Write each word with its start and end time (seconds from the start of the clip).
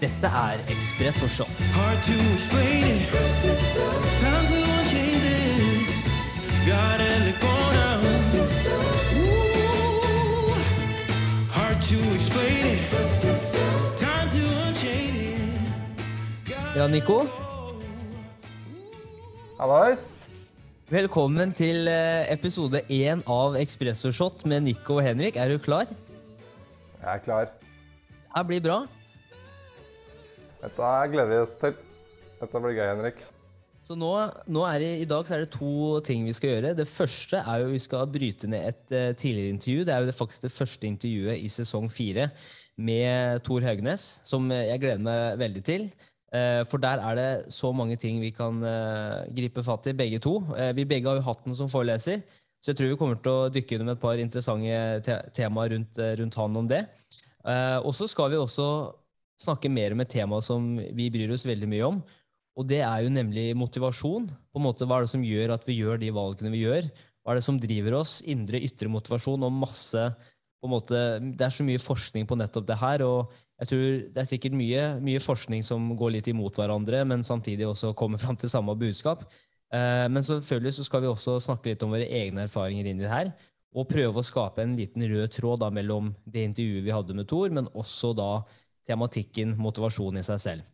Dette 0.00 0.26
er 0.26 0.58
Espresso 0.68 1.28
Shot. 1.28 1.46
Ja, 16.74 16.86
Nico. 16.88 17.22
Hallois. 19.60 20.08
Velkommen 20.90 21.52
til 21.54 21.88
eh, 21.88 22.32
episode 22.32 22.82
én 22.90 23.22
av 23.30 23.54
Espresso 23.56 24.10
Shot 24.12 24.42
med 24.46 24.66
Nico 24.66 24.98
og 24.98 25.06
Henrik. 25.06 25.36
Er 25.36 25.54
du 25.54 25.58
klar? 25.58 25.86
Jeg 27.00 27.14
er 27.14 27.18
klar. 27.24 27.48
Det 28.34 28.46
blir 28.46 28.60
bra. 28.60 28.82
Dette 30.64 30.90
gleder 31.12 31.28
vi 31.28 31.38
oss 31.42 31.58
til. 31.60 31.74
Dette 32.40 32.60
blir 32.62 32.76
gøy, 32.78 32.86
Henrik. 32.88 33.18
Så 33.84 33.92
nå, 34.00 34.10
nå 34.48 34.62
det, 34.80 34.88
I 35.02 35.08
dag 35.08 35.28
er 35.28 35.42
det 35.42 35.50
to 35.52 35.98
ting 36.06 36.24
vi 36.24 36.32
skal 36.32 36.54
gjøre. 36.54 36.72
Det 36.78 36.86
første 36.88 37.42
er 37.42 37.60
jo 37.60 37.74
vi 37.74 37.82
skal 37.84 38.08
bryte 38.08 38.48
ned 38.48 38.70
et 38.70 38.94
uh, 38.94 39.10
tidligere 39.12 39.52
intervju. 39.52 39.84
Det 39.84 39.92
er 39.92 40.00
jo 40.00 40.08
det, 40.08 40.16
faktisk 40.16 40.46
det 40.46 40.54
første 40.54 40.88
intervjuet 40.88 41.44
i 41.44 41.50
sesong 41.52 41.90
fire 41.92 42.30
med 42.80 43.44
Tor 43.44 43.60
Haugnes, 43.66 44.06
som 44.24 44.48
jeg 44.50 44.80
gleder 44.80 45.04
meg 45.04 45.36
veldig 45.42 45.64
til. 45.68 45.86
Uh, 46.32 46.64
For 46.70 46.80
der 46.80 47.04
er 47.10 47.20
det 47.20 47.28
så 47.52 47.74
mange 47.76 48.00
ting 48.00 48.24
vi 48.24 48.32
kan 48.32 48.64
uh, 48.64 49.20
gripe 49.36 49.66
fatt 49.68 49.92
i, 49.92 49.96
begge 50.00 50.22
to. 50.24 50.38
Vi 50.72 50.88
begge 50.88 51.12
har 51.12 51.20
jo 51.20 51.28
hatt 51.28 51.44
den 51.44 51.60
som 51.60 51.68
foreleser, 51.68 52.24
så 52.64 52.72
jeg 52.72 52.80
tror 52.80 52.94
vi 52.94 53.00
kommer 53.04 53.20
til 53.20 53.36
å 53.36 53.52
dykke 53.52 53.76
inn 53.76 53.84
med 53.84 53.98
et 53.98 54.06
par 54.08 54.16
interessante 54.16 54.82
te 55.04 55.20
temaer 55.36 55.76
rundt, 55.76 56.00
rundt 56.24 56.40
han 56.40 56.56
om 56.56 56.72
det. 56.72 56.86
Og 57.84 57.92
så 57.92 58.08
skal 58.08 58.32
vi 58.32 58.40
også 58.40 58.64
snakke 59.40 59.70
mer 59.72 59.94
om 59.94 60.02
et 60.04 60.12
tema 60.12 60.40
som 60.44 60.76
vi 60.78 61.08
bryr 61.12 61.32
oss 61.34 61.46
veldig 61.48 61.70
mye 61.70 61.88
om. 61.88 62.02
Og 62.54 62.68
det 62.70 62.82
er 62.86 63.02
jo 63.02 63.10
nemlig 63.10 63.48
motivasjon. 63.58 64.28
På 64.30 64.60
en 64.60 64.66
måte, 64.68 64.86
Hva 64.86 65.00
er 65.00 65.06
det 65.06 65.14
som 65.14 65.26
gjør 65.26 65.56
at 65.56 65.66
vi 65.66 65.80
gjør 65.80 65.98
de 65.98 66.12
valgene 66.14 66.52
vi 66.54 66.62
gjør? 66.62 66.86
Hva 67.24 67.32
er 67.32 67.40
det 67.40 67.46
som 67.46 67.58
driver 67.58 67.98
oss? 67.98 68.20
Indre, 68.22 68.60
ytre 68.62 68.88
motivasjon 68.92 69.42
og 69.42 69.52
masse 69.52 70.04
på 70.64 70.68
en 70.68 70.72
måte, 70.72 70.96
Det 71.20 71.44
er 71.44 71.50
så 71.52 71.64
mye 71.64 71.78
forskning 71.78 72.26
på 72.26 72.36
nettopp 72.36 72.66
det 72.66 72.78
her. 72.78 73.02
og 73.02 73.32
jeg 73.60 73.68
tror 73.68 74.12
Det 74.12 74.16
er 74.16 74.24
sikkert 74.24 74.52
mye, 74.52 75.00
mye 75.00 75.20
forskning 75.20 75.62
som 75.62 75.96
går 75.96 76.10
litt 76.10 76.28
imot 76.28 76.54
hverandre, 76.54 77.04
men 77.04 77.22
samtidig 77.22 77.66
også 77.66 77.94
kommer 77.94 78.18
fram 78.18 78.36
til 78.36 78.48
samme 78.48 78.74
budskap. 78.74 79.24
Eh, 79.72 80.08
men 80.08 80.22
selvfølgelig 80.22 80.72
så 80.72 80.84
skal 80.84 81.02
vi 81.02 81.06
også 81.06 81.40
snakke 81.40 81.70
litt 81.70 81.82
om 81.82 81.90
våre 81.90 82.08
egne 82.08 82.46
erfaringer 82.46 82.86
inn 82.86 83.00
i 83.00 83.04
det 83.04 83.10
her. 83.10 83.32
Og 83.74 83.88
prøve 83.88 84.20
å 84.20 84.24
skape 84.24 84.62
en 84.62 84.76
liten 84.76 85.02
rød 85.02 85.30
tråd 85.34 85.60
da 85.60 85.70
mellom 85.70 86.14
det 86.24 86.44
intervjuet 86.44 86.84
vi 86.84 86.94
hadde 86.94 87.14
med 87.14 87.26
Thor, 87.28 87.50
men 87.50 87.66
også 87.74 88.14
da 88.14 88.44
tematikken 88.86 89.56
motivasjon 89.60 90.20
i 90.20 90.26
seg 90.26 90.42
selv. 90.42 90.68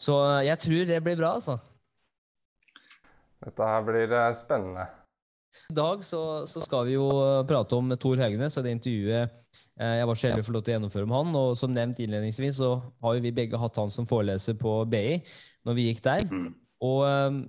Så 0.00 0.18
eh, 0.26 0.46
jeg 0.50 0.62
tror 0.62 0.86
det 0.90 1.00
blir 1.04 1.18
bra, 1.18 1.34
altså. 1.38 1.58
Dette 3.44 3.72
her 3.72 3.82
blir 3.86 4.12
eh, 4.12 4.30
spennende. 4.38 4.86
I 5.70 5.74
dag 5.76 6.04
så, 6.04 6.20
så 6.48 6.60
skal 6.60 6.86
vi 6.88 6.96
jo 6.96 7.08
prate 7.48 7.78
om 7.78 7.94
Tor 8.00 8.20
Haugnes 8.20 8.58
og 8.58 8.66
det 8.66 8.74
intervjuet 8.76 9.22
eh, 9.80 9.94
jeg 10.00 10.08
var 10.08 10.18
så 10.18 10.28
heldig 10.28 10.44
å 10.44 10.46
få 10.46 10.54
lov 10.56 10.64
til 10.66 10.74
å 10.74 10.76
gjennomføre 10.76 11.08
med 11.08 11.18
han. 11.20 11.38
Og 11.40 11.58
som 11.58 11.72
nevnt 11.72 12.00
innledningsvis 12.02 12.60
så 12.60 12.70
har 13.04 13.16
jo 13.16 13.24
vi 13.24 13.34
begge 13.36 13.60
hatt 13.60 13.80
han 13.80 13.92
som 13.92 14.08
foreleser 14.08 14.58
på 14.60 14.78
BI 14.92 15.20
når 15.66 15.78
vi 15.78 15.88
gikk 15.88 16.02
der. 16.04 16.26
Og 16.84 17.02
eh, 17.08 17.42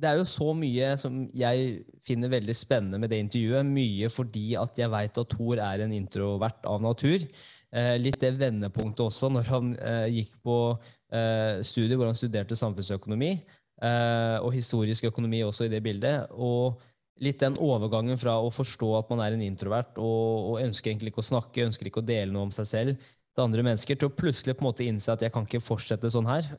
det 0.00 0.08
er 0.08 0.20
jo 0.20 0.28
så 0.28 0.52
mye 0.56 0.94
som 1.00 1.24
jeg 1.36 1.82
finner 2.06 2.32
veldig 2.32 2.56
spennende 2.56 3.00
med 3.02 3.12
det 3.12 3.20
intervjuet. 3.20 3.66
Mye 3.68 4.08
fordi 4.12 4.46
at 4.58 4.78
jeg 4.80 4.92
veit 4.92 5.20
at 5.20 5.34
Tor 5.34 5.60
er 5.60 5.84
en 5.84 5.96
introvert 5.96 6.68
av 6.68 6.80
natur. 6.84 7.26
Eh, 7.70 7.96
litt 8.02 8.18
det 8.18 8.32
vendepunktet 8.34 9.04
også, 9.04 9.30
når 9.30 9.50
han 9.50 9.74
eh, 9.78 10.06
gikk 10.10 10.34
på 10.42 10.56
eh, 10.74 11.62
studiet 11.66 11.98
hvor 11.98 12.08
han 12.10 12.18
studerte 12.18 12.58
samfunnsøkonomi, 12.58 13.34
og 13.80 14.50
historisk 14.52 15.06
økonomi 15.08 15.38
også 15.40 15.64
i 15.64 15.70
det 15.72 15.78
bildet. 15.80 16.26
Og 16.36 16.76
litt 17.24 17.40
den 17.40 17.54
overgangen 17.56 18.18
fra 18.20 18.34
å 18.36 18.50
forstå 18.52 18.90
at 18.98 19.08
man 19.08 19.22
er 19.24 19.32
en 19.32 19.44
introvert 19.46 19.96
og, 19.96 20.50
og 20.50 20.58
ønsker 20.66 20.90
egentlig 20.90 21.14
ikke 21.14 21.22
å 21.22 21.28
snakke, 21.30 21.64
ønsker 21.64 21.88
ikke 21.88 22.02
å 22.02 22.04
dele 22.10 22.28
noe 22.34 22.50
om 22.50 22.52
seg 22.52 22.68
selv 22.68 23.06
til 23.08 23.46
andre 23.46 23.64
mennesker, 23.64 23.96
til 23.96 24.10
å 24.10 24.12
plutselig 24.12 24.58
på 24.58 24.66
en 24.66 24.68
måte 24.68 24.84
innse 24.84 25.14
at 25.14 25.24
jeg 25.24 25.32
kan 25.32 25.48
ikke 25.48 25.62
fortsette 25.64 26.12
sånn 26.12 26.28
her. 26.28 26.50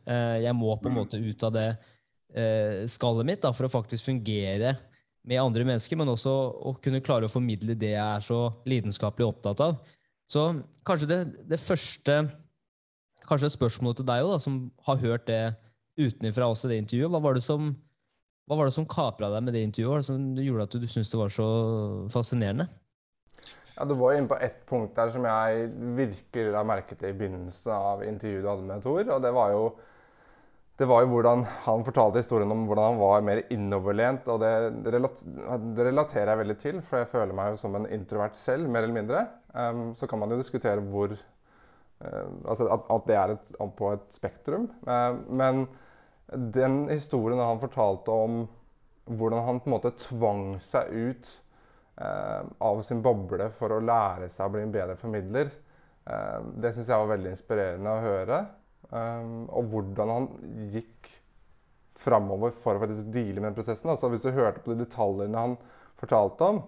Jeg 0.41 0.55
må 0.57 0.73
på 0.81 0.89
en 0.89 0.97
måte 0.97 1.21
ut 1.21 1.45
av 1.45 1.53
det 1.53 1.67
skallet 2.89 3.29
mitt 3.29 3.45
da, 3.45 3.53
for 3.53 3.69
å 3.69 3.73
faktisk 3.75 4.07
fungere 4.09 4.73
med 5.29 5.43
andre 5.43 5.67
mennesker, 5.67 6.01
men 6.01 6.09
også 6.15 6.33
å 6.71 6.73
kunne 6.81 7.05
klare 7.05 7.29
å 7.29 7.35
formidle 7.35 7.77
det 7.77 7.93
jeg 7.93 8.01
er 8.07 8.25
så 8.25 8.47
lidenskapelig 8.65 9.29
opptatt 9.29 9.61
av. 9.67 9.77
Så 10.31 10.45
kanskje 10.87 11.09
det, 11.09 11.19
det 11.49 11.59
første 11.59 12.23
Kanskje 13.21 13.51
spørsmålet 13.53 14.01
til 14.01 14.07
deg 14.09 14.25
da, 14.27 14.37
som 14.41 14.55
har 14.87 14.97
hørt 14.99 15.27
det 15.27 15.53
utenfra 16.01 16.47
også, 16.49 16.67
det 16.67 16.79
intervjuet. 16.81 17.11
Hva 17.13 17.19
var 17.23 17.37
det 17.37 17.43
som, 17.45 17.69
hva 18.49 18.57
var 18.59 18.67
det 18.67 18.73
som 18.75 18.87
kapra 18.89 19.29
deg 19.31 19.45
med 19.45 19.55
det 19.55 19.61
intervjuet? 19.67 20.07
Som 20.07 20.31
gjorde 20.41 20.65
at 20.65 20.75
du, 20.75 20.87
syntes 20.89 21.11
det 21.13 21.19
var 21.19 21.31
så 21.31 21.47
fascinerende? 22.11 22.65
Ja, 23.77 23.85
Du 23.85 23.93
var 23.95 24.17
inne 24.17 24.27
på 24.27 24.39
ett 24.41 24.65
punkt 24.67 24.97
der 24.97 25.13
som 25.13 25.23
jeg 25.25 25.69
virkelig 26.01 26.51
la 26.51 26.65
merke 26.67 26.97
til 26.97 27.13
i 27.13 27.17
begynnelsen 27.21 27.71
av 27.77 28.03
intervjuet 28.03 28.43
du 28.43 28.49
hadde 28.49 28.67
med 28.67 28.83
Tor. 28.83 29.13
og 29.15 29.21
det 29.23 29.33
var 29.37 29.53
jo 29.53 29.63
det 30.81 30.87
var 30.89 31.03
jo 31.03 31.11
hvordan 31.11 31.43
han 31.67 31.83
fortalte 31.85 32.23
historien 32.23 32.51
om 32.53 32.63
hvordan 32.65 32.87
han 32.87 32.99
var 32.99 33.25
mer 33.25 33.43
innoverlent. 33.53 34.25
og 34.33 34.41
Det, 34.41 35.83
relaterer 35.85 36.31
jeg 36.31 36.39
veldig 36.39 36.55
til, 36.57 36.79
for 36.81 37.01
jeg 37.01 37.09
føler 37.11 37.37
meg 37.37 37.51
jo 37.51 37.59
som 37.61 37.75
en 37.77 37.85
introvert 37.93 38.37
selv, 38.39 38.69
mer 38.69 38.87
eller 38.87 38.97
mindre. 38.97 39.21
Um, 39.53 39.91
så 39.95 40.09
kan 40.09 40.21
man 40.21 40.33
jo 40.33 40.39
diskutere 40.39 40.81
hvor 40.81 41.13
uh, 41.13 42.25
Altså 42.49 42.65
at, 42.73 42.87
at 42.95 43.05
det 43.07 43.17
er 43.19 43.35
et, 43.35 43.51
på 43.77 43.91
et 43.93 44.07
spektrum. 44.09 44.71
Uh, 44.87 45.19
men 45.29 45.67
den 46.55 46.87
historien 46.89 47.43
han 47.43 47.61
fortalte 47.61 48.09
om 48.09 48.41
hvordan 49.05 49.45
han 49.45 49.61
på 49.61 49.69
en 49.69 49.75
måte 49.75 49.93
tvang 50.07 50.45
seg 50.63 50.89
ut 50.89 51.29
uh, 52.01 52.41
av 52.57 52.81
sin 52.87 53.03
boble 53.05 53.51
for 53.59 53.75
å 53.75 53.83
lære 53.85 54.31
seg 54.33 54.47
å 54.47 54.55
bli 54.55 54.65
en 54.65 54.73
bedre 54.73 54.97
formidler, 54.97 55.53
det 56.57 56.71
syns 56.73 56.87
jeg 56.89 56.97
var 56.97 57.11
veldig 57.11 57.29
inspirerende 57.29 57.91
å 57.93 57.99
høre. 58.01 58.37
Um, 58.91 59.47
og 59.47 59.69
hvordan 59.71 60.09
han 60.11 60.29
gikk 60.73 61.09
framover 62.01 62.51
for 62.63 62.75
å 62.75 62.81
faktisk 62.81 63.11
deale 63.13 63.39
med 63.39 63.51
den 63.51 63.57
prosessen. 63.57 63.91
Altså, 63.93 64.09
hvis 64.11 64.25
du 64.25 64.33
hørte 64.35 64.63
på 64.63 64.73
de 64.73 64.83
detaljene 64.83 65.43
han 65.45 65.57
fortalte 66.01 66.47
om, 66.53 66.61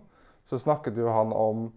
så 0.47 0.59
snakket 0.59 0.99
jo 0.99 1.13
han 1.13 1.33
om 1.35 1.71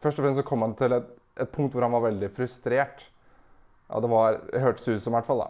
Først 0.00 0.16
og 0.16 0.24
fremst 0.24 0.38
så 0.38 0.46
kom 0.46 0.62
han 0.64 0.72
til 0.78 0.94
et, 0.96 1.08
et 1.42 1.50
punkt 1.52 1.74
hvor 1.74 1.84
han 1.84 1.92
var 1.92 2.06
veldig 2.06 2.28
frustrert. 2.32 3.02
Ja, 3.90 3.98
det 4.00 4.08
var, 4.08 4.38
hørtes 4.62 4.86
ut 4.88 5.02
som 5.02 5.12
i 5.12 5.16
hvert 5.18 5.26
fall, 5.26 5.42
da. 5.42 5.48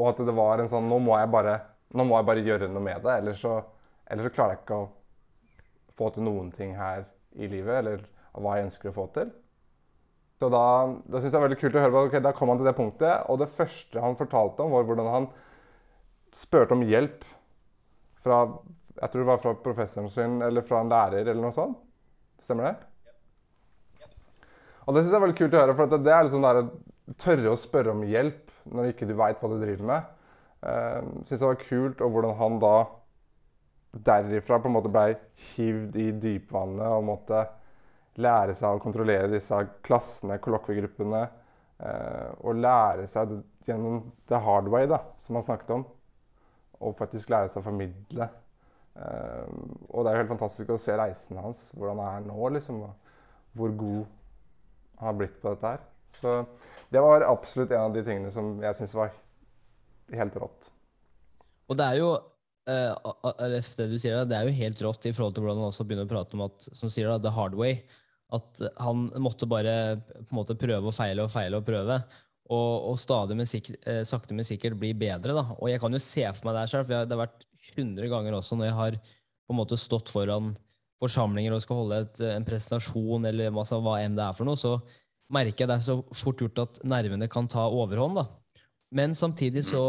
Og 0.00 0.06
at 0.08 0.22
det 0.24 0.34
var 0.38 0.62
en 0.62 0.70
sånn 0.70 0.86
Nå 0.88 1.00
må 1.04 1.18
jeg 1.18 1.28
bare, 1.34 1.56
må 1.98 2.06
jeg 2.14 2.28
bare 2.30 2.44
gjøre 2.46 2.68
noe 2.70 2.84
med 2.86 3.02
det. 3.04 3.16
Ellers 3.20 3.42
så, 3.42 3.58
ellers 4.08 4.30
så 4.30 4.32
klarer 4.38 4.54
jeg 4.54 4.62
ikke 4.62 4.78
å 4.78 4.88
få 5.98 6.08
til 6.14 6.24
noen 6.24 6.48
ting 6.54 6.72
her 6.78 7.04
i 7.36 7.50
livet, 7.50 7.74
eller 7.82 8.06
hva 8.32 8.56
jeg 8.56 8.70
ønsker 8.70 8.88
å 8.88 8.96
få 9.02 9.06
til. 9.18 9.34
Så 10.40 10.48
da, 10.48 10.64
da 11.04 11.20
synes 11.20 11.28
jeg 11.28 11.34
det 11.34 11.38
er 11.38 11.46
veldig 11.48 11.60
kult 11.60 11.74
å 11.76 11.84
høre 11.84 11.94
på, 11.94 12.02
ok, 12.08 12.18
Da 12.24 12.32
kom 12.36 12.48
han 12.48 12.60
til 12.60 12.68
det 12.70 12.76
punktet, 12.78 13.26
og 13.28 13.42
det 13.42 13.50
første 13.52 14.00
han 14.00 14.16
fortalte 14.16 14.64
om, 14.64 14.72
var 14.72 14.86
hvordan 14.88 15.10
han 15.12 15.26
spurte 16.32 16.76
om 16.76 16.84
hjelp 16.86 17.26
fra 18.24 18.44
jeg 19.00 19.12
tror 19.12 19.22
det 19.22 19.30
var 19.30 19.40
fra 19.40 19.52
professoren 19.64 20.10
sin 20.12 20.40
eller 20.44 20.64
fra 20.66 20.82
en 20.82 20.90
lærer 20.92 21.22
eller 21.24 21.40
noe 21.40 21.54
sånt. 21.56 21.78
Stemmer 22.42 22.68
det? 22.68 22.74
Og 24.84 24.96
det 24.96 25.02
synes 25.02 25.12
jeg 25.12 25.18
er 25.18 25.24
veldig 25.24 25.38
kult 25.38 25.54
å 25.54 25.60
høre, 25.62 25.76
for 25.78 25.92
det 25.92 26.12
er 26.12 26.26
liksom 26.26 26.44
der, 26.44 26.62
tørre 27.20 27.52
å 27.52 27.58
spørre 27.58 27.94
om 27.94 28.02
hjelp 28.06 28.50
når 28.70 28.90
ikke 28.90 29.08
du 29.08 29.14
veit 29.18 29.40
hva 29.40 29.50
du 29.50 29.56
driver 29.60 29.88
med. 29.88 30.10
Uh, 30.60 30.98
synes 31.24 31.38
det 31.38 31.46
var 31.46 31.62
kult, 31.62 32.02
og 32.04 32.12
hvordan 32.12 32.36
han 32.40 32.58
da 32.62 32.74
derifra 34.10 34.60
på 34.60 34.68
en 34.68 34.76
måte 34.76 34.92
blei 34.92 35.14
hivd 35.54 35.96
i 35.98 36.10
dypvannet 36.20 36.92
og 36.92 37.06
måtte 37.08 37.44
lære 38.20 38.54
seg 38.56 38.74
å 38.74 38.82
kontrollere 38.82 39.30
disse 39.30 39.56
klassene, 39.86 40.40
kollokviegruppene, 40.42 41.22
uh, 41.84 42.28
og 42.42 42.60
lære 42.60 43.06
seg 43.10 43.36
gjennom 43.68 44.02
the 44.30 44.40
hard 44.42 44.70
way, 44.72 44.88
da, 44.90 45.02
som 45.20 45.38
han 45.38 45.46
snakket 45.46 45.74
om, 45.76 45.84
og 46.80 46.96
faktisk 46.98 47.30
lære 47.32 47.52
seg 47.52 47.62
å 47.62 47.68
formidle. 47.68 48.30
Uh, 48.96 49.46
og 49.92 50.02
det 50.02 50.10
er 50.10 50.16
jo 50.16 50.22
helt 50.24 50.34
fantastisk 50.34 50.74
å 50.74 50.80
se 50.80 50.96
reisen 50.98 51.38
hans, 51.40 51.68
hvordan 51.76 52.02
han 52.02 52.24
er 52.24 52.26
nå, 52.32 52.50
liksom, 52.56 52.82
og 52.88 53.58
hvor 53.58 53.76
god 53.78 54.02
han 55.00 55.10
har 55.12 55.16
blitt 55.22 55.38
på 55.40 55.54
dette 55.54 55.74
her. 55.74 55.86
Så 56.20 56.34
det 56.90 57.00
var 57.02 57.24
absolutt 57.26 57.70
en 57.70 57.86
av 57.86 57.94
de 57.94 58.02
tingene 58.04 58.32
som 58.34 58.56
jeg 58.62 58.76
syns 58.76 58.96
var 58.98 59.14
helt 60.18 60.36
rått. 60.42 60.70
Og 61.70 61.78
det 61.78 61.86
er 61.86 62.00
jo 62.00 62.10
det 62.70 63.88
du 63.90 63.96
sier, 63.98 64.20
det 64.28 64.36
er 64.36 64.48
jo 64.48 64.56
helt 64.56 64.82
rått 64.86 65.08
i 65.08 65.14
forhold 65.16 65.36
til 65.36 65.44
hvordan 65.44 65.60
han 65.62 65.70
også 65.70 65.86
begynner 65.86 66.08
å 66.08 66.12
prate 66.12 66.36
om 66.38 66.46
at, 66.46 66.70
som 66.76 66.92
sier 66.92 67.10
da, 67.10 67.18
the 67.22 67.34
hard 67.34 67.56
way. 67.58 67.80
At 68.30 68.62
han 68.78 69.08
måtte 69.22 69.48
bare 69.50 69.74
på 70.06 70.28
en 70.28 70.38
måte 70.38 70.58
prøve 70.58 70.92
og 70.92 70.94
feile 70.94 71.24
og 71.26 71.32
feile 71.32 71.58
og 71.58 71.66
prøve. 71.66 72.00
Og, 72.50 72.90
og 72.90 72.98
stadig, 72.98 73.36
men 73.38 73.46
sikkert, 73.46 73.78
eh, 73.86 74.02
sakte, 74.06 74.34
men 74.34 74.46
sikkert 74.46 74.78
bli 74.78 74.90
bedre. 74.98 75.36
da. 75.36 75.44
Og 75.58 75.70
jeg 75.70 75.82
kan 75.82 75.94
jo 75.94 76.02
se 76.02 76.24
for 76.34 76.48
meg 76.48 76.58
det 76.58 76.66
selv, 76.72 76.88
for 76.88 77.06
det 77.06 77.16
har 77.16 77.22
vært 77.24 77.46
100 77.76 78.10
ganger 78.10 78.36
også 78.38 78.58
når 78.58 78.70
jeg 78.70 78.78
har 78.78 78.98
på 79.00 79.54
en 79.54 79.58
måte 79.60 79.78
stått 79.78 80.10
foran 80.10 80.54
forsamlinger 81.00 81.54
og 81.54 81.62
skal 81.64 81.80
holde 81.80 82.00
et, 82.04 82.20
en 82.36 82.46
presentasjon 82.46 83.24
eller 83.30 83.52
hva, 83.54 83.64
hva 83.64 84.00
enn 84.02 84.18
det 84.18 84.26
er 84.26 84.36
for 84.36 84.48
noe, 84.48 84.58
så 84.58 84.76
merker 85.32 85.64
jeg 85.64 85.70
det 85.70 85.78
er 85.78 85.86
så 85.86 85.96
fort 86.16 86.42
gjort 86.42 86.62
at 86.64 86.80
nervene 86.86 87.28
kan 87.30 87.48
ta 87.50 87.64
overhånd. 87.70 88.20
da. 88.20 88.26
Men 88.94 89.14
samtidig 89.14 89.64
så 89.68 89.84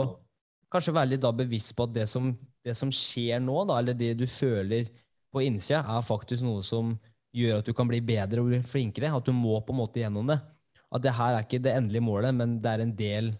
kanskje 0.71 0.95
være 0.95 1.13
litt 1.13 1.23
da 1.23 1.33
bevisst 1.35 1.75
på 1.75 1.87
at 1.87 1.95
det 1.95 2.07
som, 2.09 2.31
det 2.65 2.75
som 2.77 2.91
skjer 2.93 3.41
nå, 3.43 3.55
da, 3.69 3.79
eller 3.81 3.97
det 3.97 4.13
du 4.19 4.27
føler 4.29 4.89
på 5.31 5.43
innsida, 5.45 5.81
er 5.81 6.05
faktisk 6.05 6.45
noe 6.45 6.63
som 6.65 6.93
gjør 7.35 7.61
at 7.61 7.69
du 7.69 7.73
kan 7.75 7.87
bli 7.89 8.01
bedre 8.03 8.43
og 8.43 8.51
bli 8.51 8.59
flinkere. 8.67 9.13
At 9.15 9.27
du 9.27 9.33
må 9.35 9.57
på 9.63 9.73
en 9.73 9.81
måte 9.81 10.03
gjennom 10.03 10.27
det. 10.29 10.37
At 10.91 11.03
det 11.05 11.15
her 11.15 11.37
er 11.37 11.45
ikke 11.45 11.61
det 11.63 11.73
endelige 11.77 12.03
målet, 12.03 12.35
men 12.35 12.59
det 12.61 12.71
er 12.71 12.83
en 12.83 12.95
del 12.97 13.31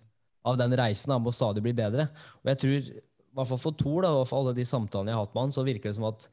av 0.47 0.57
den 0.57 0.73
reisen. 0.79 1.13
Han 1.13 1.25
må 1.25 1.33
stadig 1.35 1.63
bli 1.65 1.75
bedre. 1.77 2.07
Og 2.41 2.53
jeg 2.53 2.61
tror, 2.63 2.87
i 2.87 3.35
hvert 3.37 3.51
fall 3.51 3.61
for 3.61 3.77
Thor, 3.77 4.07
og 4.07 4.23
for 4.29 4.41
alle 4.41 4.55
de 4.57 4.65
samtalene 4.67 5.11
jeg 5.11 5.19
har 5.19 5.27
hatt 5.27 5.35
med 5.35 5.47
han, 5.47 5.55
så 5.55 5.67
virker 5.67 5.91
det 5.91 5.97
som 5.99 6.09
at 6.09 6.27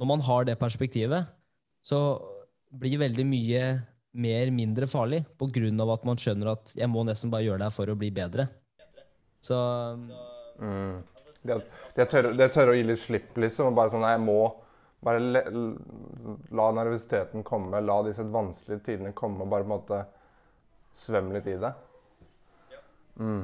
når 0.00 0.10
man 0.10 0.24
har 0.26 0.46
det 0.48 0.58
perspektivet, 0.60 1.30
så 1.86 2.00
blir 2.74 2.98
veldig 2.98 3.26
mye 3.28 3.64
mer 4.14 4.50
mindre 4.54 4.86
farlig 4.86 5.24
på 5.38 5.48
grunn 5.54 5.80
av 5.82 5.90
at 5.96 6.04
man 6.06 6.18
skjønner 6.20 6.52
at 6.52 6.72
jeg 6.78 6.90
må 6.90 7.02
nesten 7.06 7.32
bare 7.32 7.46
gjøre 7.46 7.62
det 7.62 7.66
her 7.66 7.74
for 7.74 7.90
å 7.90 7.98
bli 7.98 8.12
bedre. 8.14 8.46
Så 9.42 9.58
Mm. 10.54 11.02
Det, 11.44 11.58
det, 11.94 12.06
tør, 12.08 12.30
det 12.32 12.48
tør 12.54 12.72
å 12.72 12.76
gi 12.76 12.84
litt 12.88 13.00
slipp, 13.02 13.34
liksom. 13.36 13.68
og 13.70 13.76
Bare 13.76 13.92
sånn 13.92 14.04
Nei, 14.04 14.14
jeg 14.16 14.24
må 14.24 14.38
bare 15.04 15.20
le, 15.20 15.42
la 16.56 16.70
nervøsiteten 16.78 17.44
komme. 17.44 17.82
La 17.84 17.98
disse 18.06 18.24
vanskelige 18.24 18.86
tidene 18.86 19.12
komme, 19.16 19.44
og 19.44 19.52
bare 19.52 19.66
på 19.66 19.68
en 19.68 19.74
måte 19.74 20.00
svømme 20.96 21.36
litt 21.36 21.50
i 21.52 21.58
det. 21.60 21.72
Mm. 23.20 23.42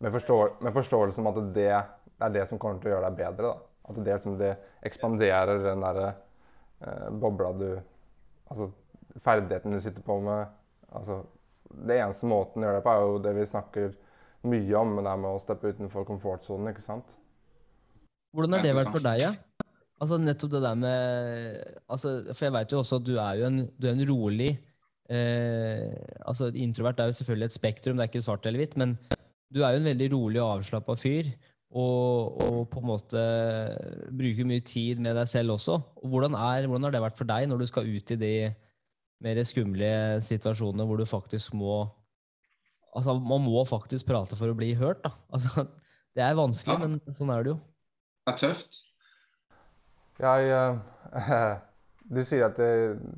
Med, 0.00 0.12
forstår, 0.14 0.54
med 0.64 0.72
forståelse 0.74 1.20
om 1.20 1.28
at 1.28 1.40
det, 1.52 1.68
det 2.16 2.28
er 2.28 2.36
det 2.38 2.46
som 2.48 2.60
kommer 2.62 2.80
til 2.80 2.90
å 2.90 2.96
gjøre 2.96 3.10
deg 3.10 3.18
bedre. 3.20 3.50
da. 3.50 3.70
At 3.90 3.98
det, 3.98 4.14
liksom, 4.14 4.38
det 4.40 4.54
ekspanderer 4.88 5.60
den 5.66 5.84
derre 5.84 6.12
eh, 6.80 7.08
bobla 7.10 7.54
du 7.56 7.70
Altså 8.50 8.66
ferdigheten 9.22 9.70
du 9.70 9.78
sitter 9.78 10.02
på 10.02 10.16
med. 10.24 10.48
Altså, 10.90 11.20
det 11.70 12.00
eneste 12.00 12.26
måten 12.26 12.64
å 12.64 12.66
gjøre 12.66 12.80
det 12.80 12.82
på, 12.82 12.94
er 12.94 13.04
jo 13.04 13.18
det 13.22 13.34
vi 13.36 13.44
snakker 13.46 13.92
mye 14.48 14.76
om, 14.80 14.96
det 14.96 15.16
med 15.20 15.30
å 15.30 15.40
steppe 15.42 15.74
utenfor 15.74 16.06
komfortsonen, 16.08 16.72
ikke 16.72 16.84
sant? 16.84 17.18
hvordan 18.30 18.56
har 18.56 18.62
det 18.64 18.74
vært 18.76 18.92
for 18.94 19.04
deg, 19.04 19.22
ja? 19.24 19.30
Altså 20.00 20.16
nettopp 20.16 20.52
det 20.54 20.60
der 20.64 20.76
med 20.80 21.56
altså, 21.90 22.12
For 22.30 22.46
jeg 22.46 22.54
veit 22.54 22.72
jo 22.72 22.78
også 22.80 23.00
at 23.00 23.04
du 23.04 23.14
er 23.20 23.40
jo 23.40 23.48
en, 23.50 23.58
du 23.76 23.88
er 23.88 23.96
en 23.96 24.06
rolig 24.08 24.50
eh, 25.12 25.90
altså 26.24 26.48
Introvert 26.54 27.02
er 27.02 27.10
jo 27.10 27.18
selvfølgelig 27.18 27.50
et 27.50 27.56
spektrum, 27.58 27.98
det 27.98 28.06
er 28.06 28.12
ikke 28.12 28.24
svart 28.24 28.46
eller 28.48 28.62
hvitt, 28.62 28.78
men 28.80 28.94
du 29.50 29.60
er 29.60 29.74
jo 29.74 29.82
en 29.82 29.90
veldig 29.90 30.08
rolig 30.14 30.40
og 30.40 30.60
avslappa 30.60 30.94
fyr. 30.94 31.32
Og, 31.70 32.38
og 32.42 32.58
på 32.70 32.80
en 32.80 32.86
måte 32.86 33.20
bruker 34.14 34.46
mye 34.46 34.62
tid 34.66 35.02
med 35.02 35.14
deg 35.18 35.28
selv 35.30 35.54
også. 35.54 35.76
Og 36.02 36.06
hvordan, 36.10 36.34
er, 36.34 36.66
hvordan 36.66 36.86
har 36.86 36.94
det 36.94 37.02
vært 37.02 37.18
for 37.18 37.30
deg 37.30 37.46
når 37.50 37.60
du 37.60 37.66
skal 37.70 37.90
ut 37.90 38.12
i 38.14 38.18
de 38.18 38.32
mer 39.22 39.40
skumle 39.46 39.90
situasjonene 40.24 40.86
hvor 40.86 40.98
du 40.98 41.06
faktisk 41.06 41.54
må 41.58 41.82
Altså, 42.96 43.14
man 43.22 43.42
må 43.44 43.62
faktisk 43.68 44.08
prate 44.08 44.36
for 44.38 44.50
å 44.50 44.56
bli 44.58 44.72
hørt, 44.78 45.02
da. 45.04 45.14
Altså, 45.34 45.66
det 46.16 46.24
er 46.26 46.38
vanskelig, 46.38 46.76
Ja. 46.76 46.86
men 46.86 47.16
sånn 47.16 47.32
er 47.34 47.44
det 47.46 47.52
jo. 47.52 47.58
Det 48.26 48.32
er 48.34 48.38
tøft. 48.42 48.80
Jeg, 50.20 50.50
uh, 50.52 51.52
du 52.16 52.22
sier 52.26 52.48
at 52.48 52.58
det, 52.58 52.70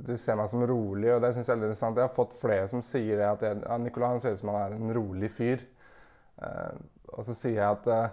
du 0.06 0.12
ser 0.20 0.36
meg 0.38 0.50
som 0.52 0.64
rolig, 0.68 1.08
og 1.14 1.22
det 1.24 1.32
syns 1.34 1.48
jeg 1.48 1.56
er 1.56 1.62
interessant. 1.62 1.98
Jeg 1.98 2.06
har 2.06 2.16
fått 2.16 2.36
flere 2.38 2.68
som 2.70 2.84
sier 2.86 3.16
det, 3.18 3.28
at 3.28 3.46
jeg, 3.48 3.62
ja, 3.64 3.78
Nicolai 3.80 4.12
han 4.12 4.22
ser 4.22 4.36
ut 4.36 4.42
som 4.42 4.52
han 4.52 4.60
er 4.66 4.76
en 4.76 4.92
rolig 4.96 5.32
fyr. 5.32 5.64
Uh, 6.42 6.76
og 7.12 7.26
så 7.28 7.36
sier 7.36 7.58
jeg 7.58 7.66
at 7.68 7.88
uh, 7.88 8.12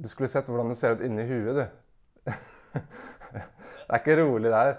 du 0.00 0.08
skulle 0.08 0.30
sett 0.32 0.48
hvordan 0.48 0.70
det 0.72 0.78
ser 0.80 0.96
ut 0.96 1.02
inni 1.06 1.26
huet, 1.28 1.58
du. 1.58 2.30
det 3.34 3.42
er 3.88 3.98
ikke 3.98 4.20
rolig 4.20 4.52
der. 4.52 4.76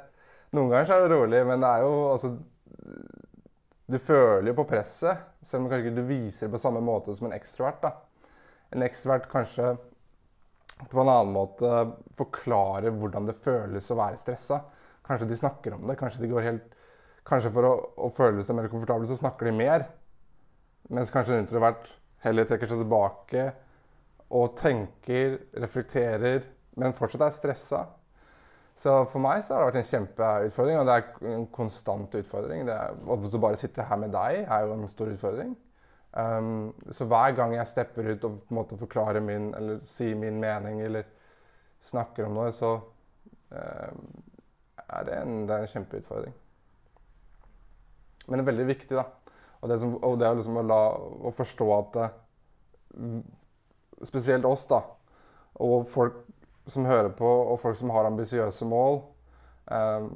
Noen 0.55 0.71
ganger 0.71 0.87
så 0.87 0.95
er 0.97 1.05
det 1.05 1.17
rolig, 1.17 1.41
men 1.47 1.63
det 1.63 1.69
er 1.69 1.83
jo 1.85 1.91
altså 2.11 2.31
Du 3.91 3.97
føler 3.99 4.51
jo 4.51 4.57
på 4.61 4.67
presset, 4.69 5.25
selv 5.43 5.65
om 5.65 5.71
kanskje 5.71 5.89
ikke 5.89 5.99
du 5.99 6.07
viser 6.07 6.47
det 6.47 6.53
på 6.53 6.61
samme 6.61 6.79
måte 6.85 7.15
som 7.17 7.27
en 7.27 7.35
ekstrovert. 7.35 7.81
da. 7.83 7.91
En 8.71 8.85
ekstrovert 8.85 9.27
kanskje 9.31 9.73
på 10.89 11.01
en 11.01 11.11
annen 11.11 11.33
måte 11.35 11.71
forklarer 12.17 12.93
hvordan 12.95 13.27
det 13.27 13.41
føles 13.43 13.89
å 13.91 13.97
være 13.99 14.21
stressa. 14.21 14.61
Kanskje 15.05 15.27
de 15.27 15.39
snakker 15.41 15.75
om 15.75 15.83
det. 15.89 15.97
Kanskje 15.99 16.23
de 16.23 16.45
helt 16.45 16.77
Kanskje 17.27 17.51
for 17.53 17.67
å, 17.67 17.73
å 18.01 18.07
føle 18.09 18.41
seg 18.41 18.57
mer 18.57 18.69
komfortable, 18.71 19.05
så 19.05 19.19
snakker 19.19 19.45
de 19.45 19.51
mer. 19.53 19.83
Mens 20.89 21.11
kanskje 21.13 21.35
en 21.35 21.43
introvert 21.43 21.85
heller 22.25 22.47
trekker 22.49 22.71
seg 22.71 22.81
tilbake 22.81 23.43
og 24.33 24.55
tenker, 24.57 25.37
reflekterer, 25.61 26.47
men 26.81 26.95
fortsatt 26.97 27.27
er 27.27 27.35
stressa. 27.35 27.83
Så 28.81 28.93
for 29.11 29.21
meg 29.21 29.43
så 29.45 29.53
har 29.53 29.61
det 29.61 29.67
vært 29.69 29.83
en 29.83 29.89
kjempeutfordring, 29.91 30.79
og 30.81 30.87
det 30.89 30.93
er 30.95 31.33
en 31.35 31.43
konstant 31.53 32.15
utfordring. 32.17 32.69
Å 32.69 33.17
bare 33.35 33.59
sitte 33.61 33.85
her 33.85 33.99
med 34.01 34.13
deg 34.15 34.39
er 34.41 34.63
jo 34.65 34.73
en 34.73 34.89
stor 34.89 35.11
utfordring. 35.11 35.51
Um, 36.11 36.71
så 36.91 37.05
hver 37.07 37.35
gang 37.37 37.53
jeg 37.55 37.69
stepper 37.69 38.09
ut 38.09 38.25
og 38.27 38.39
på 38.41 38.51
en 38.51 38.57
måte 38.57 38.79
forklarer 38.79 39.23
min, 39.23 39.51
eller 39.55 39.77
sier 39.85 40.17
min 40.19 40.41
mening, 40.41 40.81
eller 40.83 41.05
snakker 41.87 42.25
om 42.25 42.39
noe, 42.39 42.49
så 42.55 42.73
um, 43.53 44.01
er 44.87 45.05
det 45.07 45.19
en, 45.19 45.37
det 45.45 45.55
er 45.55 45.67
en 45.67 45.73
kjempeutfordring. 45.75 46.33
Men 48.27 48.39
det 48.39 48.43
er 48.43 48.51
veldig 48.51 48.67
viktig, 48.73 48.97
da. 48.97 49.05
Og 49.61 49.69
det, 49.69 49.77
som, 49.79 49.93
og 50.01 50.17
det 50.19 50.27
er 50.27 50.41
liksom 50.41 50.57
å, 50.57 50.65
la, 50.65 50.81
å 51.29 51.31
forstå 51.37 51.69
at 51.77 52.01
eh, 52.01 52.19
Spesielt 54.01 54.47
oss, 54.49 54.63
da. 54.65 54.79
Og 55.61 55.85
folk 55.93 56.23
som 56.71 56.87
hører 56.87 57.11
på, 57.17 57.27
og 57.27 57.59
folk 57.61 57.77
som 57.79 57.91
har 57.93 58.07
ambisiøse 58.09 58.67
mål. 58.67 59.01
Eh, 59.71 60.07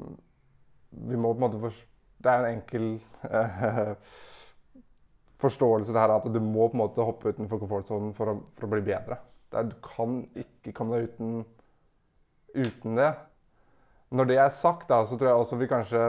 vi 1.11 1.19
må 1.19 1.33
på 1.33 1.39
en 1.39 1.45
måte 1.47 1.61
forstå 1.61 1.91
Det 2.25 2.31
er 2.31 2.41
en 2.41 2.55
enkel 2.55 2.85
eh, 3.29 3.95
forståelse 5.43 5.93
det 5.93 6.01
her 6.01 6.13
at 6.15 6.27
du 6.31 6.39
må 6.41 6.69
på 6.69 6.77
en 6.77 6.81
måte 6.85 7.05
hoppe 7.05 7.33
utenfor 7.35 7.59
komfortsonen 7.61 8.13
for, 8.17 8.39
for 8.55 8.67
å 8.67 8.71
bli 8.71 8.81
bedre. 8.87 9.19
Er, 9.53 9.67
du 9.69 9.75
kan 9.83 10.23
ikke 10.35 10.73
komme 10.75 10.97
deg 10.97 11.11
uten, 11.11 11.43
uten 12.55 12.97
det. 12.97 13.11
Når 14.15 14.31
det 14.31 14.39
er 14.41 14.49
sagt, 14.53 14.87
da, 14.89 15.03
så 15.05 15.19
tror 15.19 15.29
jeg 15.29 15.43
også 15.43 15.59
vi 15.59 15.69
kanskje 15.69 16.05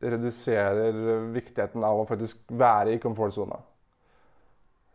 reduserer 0.00 0.96
viktigheten 1.34 1.84
av 1.84 2.00
å 2.00 2.06
faktisk 2.08 2.40
være 2.56 2.94
i 2.94 3.02
komfortsona. 3.02 3.58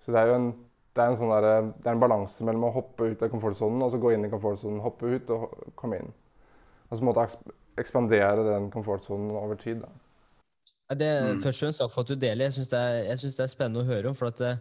Så 0.01 0.13
det 0.13 0.21
er 0.21 0.31
jo 0.31 0.39
en, 0.39 0.49
det 0.95 1.03
er 1.03 1.11
en, 1.11 1.17
sånn 1.19 1.31
der, 1.33 1.45
det 1.75 1.89
er 1.89 1.95
en 1.97 1.99
balanse 2.01 2.45
mellom 2.47 2.69
å 2.69 2.73
hoppe 2.77 3.09
ut 3.11 3.23
av 3.25 3.31
komfortsonen 3.33 3.83
og 3.83 3.91
så 3.91 3.99
gå 3.99 4.13
inn 4.15 4.25
i 4.27 4.31
komfortsonen, 4.31 4.79
hoppe 4.83 5.09
ut 5.17 5.31
og 5.35 5.51
komme 5.75 5.99
inn. 5.99 6.13
Altså 6.87 7.01
så 7.01 7.07
måtte 7.09 7.25
jeg 7.25 7.55
ekspandere 7.83 8.45
den 8.47 8.69
komfortsonen 8.71 9.33
over 9.35 9.59
tid. 9.59 9.81
Da. 9.83 9.89
Det, 10.95 11.09
Mm. 11.35 11.41
Først 11.41 11.57
og 11.59 11.65
fremst 11.65 11.79
takk 11.81 11.91
for 11.91 12.05
at 12.05 12.07
du 12.07 12.15
deler. 12.15 12.45
Jeg 12.45 12.53
syns 12.53 12.69
det, 12.69 13.19
synes 13.19 13.35
det 13.35 13.43
er 13.43 13.51
spennende 13.51 13.81
å 13.83 13.89
høre 13.89 14.07
om. 14.09 14.15
for 14.15 14.27
at 14.27 14.37
det, 14.37 14.53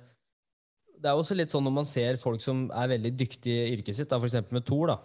det 0.99 1.11
er 1.11 1.15
også 1.21 1.37
litt 1.37 1.53
sånn 1.53 1.63
når 1.69 1.75
man 1.79 1.85
ser 1.85 2.17
folk 2.17 2.41
som 2.41 2.71
er 2.73 2.89
veldig 2.89 3.13
dyktige 3.17 3.69
i 3.69 3.77
yrket 3.77 3.95
sitt, 3.99 4.09
da, 4.11 4.19
f.eks. 4.19 4.51
med 4.51 4.65
Thor, 4.67 4.87
da, 4.89 4.99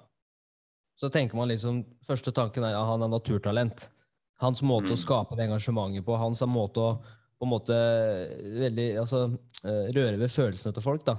så 0.97 1.11
tenker 1.11 1.35
man 1.37 1.49
liksom 1.51 1.83
Første 2.07 2.31
tanken 2.33 2.63
er 2.63 2.73
at 2.73 2.87
han 2.87 3.03
er 3.05 3.11
naturtalent. 3.11 3.89
Hans 4.41 4.61
måte 4.63 4.89
Mm. 4.89 4.95
å 4.95 4.97
skape 4.97 5.35
det 5.35 5.45
engasjementet 5.49 6.05
på, 6.05 6.17
hans 6.17 6.41
måte 6.47 6.79
å 6.79 6.91
på 7.39 7.45
en 7.45 7.51
måte 7.53 7.75
veldig, 8.59 8.97
altså, 8.99 9.37
eh, 9.63 9.87
røre 9.95 10.17
ved 10.19 10.27
følelsene 10.27 10.73
til 10.73 10.83
folk. 10.83 11.05
da. 11.05 11.15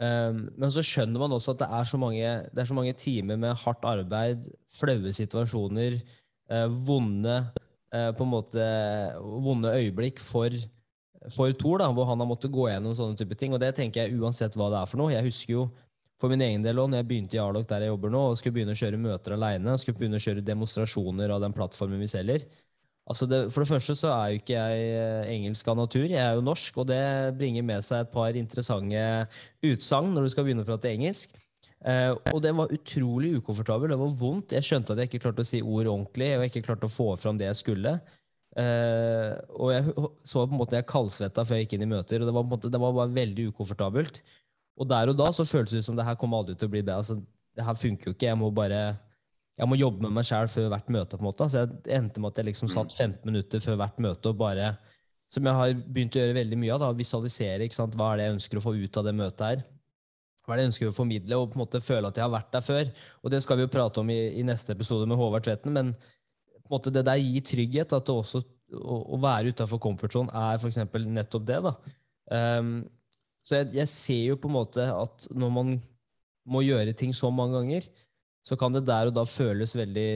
Um, 0.00 0.46
men 0.56 0.70
så 0.72 0.80
skjønner 0.80 1.20
man 1.20 1.34
også 1.36 1.52
at 1.52 1.60
det 1.60 1.66
er 1.76 1.88
så 1.88 1.98
mange, 2.00 2.24
er 2.24 2.68
så 2.68 2.76
mange 2.76 2.94
timer 2.96 3.36
med 3.40 3.58
hardt 3.64 3.84
arbeid, 3.84 4.46
flaue 4.72 5.12
situasjoner, 5.12 5.98
eh, 6.48 6.78
vonde 6.88 7.34
eh, 7.92 8.22
måte 8.24 8.64
vonde 9.20 9.74
øyeblikk 9.76 10.22
for, 10.24 10.56
for 11.34 11.52
Thor, 11.52 11.82
da, 11.82 11.90
hvor 11.92 12.08
han 12.08 12.22
har 12.22 12.30
måttet 12.30 12.54
gå 12.54 12.70
gjennom 12.70 12.96
sånne 12.96 13.18
type 13.18 13.36
ting. 13.36 13.52
Og 13.52 13.60
det 13.60 13.74
tenker 13.76 14.06
jeg 14.06 14.16
uansett 14.16 14.56
hva 14.56 14.70
det 14.72 14.80
er 14.80 14.90
for 14.90 15.02
noe. 15.02 15.12
Jeg 15.12 15.26
husker 15.26 15.56
jo 15.58 15.68
for 16.20 16.32
min 16.32 16.42
egen 16.44 16.64
del 16.64 16.80
òg, 16.80 16.90
når 16.92 17.00
jeg 17.00 17.08
begynte 17.10 17.36
i 17.36 17.40
Arlok 17.40 17.68
der 17.68 17.84
jeg 17.84 17.92
jobber 17.94 18.12
nå, 18.12 18.24
og 18.30 18.40
skulle 18.40 18.56
begynne 18.56 18.76
å 18.76 18.80
kjøre 18.80 19.00
møter 19.00 19.36
aleine, 19.36 19.76
skulle 19.80 20.00
begynne 20.00 20.20
å 20.20 20.24
kjøre 20.24 20.44
demonstrasjoner 20.44 21.32
av 21.32 21.44
den 21.44 21.56
plattformen 21.56 22.02
vi 22.02 22.10
selger. 22.12 22.44
Altså 23.08 23.26
det, 23.26 23.38
for 23.50 23.64
det 23.64 23.70
første 23.70 23.96
så 23.98 24.10
er 24.12 24.32
jo 24.32 24.40
ikke 24.40 24.54
jeg 24.54 24.90
eh, 24.94 25.30
engelsk 25.34 25.68
av 25.72 25.78
natur, 25.80 26.04
jeg 26.06 26.20
er 26.20 26.36
jo 26.36 26.44
norsk, 26.46 26.76
og 26.78 26.86
det 26.90 27.00
bringer 27.38 27.64
med 27.66 27.82
seg 27.86 28.04
et 28.04 28.12
par 28.12 28.36
interessante 28.38 29.04
utsagn 29.66 30.12
når 30.14 30.26
du 30.26 30.32
skal 30.34 30.46
begynne 30.46 30.62
å 30.66 30.68
prate 30.68 30.92
engelsk. 30.92 31.34
Eh, 31.80 32.12
og 32.30 32.42
det 32.44 32.52
var 32.54 32.72
utrolig 32.76 33.32
ukomfortabel, 33.40 33.90
det 33.90 33.98
var 33.98 34.16
vondt. 34.20 34.54
Jeg 34.54 34.68
skjønte 34.68 34.94
at 34.94 35.02
jeg 35.02 35.10
ikke 35.10 35.22
klarte 35.24 35.46
å 35.46 35.48
si 35.48 35.62
ord 35.62 35.88
ordentlig, 35.88 36.28
jeg 36.28 36.42
jeg 36.44 36.52
ikke 36.52 36.66
klarte 36.68 36.90
å 36.90 36.92
få 36.92 37.08
fram 37.18 37.40
det 37.40 37.48
jeg 37.48 37.60
skulle. 37.62 37.96
Eh, 38.58 39.32
og 39.56 39.72
jeg 39.72 39.94
så 40.26 40.44
på 40.44 40.52
en 40.52 40.60
måte 40.60 40.76
jeg 40.76 40.88
kaldsvetta 40.90 41.44
før 41.46 41.58
jeg 41.58 41.66
gikk 41.66 41.78
inn 41.78 41.86
i 41.86 41.92
møter, 41.94 42.20
og 42.20 42.28
det 42.28 42.34
var, 42.36 42.44
på 42.44 42.50
en 42.50 42.56
måte, 42.56 42.72
det 42.74 42.82
var 42.82 42.96
bare 42.98 43.16
veldig 43.16 43.50
ukomfortabelt. 43.54 44.22
Og 44.80 44.88
der 44.90 45.12
og 45.12 45.18
da 45.18 45.28
så 45.34 45.46
føltes 45.48 45.74
det 45.74 45.82
ut 45.82 45.90
som 45.90 45.98
det 45.98 46.06
her 46.06 46.18
kommer 46.20 46.40
aldri 46.40 46.56
til 46.58 46.70
å 46.70 46.72
bli 46.72 46.82
bedre. 46.82 47.02
Altså, 47.02 47.18
det 47.56 47.66
her 47.66 47.76
funker 47.78 48.10
jo 48.10 48.14
ikke. 48.16 48.30
Jeg 48.30 48.38
må 48.40 48.50
bare 48.54 48.82
jeg 49.60 49.68
må 49.68 49.76
jobbe 49.76 50.06
med 50.06 50.14
meg 50.16 50.24
sjæl 50.24 50.48
før 50.48 50.70
hvert 50.72 50.88
møte. 50.92 51.18
på 51.18 51.20
en 51.20 51.28
måte. 51.28 51.48
Så 51.52 51.64
jeg 51.64 51.98
endte 51.98 52.22
med 52.22 52.32
at 52.32 52.40
jeg 52.40 52.48
liksom 52.48 52.70
satt 52.72 52.94
15 52.94 53.28
minutter 53.28 53.60
før 53.60 53.76
hvert 53.82 53.98
møte 54.00 54.32
og 54.32 54.38
bare, 54.40 54.70
som 55.30 55.46
jeg 55.46 55.58
har 55.58 55.74
begynt 55.84 56.16
å 56.16 56.22
gjøre 56.22 56.38
veldig 56.38 56.58
mye 56.62 56.72
av, 56.74 56.80
da, 56.84 56.94
visualisere 56.96 57.66
ikke 57.66 57.76
sant? 57.76 57.98
hva 57.98 58.12
er 58.12 58.18
det 58.18 58.24
jeg 58.26 58.36
ønsker 58.38 58.60
å 58.60 58.64
få 58.64 58.72
ut 58.78 59.00
av 59.00 59.06
det 59.06 59.14
møtet 59.18 59.44
her. 59.46 59.64
Hva 60.46 60.54
er 60.54 60.58
det 60.58 60.64
jeg 60.64 60.72
ønsker 60.72 60.88
å 60.90 60.96
formidle, 60.96 61.36
og 61.36 61.52
på 61.52 61.58
en 61.58 61.62
måte 61.62 61.82
føle 61.84 62.08
at 62.08 62.16
jeg 62.16 62.24
har 62.24 62.32
vært 62.32 62.50
der 62.56 62.64
før. 62.64 62.94
Og 63.20 63.34
det 63.34 63.42
skal 63.44 63.60
vi 63.60 63.66
jo 63.66 63.74
prate 63.76 64.02
om 64.02 64.10
i, 64.10 64.18
i 64.40 64.46
neste 64.48 64.74
episode 64.74 65.06
med 65.10 65.20
Håvard 65.20 65.44
Tvedten, 65.46 65.76
men 65.76 65.92
på 65.92 66.64
en 66.64 66.74
måte 66.78 66.94
det 66.94 67.04
der 67.06 67.20
gir 67.20 67.44
trygghet, 67.46 67.92
at 67.92 68.08
det 68.08 68.16
også 68.16 68.40
å, 68.80 68.98
å 69.14 69.20
være 69.20 69.52
utafor 69.52 69.82
komfortsonen 69.82 70.32
er 70.32 70.56
f.eks. 70.56 70.80
nettopp 71.04 71.46
det. 71.46 71.60
da. 71.68 71.76
Um, 72.32 72.74
så 73.44 73.60
jeg, 73.60 73.74
jeg 73.76 73.92
ser 73.92 74.24
jo 74.30 74.40
på 74.40 74.48
en 74.48 74.56
måte 74.56 74.84
at 74.88 75.28
når 75.36 75.52
man 75.52 75.74
må 76.50 76.64
gjøre 76.64 76.96
ting 76.96 77.12
så 77.16 77.28
mange 77.34 77.60
ganger, 77.60 77.88
så 78.46 78.56
kan 78.58 78.72
det 78.74 78.86
der 78.88 79.10
og 79.10 79.16
da 79.16 79.26
føles 79.28 79.76
veldig 79.76 80.08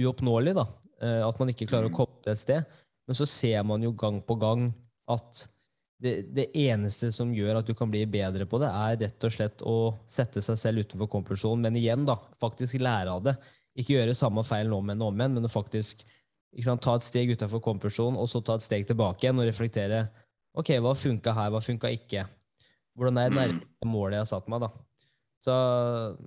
uoppnåelig. 0.00 0.54
da. 0.58 0.66
Eh, 1.02 1.22
At 1.26 1.38
man 1.40 1.52
ikke 1.52 1.68
klarer 1.70 1.90
å 1.90 1.94
komme 1.94 2.22
til 2.24 2.34
et 2.34 2.42
sted. 2.42 2.76
Men 3.06 3.18
så 3.18 3.26
ser 3.26 3.62
man 3.66 3.82
jo 3.82 3.92
gang 3.98 4.20
på 4.22 4.36
gang 4.38 4.68
at 5.10 5.46
det, 6.00 6.30
det 6.32 6.46
eneste 6.56 7.10
som 7.12 7.32
gjør 7.34 7.60
at 7.60 7.68
du 7.68 7.74
kan 7.76 7.90
bli 7.90 8.04
bedre 8.08 8.46
på 8.48 8.60
det, 8.62 8.70
er 8.70 9.00
rett 9.02 9.26
og 9.26 9.34
slett 9.34 9.64
å 9.66 9.76
sette 10.08 10.40
seg 10.44 10.56
selv 10.58 10.84
utenfor 10.86 11.10
konklusjonen, 11.12 11.66
Men 11.66 11.76
igjen, 11.76 12.06
da, 12.08 12.16
faktisk 12.40 12.78
lære 12.80 13.12
av 13.12 13.24
det. 13.26 13.36
Ikke 13.76 13.98
gjøre 13.98 14.16
samme 14.16 14.44
feil 14.46 14.72
om 14.72 14.88
igjen 14.88 15.02
og 15.02 15.12
om 15.12 15.20
igjen, 15.20 15.36
men 15.36 15.48
å 15.48 15.52
faktisk 15.52 16.04
sant, 16.64 16.82
ta 16.82 16.96
et 16.96 17.06
steg 17.06 17.34
utenfor 17.36 17.60
konklusjonen, 17.62 18.18
og 18.18 18.30
så 18.30 18.40
ta 18.42 18.56
et 18.56 18.64
steg 18.64 18.86
tilbake 18.88 19.26
igjen 19.26 19.42
og 19.42 19.48
reflektere. 19.48 20.06
Ok, 20.56 20.72
hva 20.82 20.94
funka 20.98 21.34
her, 21.36 21.52
hva 21.52 21.60
funka 21.62 21.92
ikke? 21.94 22.24
Hvordan 22.96 23.20
er 23.20 23.28
jeg 23.28 23.36
nærmere 23.36 23.90
målet 23.90 24.18
jeg 24.18 24.24
har 24.24 24.32
satt 24.32 24.48
meg, 24.50 24.64
da? 24.64 24.72
Så 25.40 25.54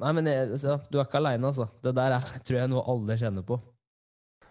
Nei, 0.01 0.13
men 0.17 0.29
jeg, 0.29 0.57
så, 0.61 0.79
du 0.89 0.97
er 0.97 1.05
ikke 1.05 1.21
aleine, 1.21 1.51
altså. 1.51 1.67
Det 1.83 1.93
der 1.95 2.17
er, 2.17 2.31
tror 2.45 2.57
jeg 2.59 2.65
er 2.65 2.71
noe 2.71 2.85
alle 2.93 3.17
kjenner 3.19 3.45
på. 3.47 3.59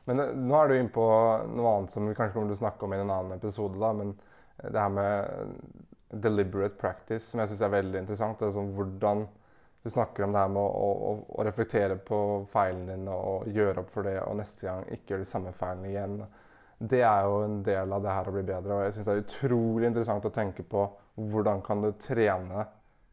Men 0.08 0.22
eh, 0.22 0.34
nå 0.38 0.58
er 0.58 0.70
du 0.70 0.76
inne 0.78 0.94
på 0.94 1.06
noe 1.54 1.76
annet 1.76 1.94
som 1.94 2.06
vi 2.08 2.16
kanskje 2.18 2.36
kommer 2.36 2.52
til 2.52 2.60
å 2.60 2.64
snakke 2.64 2.86
om 2.86 2.94
i 2.94 3.00
en 3.02 3.10
annen 3.10 3.36
episode. 3.38 3.80
da, 3.82 3.92
men 3.98 4.14
det 4.62 4.78
her 4.78 4.92
med 4.94 6.20
deliberate 6.22 6.76
practice, 6.78 7.30
som 7.30 7.40
jeg 7.40 7.52
syns 7.52 7.62
er 7.64 7.72
veldig 7.72 8.02
interessant. 8.02 8.38
det 8.38 8.50
er 8.50 8.58
sånn 8.58 8.74
hvordan 8.76 9.26
Du 9.82 9.90
snakker 9.90 10.22
om 10.22 10.34
det 10.34 10.38
her 10.38 10.50
med 10.54 10.62
å, 10.62 10.90
å, 11.10 11.12
å 11.40 11.42
reflektere 11.42 11.96
på 12.06 12.16
feilene 12.52 12.92
dine 12.92 13.14
og 13.18 13.48
gjøre 13.50 13.82
opp 13.82 13.88
for 13.90 14.06
det, 14.06 14.20
og 14.22 14.36
neste 14.38 14.68
gang 14.68 14.84
ikke 14.86 15.16
gjøre 15.16 15.24
de 15.24 15.30
samme 15.32 15.52
feilene 15.58 15.88
igjen. 15.90 16.12
Det 16.78 17.00
er 17.02 17.26
jo 17.26 17.40
en 17.42 17.56
del 17.66 17.94
av 17.96 18.04
det 18.04 18.14
her 18.14 18.30
å 18.30 18.34
bli 18.36 18.44
bedre. 18.46 18.76
og 18.76 18.84
jeg 18.84 18.94
synes 18.94 19.08
Det 19.08 19.16
er 19.16 19.24
utrolig 19.24 19.88
interessant 19.88 20.28
å 20.28 20.34
tenke 20.36 20.62
på 20.62 20.84
hvordan 21.18 21.64
kan 21.66 21.82
du 21.82 21.90
trene 21.98 22.68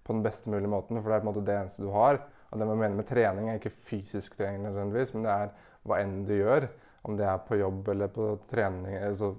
på 0.09 0.15
den 0.15 0.25
beste 0.25 0.51
mulige 0.51 0.71
måten. 0.71 0.99
For 0.99 1.11
det 1.11 1.17
er 1.17 1.23
på 1.23 1.27
en 1.27 1.31
måte 1.31 1.45
det 1.45 1.55
eneste 1.55 1.85
du 1.85 1.91
har. 1.93 2.21
Og 2.49 2.59
det 2.59 2.67
man 2.67 2.81
mener 2.81 2.97
med 2.97 3.07
trening, 3.09 3.49
er 3.49 3.59
ikke 3.59 3.75
fysisk 3.91 4.37
trening 4.39 4.65
nødvendigvis, 4.65 5.13
men 5.13 5.27
det 5.27 5.35
er 5.35 5.51
hva 5.85 5.99
enn 6.01 6.23
du 6.25 6.33
gjør. 6.33 6.65
Om 7.05 7.17
det 7.19 7.27
er 7.29 7.43
på 7.45 7.59
jobb 7.59 7.91
eller 7.93 8.09
på 8.11 8.31
trening, 8.49 8.97
altså 8.97 9.35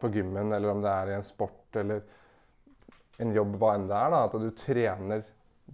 på 0.00 0.10
gymmen, 0.14 0.52
eller 0.54 0.70
om 0.70 0.82
det 0.84 0.92
er 0.92 1.10
i 1.10 1.16
en 1.16 1.26
sport 1.26 1.78
eller 1.80 2.04
en 3.22 3.32
jobb, 3.34 3.56
hva 3.58 3.74
enn 3.78 3.88
det 3.88 3.96
er. 3.98 4.12
da, 4.12 4.24
At 4.28 4.36
du 4.44 4.50
trener 4.58 5.24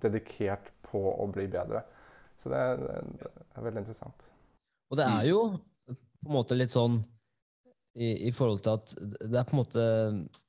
dedikert 0.01 0.71
på 0.87 1.03
å 1.11 1.27
bli 1.33 1.47
bedre. 1.51 1.83
Så 2.41 2.53
det, 2.53 2.61
det 2.81 3.29
er 3.29 3.67
veldig 3.67 3.83
interessant. 3.83 4.29
Og 4.91 4.99
det 4.99 5.07
er 5.07 5.27
jo 5.29 5.43
på 5.91 6.31
en 6.31 6.37
måte 6.37 6.57
litt 6.57 6.73
sånn 6.73 7.01
i, 7.99 8.29
i 8.29 8.33
forhold 8.35 8.63
til 8.65 8.79
at 8.79 8.93
det 9.27 9.39
er 9.41 9.47
på 9.49 9.57
en 9.57 9.61
måte 9.61 9.85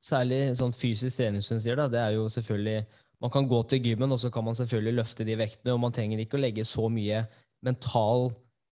Særlig 0.01 0.39
sånn 0.59 0.73
fysisk 0.75 1.17
trening, 1.17 1.43
som 1.45 1.57
du 1.57 1.63
sier, 1.63 1.77
da, 1.77 1.87
det 1.91 1.99
er 2.01 2.15
jo 2.15 2.27
selvfølgelig 2.31 2.85
Man 3.21 3.33
kan 3.33 3.47
gå 3.49 3.59
til 3.69 3.83
gymmen, 3.85 4.11
og 4.11 4.19
så 4.19 4.31
kan 4.33 4.45
man 4.45 4.57
selvfølgelig 4.57 4.97
løfte 4.97 5.25
de 5.27 5.37
vektene, 5.37 5.75
og 5.75 5.83
man 5.83 5.93
trenger 5.93 6.23
ikke 6.23 6.39
å 6.39 6.41
legge 6.41 6.65
så 6.65 6.87
mye 6.89 7.21
mental 7.61 8.31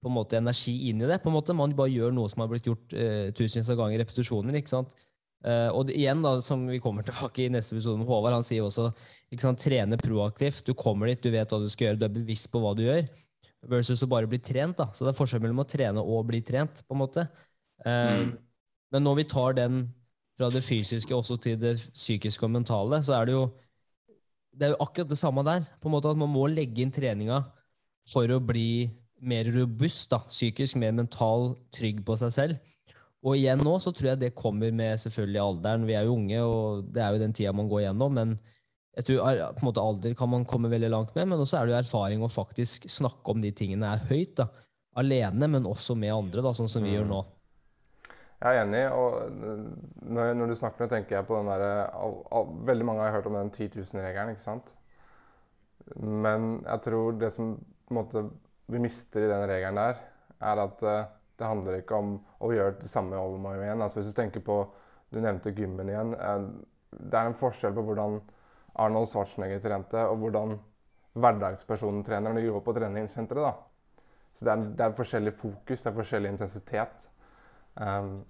på 0.03 0.11
en 0.11 0.17
måte 0.17 0.39
energi 0.41 0.75
inn 0.91 1.03
i 1.03 1.07
det. 1.07 1.21
på 1.23 1.31
en 1.31 1.37
måte 1.37 1.55
Man 1.55 1.77
bare 1.79 1.93
gjør 1.93 2.15
noe 2.15 2.31
som 2.31 2.43
har 2.43 2.51
blitt 2.51 2.67
gjort 2.67 2.95
uh, 2.97 3.31
tusenvis 3.31 3.71
av 3.71 3.79
ganger, 3.79 4.03
repetisjoner. 4.03 4.59
ikke 4.59 4.73
sant? 4.73 4.97
Uh, 5.43 5.71
og 5.75 5.87
det, 5.87 5.97
igjen, 5.99 6.23
da, 6.23 6.37
som 6.43 6.65
vi 6.71 6.81
kommer 6.83 7.07
tilbake 7.07 7.47
i 7.47 7.53
neste 7.55 7.77
episode 7.77 8.03
med 8.03 8.11
Håvard, 8.11 8.35
han 8.41 8.47
sier 8.47 8.67
også 8.67 8.91
ikke 9.31 9.47
sant, 9.47 9.63
trene 9.63 9.99
proaktivt. 10.01 10.67
Du 10.67 10.75
kommer 10.79 11.11
dit, 11.11 11.23
du 11.23 11.31
vet 11.35 11.55
hva 11.55 11.63
du 11.63 11.71
skal 11.71 11.91
gjøre, 11.91 12.03
du 12.03 12.07
er 12.09 12.19
bevisst 12.19 12.51
på 12.51 12.63
hva 12.63 12.75
du 12.79 12.85
gjør. 12.85 13.07
Versus 13.71 14.03
å 14.03 14.11
bare 14.11 14.27
bli 14.27 14.43
trent. 14.43 14.75
da. 14.83 14.91
Så 14.91 15.07
det 15.07 15.13
er 15.13 15.21
forskjell 15.23 15.43
mellom 15.45 15.63
å 15.63 15.71
trene 15.71 16.03
og 16.03 16.27
bli 16.27 16.43
trent. 16.43 16.83
på 16.83 16.99
en 16.99 17.05
måte. 17.05 17.29
Uh, 17.87 18.27
mm. 18.27 18.31
Men 18.93 19.07
når 19.07 19.23
vi 19.23 19.31
tar 19.31 19.55
den 19.57 19.85
fra 20.39 20.51
det 20.51 20.65
fysiske 20.67 21.15
også 21.15 21.39
til 21.43 21.61
det 21.61 21.77
psykiske 21.93 22.43
og 22.43 22.57
mentale, 22.59 22.99
så 23.07 23.21
er 23.21 23.29
det 23.29 23.37
jo 23.37 23.47
det 24.53 24.67
er 24.67 24.75
jo 24.75 24.83
akkurat 24.85 25.11
det 25.11 25.19
samme 25.19 25.45
der. 25.47 25.65
på 25.81 25.89
en 25.89 25.95
måte 25.97 26.11
At 26.11 26.19
man 26.19 26.31
må 26.31 26.47
legge 26.47 26.83
inn 26.83 26.93
treninga 26.93 27.43
for 28.09 28.29
å 28.29 28.41
bli 28.43 28.91
mer 29.23 29.47
robust, 29.55 30.11
da, 30.11 30.19
psykisk, 30.27 30.77
mer 30.77 30.93
mental 30.93 31.55
trygg 31.75 32.03
på 32.05 32.17
seg 32.19 32.33
selv. 32.35 32.57
Og 33.23 33.37
igjen 33.39 33.61
nå 33.63 33.77
så 33.79 33.93
tror 33.95 34.13
jeg 34.13 34.21
det 34.25 34.35
kommer 34.35 34.73
med 34.75 34.99
selvfølgelig 34.99 35.43
alderen. 35.43 35.87
Vi 35.87 35.95
er 35.95 36.09
jo 36.09 36.17
unge, 36.17 36.41
og 36.43 36.89
det 36.91 37.05
er 37.05 37.15
jo 37.15 37.23
den 37.23 37.35
tida 37.37 37.53
man 37.55 37.71
går 37.71 37.85
gjennom. 37.85 38.19
Men 38.19 38.33
jeg 38.99 39.07
tror 39.07 39.23
på 39.55 39.63
en 39.63 39.69
måte 39.69 39.85
alder 39.85 40.17
kan 40.19 40.33
man 40.33 40.47
komme 40.49 40.71
veldig 40.73 40.91
langt 40.91 41.15
med. 41.15 41.31
Men 41.31 41.45
også 41.45 41.61
er 41.61 41.69
det 41.69 41.77
jo 41.77 41.79
erfaring 41.85 42.25
å 42.27 42.33
faktisk 42.33 42.89
snakke 42.91 43.31
om 43.31 43.45
de 43.45 43.55
tingene 43.55 43.95
er 43.95 44.03
høyt. 44.11 44.35
da, 44.43 44.49
Alene, 44.99 45.49
men 45.49 45.71
også 45.71 45.95
med 45.97 46.13
andre, 46.13 46.43
da, 46.43 46.51
sånn 46.53 46.69
som 46.69 46.83
vi 46.83 46.97
gjør 46.97 47.07
nå. 47.09 47.23
Jeg 48.43 48.59
er 48.59 48.65
enig. 48.65 48.85
og 48.91 49.31
når, 50.03 50.33
når 50.35 50.51
du 50.51 50.55
snakker 50.59 50.85
nå, 50.85 50.91
tenker 50.91 51.17
jeg 51.17 51.27
på 51.29 51.39
den 51.39 51.51
derre 51.53 52.47
Veldig 52.67 52.87
mange 52.89 53.05
har 53.05 53.15
hørt 53.15 53.29
om 53.31 53.39
den 53.39 53.51
10 53.51 53.69
000-regelen, 53.77 54.35
ikke 54.35 54.43
sant? 54.43 54.73
Men 55.97 56.65
jeg 56.65 56.83
tror 56.89 57.19
det 57.21 57.31
som 57.35 57.55
måte 57.93 58.25
vi 58.73 58.81
mister 58.83 59.23
i 59.23 59.31
den 59.31 59.47
regelen 59.51 59.79
der, 59.79 59.99
er 60.43 60.63
at 60.63 60.83
uh, 60.83 61.05
det 61.39 61.49
handler 61.49 61.79
ikke 61.79 61.99
om 61.99 62.13
å 62.43 62.51
gjøre 62.55 62.79
det 62.81 62.91
samme 62.91 63.19
over 63.19 63.39
meg 63.43 63.63
igjen. 63.63 63.83
Altså 63.83 64.01
hvis 64.01 64.11
du 64.11 64.17
tenker 64.17 64.45
på 64.45 64.63
Du 65.13 65.19
nevnte 65.21 65.53
gymmen 65.53 65.91
igjen. 65.93 66.15
Uh, 66.17 66.47
det 66.97 67.19
er 67.19 67.29
en 67.29 67.37
forskjell 67.37 67.75
på 67.77 67.85
hvordan 67.85 68.21
Arnold 68.81 69.11
Schwarzenegger 69.11 69.61
trente, 69.61 70.01
og 70.09 70.23
hvordan 70.23 70.57
hverdagspersonen 71.13 72.01
trener 72.07 72.33
når 72.33 72.41
de 72.41 72.53
går 72.55 72.65
på 72.65 72.75
treningssenteret. 72.79 73.45
da. 73.45 74.03
Så 74.33 74.47
det 74.49 74.53
er, 74.53 74.63
det 74.79 74.87
er 74.87 74.95
forskjellig 74.97 75.35
fokus, 75.37 75.83
det 75.83 75.91
er 75.91 75.99
forskjellig 75.99 76.33
intensitet. 76.33 77.11
Um, 77.77 78.23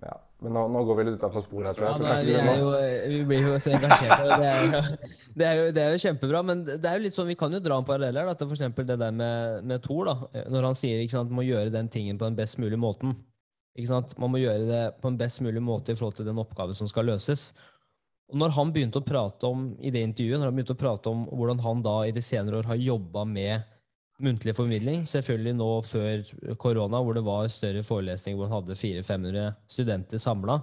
ja. 0.00 0.16
Men 0.40 0.54
nå, 0.56 0.60
nå, 0.72 0.82
går 0.88 0.96
vi 0.96 1.04
litt 1.04 1.16
utafor 1.20 1.42
sporet, 1.44 1.76
tror 1.76 1.90
jeg. 1.90 2.00
Ja, 2.00 2.04
nei, 2.06 2.20
vi, 2.24 2.60
jo, 2.62 2.68
vi, 3.12 3.18
blir 3.28 3.42
jo 3.44 3.56
så 3.60 3.74
engasjerte. 3.76 4.28
Det 4.30 4.46
er, 4.48 4.62
jo, 4.62 4.82
det, 5.38 5.48
er 5.48 5.58
jo, 5.58 5.64
det 5.76 5.82
er 5.82 5.92
jo 5.92 6.02
kjempebra. 6.06 6.40
Men 6.48 6.62
det 6.70 6.78
er 6.80 6.96
jo 6.96 7.02
litt 7.04 7.16
sånn, 7.16 7.28
vi 7.28 7.36
kan 7.40 7.52
jo 7.52 7.60
dra 7.60 7.76
en 7.76 7.88
parallell 7.88 8.20
her 8.22 8.30
til 8.40 8.48
f.eks. 8.48 8.64
det 8.78 8.96
der 9.02 9.16
med, 9.16 9.66
med 9.68 9.84
Thor. 9.84 10.08
da, 10.08 10.46
Når 10.54 10.70
han 10.70 10.78
sier 10.80 11.02
ikke 11.02 11.18
sant, 11.18 11.34
må 11.36 11.44
gjøre 11.44 11.74
den 11.74 11.90
tingen 11.92 12.20
på 12.20 12.24
den 12.24 12.38
best 12.38 12.56
mulige 12.62 12.80
måten. 12.80 13.18
Ikke 13.76 13.90
sant? 13.92 14.16
Man 14.22 14.32
må 14.32 14.40
gjøre 14.40 14.64
det 14.70 14.84
på 15.02 15.12
en 15.12 15.20
best 15.20 15.42
mulig 15.44 15.60
måte 15.62 15.92
i 15.92 15.98
forhold 15.98 16.16
til 16.18 16.30
den 16.30 16.40
oppgaven 16.40 16.78
som 16.78 16.88
skal 16.88 17.10
løses. 17.10 17.50
Og 18.30 18.38
når 18.40 18.54
han 18.56 18.72
begynte 18.72 19.02
å 19.02 19.06
prate 19.06 19.48
om 19.48 19.68
i 19.76 19.92
det 19.92 20.06
intervjuet, 20.06 20.38
når 20.38 20.48
han 20.48 20.56
begynte 20.56 20.76
å 20.78 20.80
prate 20.80 21.12
om 21.12 21.26
hvordan 21.28 21.60
han 21.66 21.84
da 21.84 21.98
i 22.06 22.14
de 22.14 22.22
senere 22.24 22.62
år 22.62 22.70
har 22.70 22.80
jobba 22.80 23.26
med 23.28 23.68
muntlig 24.24 24.54
formidling. 24.56 25.06
Selvfølgelig 25.08 25.54
nå 25.58 25.68
før 25.86 26.24
korona, 26.60 27.00
hvor 27.04 27.16
det 27.16 27.24
var 27.26 27.48
større 27.52 27.84
forelesninger 27.86 28.38
hvor 28.38 28.48
man 28.50 28.58
hadde 28.58 28.78
400-500 28.78 29.56
studenter 29.70 30.22
samla. 30.22 30.60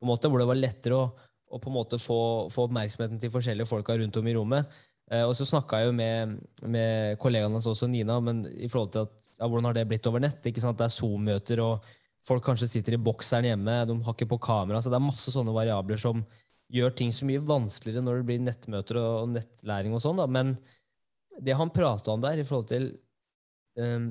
Hvor 0.00 0.40
det 0.40 0.48
var 0.48 0.58
lettere 0.58 0.96
å, 0.96 1.08
å 1.50 1.60
på 1.60 1.70
en 1.70 1.76
måte 1.76 2.00
få, 2.00 2.20
få, 2.52 2.68
oppmerksomheten 2.68 3.20
til 3.20 3.32
forskjellige 3.34 3.68
folka 3.68 3.98
rundt 4.00 4.18
om 4.20 4.30
i 4.30 4.34
rommet. 4.36 4.80
Eh, 5.10 5.24
og 5.26 5.34
så 5.36 5.46
snakka 5.48 5.80
jeg 5.80 5.90
jo 5.90 5.96
med, 5.98 6.36
med 6.70 7.18
kollegaen 7.22 7.56
hans 7.56 7.68
også, 7.68 7.90
Nina, 7.90 8.20
men 8.24 8.44
i 8.54 8.70
forhold 8.70 8.94
til 8.94 9.08
at, 9.08 9.16
ja, 9.40 9.46
hvordan 9.46 9.70
har 9.70 9.76
det 9.76 9.88
blitt 9.90 10.06
over 10.08 10.22
nett? 10.22 10.44
ikke 10.46 10.62
sant? 10.62 10.78
Det 10.78 10.86
er 10.86 10.94
Zoom-møter, 10.94 11.62
og 11.64 11.88
folk 12.26 12.44
kanskje 12.46 12.68
sitter 12.70 12.96
i 12.96 13.02
bokseren 13.02 13.48
hjemme, 13.50 13.80
de 13.88 13.96
har 14.06 14.16
ikke 14.16 14.30
på 14.30 14.40
kamera. 14.46 14.80
så 14.80 14.92
Det 14.92 15.00
er 15.00 15.08
masse 15.10 15.34
sånne 15.34 15.56
variabler 15.56 16.00
som 16.00 16.22
gjør 16.70 16.92
ting 16.94 17.10
så 17.14 17.26
mye 17.26 17.42
vanskeligere 17.42 18.04
når 18.04 18.20
det 18.20 18.26
blir 18.28 18.44
nettmøter 18.44 19.00
og, 19.00 19.32
nettlæring 19.34 19.96
og 19.96 20.02
sånn. 20.04 20.20
da, 20.20 20.28
men 20.30 20.54
det 21.40 21.56
han 21.56 21.72
prata 21.72 22.12
om 22.12 22.22
der, 22.22 22.40
i 22.40 22.46
forhold 22.46 22.68
til 22.70 22.90
um, 23.80 24.10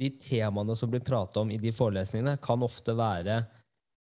de 0.00 0.10
temaene 0.20 0.76
som 0.76 0.90
blir 0.92 1.04
prata 1.04 1.42
om 1.42 1.50
i 1.52 1.60
de 1.60 1.72
forelesningene, 1.74 2.38
kan 2.42 2.62
ofte 2.64 2.94
være 2.96 3.42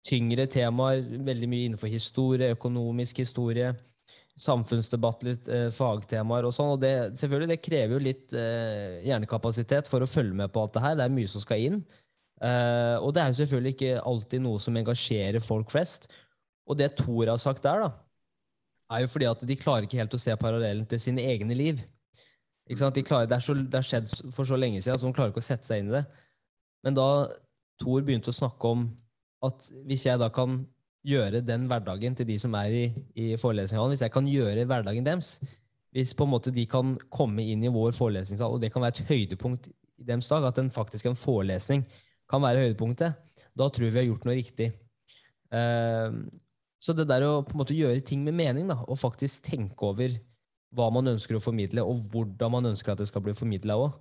tyngre 0.05 0.45
temaer, 0.51 1.01
veldig 1.25 1.49
mye 1.49 1.67
innenfor 1.69 1.89
historie, 1.89 2.53
økonomisk 2.53 3.23
historie, 3.23 3.71
samfunnsdebatt, 4.35 5.23
litt 5.25 5.47
eh, 5.49 5.69
fagtemaer 5.73 6.45
og 6.45 6.53
sånn. 6.53 6.73
Og 6.75 6.81
det, 6.83 6.93
selvfølgelig, 7.19 7.51
det 7.53 7.63
krever 7.63 7.95
jo 7.95 8.03
litt 8.03 8.35
eh, 8.37 8.99
hjernekapasitet 9.07 9.89
for 9.89 10.03
å 10.03 10.09
følge 10.09 10.35
med 10.43 10.51
på 10.53 10.61
alt 10.61 10.75
det 10.75 10.83
her. 10.83 10.97
Det 10.99 11.07
er 11.07 11.15
mye 11.15 11.31
som 11.31 11.43
skal 11.43 11.63
inn. 11.69 11.79
Eh, 12.43 12.95
og 12.99 13.15
det 13.15 13.23
er 13.23 13.31
jo 13.31 13.39
selvfølgelig 13.39 13.75
ikke 13.77 14.03
alltid 14.11 14.43
noe 14.43 14.61
som 14.61 14.77
engasjerer 14.81 15.43
folk 15.43 15.71
flest. 15.73 16.09
Og 16.67 16.77
det 16.79 16.93
Tor 16.99 17.31
har 17.31 17.41
sagt 17.41 17.63
der, 17.65 17.85
da, 17.87 17.91
er 18.91 19.05
jo 19.05 19.11
fordi 19.13 19.29
at 19.29 19.47
de 19.47 19.57
klarer 19.57 19.87
ikke 19.87 20.01
helt 20.01 20.17
å 20.17 20.21
se 20.21 20.35
parallellen 20.37 20.85
til 20.89 21.01
sine 21.01 21.23
egne 21.31 21.57
liv. 21.57 21.81
De 22.65 23.03
klarer, 23.05 23.27
det, 23.29 23.41
så, 23.45 23.53
det, 23.53 23.77
har 23.77 23.85
skjedd 23.85 24.09
for 24.33 24.47
så 24.47 24.57
lenge 24.57 24.81
siden, 24.81 24.97
så 24.97 25.09
de 25.09 25.13
klarer 25.13 25.33
ikke 25.33 25.43
å 25.43 25.45
sette 25.45 25.67
seg 25.67 25.83
inn 25.83 25.91
i 25.91 25.99
det. 25.99 26.05
Men 26.85 26.97
da 26.97 27.09
Thor 27.81 28.05
begynte 28.05 28.31
å 28.31 28.35
snakke 28.35 28.71
om 28.71 28.87
at 29.45 29.67
hvis 29.85 30.07
jeg 30.07 30.21
da 30.21 30.31
kan 30.33 30.63
gjøre 31.05 31.43
den 31.45 31.67
hverdagen 31.69 32.15
til 32.17 32.25
de 32.25 32.37
som 32.41 32.55
er 32.57 32.73
i, 32.73 32.85
i 33.13 33.27
forelesningshallen, 33.37 33.93
hvis 33.93 34.05
jeg 34.07 34.13
kan 34.15 34.29
gjøre 34.29 34.65
hverdagen 34.65 35.05
deres, 35.05 35.35
hvis 35.95 36.15
på 36.17 36.25
en 36.25 36.33
måte 36.33 36.53
de 36.55 36.65
kan 36.67 36.95
komme 37.13 37.45
inn 37.45 37.63
i 37.63 37.71
vår 37.71 37.93
forelesningssal, 37.95 38.55
og 38.55 38.63
det 38.63 38.71
kan 38.73 38.83
være 38.83 38.97
et 38.97 39.11
høydepunkt 39.11 39.69
i 39.69 40.07
deres 40.07 40.27
dag, 40.31 40.47
at 40.49 40.57
en 40.59 40.73
faktisk 40.73 41.07
en 41.07 41.19
forelesning 41.19 41.85
kan 42.31 42.41
være 42.43 42.65
høydepunktet, 42.65 43.15
da 43.55 43.69
tror 43.69 43.91
vi 43.91 44.01
har 44.01 44.09
gjort 44.09 44.25
noe 44.27 44.35
riktig. 44.35 44.71
Uh, 45.53 46.25
så 46.81 46.93
det 46.97 47.07
der 47.07 47.23
å 47.23 47.43
på 47.45 47.55
en 47.55 47.61
måte 47.61 47.77
gjøre 47.77 48.03
ting 48.05 48.25
med 48.25 48.35
mening, 48.35 48.67
da, 48.69 48.81
og 48.83 48.99
faktisk 48.99 49.45
tenke 49.47 49.87
over 49.87 50.17
hva 50.75 50.89
man 50.93 51.13
ønsker 51.15 51.37
å 51.37 51.43
formidle, 51.43 51.83
og 51.85 52.03
hvordan 52.11 52.53
man 52.57 52.69
ønsker 52.73 52.93
at 52.93 53.01
det 53.01 53.09
skal 53.09 53.23
bli 53.25 53.35
formidla 53.37 53.77
òg. 53.79 53.97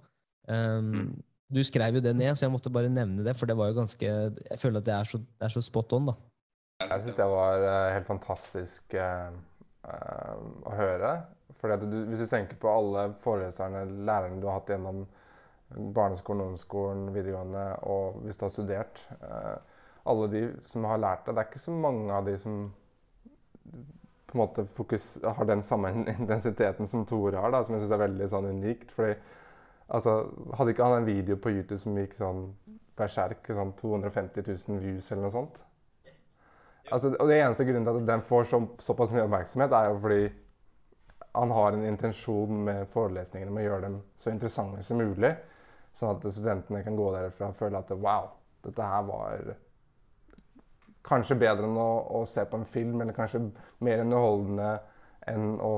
Um, 0.48 0.90
mm. 0.90 1.08
Du 1.54 1.60
skrev 1.64 1.98
jo 1.98 2.02
det 2.04 2.14
ned, 2.16 2.34
så 2.34 2.46
jeg 2.46 2.52
måtte 2.54 2.72
bare 2.72 2.90
nevne 2.92 3.24
det, 3.24 3.36
for 3.38 3.48
det 3.48 3.56
var 3.56 3.70
jo 3.70 3.78
ganske 3.78 4.04
Jeg 4.04 4.60
føler 4.60 4.80
at 4.80 4.86
det 4.86 4.94
er 4.94 5.08
så, 5.08 5.20
det 5.20 5.46
er 5.46 5.52
så 5.54 5.62
spot 5.64 5.92
on, 5.96 6.08
da. 6.10 6.14
Jeg 6.82 7.04
syns 7.04 7.16
det 7.16 7.26
var 7.30 7.64
eh, 7.64 7.92
helt 7.94 8.08
fantastisk 8.08 8.96
uh, 8.98 9.28
uh, 9.86 10.40
å 10.66 10.72
høre. 10.74 11.12
Fordi 11.60 11.86
du, 11.88 12.00
hvis 12.10 12.24
du 12.24 12.28
tenker 12.28 12.58
på 12.60 12.72
alle 12.72 13.06
foreleserne, 13.24 13.84
lærerne 14.08 14.40
du 14.42 14.48
har 14.48 14.58
hatt 14.58 14.72
gjennom 14.74 15.04
barneskolen, 15.94 16.42
ungdomsskolen, 16.48 17.06
videregående, 17.14 17.68
og 17.88 18.18
hvis 18.24 18.40
du 18.40 18.44
har 18.46 18.52
studert 18.52 19.06
uh, 19.22 19.56
Alle 20.04 20.26
de 20.28 20.40
som 20.68 20.84
har 20.84 21.00
lært 21.00 21.24
deg, 21.24 21.36
det 21.36 21.40
er 21.40 21.48
ikke 21.48 21.62
så 21.62 21.72
mange 21.72 22.12
av 22.12 22.26
de 22.26 22.34
som 22.36 22.58
på 24.34 24.38
en 24.38 24.42
måte 24.42 24.66
fokus, 24.66 25.18
har 25.24 25.44
den 25.44 25.62
samme 25.62 25.90
intensiteten 26.18 26.86
som 26.86 27.06
Tore 27.06 27.38
har, 27.38 27.52
da, 27.54 27.62
som 27.64 27.76
jeg 27.76 27.84
syns 27.84 27.94
er 27.94 28.02
veldig 28.02 28.28
sånn 28.32 28.48
unikt. 28.50 28.90
fordi 28.92 29.14
altså, 29.88 30.16
Hadde 30.58 30.74
ikke 30.74 30.88
han 30.88 31.02
en 31.02 31.06
video 31.06 31.36
på 31.38 31.52
YouTube 31.54 31.78
som 31.78 31.98
gikk 31.98 32.16
sånn 32.18 32.48
berserk, 32.98 33.46
sånn 33.46 33.72
250 33.78 34.42
000 34.50 34.82
views 34.82 35.12
eller 35.12 35.28
noe 35.28 35.34
sånt? 35.34 35.60
Altså, 36.90 37.14
og 37.14 37.28
Det 37.28 37.38
eneste 37.38 37.64
grunnen 37.64 37.86
til 37.86 38.00
at 38.02 38.08
den 38.10 38.24
får 38.26 38.50
så, 38.50 38.60
såpass 38.82 39.14
mye 39.14 39.24
oppmerksomhet, 39.28 39.72
er 39.72 39.92
jo 39.92 40.00
fordi 40.02 40.24
han 41.34 41.50
har 41.50 41.72
en 41.72 41.86
intensjon 41.86 42.64
med 42.66 42.88
forelesningene 42.92 43.54
med 43.54 43.64
å 43.64 43.68
gjøre 43.68 43.86
dem 43.86 44.00
så 44.22 44.30
interessante 44.34 44.82
som 44.86 44.98
mulig. 44.98 45.32
Sånn 45.94 46.16
at 46.16 46.26
studentene 46.26 46.82
kan 46.82 46.98
gå 46.98 47.06
derfra 47.14 47.52
og 47.52 47.58
føle 47.58 47.78
at 47.78 47.94
wow, 47.94 48.32
dette 48.66 48.90
her 48.90 49.06
var 49.06 49.54
kanskje 51.04 51.36
bedre 51.40 51.68
enn 51.68 51.78
å, 51.80 51.88
å 52.20 52.24
se 52.28 52.44
på 52.48 52.58
en 52.60 52.66
film, 52.68 53.00
eller 53.04 53.16
kanskje 53.16 53.42
mer 53.84 54.02
underholdende 54.04 54.70
enn 55.30 55.54
å 55.64 55.74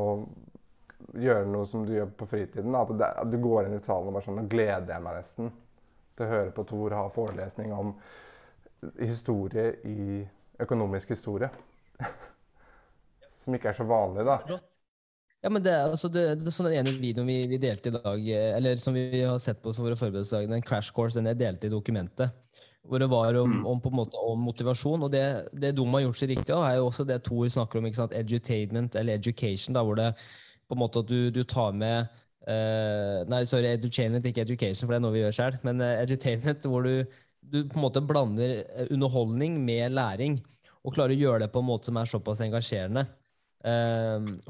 gjøre 1.16 1.46
noe 1.50 1.66
som 1.68 1.84
du 1.86 1.94
gjør 1.94 2.10
på 2.18 2.26
fritiden. 2.30 2.74
At, 2.78 2.92
det, 2.98 3.08
at 3.22 3.30
du 3.32 3.38
går 3.42 3.68
inn 3.68 3.76
i 3.78 3.82
salen 3.84 4.10
og 4.10 4.16
bare 4.18 4.26
sånn 4.26 4.38
Nå 4.40 4.46
gleder 4.50 4.96
jeg 4.96 5.04
meg 5.04 5.18
nesten 5.20 5.52
til 6.16 6.26
å 6.26 6.30
høre 6.32 6.54
på 6.56 6.64
Tor 6.68 6.94
ha 6.96 7.04
forelesning 7.12 7.72
om 7.76 7.92
historie 9.00 9.70
i 9.88 10.22
økonomisk 10.62 11.12
historie. 11.14 11.50
som 13.44 13.54
ikke 13.56 13.70
er 13.72 13.78
så 13.78 13.86
vanlig, 13.88 14.24
da. 14.26 14.38
Ja, 15.44 15.50
men 15.52 15.62
det, 15.62 15.72
er- 15.72 15.92
altså, 15.92 16.08
det, 16.10 16.24
det 16.40 16.48
er 16.48 16.54
sånn 16.54 16.66
Den 16.70 16.80
ene 16.80 16.94
videoen 16.98 17.28
vi, 17.28 17.36
vi 17.50 17.58
delte 17.62 17.92
i 17.92 17.94
dag, 17.94 18.22
eh, 18.32 18.56
eller 18.56 18.80
som 18.82 18.96
vi 18.96 19.22
har 19.22 19.38
sett 19.42 19.60
på 19.62 19.74
for 19.76 19.92
å 19.92 19.98
forberede 19.98 20.24
oss 20.24 20.32
i 20.32 20.38
dag, 20.40 20.48
den 20.56 20.64
crash 20.66 20.94
course, 20.96 21.18
den 21.20 21.28
jeg 21.30 21.38
delte 21.42 21.68
i 21.68 21.72
dokumentet, 21.72 22.34
hvor 22.86 23.02
det 23.02 23.08
var 23.10 23.36
om, 23.40 23.58
om, 23.66 23.80
på 23.82 23.90
en 23.90 23.98
måte, 23.98 24.20
om 24.20 24.44
motivasjon. 24.46 25.06
Og 25.06 25.12
det, 25.12 25.24
det 25.52 25.74
Dom 25.76 25.94
har 25.96 26.06
gjort 26.06 26.20
seg 26.20 26.32
riktig 26.32 26.54
av, 26.54 26.64
er 26.68 26.78
jo 26.78 26.88
også 26.90 27.06
det 27.08 27.20
Thor 27.26 27.48
snakker 27.52 27.80
om, 27.80 27.88
ikke 27.88 28.00
sant? 28.00 28.14
edutainment, 28.16 28.98
eller 28.98 29.18
education, 29.18 29.76
da, 29.76 29.84
hvor 29.86 29.98
det 29.98 30.12
på 30.66 30.74
en 30.74 30.82
måte 30.82 31.02
at 31.02 31.10
du, 31.10 31.30
du 31.30 31.42
tar 31.46 31.74
med 31.78 32.08
uh, 32.48 33.22
Nei, 33.30 33.44
sorry, 33.46 33.70
edutainment, 33.76 34.26
ikke 34.26 34.46
education, 34.46 34.86
for 34.86 34.94
det 34.94 35.00
er 35.00 35.04
noe 35.06 35.14
vi 35.14 35.22
gjør 35.22 35.38
sjøl, 35.38 35.60
men 35.66 35.82
uh, 35.84 35.92
edutainment, 36.02 36.66
hvor 36.70 36.86
du, 36.86 37.22
du 37.42 37.60
på 37.62 37.78
en 37.78 37.84
måte 37.84 38.02
blander 38.02 38.58
eh, 38.64 38.90
underholdning 38.94 39.60
med 39.66 39.94
læring, 39.94 40.40
og 40.86 40.94
klarer 40.94 41.14
å 41.14 41.20
gjøre 41.20 41.44
det 41.44 41.52
på 41.54 41.62
en 41.62 41.70
måte 41.70 41.90
som 41.90 41.98
er 41.98 42.10
såpass 42.10 42.44
engasjerende. 42.44 43.02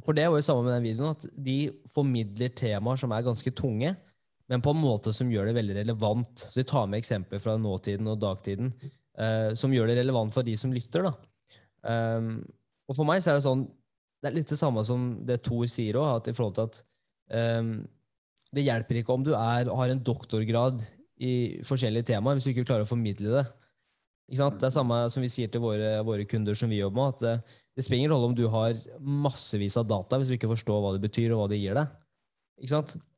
For 0.04 0.12
det 0.12 0.26
var 0.28 0.36
jo 0.36 0.44
samme 0.44 0.66
med 0.66 0.74
den 0.74 0.84
videoen, 0.84 1.14
at 1.14 1.22
de 1.40 1.54
formidler 1.88 2.50
temaer 2.52 2.98
som 3.00 3.14
er 3.16 3.22
ganske 3.24 3.52
tunge, 3.56 3.94
men 4.50 4.62
på 4.62 4.72
en 4.72 4.78
måte 4.78 5.12
som 5.16 5.30
gjør 5.30 5.48
det 5.48 5.56
veldig 5.56 5.80
relevant. 5.80 6.44
Så 6.52 6.60
vi 6.60 6.66
tar 6.68 6.86
med 6.90 7.00
eksempler 7.00 7.42
fra 7.42 7.56
nåtiden 7.58 8.06
og 8.12 8.20
dagtiden 8.22 8.70
eh, 9.18 9.50
som 9.58 9.74
gjør 9.74 9.90
det 9.90 9.98
relevant 10.00 10.34
for 10.34 10.46
de 10.46 10.54
som 10.58 10.74
lytter. 10.74 11.08
Ehm, 11.86 12.38
og 12.86 12.98
for 12.98 13.08
meg 13.08 13.22
så 13.22 13.32
er 13.32 13.38
det 13.38 13.46
sånn 13.46 13.66
Det 14.22 14.30
er 14.30 14.36
litt 14.38 14.50
det 14.50 14.58
samme 14.58 14.82
som 14.86 15.10
det 15.26 15.42
Thor 15.44 15.66
sier 15.70 15.98
òg, 16.00 16.30
i 16.30 16.34
forhold 16.34 16.54
til 16.56 16.64
at 16.70 16.78
um, 17.60 17.74
det 18.56 18.64
hjelper 18.64 19.00
ikke 19.02 19.12
om 19.12 19.26
du 19.26 19.34
er, 19.36 19.68
har 19.68 19.92
en 19.92 20.00
doktorgrad 20.02 20.80
i 21.22 21.60
forskjellige 21.66 22.08
temaer, 22.10 22.38
hvis 22.38 22.46
du 22.48 22.52
ikke 22.54 22.64
klarer 22.66 22.86
å 22.86 22.88
formidle 22.88 23.34
det. 23.34 23.44
Ikke 24.30 24.40
sant? 24.40 24.56
Det 24.62 24.70
er 24.70 24.74
samme 24.74 24.98
som 25.12 25.22
vi 25.22 25.30
sier 25.30 25.52
til 25.52 25.62
våre, 25.62 25.92
våre 26.06 26.24
kunder 26.26 26.56
som 26.58 26.72
vi 26.72 26.80
jobber 26.80 26.96
med, 26.98 27.12
at 27.14 27.22
det, 27.22 27.60
det 27.76 27.84
spiller 27.84 28.06
ingen 28.06 28.14
rolle 28.16 28.30
om 28.32 28.38
du 28.38 28.46
har 28.50 28.80
massevis 28.98 29.76
av 29.78 29.86
data 29.92 30.18
hvis 30.18 30.32
du 30.32 30.38
ikke 30.38 30.50
forstår 30.54 30.80
hva 30.82 30.94
det 30.96 31.04
betyr 31.04 31.34
og 31.34 31.42
hva 31.42 31.50
det 31.52 31.60
gir 31.60 31.76
deg. 31.78 31.92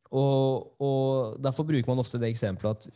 Og, 0.09 0.71
og 0.81 1.37
derfor 1.45 1.67
bruker 1.69 1.91
man 1.91 2.01
ofte 2.01 2.21
det 2.21 2.31
eksempelet 2.33 2.87
at 2.89 2.95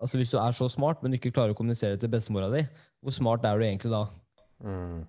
altså 0.00 0.20
hvis 0.20 0.32
du 0.32 0.38
er 0.40 0.56
så 0.56 0.68
smart, 0.72 1.02
men 1.02 1.16
ikke 1.16 1.32
klarer 1.34 1.52
å 1.52 1.58
kommunisere 1.58 1.98
til 2.00 2.12
bestemora 2.12 2.48
di, 2.52 2.62
hvor 3.00 3.14
smart 3.16 3.44
er 3.48 3.58
du 3.58 3.64
egentlig 3.66 3.92
da? 3.92 4.02
Mm. 4.64 5.04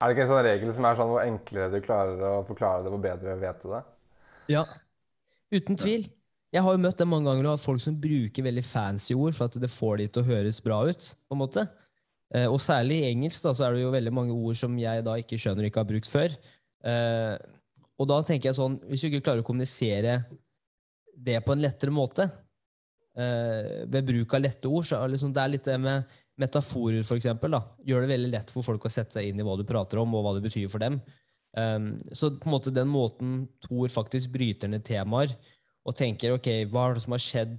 Er 0.00 0.08
det 0.08 0.16
ikke 0.16 0.24
en 0.24 0.32
sånn 0.32 0.46
regel 0.46 0.72
som 0.76 0.86
er 0.88 0.96
sånn 0.98 1.10
hvor 1.12 1.22
enklere 1.22 1.74
du 1.74 1.84
klarer 1.84 2.22
å 2.24 2.36
forklare 2.48 2.86
det, 2.86 2.92
hvor 2.94 3.02
bedre 3.02 3.36
vet 3.40 3.60
du 3.62 3.68
det? 3.74 3.82
Ja. 4.54 4.64
Uten 5.52 5.78
tvil. 5.78 6.08
Jeg 6.50 6.64
har 6.66 6.74
jo 6.74 6.82
møtt 6.82 6.98
det 6.98 7.06
mange 7.06 7.28
ganger 7.28 7.46
og 7.46 7.54
hatt 7.54 7.62
folk 7.62 7.82
som 7.82 7.98
bruker 8.00 8.46
veldig 8.46 8.64
fancy 8.66 9.14
ord 9.14 9.36
for 9.36 9.46
at 9.46 9.58
det 9.62 9.70
får 9.70 10.00
de 10.00 10.08
til 10.08 10.24
å 10.24 10.30
høres 10.30 10.58
bra 10.64 10.80
ut. 10.88 11.12
på 11.28 11.36
en 11.36 11.42
måte. 11.42 11.66
Eh, 12.34 12.46
og 12.46 12.58
særlig 12.62 13.00
i 13.00 13.10
engelsk 13.10 13.44
da, 13.44 13.52
så 13.54 13.66
er 13.66 13.76
det 13.76 13.84
jo 13.84 13.92
veldig 13.94 14.12
mange 14.14 14.34
ord 14.34 14.58
som 14.58 14.74
jeg 14.78 15.04
da 15.06 15.16
ikke 15.20 15.38
skjønner 15.38 15.68
ikke 15.68 15.82
har 15.82 15.90
brukt 15.90 16.10
før. 16.10 16.34
Og 18.00 18.08
da 18.08 18.20
tenker 18.24 18.50
jeg 18.50 18.56
sånn, 18.56 18.78
hvis 18.88 19.02
du 19.02 19.10
ikke 19.10 19.26
klarer 19.26 19.44
å 19.44 19.46
kommunisere 19.46 20.22
det 21.20 21.36
på 21.44 21.52
en 21.52 21.60
lettere 21.60 21.92
måte, 21.92 22.26
eh, 23.18 23.84
ved 23.92 24.08
bruk 24.08 24.34
av 24.34 24.44
lette 24.46 24.70
ord, 24.70 24.86
så 24.88 25.02
er 25.02 25.12
liksom, 25.12 25.34
det 25.36 25.42
er 25.42 25.52
litt 25.52 25.68
det 25.68 25.76
med 25.80 26.20
metaforer, 26.40 27.02
for 27.04 27.20
eksempel, 27.20 27.52
da. 27.52 27.60
Gjør 27.84 28.06
det 28.06 28.14
veldig 28.14 28.30
lett 28.32 28.52
for 28.54 28.64
folk 28.64 28.86
å 28.88 28.92
sette 28.92 29.18
seg 29.18 29.28
inn 29.28 29.42
i 29.42 29.44
hva 29.44 29.58
du 29.60 29.66
prater 29.68 30.00
om, 30.00 30.14
og 30.16 30.24
hva 30.24 30.34
det 30.36 30.46
betyr 30.46 30.70
for 30.72 30.80
dem. 30.80 30.96
Um, 31.56 31.92
så 32.14 32.30
på 32.30 32.46
en 32.46 32.54
måte 32.54 32.72
den 32.72 32.86
måten 32.86 33.40
Thor 33.64 33.90
faktisk 33.90 34.30
bryter 34.30 34.70
ned 34.70 34.84
temaer 34.86 35.32
og 35.82 35.96
tenker 35.98 36.36
ok, 36.36 36.46
hva 36.70 36.84
er 36.86 36.94
det 36.94 37.02
som 37.02 37.16
har 37.16 37.24
skjedd 37.24 37.56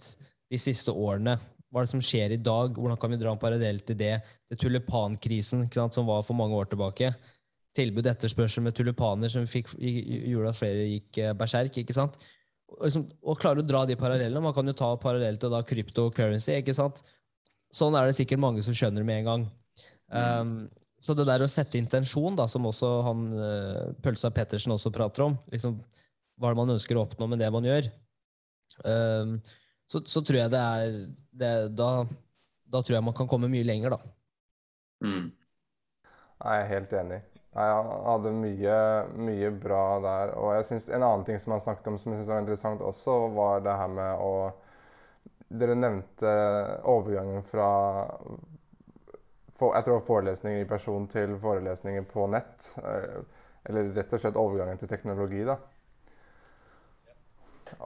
de 0.51 0.60
siste 0.62 0.93
årene? 0.95 1.36
Hva 1.67 1.82
er 1.82 1.88
det 1.88 1.91
som 1.91 2.04
skjer 2.04 2.36
i 2.36 2.39
dag? 2.39 2.77
Hvordan 2.77 2.99
kan 2.99 3.12
vi 3.12 3.19
dra 3.19 3.34
en 3.34 3.41
parallell 3.41 3.82
til 3.84 3.99
det? 3.99 4.13
Til 4.47 4.62
tulipankrisen 4.63 5.67
som 5.71 6.08
var 6.08 6.23
for 6.23 6.39
mange 6.39 6.56
år 6.56 6.71
tilbake. 6.71 7.12
Tilbud 7.77 8.10
etterspørsel 8.12 8.65
med 8.65 8.75
tulipaner 8.75 9.31
som 9.31 9.47
fikk, 9.47 9.71
gjorde 9.79 10.51
at 10.51 10.60
flere 10.60 10.89
gikk 10.89 11.21
eh, 11.23 11.34
berserk. 11.38 11.77
ikke 11.79 11.95
sant? 11.95 12.17
Og, 12.71 12.84
liksom, 12.84 13.07
og 13.23 13.39
klare 13.39 13.63
å 13.63 13.67
dra 13.67 13.86
de 13.88 13.97
parallellene. 13.99 14.43
Man 14.43 14.55
kan 14.55 14.67
jo 14.67 14.75
ta 14.77 14.91
parallell 14.99 15.39
til 15.39 15.53
da 15.53 15.63
cryptocurrency. 15.67 16.57
ikke 16.60 16.75
sant? 16.75 17.03
Sånn 17.71 17.95
er 17.95 18.10
det 18.10 18.17
sikkert 18.19 18.43
mange 18.43 18.63
som 18.65 18.75
skjønner 18.75 19.07
med 19.07 19.21
en 19.21 19.29
gang. 19.29 19.47
Um, 20.12 20.55
så 21.01 21.15
det 21.15 21.25
der 21.29 21.41
å 21.41 21.49
sette 21.49 21.79
intensjon, 21.79 22.36
da, 22.38 22.45
som 22.51 22.67
også 22.67 22.89
han 23.07 23.23
uh, 23.34 23.86
Pølsa 24.03 24.29
Pettersen 24.36 24.75
også 24.75 24.91
prater 24.93 25.25
om, 25.25 25.38
liksom, 25.53 25.79
hva 26.38 26.49
er 26.49 26.53
det 26.53 26.60
man 26.60 26.73
ønsker 26.75 26.99
å 26.99 27.05
oppnå 27.07 27.29
med 27.31 27.41
det 27.41 27.49
man 27.53 27.65
gjør, 27.65 27.88
um, 28.84 29.38
så, 29.89 30.03
så, 30.05 30.21
tror 30.23 30.43
jeg 30.43 30.51
det 30.53 30.62
er 30.62 30.93
det, 31.41 31.53
da, 31.79 31.89
da, 32.67 32.84
tror 32.84 32.97
jeg 32.97 33.07
man 33.07 33.15
kan 33.17 33.29
komme 33.31 33.49
mye 33.51 33.65
lenger, 33.67 33.95
da. 33.95 34.13
Mm. 35.07 35.31
Jeg 36.41 36.62
er 36.62 36.69
helt 36.75 36.93
enig. 36.99 37.21
Jeg 37.51 37.79
hadde 38.07 38.31
mye, 38.31 38.75
mye 39.27 39.49
bra 39.63 39.83
der. 40.03 40.33
Og 40.39 40.53
jeg 40.55 40.65
synes, 40.69 40.87
en 40.89 41.03
annen 41.03 41.25
ting 41.27 41.39
som 41.43 41.51
han 41.55 41.63
snakket 41.63 41.89
om 41.91 41.97
som 41.99 42.13
jeg 42.13 42.21
synes 42.21 42.31
var 42.31 42.43
interessant 42.43 42.81
også, 42.81 43.17
var 43.35 43.63
det 43.65 43.77
her 43.83 43.95
med 43.99 44.25
å 44.27 44.33
Dere 45.61 45.73
nevnte 45.75 46.29
overgangen 46.87 47.41
fra 47.43 47.65
for, 49.57 49.75
jeg 49.75 49.85
tror 49.85 50.01
forelesninger 50.05 50.63
i 50.63 50.69
person 50.69 51.07
til 51.11 51.35
forelesninger 51.41 52.07
på 52.13 52.27
nett. 52.33 52.71
eh, 52.83 53.21
Eller 53.69 53.91
rett 53.93 54.13
og 54.13 54.19
slett 54.23 54.39
overgangen 54.41 54.77
til 54.81 54.89
teknologi, 54.89 55.43
da. 55.45 55.57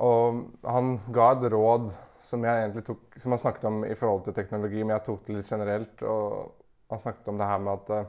Og 0.08 0.38
han 0.66 0.96
ga 1.14 1.26
et 1.36 1.46
råd 1.54 1.90
som 2.26 2.46
jeg 2.46 2.62
egentlig 2.62 2.86
tok, 2.88 3.18
som 3.22 3.36
han 3.36 3.42
snakket 3.42 3.68
om 3.70 3.84
i 3.86 3.96
forhold 3.98 4.24
til 4.26 4.34
teknologi, 4.38 4.82
men 4.84 4.96
jeg 4.96 5.06
tok 5.08 5.26
det 5.28 5.36
litt 5.38 5.52
generelt. 5.52 6.06
Og 6.10 6.56
han 6.94 7.02
snakket 7.04 7.28
om 7.34 7.42
det 7.42 7.50
her 7.50 7.62
med 7.66 7.74
at 7.76 7.92
eh, 7.98 8.08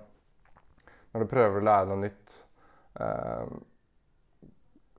når 1.16 1.24
du 1.24 1.30
prøver 1.32 1.62
å 1.62 1.64
lære 1.64 1.88
noe 1.88 2.02
nytt 2.02 2.34
eh, 3.00 3.52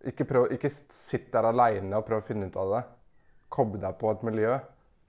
ikke, 0.10 0.26
prøv, 0.26 0.48
ikke 0.56 0.72
sitt 0.72 1.30
der 1.34 1.46
aleine 1.52 2.00
og 2.00 2.08
prøv 2.08 2.24
å 2.24 2.26
finne 2.26 2.50
ut 2.50 2.58
av 2.58 2.74
det. 2.74 2.82
Koble 3.54 3.82
deg 3.84 3.98
på 4.02 4.10
et 4.14 4.24
miljø. 4.26 4.56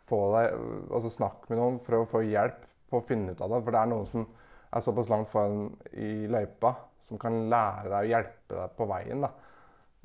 Få 0.09 0.19
deg, 0.35 0.59
altså 0.91 1.13
Snakk 1.13 1.47
med 1.49 1.61
noen. 1.61 1.79
Prøv 1.85 2.05
å 2.05 2.11
få 2.11 2.23
hjelp 2.27 2.65
på 2.91 3.01
å 3.01 3.07
finne 3.09 3.33
ut 3.33 3.43
av 3.45 3.53
det. 3.55 3.63
For 3.65 3.75
det 3.75 3.81
er 3.81 3.91
noen 3.93 4.09
som 4.09 4.25
er 4.69 4.85
såpass 4.85 5.11
langt 5.13 5.31
foran 5.31 5.71
i 5.97 6.27
løypa, 6.29 6.75
som 7.05 7.21
kan 7.21 7.39
lære 7.49 7.89
deg 7.93 7.99
og 8.01 8.13
hjelpe 8.13 8.59
deg 8.59 8.75
på 8.77 8.89
veien. 8.91 9.25
da. 9.25 9.33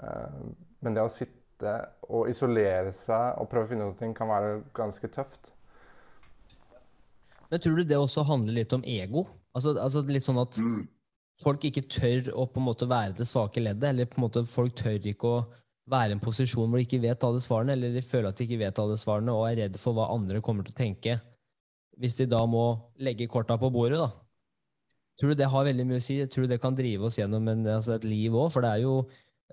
Eh, 0.04 0.40
men 0.84 0.98
det 0.98 1.04
å 1.04 1.12
sitte 1.12 1.74
og 2.10 2.30
isolere 2.32 2.94
seg 2.96 3.40
og 3.40 3.50
prøve 3.52 3.68
å 3.68 3.72
finne 3.72 3.88
ut 3.88 3.96
av 3.96 4.00
ting 4.02 4.16
kan 4.16 4.32
være 4.32 4.62
ganske 4.76 5.12
tøft. 5.12 5.52
Men 7.50 7.62
tror 7.62 7.78
du 7.80 7.88
det 7.88 8.00
også 8.00 8.24
handler 8.28 8.62
litt 8.62 8.74
om 8.74 8.84
ego? 8.86 9.28
Altså, 9.54 9.76
altså 9.78 10.02
litt 10.10 10.26
sånn 10.26 10.42
at 10.42 10.58
Mm. 10.58 10.88
Folk 11.42 11.66
ikke 11.68 11.86
tør 11.90 12.32
å 12.38 12.46
på 12.50 12.62
en 12.62 12.68
måte 12.68 12.88
være 12.90 13.18
det 13.18 13.28
svake 13.28 13.64
leddet, 13.64 13.90
eller 13.90 14.10
på 14.10 14.20
en 14.20 14.26
måte 14.28 14.46
folk 14.50 14.76
tør 14.78 14.98
ikke 15.12 15.30
å 15.30 15.44
være 15.90 16.14
i 16.14 16.16
en 16.16 16.24
posisjon 16.24 16.70
hvor 16.70 16.80
de 16.80 16.86
ikke 16.86 17.02
vet 17.04 17.26
alle 17.28 17.42
svarene, 17.44 17.76
eller 17.76 17.96
de 17.96 18.04
føler 18.06 18.30
at 18.30 18.40
de 18.40 18.48
ikke 18.48 18.62
vet 18.62 18.80
alle 18.80 18.98
svarene, 19.00 19.36
og 19.36 19.48
er 19.50 19.64
redd 19.66 19.80
for 19.82 19.98
hva 19.98 20.12
andre 20.14 20.42
kommer 20.46 20.68
til 20.68 20.76
å 20.76 20.82
tenke 20.84 21.20
hvis 22.02 22.18
de 22.18 22.26
da 22.26 22.40
må 22.50 22.64
legge 23.06 23.30
korta 23.30 23.58
på 23.62 23.70
bordet, 23.74 24.00
da. 24.02 24.10
Tror 25.20 25.34
du 25.34 25.38
det 25.38 25.50
har 25.52 25.68
veldig 25.68 25.84
mye 25.86 26.00
å 26.02 26.04
si? 26.04 26.16
Tror 26.26 26.48
du 26.48 26.56
det 26.56 26.62
kan 26.62 26.74
drive 26.74 27.06
oss 27.06 27.20
gjennom 27.20 27.46
en, 27.52 27.68
altså 27.76 27.94
et 28.00 28.08
liv 28.08 28.34
òg? 28.34 28.48
For 28.50 28.66
det 28.66 28.72
er 28.72 28.82
jo 28.82 28.96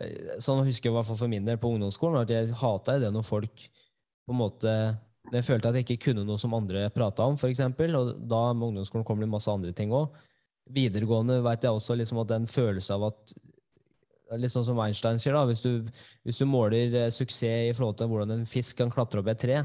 eh, 0.01 0.39
Sånn 0.41 0.63
husker 0.65 0.89
jeg 0.89 0.95
i 0.95 0.97
hvert 0.97 1.09
fall 1.11 1.21
for 1.21 1.33
min 1.33 1.45
del 1.45 1.61
på 1.61 1.75
ungdomsskolen, 1.75 2.23
at 2.23 2.33
jeg 2.33 2.55
hata 2.63 2.97
det 3.03 3.11
når 3.13 3.27
folk 3.29 3.67
på 4.25 4.33
en 4.33 4.41
måte 4.41 4.73
når 5.31 5.37
jeg 5.37 5.47
følte 5.47 5.71
at 5.71 5.77
jeg 5.79 5.85
ikke 5.87 6.07
kunne 6.09 6.25
noe 6.27 6.41
som 6.41 6.55
andre 6.57 6.87
prata 6.95 7.27
om, 7.29 7.37
eksempel, 7.37 7.93
og 7.99 8.15
da 8.27 8.41
med 8.57 8.71
ungdomsskolen 8.71 9.05
kommer 9.07 9.27
det 9.27 9.35
masse 9.35 9.53
andre 9.53 9.73
ting 9.77 9.93
òg. 9.95 10.17
Videregående 10.75 11.41
vet 11.45 11.67
jeg 11.67 11.77
også 11.77 11.97
liksom 11.99 12.23
at 12.23 12.33
den 12.35 12.51
følelse 12.51 12.97
av 12.97 13.11
at 13.13 13.39
Litt 14.39 14.53
sånn 14.55 14.63
som 14.63 14.79
Einstein 14.79 15.17
sier, 15.19 15.35
da. 15.35 15.41
Hvis 15.43 15.65
du, 15.65 15.89
hvis 16.23 16.37
du 16.39 16.45
måler 16.47 16.93
eh, 16.95 17.09
suksess 17.11 17.67
i 17.67 17.73
forhold 17.75 17.97
til 17.99 18.07
hvordan 18.13 18.31
en 18.37 18.45
fisk 18.47 18.79
kan 18.79 18.93
klatre 18.95 19.19
opp 19.19 19.27
i 19.27 19.33
et 19.33 19.41
tre, 19.43 19.57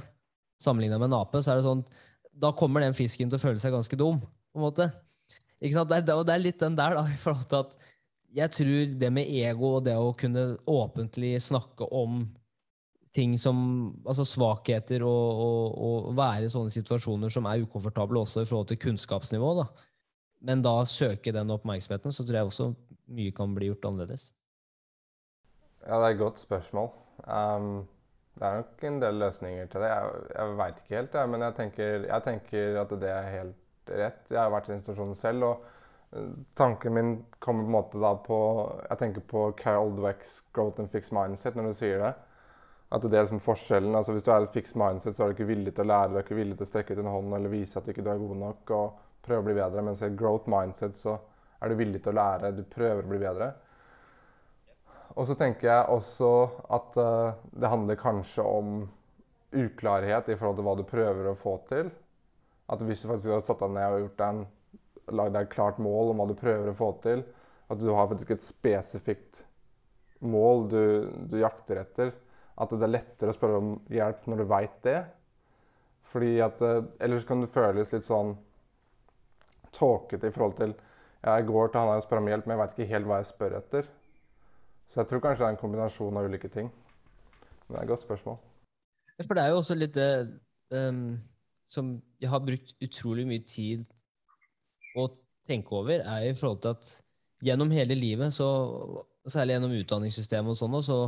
sammenligna 0.57 0.97
med 0.97 1.11
en 1.11 1.19
ape, 1.19 1.37
så 1.45 1.51
er 1.53 1.59
det 1.59 1.67
sånn 1.67 1.83
Da 2.33 2.49
kommer 2.57 2.81
den 2.81 2.97
fisken 2.97 3.29
til 3.29 3.37
å 3.37 3.43
føle 3.43 3.61
seg 3.61 3.75
ganske 3.75 3.99
dum, 3.99 4.17
på 4.25 4.57
en 4.57 4.65
måte. 4.65 4.87
Ikke 5.61 5.77
sant? 5.77 5.91
Det 5.91 6.01
er, 6.01 6.23
det 6.25 6.33
er 6.33 6.41
litt 6.41 6.57
den 6.63 6.79
der, 6.79 6.97
da, 6.97 7.05
i 7.13 7.19
forhold 7.21 7.45
til 7.51 7.61
at 7.61 7.77
jeg 8.35 8.51
tror 8.51 8.97
det 8.99 9.11
med 9.15 9.29
ego 9.31 9.75
og 9.77 9.85
det 9.85 9.95
å 9.95 10.09
kunne 10.17 10.47
åpentlig 10.67 11.37
snakke 11.45 11.87
om 11.95 12.23
ting 13.15 13.37
som 13.39 13.57
altså 14.03 14.25
svakheter 14.27 15.05
og, 15.07 15.41
og, 15.45 15.61
og, 15.87 16.09
være 16.17 16.47
i 16.47 16.51
sånne 16.51 16.73
situasjoner 16.73 17.31
som 17.31 17.47
er 17.47 17.63
ukomfortable 17.63 18.25
også 18.25 18.43
i 18.43 18.49
forhold 18.49 18.67
til 18.73 18.81
kunnskapsnivå, 18.81 19.53
da. 19.61 19.69
Men 20.39 20.61
da 20.65 20.77
søke 20.89 21.33
den 21.33 21.51
oppmerksomheten, 21.53 22.13
så 22.13 22.25
tror 22.25 22.39
jeg 22.39 22.49
også 22.49 22.71
mye 23.15 23.33
kan 23.35 23.53
bli 23.55 23.69
gjort 23.69 23.85
annerledes. 23.89 24.29
Ja, 25.85 25.99
det 25.99 26.05
er 26.05 26.15
et 26.15 26.21
godt 26.21 26.41
spørsmål. 26.41 26.89
Um, 27.25 27.85
det 28.35 28.47
er 28.47 28.59
nok 28.59 28.83
en 28.83 28.99
del 29.01 29.19
løsninger 29.21 29.69
til 29.71 29.85
det. 29.85 29.91
Jeg, 29.91 30.25
jeg 30.33 30.57
veit 30.57 30.81
ikke 30.81 30.95
helt, 30.95 31.13
jeg, 31.13 31.29
men 31.29 31.45
jeg 31.45 31.55
tenker, 31.59 32.07
jeg 32.09 32.25
tenker, 32.25 32.81
at 32.81 32.93
det 33.01 33.11
er 33.11 33.31
helt 33.31 33.91
rett. 34.01 34.21
Jeg 34.31 34.41
har 34.41 34.53
vært 34.53 34.69
i 34.69 34.75
institusjonen 34.75 35.15
selv, 35.15 35.43
og 35.43 36.17
uh, 36.17 36.31
tanken 36.57 36.97
min 36.97 37.13
kommer 37.39 37.63
på 37.63 37.69
en 37.69 37.75
måte 37.77 38.01
da 38.01 38.13
på 38.25 38.39
Jeg 38.89 39.01
tenker 39.03 39.27
på 39.29 39.47
Carol 39.61 39.93
Dwecks 39.97 40.41
'growth 40.53 40.81
and 40.81 40.89
fixed 40.89 41.13
mindset' 41.13 41.55
når 41.55 41.69
du 41.69 41.77
sier 41.77 42.01
det. 42.01 42.13
At 42.91 43.01
det 43.01 43.13
er 43.13 43.25
liksom 43.25 43.39
som 43.39 43.45
forskjellen. 43.45 43.95
altså 43.95 44.11
Hvis 44.11 44.23
du 44.23 44.31
er 44.31 44.41
et 44.41 44.53
fixed 44.53 44.77
mindset, 44.77 45.15
så 45.15 45.23
er 45.23 45.27
du 45.27 45.37
ikke 45.37 45.53
villig 45.53 45.73
til 45.73 45.85
å 45.85 45.87
lære, 45.87 46.11
du 46.11 46.17
er 46.17 46.25
ikke 46.25 46.37
villig 46.37 46.57
til 46.57 46.65
å 46.65 46.69
strekke 46.69 46.93
ut 46.93 46.99
en 47.01 47.13
hånd 47.13 47.33
eller 47.33 47.49
vise 47.49 47.79
at 47.79 47.85
du 47.85 47.91
ikke 47.91 48.05
er 48.09 48.21
god 48.21 48.37
nok 48.41 48.71
og 48.71 49.04
prøve 49.25 49.43
å 49.43 49.47
bli 49.49 49.57
bedre. 49.57 49.83
Mens 49.85 50.03
i 50.05 50.11
growth 50.17 50.49
mindset 50.51 50.97
så 50.97 51.17
er 51.61 51.71
du 51.71 51.79
villig 51.79 52.01
til 52.03 52.13
å 52.13 52.19
lære, 52.19 52.53
du 52.55 52.63
prøver 52.69 53.03
å 53.03 53.11
bli 53.11 53.21
bedre. 53.21 53.51
Og 55.15 55.27
så 55.29 55.35
tenker 55.39 55.69
jeg 55.69 55.91
også 55.95 56.31
at 56.75 56.97
uh, 56.99 57.37
det 57.55 57.71
handler 57.71 57.99
kanskje 57.99 58.43
om 58.43 58.81
uklarhet 59.55 60.27
i 60.29 60.35
forhold 60.35 60.59
til 60.59 60.67
hva 60.67 60.75
du 60.75 60.83
prøver 60.87 61.29
å 61.29 61.37
få 61.39 61.55
til. 61.69 61.91
At 62.71 62.81
hvis 62.83 63.03
du 63.03 63.07
faktisk 63.07 63.31
har 63.31 63.43
satt 63.45 63.63
deg 63.63 63.75
ned 63.77 63.95
og 63.95 64.05
gjort 64.05 64.23
en, 64.25 64.43
lagd 65.15 65.35
deg 65.37 65.47
et 65.47 65.53
klart 65.53 65.79
mål 65.81 66.11
om 66.11 66.21
hva 66.21 66.27
du 66.29 66.35
prøver 66.37 66.71
å 66.71 66.77
få 66.77 66.91
til, 67.03 67.23
at 67.71 67.81
du 67.81 67.87
har 67.93 68.09
faktisk 68.11 68.35
et 68.35 68.45
spesifikt 68.45 69.43
mål 70.25 70.67
du, 70.71 70.83
du 71.29 71.37
jakter 71.39 71.81
etter, 71.81 72.11
at 72.55 72.71
det 72.71 72.87
er 72.87 72.93
lettere 72.93 73.31
å 73.31 73.35
spørre 73.35 73.61
om 73.61 73.71
hjelp 73.91 74.27
når 74.31 74.41
du 74.41 74.49
veit 74.49 74.75
det. 74.85 74.99
Fordi 76.11 76.35
at 76.43 76.59
uh, 76.61 76.83
Ellers 77.01 77.25
kan 77.27 77.41
det 77.41 77.53
føles 77.53 77.93
litt 77.93 78.05
sånn 78.07 78.35
tåkete 79.75 80.29
i 80.29 80.33
forhold 80.35 80.57
til 80.59 80.73
Jeg 81.25 81.45
går 81.47 81.67
til 81.67 81.79
han 81.79 81.89
her 81.89 81.99
og 81.99 82.03
spør 82.05 82.21
om 82.21 82.27
hjelp, 82.29 82.45
men 82.45 82.53
jeg 82.53 82.61
veit 82.61 82.73
ikke 82.75 82.91
helt 82.93 83.07
hva 83.09 83.15
jeg 83.17 83.29
spør 83.31 83.55
etter. 83.57 83.87
Så 84.93 84.99
jeg 85.01 85.09
tror 85.09 85.23
kanskje 85.23 85.41
det 85.41 85.47
er 85.47 85.55
en 85.55 85.61
kombinasjon 85.61 86.17
av 86.19 86.27
ulike 86.29 86.51
ting. 86.53 86.67
Men 87.65 87.73
det 87.73 87.79
er 87.79 87.87
et 87.87 87.93
godt 87.93 88.05
spørsmål. 88.05 88.37
For 89.23 89.33
det 89.33 89.43
er 89.43 89.53
jo 89.53 89.61
også 89.61 89.77
litt 89.79 89.95
det 89.95 90.09
um, 90.75 91.17
som 91.65 91.95
jeg 92.21 92.29
har 92.29 92.43
brukt 92.45 92.75
utrolig 92.83 93.25
mye 93.27 93.43
tid 93.47 93.87
å 94.95 95.07
tenke 95.47 95.73
over, 95.75 96.01
er 96.01 96.29
i 96.29 96.35
forhold 96.37 96.61
til 96.63 96.75
at 96.75 96.91
gjennom 97.45 97.73
hele 97.73 97.97
livet, 97.97 98.33
så, 98.33 98.47
særlig 99.27 99.57
gjennom 99.57 99.73
utdanningssystemet 99.79 100.53
og 100.53 100.59
sånn, 100.59 100.77
så 100.85 100.99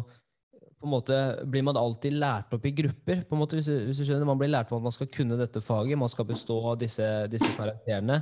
på 0.77 0.86
en 0.86 0.93
måte 0.93 1.15
blir 1.49 1.65
man 1.65 1.77
alltid 1.80 2.17
lært 2.19 2.51
opp 2.53 2.65
i 2.69 2.73
grupper. 2.75 3.23
på 3.25 3.36
en 3.36 3.41
måte, 3.41 3.58
hvis 3.58 3.69
du, 3.69 3.77
hvis 3.88 4.01
du 4.01 4.06
skjønner, 4.06 4.25
Man 4.25 4.38
blir 4.38 4.51
lært 4.51 4.69
opp 4.71 4.77
at 4.77 4.89
man 4.89 4.93
skal 4.93 5.10
kunne 5.10 5.38
dette 5.38 5.62
faget, 5.62 5.97
man 5.97 6.10
skal 6.10 6.25
bestå 6.25 6.60
av 6.71 6.77
disse, 6.77 7.08
disse 7.32 7.49
karakterene. 7.58 8.21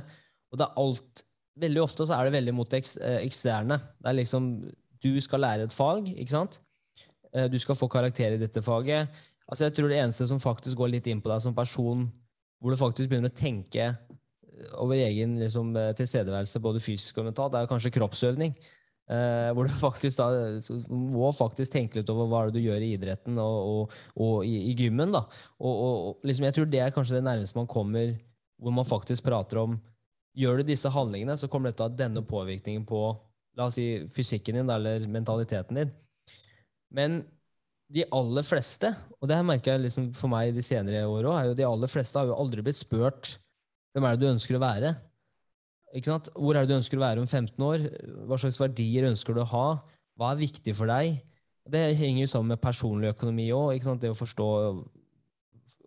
Og 0.56 0.60
det 0.60 0.68
er 0.68 0.82
alt 0.82 1.24
Veldig 1.56 1.80
ofte 1.80 2.04
så 2.04 2.12
er 2.18 2.26
det 2.26 2.34
veldig 2.34 2.52
mot 2.52 2.68
det 2.68 2.82
eh, 3.00 3.22
eksterne. 3.24 3.78
Det 3.96 4.10
er 4.10 4.16
liksom 4.18 4.48
du 5.00 5.14
skal 5.24 5.40
lære 5.40 5.64
et 5.64 5.72
fag, 5.72 6.10
ikke 6.12 6.34
sant? 6.34 6.58
Eh, 7.32 7.46
du 7.48 7.56
skal 7.56 7.78
få 7.80 7.88
karakter 7.88 8.34
i 8.34 8.40
dette 8.42 8.60
faget. 8.60 9.08
Altså, 9.48 9.64
jeg 9.64 9.72
tror 9.72 9.88
det 9.88 10.02
eneste 10.02 10.26
som 10.28 10.42
faktisk 10.42 10.76
går 10.76 10.90
litt 10.92 11.08
inn 11.08 11.22
på 11.24 11.30
deg 11.32 11.40
som 11.40 11.56
person, 11.56 12.04
hvor 12.60 12.74
du 12.74 12.76
faktisk 12.76 13.08
begynner 13.08 13.32
å 13.32 13.38
tenke 13.40 13.86
eh, 13.88 14.68
over 14.82 15.00
egen 15.00 15.38
liksom, 15.40 15.72
tilstedeværelse, 15.96 16.60
både 16.60 16.84
fysisk 16.84 17.22
og 17.22 17.30
mentalt, 17.30 17.54
det 17.56 17.62
er 17.62 17.72
kanskje 17.72 17.94
kroppsøvning. 17.96 18.52
Eh, 19.08 19.48
hvor 19.56 19.64
du 19.64 19.74
faktisk 19.86 20.20
da, 20.20 20.28
må 20.92 21.32
faktisk 21.40 21.72
tenke 21.72 22.02
litt 22.02 22.12
over 22.12 22.28
hva 22.28 22.46
det 22.50 22.58
du 22.58 22.66
gjør 22.66 22.84
i 22.84 22.94
idretten 22.98 23.40
og, 23.40 23.58
og, 23.72 23.98
og 24.20 24.38
i, 24.44 24.58
i, 24.74 24.76
gymmen. 24.76 25.16
da. 25.16 25.24
Og, 25.56 25.74
og, 25.74 26.24
liksom, 26.26 26.50
Jeg 26.50 26.60
tror 26.60 26.72
det 26.72 26.84
er 26.84 26.94
kanskje 26.94 27.20
det 27.20 27.28
nærmeste 27.30 27.64
man 27.64 27.70
kommer 27.70 28.16
hvor 28.60 28.72
man 28.72 28.88
faktisk 28.88 29.24
prater 29.24 29.64
om 29.64 29.76
Gjør 30.36 30.60
du 30.60 30.68
disse 30.68 30.90
handlingene, 30.92 31.36
så 31.40 31.48
kommer 31.48 31.72
dette 31.72 31.86
av 31.86 31.96
denne 31.96 32.22
påvirkningen 32.26 32.84
på 32.88 33.00
la 33.56 33.70
oss 33.70 33.78
si, 33.78 34.04
fysikken 34.12 34.58
din 34.58 34.70
eller 34.70 35.06
mentaliteten 35.08 35.80
din. 35.80 35.92
Men 36.92 37.22
de 37.92 38.04
aller 38.14 38.44
fleste, 38.44 38.90
og 39.20 39.30
det 39.30 39.38
her 39.38 39.46
merker 39.46 39.74
jeg 39.74 39.86
liksom 39.86 40.10
for 40.16 40.30
meg 40.32 40.52
de 40.54 40.64
senere 40.64 41.06
åra 41.08 41.38
òg, 41.38 41.54
de 41.56 41.66
aller 41.66 41.90
fleste 41.90 42.18
har 42.18 42.28
jo 42.28 42.36
aldri 42.36 42.64
blitt 42.66 42.80
spurt 42.80 43.36
hvem 43.94 44.04
er 44.04 44.16
det 44.16 44.26
du 44.26 44.32
ønsker 44.34 44.58
å 44.58 44.60
være. 44.60 44.90
Ikke 45.96 46.10
sant? 46.10 46.28
Hvor 46.36 46.52
er 46.52 46.66
det 46.66 46.74
du 46.74 46.76
ønsker 46.76 46.98
å 46.98 47.04
være 47.06 47.22
om 47.22 47.28
15 47.30 47.62
år? 47.64 47.86
Hva 48.28 48.36
slags 48.42 48.58
verdier 48.60 49.06
ønsker 49.08 49.32
du 49.32 49.40
å 49.40 49.48
ha? 49.54 49.66
Hva 50.18 50.34
er 50.34 50.42
viktig 50.42 50.74
for 50.76 50.90
deg? 50.90 51.22
Det 51.72 51.80
henger 51.96 52.26
jo 52.26 52.32
sammen 52.34 52.52
med 52.52 52.60
personlig 52.60 53.14
økonomi 53.14 53.46
òg. 53.56 53.86
Det 54.02 54.10
å 54.12 54.18
forstå 54.18 54.48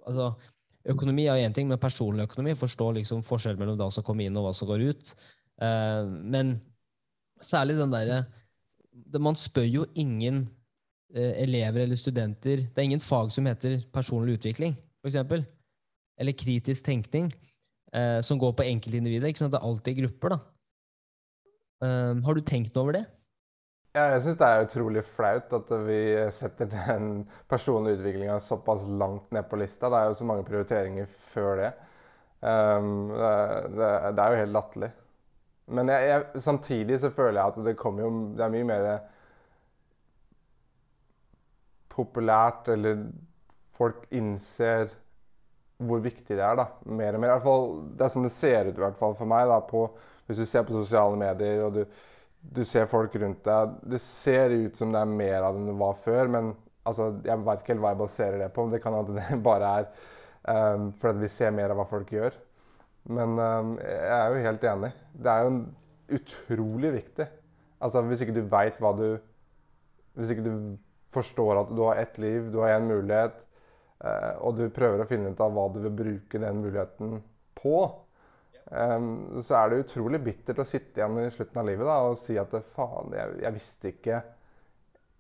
altså, 0.10 0.32
Økonomi 0.88 1.26
er 1.28 1.44
én 1.44 1.54
ting, 1.54 1.68
men 1.68 1.82
personlig 1.82 2.30
økonomi 2.30 2.56
forstå 2.56 2.94
liksom 3.00 3.24
forskjellen 3.28 3.60
mellom 3.60 3.78
hva 3.80 3.90
som 3.92 4.06
kommer 4.06 4.26
inn, 4.26 4.38
og 4.40 4.48
hva 4.48 4.54
som 4.56 4.70
går 4.70 4.86
ut. 4.90 5.14
Uh, 5.60 6.08
men 6.08 6.60
Særlig 7.40 7.78
den 7.80 7.92
derre 7.92 8.26
Man 9.20 9.38
spør 9.40 9.68
jo 9.68 9.86
ingen 9.96 10.42
eh, 11.16 11.44
elever 11.44 11.86
eller 11.86 11.96
studenter 11.96 12.66
Det 12.68 12.78
er 12.78 12.88
ingen 12.88 13.04
fag 13.04 13.32
som 13.32 13.48
heter 13.48 13.78
personlig 13.94 14.36
utvikling, 14.40 14.76
f.eks. 15.00 15.16
Eller 16.20 16.36
kritisk 16.36 16.84
tenkning, 16.84 17.30
eh, 17.96 18.20
som 18.22 18.40
går 18.40 18.52
på 18.52 18.66
enkeltindivider. 18.68 19.32
Ikke 19.32 19.40
sant? 19.40 19.54
Det 19.54 19.62
er 19.62 19.70
alltid 19.70 20.02
grupper, 20.02 20.36
da. 20.36 20.40
Har 21.80 22.36
du 22.36 22.42
tenkt 22.44 22.76
noe 22.76 22.84
over 22.84 22.98
det? 22.98 23.06
Ja, 23.98 24.04
jeg 24.14 24.22
syns 24.22 24.38
det 24.38 24.48
er 24.48 24.64
utrolig 24.68 25.02
flaut 25.16 25.54
at 25.58 25.70
vi 25.88 26.00
setter 26.36 26.68
den 26.70 27.24
personlige 27.50 27.98
utviklinga 27.98 28.36
såpass 28.44 28.84
langt 28.86 29.32
ned 29.34 29.48
på 29.50 29.58
lista. 29.58 29.90
Det 29.90 29.98
er 29.98 30.12
jo 30.12 30.18
så 30.20 30.28
mange 30.30 30.46
prioriteringer 30.46 31.08
før 31.34 31.56
det. 31.58 31.70
Um, 32.40 33.10
det, 33.10 33.32
det, 33.74 33.88
det, 34.14 34.24
er 34.24 34.36
jo 34.36 34.42
helt 34.44 34.54
latterlig. 34.54 34.90
Men 35.74 35.90
jeg, 35.90 36.06
jeg, 36.12 36.44
samtidig 36.46 37.00
så 37.02 37.10
føler 37.14 37.42
jeg 37.42 37.52
at 37.52 37.66
det 37.66 37.74
kommer 37.78 38.06
jo 38.06 38.12
Det 38.38 38.46
er 38.46 38.54
mye 38.54 38.68
mer 38.70 38.86
populært, 41.90 42.70
eller 42.70 43.04
folk 43.76 44.06
innser 44.16 44.94
hvor 45.80 46.04
viktig 46.04 46.38
det 46.38 46.46
er. 46.46 46.56
da, 46.62 46.68
Mer 46.86 47.18
og 47.18 47.24
mer. 47.24 47.34
I 47.34 47.36
hvert 47.38 47.50
fall, 47.50 47.68
det 47.98 48.06
er 48.06 48.14
sånn 48.14 48.30
det 48.30 48.34
ser 48.36 48.70
ut 48.70 48.78
i 48.78 48.86
hvert 48.86 49.02
fall 49.02 49.18
for 49.18 49.34
meg. 49.34 49.50
da, 49.50 49.60
på, 49.66 49.88
Hvis 50.28 50.44
du 50.44 50.46
ser 50.46 50.66
på 50.68 50.78
sosiale 50.78 51.18
medier 51.18 51.66
og 51.66 51.80
du, 51.80 51.84
du 52.40 52.62
ser 52.66 52.88
folk 52.90 53.16
rundt 53.20 53.44
deg 53.46 53.74
Det 53.92 54.00
ser 54.02 54.54
ut 54.54 54.78
som 54.78 54.94
det 54.94 55.02
er 55.02 55.12
mer 55.12 55.44
av 55.44 55.56
det 55.56 55.62
enn 55.62 55.72
det 55.72 55.80
var 55.80 55.98
før. 56.00 56.32
Men 56.32 56.54
altså, 56.88 57.12
jeg 57.26 57.46
vet 57.46 57.64
ikke 57.64 57.74
helt 57.74 57.84
hva 57.86 57.94
jeg 57.94 58.02
baserer 58.04 58.44
det 58.44 58.52
på. 58.56 58.68
Det 58.72 58.82
kan 58.84 58.98
hende 58.98 59.18
det 59.18 59.42
bare 59.50 59.74
er 59.80 59.90
um, 60.76 60.92
fordi 61.02 61.26
vi 61.26 61.34
ser 61.34 61.56
mer 61.56 61.74
av 61.74 61.82
hva 61.82 61.90
folk 61.90 62.14
gjør. 62.16 62.38
Men 63.10 63.36
um, 63.40 63.76
jeg 63.84 64.16
er 64.16 64.30
jo 64.30 64.46
helt 64.48 64.70
enig. 64.74 64.94
Det 65.14 65.34
er 65.34 65.48
jo 65.48 66.20
utrolig 66.20 66.94
viktig. 67.00 67.28
Altså, 67.80 68.04
Hvis 68.08 68.24
ikke 68.26 68.38
du 68.40 68.46
veit 68.52 68.80
hva 68.82 68.94
du 68.98 69.08
Hvis 70.20 70.34
ikke 70.34 70.44
du 70.44 70.54
forstår 71.14 71.62
at 71.62 71.70
du 71.74 71.84
har 71.88 72.00
ett 72.02 72.18
liv, 72.22 72.50
du 72.52 72.60
har 72.62 72.76
én 72.76 72.86
mulighet, 72.86 73.38
uh, 74.04 74.36
og 74.46 74.58
du 74.58 74.68
prøver 74.74 75.02
å 75.02 75.08
finne 75.10 75.32
ut 75.32 75.40
av 75.42 75.54
hva 75.56 75.64
du 75.74 75.80
vil 75.86 75.96
bruke 75.96 76.42
den 76.42 76.60
muligheten 76.62 77.22
på, 77.58 77.80
um, 78.70 79.10
så 79.46 79.58
er 79.60 79.72
det 79.72 79.84
utrolig 79.86 80.22
bittert 80.24 80.62
å 80.62 80.68
sitte 80.68 81.02
igjen 81.02 81.20
i 81.24 81.32
slutten 81.34 81.62
av 81.62 81.68
livet 81.70 81.88
da, 81.90 81.98
og 82.08 82.18
si 82.20 82.38
at 82.40 82.54
faen, 82.76 83.14
jeg, 83.16 83.36
jeg 83.44 83.56
visste 83.56 83.92
ikke 83.94 84.22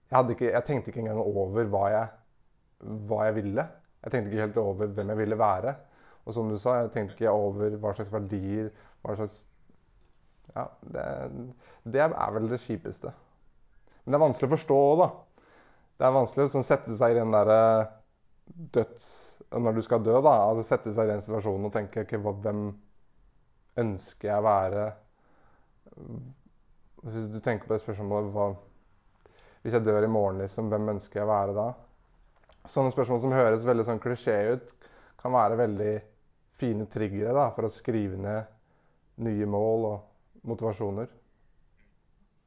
jeg, 0.10 0.34
ikke 0.34 0.50
jeg, 0.50 0.64
tenkte 0.66 0.92
ikke 0.92 1.04
engang 1.04 1.22
over 1.22 1.70
hva 1.70 1.84
jeg, 1.94 2.08
hva 3.10 3.28
jeg 3.28 3.36
ville. 3.36 3.66
Jeg 4.02 4.14
tenkte 4.14 4.32
ikke 4.32 4.46
helt 4.48 4.60
over 4.62 4.90
hvem 4.98 5.12
jeg 5.14 5.20
ville 5.20 5.38
være. 5.38 5.76
Og 6.26 6.34
som 6.34 6.50
du 6.50 6.58
sa, 6.62 6.80
jeg 6.80 6.92
tenkte 6.96 7.18
ikke 7.18 7.34
over 7.34 7.78
hva 7.82 7.94
slags 7.98 8.14
verdier 8.14 8.72
hva 9.04 9.16
slags 9.16 9.42
Ja, 10.56 10.66
det, 10.82 11.04
det 11.94 12.02
er 12.08 12.32
vel 12.34 12.50
det 12.50 12.58
kjipeste. 12.64 13.12
Men 14.02 14.16
det 14.16 14.18
er 14.18 14.24
vanskelig 14.24 14.50
å 14.50 14.56
forstå 14.56 14.78
òg, 14.88 15.02
da. 15.04 15.10
Det 16.00 16.08
er 16.08 16.16
vanskelig 16.16 16.48
å 16.48 16.52
sånn, 16.56 16.66
sette 16.66 16.96
seg 16.98 17.14
i 17.14 17.20
den 17.20 17.36
derre 17.36 17.60
døds... 18.48 19.10
Når 19.50 19.80
du 19.80 19.82
skal 19.82 20.02
dø, 20.06 20.14
da. 20.22 20.34
altså 20.46 20.62
Sette 20.68 20.92
seg 20.94 21.08
i 21.08 21.10
den 21.10 21.24
situasjonen 21.26 21.70
og 21.70 21.74
tenke 21.74 22.04
okay, 22.06 22.20
hvem 22.22 22.68
ønsker 23.82 24.32
jeg 24.32 24.40
å 24.40 24.46
være? 24.46 24.88
Hvis 27.10 27.30
du 27.32 27.40
tenker 27.40 27.68
på 27.68 27.74
det 27.74 27.84
spørsmålet 27.84 28.34
hva, 28.36 28.50
Hvis 29.64 29.76
jeg 29.76 29.84
dør 29.84 30.06
i 30.08 30.12
morgen, 30.12 30.40
liksom, 30.44 30.70
hvem 30.72 30.96
ønsker 30.96 31.20
jeg 31.20 31.28
å 31.28 31.32
være 31.32 31.56
da? 31.58 31.70
sånne 32.70 32.92
spørsmål 32.94 33.22
som 33.24 33.34
høres 33.34 33.66
veldig 33.68 33.86
sånn 33.88 34.02
klisjé 34.04 34.36
ut, 34.54 34.74
kan 35.20 35.34
være 35.34 35.58
veldig 35.60 35.94
fine 36.60 36.86
triggere 36.92 37.34
da, 37.36 37.48
for 37.56 37.68
å 37.68 37.72
skrive 37.72 38.20
ned 38.20 39.26
nye 39.26 39.48
mål 39.50 39.88
og 39.90 40.50
motivasjoner. 40.50 41.10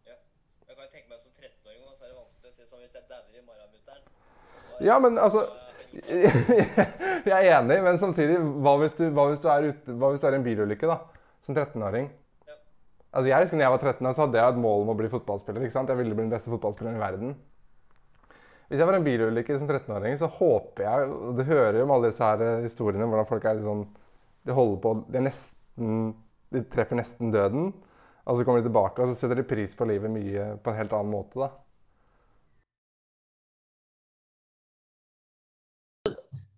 Jeg 0.06 0.76
kan 0.76 0.88
tenke 0.92 1.08
meg 1.10 1.18
som 1.20 1.32
13-åring 1.36 1.82
så 1.96 2.06
er 2.06 2.12
det 2.12 2.18
vanskelig 2.20 2.52
å 2.52 2.56
si 2.56 2.68
sånn 2.68 2.84
hvis 2.84 2.96
jeg 2.96 3.08
dauer 3.10 3.36
i 3.36 3.44
morgen. 3.44 3.60
Ja, 4.82 4.98
men 4.98 5.18
altså 5.20 5.44
Jeg 7.28 7.32
er 7.36 7.58
enig, 7.58 7.76
men 7.84 7.98
samtidig, 8.00 8.38
hva 8.64 8.72
hvis 8.80 8.94
du, 8.96 9.04
hva 9.12 9.26
hvis 9.28 9.42
du, 9.42 9.48
er, 9.52 9.66
ute, 9.68 9.96
hva 10.00 10.08
hvis 10.10 10.22
du 10.22 10.26
er 10.26 10.34
i 10.34 10.38
en 10.40 10.46
bilulykke 10.46 10.88
da, 10.88 10.96
som 11.42 11.56
13-åring? 11.56 12.10
Ja. 12.48 12.58
Altså, 13.12 13.28
Jeg 13.30 13.44
husker 13.44 13.58
når 13.58 13.66
jeg 13.66 13.74
var 13.76 13.86
13 13.86 14.08
år, 14.08 14.16
så 14.16 14.24
hadde 14.26 14.38
jeg 14.40 14.54
et 14.54 14.60
mål 14.64 14.84
om 14.84 14.92
å 14.94 14.98
bli 14.98 15.10
fotballspiller. 15.12 15.64
ikke 15.66 15.76
sant? 15.76 15.90
Jeg 15.92 16.00
ville 16.00 16.14
bli 16.16 16.26
den 16.26 16.34
beste 16.34 16.52
fotballspilleren 16.52 17.00
i 17.00 17.02
verden. 17.02 17.34
Hvis 18.70 18.80
jeg 18.80 18.88
var 18.88 18.96
en 18.96 19.04
bilulykke 19.04 19.58
som 19.60 19.68
13-åring, 19.68 20.14
så 20.16 20.30
håper 20.32 20.86
jeg 20.86 21.08
og 21.12 21.34
Du 21.36 21.42
hører 21.44 21.76
jo 21.76 21.84
om 21.84 21.90
alle 21.92 22.08
disse 22.08 22.24
her 22.24 22.40
eh, 22.40 22.62
historiene 22.64 23.04
hvordan 23.04 23.28
folk 23.28 23.44
er 23.44 23.58
litt 23.58 23.66
sånn 23.66 23.82
De 24.48 24.54
holder 24.56 24.78
på 24.80 24.92
De 25.12 25.20
nesten 25.26 25.98
De 26.54 26.62
treffer 26.72 26.96
nesten 26.96 27.34
døden. 27.34 27.72
Og 28.22 28.38
så 28.38 28.46
kommer 28.46 28.62
de 28.62 28.68
tilbake, 28.70 29.02
og 29.02 29.10
så 29.10 29.18
setter 29.18 29.40
de 29.40 29.44
pris 29.50 29.74
på 29.76 29.88
livet 29.90 30.12
mye 30.14 30.54
på 30.62 30.70
en 30.70 30.78
helt 30.78 30.92
annen 30.94 31.10
måte, 31.10 31.36
da. 31.42 31.50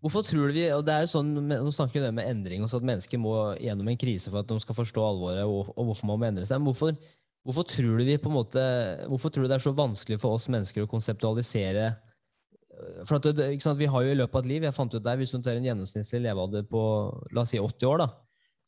Hvorfor 0.04 0.20
tror 0.26 0.50
du 0.50 0.58
vi, 0.58 0.64
og 0.68 0.82
det 0.84 0.92
er 0.92 1.04
jo 1.06 1.12
sånn, 1.14 1.30
Nå 1.48 1.70
snakker 1.72 2.02
vi 2.04 2.12
med 2.12 2.26
endring, 2.28 2.64
også 2.64 2.76
at 2.82 2.88
mennesker 2.90 3.20
må 3.20 3.34
gjennom 3.56 3.88
en 3.88 4.00
krise 4.00 4.28
for 4.28 4.42
at 4.42 4.50
de 4.50 4.58
skal 4.60 4.76
forstå 4.76 5.00
alvoret 5.00 5.44
og, 5.48 5.70
og 5.72 5.86
hvorfor 5.88 6.10
man 6.10 6.20
må 6.20 6.26
endre 6.28 6.44
seg. 6.44 6.60
Men 6.60 6.68
hvorfor, 6.68 6.98
hvorfor 7.40 7.64
tror 7.70 8.02
du 8.02 8.04
vi 8.04 8.18
på 8.20 8.28
en 8.28 8.36
måte, 8.36 8.64
hvorfor 9.08 9.32
tror 9.32 9.46
du 9.46 9.52
det 9.52 9.56
er 9.56 9.64
så 9.64 9.72
vanskelig 9.76 10.18
for 10.20 10.36
oss 10.36 10.50
mennesker 10.52 10.84
å 10.84 10.90
konseptualisere 10.90 11.86
øh, 11.88 13.00
for 13.08 13.16
at, 13.16 13.40
sant, 13.64 13.80
Vi 13.80 13.88
har 13.88 14.04
jo 14.04 14.12
i 14.12 14.18
løpet 14.20 14.36
av 14.36 14.44
et 14.44 14.50
liv 14.52 14.68
jeg 14.68 14.76
fant 14.76 14.98
ut 14.98 15.06
der, 15.08 15.16
Hvis 15.22 15.32
du 15.32 15.40
tar 15.40 15.56
en 15.56 15.70
gjennomsnittlig 15.70 16.20
levealder 16.26 16.68
på 16.68 16.84
la 17.32 17.46
oss 17.46 17.54
si 17.56 17.62
80 17.62 17.88
år, 17.94 18.04
da, 18.04 18.10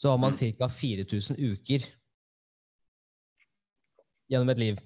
så 0.01 0.15
har 0.15 0.25
man 0.25 0.41
ca. 0.41 0.73
4000 0.73 1.37
uker 1.37 1.85
gjennom 4.33 4.57
et 4.57 4.65
liv. 4.65 4.81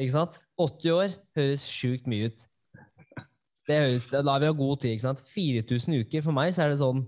Ikke 0.00 0.16
sant? 0.16 0.40
80 0.56 0.96
år 0.96 1.20
høres 1.36 1.68
sjukt 1.68 2.08
mye 2.08 2.32
ut. 2.32 2.48
Det 3.68 3.78
høres, 3.80 4.10
Da 4.10 4.38
vi 4.38 4.46
har 4.46 4.52
god 4.58 4.80
tid. 4.80 4.90
ikke 4.90 5.06
sant? 5.06 5.20
4000 5.34 5.94
uker. 6.04 6.22
For 6.22 6.32
meg 6.36 6.52
så 6.54 6.62
er 6.64 6.68
det 6.74 6.78
sånn 6.82 7.04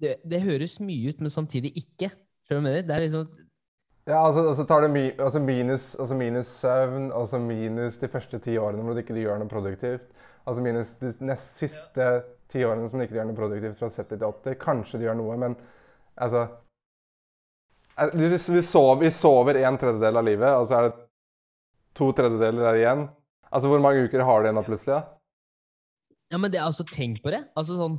Det, 0.00 0.14
det 0.30 0.40
høres 0.44 0.78
mye 0.80 1.10
ut, 1.10 1.20
men 1.20 1.30
samtidig 1.30 1.72
ikke. 1.76 2.12
Skjønner 2.46 2.62
du 2.62 2.68
hva 2.68 2.74
jeg 2.76 2.84
mener? 2.84 2.86
Det 2.86 2.94
er 2.96 3.00
liksom 3.08 3.44
Ja, 4.08 4.20
altså, 4.26 4.40
altså 4.48 4.62
så 4.62 4.66
tar 4.68 4.80
det 4.86 4.90
mi, 4.90 5.02
altså 5.20 5.40
minus, 5.42 5.94
altså 6.00 6.14
minus 6.16 6.46
søvn, 6.46 7.10
altså 7.12 7.38
minus 7.38 7.98
de 7.98 8.08
første 8.08 8.38
ti 8.40 8.54
årene 8.56 8.82
hvor 8.86 8.94
du 8.96 9.02
ikke 9.02 9.18
gjør 9.20 9.38
noe 9.42 9.48
produktivt. 9.50 10.06
Altså 10.46 10.62
minus 10.64 10.94
de 11.02 11.10
nest, 11.28 11.58
siste 11.58 12.06
ti 12.48 12.62
årene 12.64 12.88
som 12.88 12.98
du 12.98 13.04
ikke 13.04 13.18
gjør 13.18 13.28
noe 13.28 13.36
produktivt 13.36 13.76
fra 13.82 13.90
70 13.92 14.16
til 14.16 14.24
80. 14.30 14.56
Kanskje 14.62 14.98
du 15.02 15.04
gjør 15.04 15.18
noe, 15.18 15.36
men 15.36 15.56
altså 16.16 16.46
er- 17.98 18.14
Vi, 18.16 18.28
vi, 18.28 18.62
sover, 18.62 18.96
vi 19.02 19.10
sover 19.10 19.60
en 19.66 19.76
tredjedel 19.78 20.16
av 20.16 20.24
livet, 20.24 20.54
og 20.56 20.66
så 20.66 20.78
er 20.78 20.88
det 20.88 20.94
to 21.98 22.12
tredjedeler 22.12 22.62
der 22.70 22.74
igjen. 22.80 23.08
Altså 23.52 23.68
Hvor 23.68 23.80
mange 23.82 24.04
uker 24.06 24.22
har 24.24 24.40
du 24.40 24.46
igjen 24.46 24.54
da 24.62 24.62
plutselig? 24.62 24.94
da? 24.94 25.17
Ja, 26.32 26.38
men 26.40 26.52
det, 26.52 26.60
altså, 26.60 26.84
tenk 26.88 27.22
på 27.24 27.32
det. 27.32 27.42
Altså, 27.56 27.78
sånn, 27.78 27.98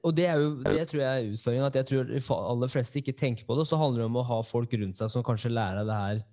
og 0.00 0.14
det 0.16 0.26
er 0.30 0.40
jo, 0.40 0.54
det 0.64 0.86
tror 0.90 1.02
jeg 1.02 1.10
er 1.10 1.34
utfordringen, 1.34 1.66
at 1.68 1.78
jeg 1.78 1.88
tror 1.90 2.38
aller 2.38 2.72
fleste 2.72 3.00
ikke 3.00 3.16
tenker 3.18 3.46
på 3.46 3.56
det. 3.56 3.66
Og 3.66 3.70
Så 3.70 3.78
handler 3.80 4.04
det 4.04 4.08
om 4.08 4.22
å 4.22 4.28
ha 4.30 4.40
folk 4.46 4.72
rundt 4.80 5.00
seg 5.00 5.12
som 5.12 5.26
kanskje 5.26 5.52
lærer 5.52 5.82
deg 5.82 5.90
det 5.90 6.00
her 6.00 6.24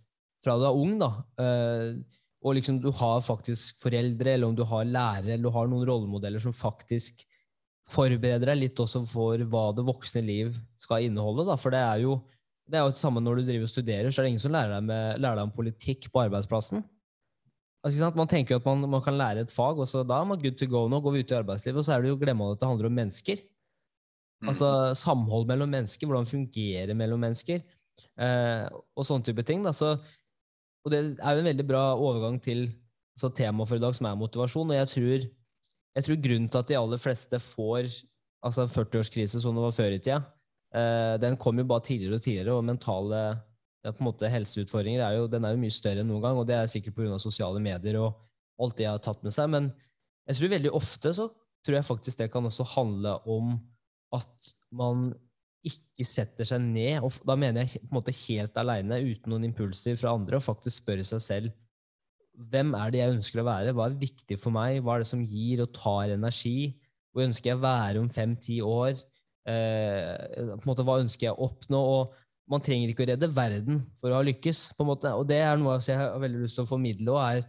fra 0.42 0.58
du 0.58 0.66
er 0.66 0.80
ung. 0.84 0.96
da. 1.02 1.12
Uh, 1.38 2.00
og 2.42 2.56
liksom 2.58 2.80
du 2.82 2.90
har 2.98 3.22
faktisk 3.22 3.78
foreldre, 3.84 4.34
eller 4.34 4.50
om 4.50 4.56
du 4.58 4.64
har 4.66 4.88
lærere, 4.88 5.36
eller 5.36 5.46
du 5.46 5.54
har 5.54 5.68
noen 5.70 5.86
rollemodeller 5.86 6.42
som 6.42 6.56
faktisk 6.56 7.22
forbereder 7.92 8.50
deg 8.50 8.62
litt 8.62 8.80
også 8.80 9.04
for 9.10 9.42
hva 9.52 9.68
det 9.76 9.86
voksne 9.86 10.24
liv 10.26 10.56
skal 10.82 11.06
inneholde. 11.06 11.46
da. 11.52 11.58
For 11.60 11.74
det 11.74 11.84
er 11.86 12.06
jo 12.08 12.22
det 12.72 12.80
er 12.80 12.88
jo 12.88 12.96
samme 12.96 13.20
når 13.20 13.42
du 13.42 13.50
driver 13.50 13.68
og 13.68 13.72
studerer, 13.72 14.10
så 14.10 14.22
er 14.22 14.26
det 14.26 14.32
ingen 14.32 14.44
som 14.46 14.54
lærer 14.56 14.78
deg, 14.78 14.86
med, 14.88 15.20
lærer 15.20 15.42
deg 15.42 15.50
om 15.50 15.56
politikk 15.56 16.08
på 16.14 16.22
arbeidsplassen. 16.24 16.86
Altså? 17.82 18.12
Man 18.18 18.30
tenker 18.30 18.56
jo 18.56 18.62
at 18.62 18.68
man, 18.70 18.86
man 18.98 19.04
kan 19.06 19.18
lære 19.18 19.46
et 19.46 19.54
fag, 19.54 19.80
og 19.82 19.90
så 19.90 20.04
da 20.06 20.20
er 20.22 20.30
man 20.30 20.42
good 20.42 20.58
to 20.60 20.68
go. 20.70 20.86
Nå 20.90 21.02
går 21.02 21.16
vi 21.16 21.24
ut 21.24 21.34
i 21.34 21.40
arbeidslivet, 21.40 21.82
og 21.82 21.88
så 21.88 21.96
er 21.96 22.04
det 22.04 22.12
jo 22.12 22.20
glemmer 22.22 22.54
at 22.54 22.62
det 22.62 22.70
handler 22.70 22.92
om 22.92 23.00
mennesker. 23.02 23.42
Altså 24.42 24.68
samhold 24.98 25.46
mellom 25.50 25.70
mennesker, 25.70 26.10
hvordan 26.10 26.26
fungerer 26.26 26.96
mellom 26.98 27.22
mennesker, 27.22 27.62
eh, 28.18 28.64
og 28.98 29.06
sånne 29.06 29.28
type 29.28 29.46
ting. 29.46 29.62
Da. 29.66 29.74
Så, 29.76 29.94
og 30.82 30.94
det 30.94 31.02
er 31.02 31.36
jo 31.38 31.44
en 31.44 31.50
veldig 31.52 31.68
bra 31.70 31.84
overgang 31.94 32.40
til 32.42 32.68
så 33.18 33.30
temaet 33.30 33.70
for 33.70 33.78
i 33.78 33.84
dag, 33.84 33.94
som 33.98 34.10
er 34.10 34.18
motivasjon. 34.18 34.74
Og 34.74 34.80
jeg 34.80 34.92
tror, 34.94 35.28
jeg 35.98 36.08
tror 36.08 36.24
grunnen 36.26 36.50
til 36.50 36.64
at 36.64 36.72
de 36.72 36.80
aller 36.80 37.02
fleste 37.02 37.42
får 37.44 37.92
altså 38.42 38.66
40-årskrise 38.66 39.42
som 39.44 39.58
det 39.58 39.66
var 39.68 39.78
før 39.78 39.94
i 39.94 40.02
tida, 40.02 40.24
eh, 40.74 41.16
den 41.22 41.38
kom 41.38 41.62
jo 41.62 41.68
bare 41.70 41.86
tidligere 41.86 42.18
og 42.18 42.26
tidligere, 42.26 42.58
og 42.58 42.66
mentale 42.66 43.22
ja, 43.82 43.92
på 43.92 44.04
en 44.04 44.10
måte 44.10 44.30
helseutfordringer 44.30 45.02
er 45.06 45.18
jo, 45.18 45.28
den 45.32 45.46
er 45.46 45.56
jo 45.56 45.62
mye 45.62 45.74
større 45.74 46.04
enn 46.04 46.10
noen 46.12 46.24
gang, 46.24 46.38
og 46.38 46.48
det 46.50 46.58
er 46.58 46.70
sikkert 46.72 46.98
pga. 46.98 47.18
sosiale 47.22 47.62
medier 47.64 47.98
og 48.02 48.20
alt 48.62 48.78
det 48.78 48.90
har 48.90 49.02
tatt 49.02 49.24
med 49.26 49.34
seg. 49.34 49.50
Men 49.50 49.72
jeg 50.30 50.38
tror 50.38 50.54
veldig 50.56 50.74
ofte 50.78 51.14
så 51.18 51.28
tror 51.66 51.78
jeg 51.78 51.88
faktisk 51.88 52.22
det 52.22 52.32
kan 52.34 52.46
også 52.46 52.66
handle 52.76 53.18
om 53.30 53.56
at 54.16 54.54
man 54.74 55.12
ikke 55.66 56.06
setter 56.08 56.48
seg 56.48 56.64
ned, 56.64 57.04
og 57.06 57.14
da 57.28 57.36
mener 57.38 57.68
jeg 57.68 57.84
på 57.84 57.92
en 57.92 57.98
måte 58.00 58.16
helt 58.24 58.56
aleine, 58.58 58.98
uten 58.98 59.30
noen 59.30 59.46
impulser 59.52 59.98
fra 60.00 60.16
andre, 60.18 60.40
og 60.40 60.46
faktisk 60.46 60.82
spørre 60.82 61.06
seg 61.06 61.22
selv 61.22 61.52
hvem 62.50 62.72
er 62.78 62.92
det 62.92 63.02
jeg 63.02 63.14
ønsker 63.14 63.42
å 63.42 63.46
være, 63.46 63.74
hva 63.76 63.86
er 63.90 64.00
viktig 64.02 64.38
for 64.42 64.56
meg, 64.56 64.80
hva 64.82 64.96
er 64.96 65.04
det 65.04 65.10
som 65.12 65.22
gir 65.22 65.62
og 65.62 65.74
tar 65.76 66.14
energi, 66.16 66.74
hvor 67.12 67.28
ønsker 67.28 67.52
jeg 67.52 67.60
å 67.60 67.64
være 67.66 68.02
om 68.02 68.10
fem-ti 68.10 68.58
år, 68.66 68.96
eh, 69.52 70.56
på 70.56 70.64
en 70.64 70.72
måte 70.72 70.86
hva 70.88 71.00
ønsker 71.04 71.28
jeg 71.28 71.36
å 71.36 71.50
oppnå, 71.50 71.82
og 72.00 72.16
man 72.50 72.64
trenger 72.64 72.92
ikke 72.92 73.06
å 73.06 73.10
redde 73.12 73.30
verden 73.32 73.82
for 74.02 74.12
å 74.12 74.20
ha 74.20 74.26
lykkes, 74.26 74.72
på 74.76 74.84
en 74.84 74.92
måte, 74.92 75.12
og 75.16 75.28
det 75.30 75.40
er 75.44 75.60
noe 75.60 75.80
jeg 75.86 76.00
har 76.00 76.20
veldig 76.20 76.44
lyst 76.44 76.58
til 76.60 76.66
å 76.66 76.70
formidle, 76.70 77.14
og 77.14 77.22
er, 77.24 77.44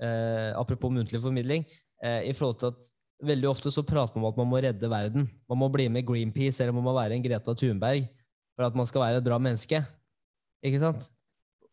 eh, 0.00 0.50
apropos 0.58 0.92
muntlig 0.92 1.20
formidling, 1.22 1.64
eh, 2.02 2.30
i 2.30 2.32
forhold 2.32 2.58
til 2.60 2.72
at 2.72 2.90
veldig 3.24 3.48
ofte 3.48 3.70
så 3.72 3.84
prater 3.86 4.18
man 4.18 4.26
om 4.26 4.32
at 4.32 4.38
man 4.40 4.50
må 4.50 4.62
redde 4.62 4.90
verden. 4.90 5.28
Man 5.48 5.60
må 5.60 5.70
bli 5.72 5.88
med 5.88 6.06
Greenpeace, 6.06 6.60
eller 6.60 6.74
man 6.76 6.84
må 6.84 6.94
være 6.96 7.16
en 7.16 7.24
Greta 7.24 7.54
Thunberg 7.54 8.08
for 8.54 8.66
at 8.66 8.74
man 8.74 8.86
skal 8.86 9.04
være 9.04 9.20
et 9.20 9.26
bra 9.26 9.38
menneske. 9.38 9.80
Ikke 10.64 10.80
sant? 10.82 11.08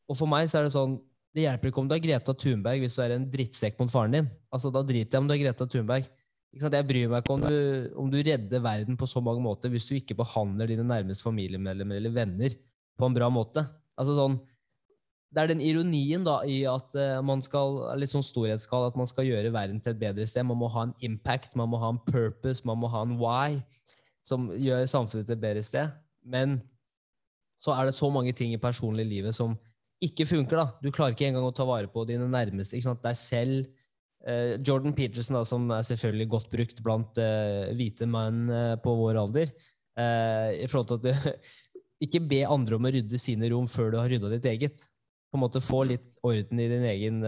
Og 0.09 0.17
for 0.17 0.29
meg 0.29 0.49
så 0.51 0.59
er 0.59 0.67
det 0.67 0.75
sånn, 0.75 0.97
det 1.31 1.45
hjelper 1.45 1.71
ikke 1.71 1.83
om 1.83 1.87
du 1.87 1.95
er 1.95 2.03
Greta 2.03 2.33
Thunberg 2.35 2.83
hvis 2.83 2.97
du 2.97 3.03
er 3.05 3.15
en 3.15 3.27
drittsekk 3.31 3.79
mot 3.79 3.91
faren 3.91 4.17
din. 4.17 4.31
Altså, 4.51 4.71
da 4.73 4.83
driter 4.83 5.15
jeg 5.15 5.23
om 5.23 5.29
du 5.29 5.35
er 5.35 5.43
Greta 5.43 5.67
Thunberg. 5.69 6.09
Jeg 6.51 6.83
bryr 6.87 7.07
meg 7.07 7.21
ikke 7.21 7.35
om 7.37 7.43
du, 7.45 7.57
om 7.95 8.09
du 8.11 8.17
redder 8.19 8.63
verden 8.63 8.97
på 8.99 9.07
så 9.07 9.21
mange 9.23 9.39
måter 9.43 9.71
hvis 9.71 9.85
du 9.87 9.93
ikke 9.95 10.17
behandler 10.19 10.67
dine 10.67 10.83
nærmeste 10.83 11.23
familiemedlemmer 11.23 12.01
eller 12.01 12.11
venner 12.11 12.57
på 12.99 13.07
en 13.07 13.15
bra 13.15 13.29
måte. 13.31 13.63
Altså 13.95 14.17
sånn, 14.17 14.35
det 15.31 15.39
er 15.39 15.51
den 15.53 15.63
ironien 15.63 16.25
da 16.27 16.41
i 16.43 16.61
at 16.67 16.95
eh, 16.99 17.21
man 17.23 17.39
skal, 17.45 17.79
litt 17.99 18.11
sånn 18.11 18.25
storhetsskall, 18.25 18.89
at 18.89 18.97
man 18.99 19.07
skal 19.07 19.29
gjøre 19.29 19.53
verden 19.55 19.79
til 19.79 19.93
et 19.93 20.01
bedre 20.01 20.27
sted. 20.27 20.43
Man 20.47 20.59
må 20.59 20.67
ha 20.73 20.89
en 20.89 20.95
impact, 21.07 21.55
man 21.55 21.71
må 21.71 21.79
ha 21.79 21.93
en 21.93 22.01
purpose, 22.03 22.65
man 22.67 22.81
må 22.81 22.91
ha 22.91 23.05
en 23.07 23.15
why 23.21 23.61
som 24.27 24.49
gjør 24.51 24.83
samfunnet 24.91 25.29
til 25.29 25.37
et 25.37 25.43
bedre 25.45 25.63
sted. 25.65 25.95
Men 26.21 26.59
så 27.63 27.77
er 27.77 27.87
det 27.87 27.95
så 27.95 28.09
mange 28.11 28.33
ting 28.35 28.51
i 28.51 28.59
personlig 28.61 29.05
livet 29.07 29.37
som 29.37 29.55
ikke 30.03 30.27
funker. 30.27 30.57
da. 30.57 30.67
Du 30.83 30.91
klarer 30.91 31.15
ikke 31.15 31.29
engang 31.29 31.47
å 31.47 31.55
ta 31.55 31.65
vare 31.67 31.87
på 31.87 32.03
dine 32.09 32.27
nærmeste. 32.27 32.75
ikke 32.75 32.89
sant? 32.89 33.03
Deg 33.05 33.17
selv. 33.17 33.69
Eh, 34.27 34.55
Jordan 34.61 34.93
Peterson, 34.93 35.39
da, 35.39 35.43
som 35.47 35.65
er 35.73 35.85
selvfølgelig 35.87 36.27
godt 36.29 36.49
brukt 36.51 36.81
blant 36.85 37.17
uh, 37.17 37.71
hvite 37.73 38.05
menn 38.09 38.43
uh, 38.51 38.75
på 38.81 38.93
vår 38.99 39.17
alder, 39.23 39.53
uh, 39.97 40.49
i 40.53 40.67
forhold 40.69 40.91
til 40.91 40.99
at 40.99 41.05
du 41.07 41.31
ikke 42.05 42.21
be 42.29 42.43
andre 42.45 42.77
om 42.77 42.85
å 42.85 42.91
rydde 42.93 43.21
sine 43.21 43.49
rom 43.53 43.69
før 43.69 43.93
du 43.93 43.97
har 44.01 44.11
rydda 44.11 44.29
ditt 44.35 44.45
eget. 44.51 44.85
På 45.31 45.39
en 45.39 45.45
måte 45.45 45.63
Få 45.63 45.81
litt 45.87 46.19
orden 46.27 46.59
i 46.59 46.67
din 46.67 46.85
egen, 46.89 47.21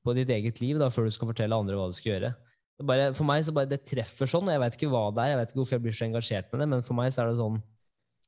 på 0.00 0.14
ditt 0.16 0.30
eget 0.32 0.62
liv 0.62 0.78
da, 0.80 0.88
før 0.94 1.04
du 1.06 1.12
skal 1.12 1.28
fortelle 1.28 1.58
andre 1.58 1.76
hva 1.76 1.90
du 1.90 1.96
skal 1.96 2.14
gjøre. 2.14 2.30
Det 2.80 2.86
bare, 2.88 3.10
for 3.16 3.28
meg 3.28 3.42
så 3.44 3.52
bare 3.56 3.68
det 3.68 3.82
treffer 3.84 4.30
sånn, 4.30 4.48
og 4.48 4.54
jeg 4.54 4.62
vet 4.62 4.78
ikke 4.78 4.88
hva 4.92 5.02
det 5.12 5.24
er, 5.24 5.32
jeg 5.32 5.40
vet 5.40 5.52
ikke 5.52 5.60
hvorfor 5.60 5.76
jeg 5.76 5.84
blir 5.84 5.96
så 5.98 6.06
engasjert 6.06 6.48
med 6.52 6.62
det, 6.62 6.68
men 6.72 6.86
for 6.86 6.96
meg 6.96 7.12
så 7.12 7.22
er 7.22 7.30
det 7.30 7.42
sånn 7.42 7.60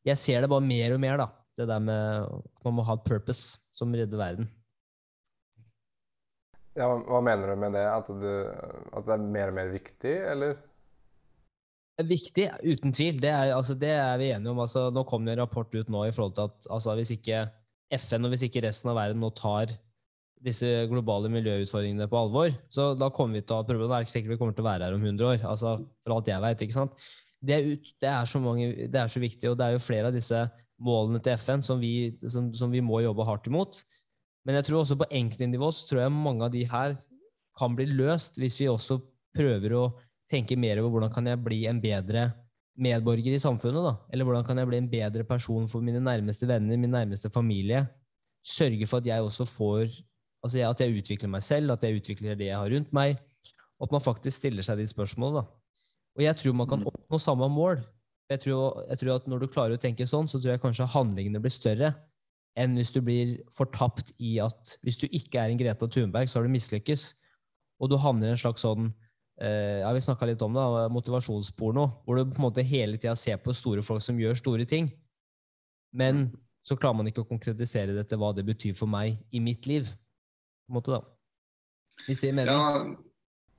Jeg 0.08 0.20
ser 0.20 0.44
det 0.44 0.50
bare 0.52 0.64
mer 0.64 0.94
og 0.94 1.00
mer, 1.02 1.22
da. 1.22 1.28
Det 1.58 1.66
der 1.70 1.82
med 1.82 2.28
at 2.36 2.68
man 2.68 2.76
må 2.76 2.84
ha 2.86 2.98
et 2.98 3.08
purpose 3.08 3.58
som 3.78 3.94
redder 3.94 4.20
verden. 4.20 4.50
Ja, 6.78 6.88
hva- 6.94 7.22
mener 7.24 7.50
du 7.50 7.56
med 7.58 7.74
det? 7.74 7.84
At, 7.90 8.06
du, 8.06 8.28
at 8.94 9.06
det 9.08 9.14
er 9.16 9.28
mer 9.36 9.50
og 9.50 9.56
mer 9.58 9.70
viktig, 9.72 10.14
eller? 10.32 10.56
Er 11.98 12.06
Viktig, 12.06 12.44
uten 12.62 12.94
tvil. 12.94 13.18
Det 13.22 13.32
er, 13.34 13.52
altså, 13.56 13.74
det 13.74 13.90
er 13.90 14.18
vi 14.20 14.30
enige 14.30 14.52
om. 14.52 14.60
Altså, 14.62 14.86
nå 14.94 15.02
kom 15.08 15.26
det 15.26 15.34
en 15.34 15.42
rapport 15.42 15.74
ut 15.74 15.90
nå 15.90 16.04
i 16.06 16.14
forhold 16.14 16.36
til 16.36 16.46
at 16.46 16.68
altså, 16.70 16.94
hvis 17.00 17.10
ikke 17.16 17.42
FN 17.98 18.28
og 18.28 18.34
hvis 18.34 18.44
ikke 18.46 18.62
resten 18.62 18.92
av 18.92 18.98
verden 19.00 19.22
nå 19.24 19.32
tar 19.34 19.72
disse 20.44 20.68
globale 20.86 21.26
miljøutfordringene 21.34 22.06
på 22.06 22.18
alvor, 22.20 22.52
så 22.70 22.92
da 22.94 23.08
kommer 23.10 23.40
vi 23.40 23.42
til 23.42 23.56
å 23.56 23.58
ha 23.58 23.66
problemer. 23.66 23.90
Det 23.90 23.96
er 23.96 24.06
ikke 24.06 24.14
sikkert 24.14 24.34
vi 24.36 24.38
kommer 24.38 24.54
til 24.54 24.62
å 24.62 24.68
være 24.68 24.86
her 24.86 24.94
om 24.94 25.02
100 25.08 25.26
år. 25.32 25.40
altså 25.50 25.72
For 26.04 26.14
alt 26.14 26.30
jeg 26.30 26.44
vet, 26.44 26.62
ikke 26.68 26.76
sant? 26.76 27.02
Det 27.42 27.54
er, 27.56 27.66
det, 27.74 28.12
det 28.94 29.00
er 29.02 29.10
så 29.10 29.22
viktig, 29.22 29.50
og 29.50 29.58
det 29.58 29.66
er 29.66 29.74
jo 29.74 29.82
flere 29.82 30.12
av 30.12 30.14
disse 30.14 30.44
målene 30.78 31.18
til 31.22 31.34
FN 31.42 31.62
som 31.66 31.82
vi, 31.82 32.12
som, 32.30 32.52
som 32.54 32.70
vi 32.70 32.82
må 32.84 33.00
jobbe 33.02 33.26
hardt 33.26 33.50
imot. 33.50 33.80
Men 34.48 34.56
jeg 34.56 34.64
tror 34.64 34.80
også 34.80 34.96
på 34.96 35.10
enkeltnivå 35.12 35.68
så 35.76 35.84
tror 35.84 36.06
jeg 36.06 36.16
mange 36.16 36.46
av 36.46 36.52
de 36.54 36.64
her 36.64 36.94
kan 37.58 37.74
bli 37.76 37.84
løst 37.90 38.38
hvis 38.40 38.56
vi 38.62 38.70
også 38.72 38.96
prøver 39.36 39.74
å 39.76 39.82
tenke 40.30 40.56
mer 40.56 40.80
over 40.80 40.94
hvordan 40.94 41.12
kan 41.12 41.28
jeg 41.28 41.40
bli 41.44 41.58
en 41.68 41.82
bedre 41.82 42.30
medborger 42.78 43.34
i 43.34 43.42
samfunnet, 43.42 43.84
da? 43.84 43.92
Eller 44.08 44.24
hvordan 44.24 44.46
kan 44.46 44.60
jeg 44.60 44.70
bli 44.70 44.80
en 44.80 44.88
bedre 44.88 45.26
person 45.28 45.66
for 45.68 45.84
mine 45.84 46.00
nærmeste 46.00 46.48
venner, 46.48 46.80
min 46.80 46.94
nærmeste 46.94 47.28
familie? 47.32 47.84
Sørge 48.46 48.88
for 48.88 49.02
at 49.02 49.10
jeg 49.10 49.24
også 49.24 49.48
får 49.48 49.98
Altså 50.38 50.60
at 50.62 50.80
jeg 50.80 50.94
utvikler 50.94 51.30
meg 51.32 51.42
selv, 51.42 51.72
at 51.74 51.82
jeg 51.82 51.98
utvikler 51.98 52.36
det 52.38 52.46
jeg 52.46 52.54
har 52.54 52.70
rundt 52.70 52.92
meg. 52.94 53.16
Og 53.82 53.88
at 53.88 53.94
man 53.96 54.02
faktisk 54.04 54.38
stiller 54.38 54.62
seg 54.62 54.78
de 54.78 54.84
spørsmålene, 54.86 55.42
da. 55.42 55.88
Og 56.14 56.22
jeg 56.22 56.38
tror 56.38 56.54
man 56.54 56.68
kan 56.70 56.84
oppnå 56.86 57.18
samme 57.18 57.48
mål. 57.50 57.80
Jeg 58.30 58.44
tror, 58.44 58.84
jeg 58.86 59.00
tror 59.00 59.10
at 59.16 59.26
når 59.26 59.42
du 59.42 59.48
klarer 59.50 59.74
å 59.74 59.82
tenke 59.82 60.06
sånn, 60.06 60.30
så 60.30 60.38
tror 60.38 60.54
jeg 60.54 60.62
kanskje 60.62 60.86
handlingene 60.94 61.42
blir 61.42 61.50
større 61.50 61.90
enn 62.58 62.76
hvis 62.78 62.92
du 62.94 63.00
blir 63.04 63.36
fortapt 63.54 64.12
i 64.18 64.36
at 64.42 64.76
hvis 64.84 64.98
du 65.00 65.06
ikke 65.06 65.40
er 65.40 65.52
en 65.52 65.60
Greta 65.60 65.88
Thunberg, 65.90 66.30
så 66.30 66.38
har 66.38 66.48
du 66.48 66.54
mislykkes. 66.54 67.12
Og 67.78 67.92
du 67.92 67.98
havner 68.02 68.30
i 68.30 68.34
en 68.34 68.40
slags 68.40 68.64
sånn 68.66 68.88
eh, 69.40 69.84
ja, 69.84 69.92
Vi 69.94 70.02
litt 70.26 70.42
om 70.42 70.56
det, 70.56 70.66
motivasjonsporno, 70.94 71.86
hvor 72.04 72.18
du 72.18 72.32
på 72.32 72.40
en 72.40 72.48
måte 72.48 72.66
hele 72.66 72.98
tida 72.98 73.14
ser 73.16 73.38
på 73.42 73.54
store 73.54 73.84
folk 73.86 74.02
som 74.02 74.18
gjør 74.18 74.40
store 74.40 74.66
ting. 74.66 74.90
Men 75.94 76.28
så 76.66 76.76
klarer 76.76 76.98
man 77.00 77.08
ikke 77.08 77.22
å 77.22 77.28
konkretisere 77.28 77.94
dette, 77.96 78.18
hva 78.18 78.34
det 78.36 78.44
betyr 78.44 78.74
for 78.76 78.90
meg 78.90 79.22
i 79.30 79.40
mitt 79.40 79.68
liv. 79.70 79.88
På 80.66 80.74
en 80.74 80.80
måte, 80.80 80.98
da. 80.98 81.04
Hvis 82.06 82.20
det 82.20 82.32
gir 82.32 82.40
mening? 82.40 82.58
Ja, 82.58 83.04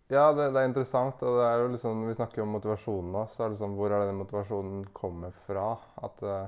Ja, 0.10 0.32
det, 0.34 0.48
det 0.56 0.62
er 0.62 0.70
interessant. 0.72 1.22
Og 1.22 1.38
det 1.38 1.46
er 1.46 1.60
jo 1.62 1.68
liksom, 1.76 2.06
vi 2.10 2.16
snakker 2.18 2.42
jo 2.42 2.48
om 2.48 2.56
motivasjonen 2.58 3.12
nå. 3.14 3.26
Så 3.30 3.44
er 3.44 3.50
det 3.50 3.56
liksom, 3.58 3.76
hvor 3.78 3.94
er 3.94 4.02
det 4.02 4.10
den 4.10 4.22
motivasjonen 4.24 4.80
kommer 4.98 5.36
fra? 5.46 5.68
At, 6.02 6.24
eh, 6.26 6.48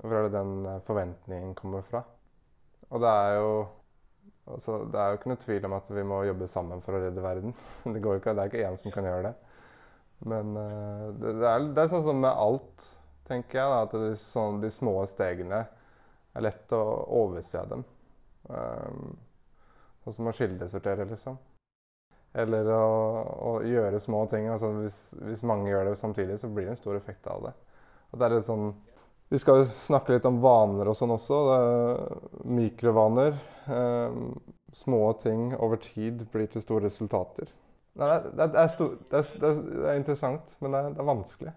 hvor 0.00 0.16
er 0.16 0.26
det 0.26 0.36
den 0.38 0.54
eh, 0.66 0.80
forventningen 0.86 1.54
kommer 1.58 1.84
fra? 1.86 2.02
Og 2.90 3.02
det 3.02 3.10
er 3.10 3.34
jo 3.38 3.50
altså, 4.50 4.78
Det 4.90 5.00
er 5.00 5.08
jo 5.08 5.18
ikke 5.18 5.30
noe 5.30 5.42
tvil 5.44 5.66
om 5.68 5.76
at 5.76 5.90
vi 5.94 6.04
må 6.12 6.22
jobbe 6.26 6.48
sammen 6.50 6.82
for 6.84 6.96
å 6.96 7.02
redde 7.04 7.24
verden. 7.24 7.54
Det, 7.84 8.02
går 8.02 8.20
ikke, 8.20 8.34
det 8.34 8.44
er 8.44 8.52
ikke 8.52 8.64
én 8.68 8.80
som 8.80 8.94
kan 8.94 9.06
gjøre 9.06 9.30
det. 9.30 9.34
Men 10.30 10.56
eh, 10.56 11.04
det, 11.20 11.36
det, 11.40 11.50
er, 11.50 11.68
det 11.76 11.84
er 11.84 11.92
sånn 11.92 12.06
som 12.06 12.20
med 12.20 12.32
alt, 12.32 12.88
tenker 13.28 13.60
jeg. 13.60 13.74
Da, 13.74 13.84
at 13.86 13.94
de, 13.96 14.16
sånn, 14.20 14.60
de 14.64 14.72
små 14.74 14.96
stegene 15.08 15.64
er 16.34 16.46
lett 16.46 16.74
å 16.76 16.82
overse 17.20 17.62
dem. 17.70 17.84
Um, 18.50 19.14
sånn 20.04 20.16
som 20.16 20.28
å 20.30 20.34
kildesortere, 20.34 21.06
liksom. 21.10 21.38
Eller 22.40 22.68
å, 22.70 22.84
å 23.50 23.52
gjøre 23.66 23.98
små 24.02 24.22
ting. 24.30 24.46
Altså 24.52 24.70
hvis, 24.76 24.98
hvis 25.24 25.42
mange 25.46 25.70
gjør 25.72 25.90
det 25.90 25.96
samtidig, 25.98 26.38
så 26.38 26.50
blir 26.52 26.68
det 26.68 26.76
en 26.76 26.80
stor 26.80 26.98
effekt 26.98 27.26
av 27.30 27.48
det. 27.48 27.54
Og 28.10 28.20
det 28.20 28.26
er 28.26 28.36
litt 28.36 28.46
sånn, 28.46 28.70
vi 29.30 29.38
skal 29.38 29.64
snakke 29.86 30.16
litt 30.16 30.26
om 30.26 30.40
vaner 30.42 30.90
og 30.90 30.96
sånn 30.98 31.14
også. 31.14 31.40
Det 31.46 31.58
er 31.62 32.52
mikrovaner. 32.58 33.36
Eh, 33.70 34.20
små 34.74 35.00
ting 35.22 35.50
over 35.58 35.80
tid 35.82 36.24
blir 36.32 36.50
til 36.50 36.64
store 36.64 36.88
resultater. 36.88 37.50
Nei, 37.98 38.06
det, 38.10 38.20
er, 38.20 38.52
det, 38.52 38.62
er 38.62 38.70
stor, 38.70 38.94
det, 39.10 39.18
er, 39.18 39.32
det, 39.42 39.50
er, 39.50 39.60
det 39.70 39.90
er 39.92 39.98
interessant, 39.98 40.54
men 40.62 40.74
det 40.74 40.80
er, 40.80 40.94
det 40.94 41.02
er 41.02 41.10
vanskelig. 41.10 41.54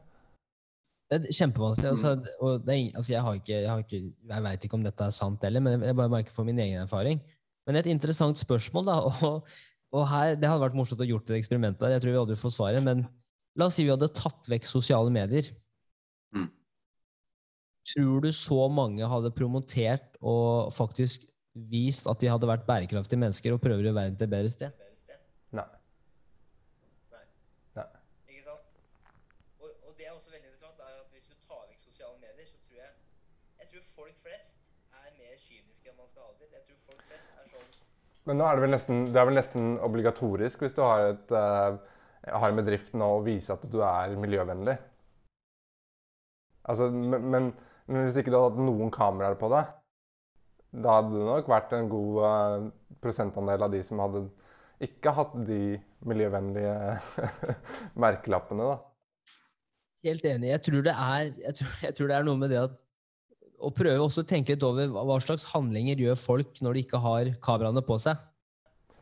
Det 1.09 1.19
er 1.19 1.37
kjempevanskelig. 1.37 1.89
Altså, 1.93 2.39
og 2.41 2.65
det 2.65 2.75
er, 2.75 2.87
altså, 2.97 3.13
jeg, 3.13 3.21
har 3.25 3.39
ikke, 3.41 3.53
jeg, 3.53 3.69
har 3.69 3.83
ikke, 3.83 4.01
jeg 4.33 4.45
vet 4.47 4.65
ikke 4.67 4.79
om 4.79 4.85
dette 4.85 5.09
er 5.09 5.15
sant 5.15 5.45
heller, 5.45 5.63
men 5.65 5.85
jeg 5.85 5.97
bare 5.97 6.13
merker 6.13 6.35
for 6.35 6.47
min 6.47 6.61
egen 6.63 6.81
erfaring. 6.81 7.21
Men 7.67 7.79
et 7.79 7.89
interessant 7.91 8.39
spørsmål, 8.39 8.89
da. 8.89 8.97
Og, 9.29 9.53
og 9.93 10.07
her, 10.09 10.33
Det 10.41 10.49
hadde 10.49 10.63
vært 10.63 10.77
morsomt 10.77 11.03
å 11.05 11.05
gjort 11.05 11.29
et 11.29 11.37
eksperiment 11.37 11.77
på 11.77 11.85
det. 11.85 11.97
Jeg 11.97 12.05
tror 12.05 12.15
vi 12.15 12.21
aldri 12.23 12.37
får 12.41 12.53
svaret. 12.55 12.81
Men 12.85 13.05
la 13.59 13.67
oss 13.69 13.77
si 13.77 13.85
vi 13.85 13.93
hadde 13.93 14.09
tatt 14.17 14.49
vekk 14.49 14.65
sosiale 14.65 15.13
medier. 15.13 15.51
Mm. 16.33 16.47
Tror 17.91 18.23
du 18.23 18.31
så 18.31 18.67
mange 18.71 19.07
hadde 19.11 19.31
promotert 19.35 20.15
og 20.23 20.71
faktisk 20.73 21.25
vist 21.53 22.07
at 22.09 22.21
de 22.21 22.29
hadde 22.31 22.47
vært 22.47 22.65
bærekraftige 22.67 23.19
mennesker 23.19 23.53
og 23.53 23.61
prøver 23.61 23.83
å 23.83 23.87
gjøre 23.89 23.97
verden 23.97 24.15
til 24.17 24.27
et 24.29 24.31
bedre 24.31 24.51
sted? 24.53 24.77
Nei. 25.53 25.65
Nei. 27.75 27.87
Ikke 28.31 28.45
sant? 28.45 28.71
Og, 29.59 29.67
og 29.67 29.97
det 29.99 30.07
er 30.07 30.13
også 30.15 30.31
veldig 30.31 30.47
interessant, 30.47 30.79
er 30.79 31.01
at 31.01 31.11
hvis 31.11 31.27
du 31.27 31.35
tar 31.43 31.65
vekk 31.67 31.83
sosiale 31.83 32.15
medier, 32.21 32.47
så 32.47 32.57
tror 32.63 32.79
jeg 32.79 32.93
Jeg 33.59 33.69
tror 33.73 33.83
folk 33.97 34.23
flest 34.23 34.63
er 34.95 35.11
mer 35.19 35.35
kyniske 35.43 35.91
enn 35.91 35.99
man 35.99 36.09
skal 36.13 36.23
ha 36.23 36.31
det 36.31 36.39
til. 36.45 36.55
Jeg 36.55 36.65
tror 36.69 36.79
folk 36.93 37.03
flest 37.11 37.35
er 37.35 37.51
sånn 37.51 37.67
Men 38.31 38.39
nå 38.39 38.47
er 38.47 38.55
det 38.55 38.65
vel 38.65 38.73
nesten, 38.77 39.03
det 39.11 39.19
er 39.19 39.29
vel 39.29 39.39
nesten 39.41 39.75
obligatorisk 39.89 40.63
hvis 40.63 40.79
du 40.79 40.81
har, 40.87 41.11
et, 41.11 41.35
uh, 41.35 41.75
har 42.31 42.47
en 42.49 42.63
bedrift 42.63 42.95
nå 42.95 43.11
å 43.19 43.21
vise 43.27 43.51
at 43.51 43.67
du 43.67 43.81
er 43.83 44.15
miljøvennlig. 44.23 44.79
Altså, 46.71 46.87
men, 46.95 47.27
men, 47.27 47.53
men 47.89 48.05
hvis 48.05 48.19
ikke 48.19 48.31
du 48.31 48.37
hadde 48.37 48.53
hatt 48.53 48.67
noen 48.67 48.91
kameraer 48.93 49.35
på 49.39 49.49
deg, 49.53 49.73
da 50.83 50.95
hadde 50.99 51.17
det 51.17 51.25
nok 51.27 51.51
vært 51.51 51.75
en 51.77 51.89
god 51.91 52.23
eh, 52.29 52.69
prosentandel 53.03 53.65
av 53.67 53.73
de 53.73 53.83
som 53.85 54.01
hadde 54.01 54.23
ikke 54.83 55.13
hatt 55.15 55.35
de 55.47 55.77
miljøvennlige 56.07 56.73
merkelappene, 58.03 58.71
da. 58.73 58.79
Helt 60.03 60.25
enig. 60.27 60.49
Jeg 60.51 60.63
tror 60.65 60.83
det 60.83 60.95
er, 60.99 61.29
jeg 61.45 61.57
tror, 61.59 61.75
jeg 61.85 61.95
tror 61.97 62.09
det 62.09 62.17
er 62.17 62.25
noe 62.27 62.39
med 62.41 62.51
det 62.51 62.59
at 62.65 62.81
å 63.63 63.71
prøve 63.71 64.03
også 64.03 64.25
å 64.25 64.27
tenke 64.27 64.55
litt 64.55 64.65
over 64.67 64.91
hva 64.91 65.17
slags 65.23 65.45
handlinger 65.53 66.01
gjør 66.03 66.19
folk 66.19 66.59
når 66.63 66.75
de 66.75 66.83
ikke 66.83 66.99
har 67.03 67.29
kameraene 67.43 67.83
på 67.85 67.95
seg. 68.03 68.19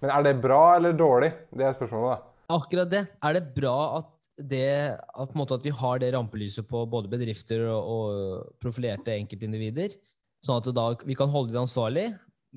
Men 0.02 0.14
er 0.14 0.26
det 0.28 0.36
bra 0.42 0.76
eller 0.76 0.94
dårlig? 0.98 1.32
Det 1.50 1.66
er 1.66 1.74
spørsmålet, 1.78 2.20
da. 2.20 2.32
Akkurat 2.58 2.92
det. 2.92 3.02
Er 3.24 3.38
det 3.38 3.44
bra 3.56 3.76
at, 4.00 4.12
det, 4.50 4.98
at, 4.98 5.36
at 5.36 5.66
vi 5.66 5.74
har 5.76 6.02
det 6.02 6.12
rampelyset 6.16 6.68
på 6.68 6.84
både 6.90 7.12
bedrifter 7.12 7.66
og, 7.70 7.92
og 7.92 8.62
profilerte 8.62 9.16
enkeltindivider, 9.16 9.96
sånn 10.42 10.62
at 10.62 10.70
da, 10.76 10.88
vi 11.06 11.18
kan 11.18 11.32
holde 11.32 11.54
det 11.54 11.62
ansvarlig, 11.62 12.08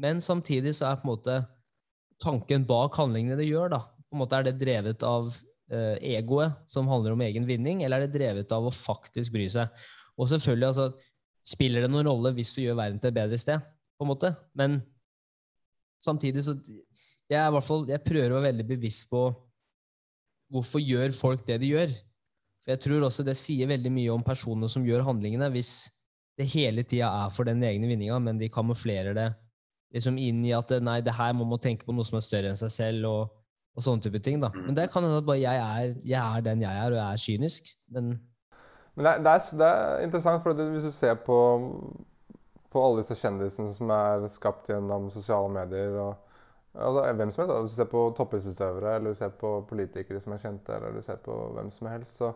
men 0.00 0.22
samtidig 0.24 0.74
så 0.76 0.88
er 0.90 1.00
på 1.00 1.06
en 1.06 1.12
måte 1.12 1.40
tanken 2.22 2.64
bak 2.66 2.96
handlingene 2.98 3.38
det 3.38 3.48
gjør, 3.48 3.74
da. 3.74 3.82
På 4.08 4.16
en 4.16 4.22
måte 4.22 4.38
Er 4.38 4.46
det 4.46 4.58
drevet 4.60 5.04
av 5.06 5.28
eh, 5.72 5.98
egoet, 6.14 6.56
som 6.70 6.88
handler 6.90 7.14
om 7.14 7.24
egen 7.26 7.46
vinning, 7.48 7.82
eller 7.82 8.02
er 8.02 8.08
det 8.08 8.18
drevet 8.18 8.54
av 8.54 8.66
å 8.66 8.74
faktisk 8.74 9.34
bry 9.34 9.46
seg? 9.52 9.84
Og 10.14 10.30
selvfølgelig, 10.30 10.70
altså, 10.70 11.14
spiller 11.44 11.84
det 11.84 11.92
noen 11.92 12.06
rolle 12.08 12.32
hvis 12.36 12.54
du 12.56 12.62
gjør 12.62 12.78
verden 12.78 13.00
til 13.02 13.10
et 13.10 13.18
bedre 13.18 13.38
sted, 13.40 13.62
på 13.94 14.06
en 14.06 14.10
måte, 14.10 14.32
men 14.58 14.80
samtidig 16.02 16.42
så 16.44 16.56
jeg, 17.30 17.40
er 17.40 17.54
jeg 17.88 18.04
prøver 18.04 18.32
å 18.32 18.38
være 18.38 18.50
veldig 18.50 18.66
bevisst 18.68 19.06
på 19.10 19.26
hvorfor 20.54 20.82
gjør 20.82 21.14
folk 21.16 21.44
det 21.48 21.58
de 21.62 21.72
gjør. 21.74 21.94
For 22.64 22.74
jeg 22.74 22.82
tror 22.86 23.06
også 23.08 23.26
det 23.26 23.36
sier 23.36 23.68
veldig 23.68 23.92
mye 23.92 24.12
om 24.14 24.24
personene 24.24 24.70
som 24.72 24.86
gjør 24.86 25.04
handlingene, 25.08 25.50
hvis 25.52 25.90
det 26.38 26.48
hele 26.54 26.82
tida 26.86 27.10
er 27.24 27.32
for 27.34 27.46
den 27.46 27.62
egne 27.62 27.90
vinninga, 27.90 28.18
men 28.22 28.40
de 28.40 28.50
kamuflerer 28.50 29.14
det 29.16 29.28
liksom 29.94 30.16
inn 30.18 30.40
i 30.46 30.54
at 30.56 30.72
nei, 30.82 30.98
det 31.06 31.14
her 31.14 31.34
må 31.36 31.46
man 31.46 31.62
tenke 31.62 31.86
på 31.86 31.94
noe 31.94 32.06
som 32.06 32.18
er 32.18 32.24
større 32.26 32.50
enn 32.50 32.58
seg 32.58 32.72
selv, 32.74 33.06
og, 33.06 33.34
og 33.76 33.84
sånne 33.86 34.02
type 34.02 34.18
ting. 34.24 34.40
da. 34.42 34.50
Men 34.54 34.74
det 34.74 34.88
kan 34.90 35.06
hende 35.06 35.20
at 35.22 35.28
bare 35.28 35.42
jeg 35.42 35.60
er, 35.60 35.92
jeg 36.02 36.18
er 36.18 36.46
den 36.48 36.64
jeg 36.64 36.80
er, 36.80 36.88
og 36.90 36.98
jeg 36.98 37.06
er 37.06 37.22
kynisk. 37.26 37.70
Men 37.94 38.16
Men 38.94 39.06
det 39.06 39.12
er, 39.12 39.22
det 39.58 39.68
er, 39.68 39.78
er 39.98 40.02
interessant, 40.06 40.42
for 40.42 40.54
hvis 40.54 40.88
du 40.88 40.90
ser 40.94 41.14
på, 41.26 41.38
på 42.70 42.82
alle 42.82 43.02
disse 43.02 43.16
kjendisene 43.18 43.72
som 43.74 43.90
er 43.94 44.26
skapt 44.30 44.70
gjennom 44.70 45.08
sosiale 45.10 45.50
medier 45.50 45.98
og 45.98 46.23
altså, 46.74 47.12
Hvem 47.12 47.30
som 47.30 47.42
helst. 47.42 47.54
da. 47.54 47.60
Hvis 47.60 47.70
du 47.70 47.76
ser 47.76 47.84
på 47.84 48.14
toppidrettsutøvere, 48.16 48.94
eller 48.96 49.10
du 49.10 49.14
ser 49.14 49.28
på 49.28 49.66
politikere 49.68 50.20
som 50.20 50.32
er 50.32 50.38
kjente, 50.42 50.74
eller 50.74 50.92
du 50.92 51.02
ser 51.02 51.16
på 51.16 51.36
hvem 51.54 51.70
som 51.70 51.86
helst, 51.88 52.16
så 52.16 52.32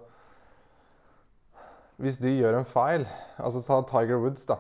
Hvis 1.98 2.18
de 2.18 2.31
gjør 2.38 2.59
en 2.59 2.64
feil 2.64 3.07
Altså 3.38 3.62
ta 3.66 3.81
Tiger 3.90 4.20
Woods, 4.22 4.46
da. 4.46 4.57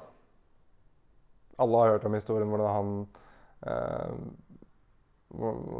Alle 1.58 1.78
har 1.78 1.90
hørt 1.90 2.04
om 2.04 2.14
historien 2.14 2.48
hvordan 2.48 2.74
han 2.74 3.08
eh, 3.66 4.14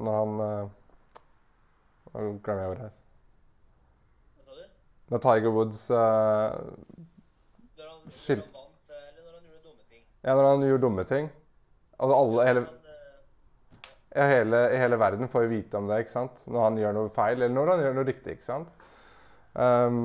Når 0.06 0.18
han 0.18 0.40
eh, 0.40 0.68
Nå 2.14 2.38
glemmer 2.42 2.62
jeg 2.62 2.70
ordet 2.70 2.82
her. 2.87 2.94
hva 4.37 4.44
sa 4.44 4.54
du? 4.58 4.64
Når 5.11 5.18
Tiger 5.26 5.50
Woods 5.56 5.82
eh, 5.90 5.96
Når 7.76 7.88
han, 7.90 8.00
når 8.28 8.42
han 8.42 8.52
vant, 8.54 8.90
eller 8.90 9.22
når 9.24 9.32
han 9.38 9.44
gjorde 9.48 9.62
dumme 9.68 9.84
ting? 9.90 10.02
Ja, 10.24 10.34
når 10.34 10.48
han 10.50 10.66
gjorde 10.68 10.82
dumme 10.87 11.04
ting. 11.04 11.30
Altså 11.98 12.14
alle, 12.22 12.46
hele, 12.48 12.66
ja, 14.14 14.26
hele, 14.30 14.62
hele 14.78 14.98
verden 15.00 15.30
får 15.30 15.46
jo 15.46 15.52
vite 15.52 15.78
om 15.78 15.88
det, 15.90 16.02
ikke 16.04 16.14
sant? 16.14 16.42
Når 16.48 16.64
han 16.64 16.80
gjør 16.80 16.96
noe 16.96 17.12
feil, 17.14 17.38
eller 17.38 17.54
når 17.54 17.72
han 17.74 17.84
gjør 17.84 17.96
noe 17.98 18.08
riktig, 18.08 18.36
ikke 18.38 18.48
sant? 18.48 18.74
Um, 19.58 19.98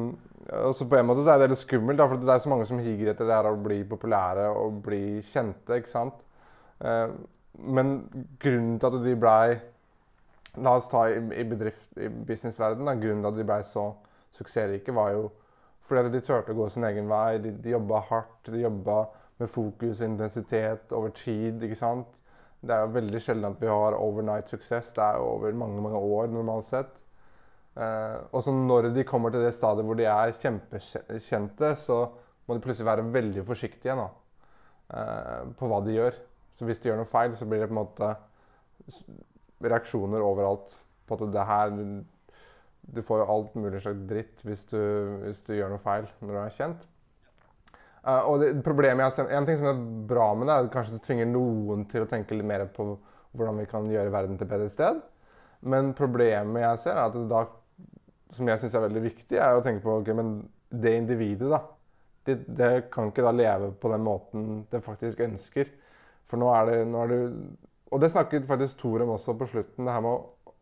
og 0.49 0.73
så 0.75 0.87
på 0.89 0.97
en 0.97 1.07
måte 1.07 1.23
så 1.23 1.35
er 1.35 1.43
det 1.43 1.51
litt 1.51 1.61
skummelt, 1.61 1.99
da, 1.99 2.07
for 2.09 2.19
det 2.19 2.33
er 2.33 2.41
så 2.43 2.51
mange 2.51 2.65
som 2.67 2.81
higer 2.83 3.11
etter 3.11 3.29
det 3.29 3.35
her 3.37 3.51
å 3.51 3.59
bli 3.63 3.83
populære 3.87 4.47
og 4.59 4.81
bli 4.85 5.03
kjente, 5.29 5.79
ikke 5.79 5.91
sant? 5.91 6.19
Um, 6.79 7.21
men 7.73 7.93
grunnen 8.41 8.79
til 8.81 8.89
at 8.89 9.05
de 9.05 9.19
blei 9.19 9.45
La 10.61 10.75
oss 10.77 10.85
ta 10.85 11.07
i, 11.09 11.15
i 11.17 11.43
bedrift, 11.49 11.87
i 11.97 12.05
businessverdenen, 12.09 12.99
grunnen 13.01 13.23
til 13.23 13.31
at 13.31 13.37
de 13.39 13.45
blei 13.47 13.63
så 13.65 13.87
suksessrike, 14.37 14.93
var 14.93 15.15
jo 15.15 15.23
fordi 15.83 16.03
at 16.05 16.13
de 16.13 16.21
turte 16.23 16.53
å 16.53 16.57
gå 16.57 16.67
sin 16.69 16.85
egen 16.87 17.09
vei. 17.09 17.39
De, 17.41 17.51
de 17.63 17.73
jobba 17.73 18.03
hardt, 18.09 18.51
de 18.51 18.61
jobba 18.61 18.99
med 19.41 19.49
fokus 19.49 20.01
og 20.01 20.11
intensitet 20.11 20.93
over 20.95 21.09
tid, 21.17 21.63
ikke 21.65 21.79
sant? 21.79 22.21
Det 22.63 22.71
er 22.71 22.85
jo 22.85 22.93
veldig 22.95 23.19
sjelden 23.19 23.49
at 23.49 23.61
vi 23.61 23.71
har 23.71 23.97
overnight 23.99 24.51
suksess. 24.51 24.93
Det 24.95 25.03
er 25.03 25.19
jo 25.19 25.31
over 25.35 25.55
mange 25.59 25.81
mange 25.83 25.99
år 25.99 26.29
normalt 26.31 26.69
sett. 26.69 27.01
Eh, 27.75 28.19
og 28.31 28.43
så 28.45 28.53
når 28.53 28.91
de 28.95 29.05
kommer 29.07 29.33
til 29.33 29.43
det 29.43 29.53
stadiet 29.57 29.87
hvor 29.87 29.97
de 29.99 30.05
er 30.07 30.35
kjempekjente, 30.39 31.73
så 31.81 32.05
må 32.47 32.55
de 32.55 32.63
plutselig 32.63 32.87
være 32.87 33.07
veldig 33.15 33.43
forsiktige 33.47 33.95
nå, 33.97 34.05
eh, 34.93 35.41
på 35.57 35.69
hva 35.69 35.81
de 35.83 35.97
gjør. 35.97 36.19
Så 36.53 36.67
hvis 36.67 36.79
de 36.79 36.91
gjør 36.91 37.01
noe 37.01 37.09
feil, 37.09 37.35
så 37.35 37.47
blir 37.49 37.63
det 37.63 37.69
på 37.71 37.75
en 37.75 37.81
måte 37.81 38.13
reaksjoner 39.63 40.23
overalt 40.23 40.75
på 41.07 41.17
at 41.17 41.31
det 41.33 41.45
her 41.47 41.71
du 42.83 42.99
får 43.01 43.21
jo 43.21 43.29
alt 43.31 43.53
mulig 43.55 43.79
slags 43.81 44.01
dritt 44.09 44.41
hvis 44.43 44.65
du, 44.67 44.79
hvis 45.23 45.41
du 45.47 45.53
gjør 45.55 45.71
noe 45.71 45.83
feil 45.83 46.07
når 46.19 46.33
du 46.33 46.39
er 46.41 46.57
kjent. 46.57 46.87
Eh, 48.03 48.27
og 48.27 48.41
det, 48.41 48.51
problemet 48.65 49.05
jeg 49.05 49.15
ser, 49.15 49.31
En 49.31 49.47
ting 49.47 49.59
som 49.59 49.69
er 49.71 49.81
bra 50.09 50.29
med 50.35 50.49
det, 50.49 50.55
er 50.55 50.67
at 50.67 50.73
kanskje 50.73 50.97
det 50.97 51.03
tvinger 51.05 51.29
noen 51.31 51.85
til 51.91 52.03
å 52.03 52.09
tenke 52.09 52.35
litt 52.35 52.47
mer 52.47 52.65
på 52.75 52.93
hvordan 53.33 53.61
vi 53.63 53.67
kan 53.69 53.87
gjøre 53.89 54.13
verden 54.13 54.37
til 54.37 54.47
et 54.47 54.53
bedre 54.53 54.71
sted. 54.71 54.99
Men 55.63 55.93
problemet 55.97 56.65
jeg 56.65 56.81
ser, 56.83 56.97
er 56.97 57.07
at 57.07 57.15
det 57.15 57.27
da, 57.31 57.45
som 58.35 58.49
jeg 58.49 58.61
syns 58.61 58.75
er 58.77 58.85
veldig 58.87 59.03
viktig, 59.05 59.37
er 59.39 59.55
å 59.55 59.63
tenke 59.65 59.85
på 59.85 59.95
ok, 60.01 60.11
men 60.17 60.35
det 60.69 60.97
individet, 60.99 61.49
da. 61.53 61.61
Det, 62.23 62.37
det 62.55 62.69
kan 62.93 63.09
ikke 63.09 63.25
da 63.25 63.33
leve 63.35 63.73
på 63.75 63.89
den 63.91 64.03
måten 64.05 64.43
det 64.71 64.79
faktisk 64.83 65.23
ønsker. 65.25 65.71
For 66.29 66.39
nå 66.39 66.47
er 66.55 66.69
det, 66.69 66.77
nå 66.87 67.01
er 67.03 67.11
det 67.11 67.19
Og 67.93 67.99
det 68.01 68.09
snakket 68.09 68.47
faktisk 68.49 68.79
Tor 68.79 69.03
om 69.03 69.11
også 69.13 69.35
på 69.37 69.45
slutten, 69.51 69.85
det 69.85 69.93
her 69.93 70.01
med 70.01 70.15
å, 70.15 70.61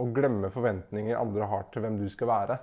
å 0.00 0.06
glemme 0.14 0.48
forventninger 0.54 1.18
andre 1.18 1.48
har 1.50 1.66
til 1.72 1.84
hvem 1.84 1.98
du 1.98 2.06
skal 2.12 2.30
være. 2.30 2.58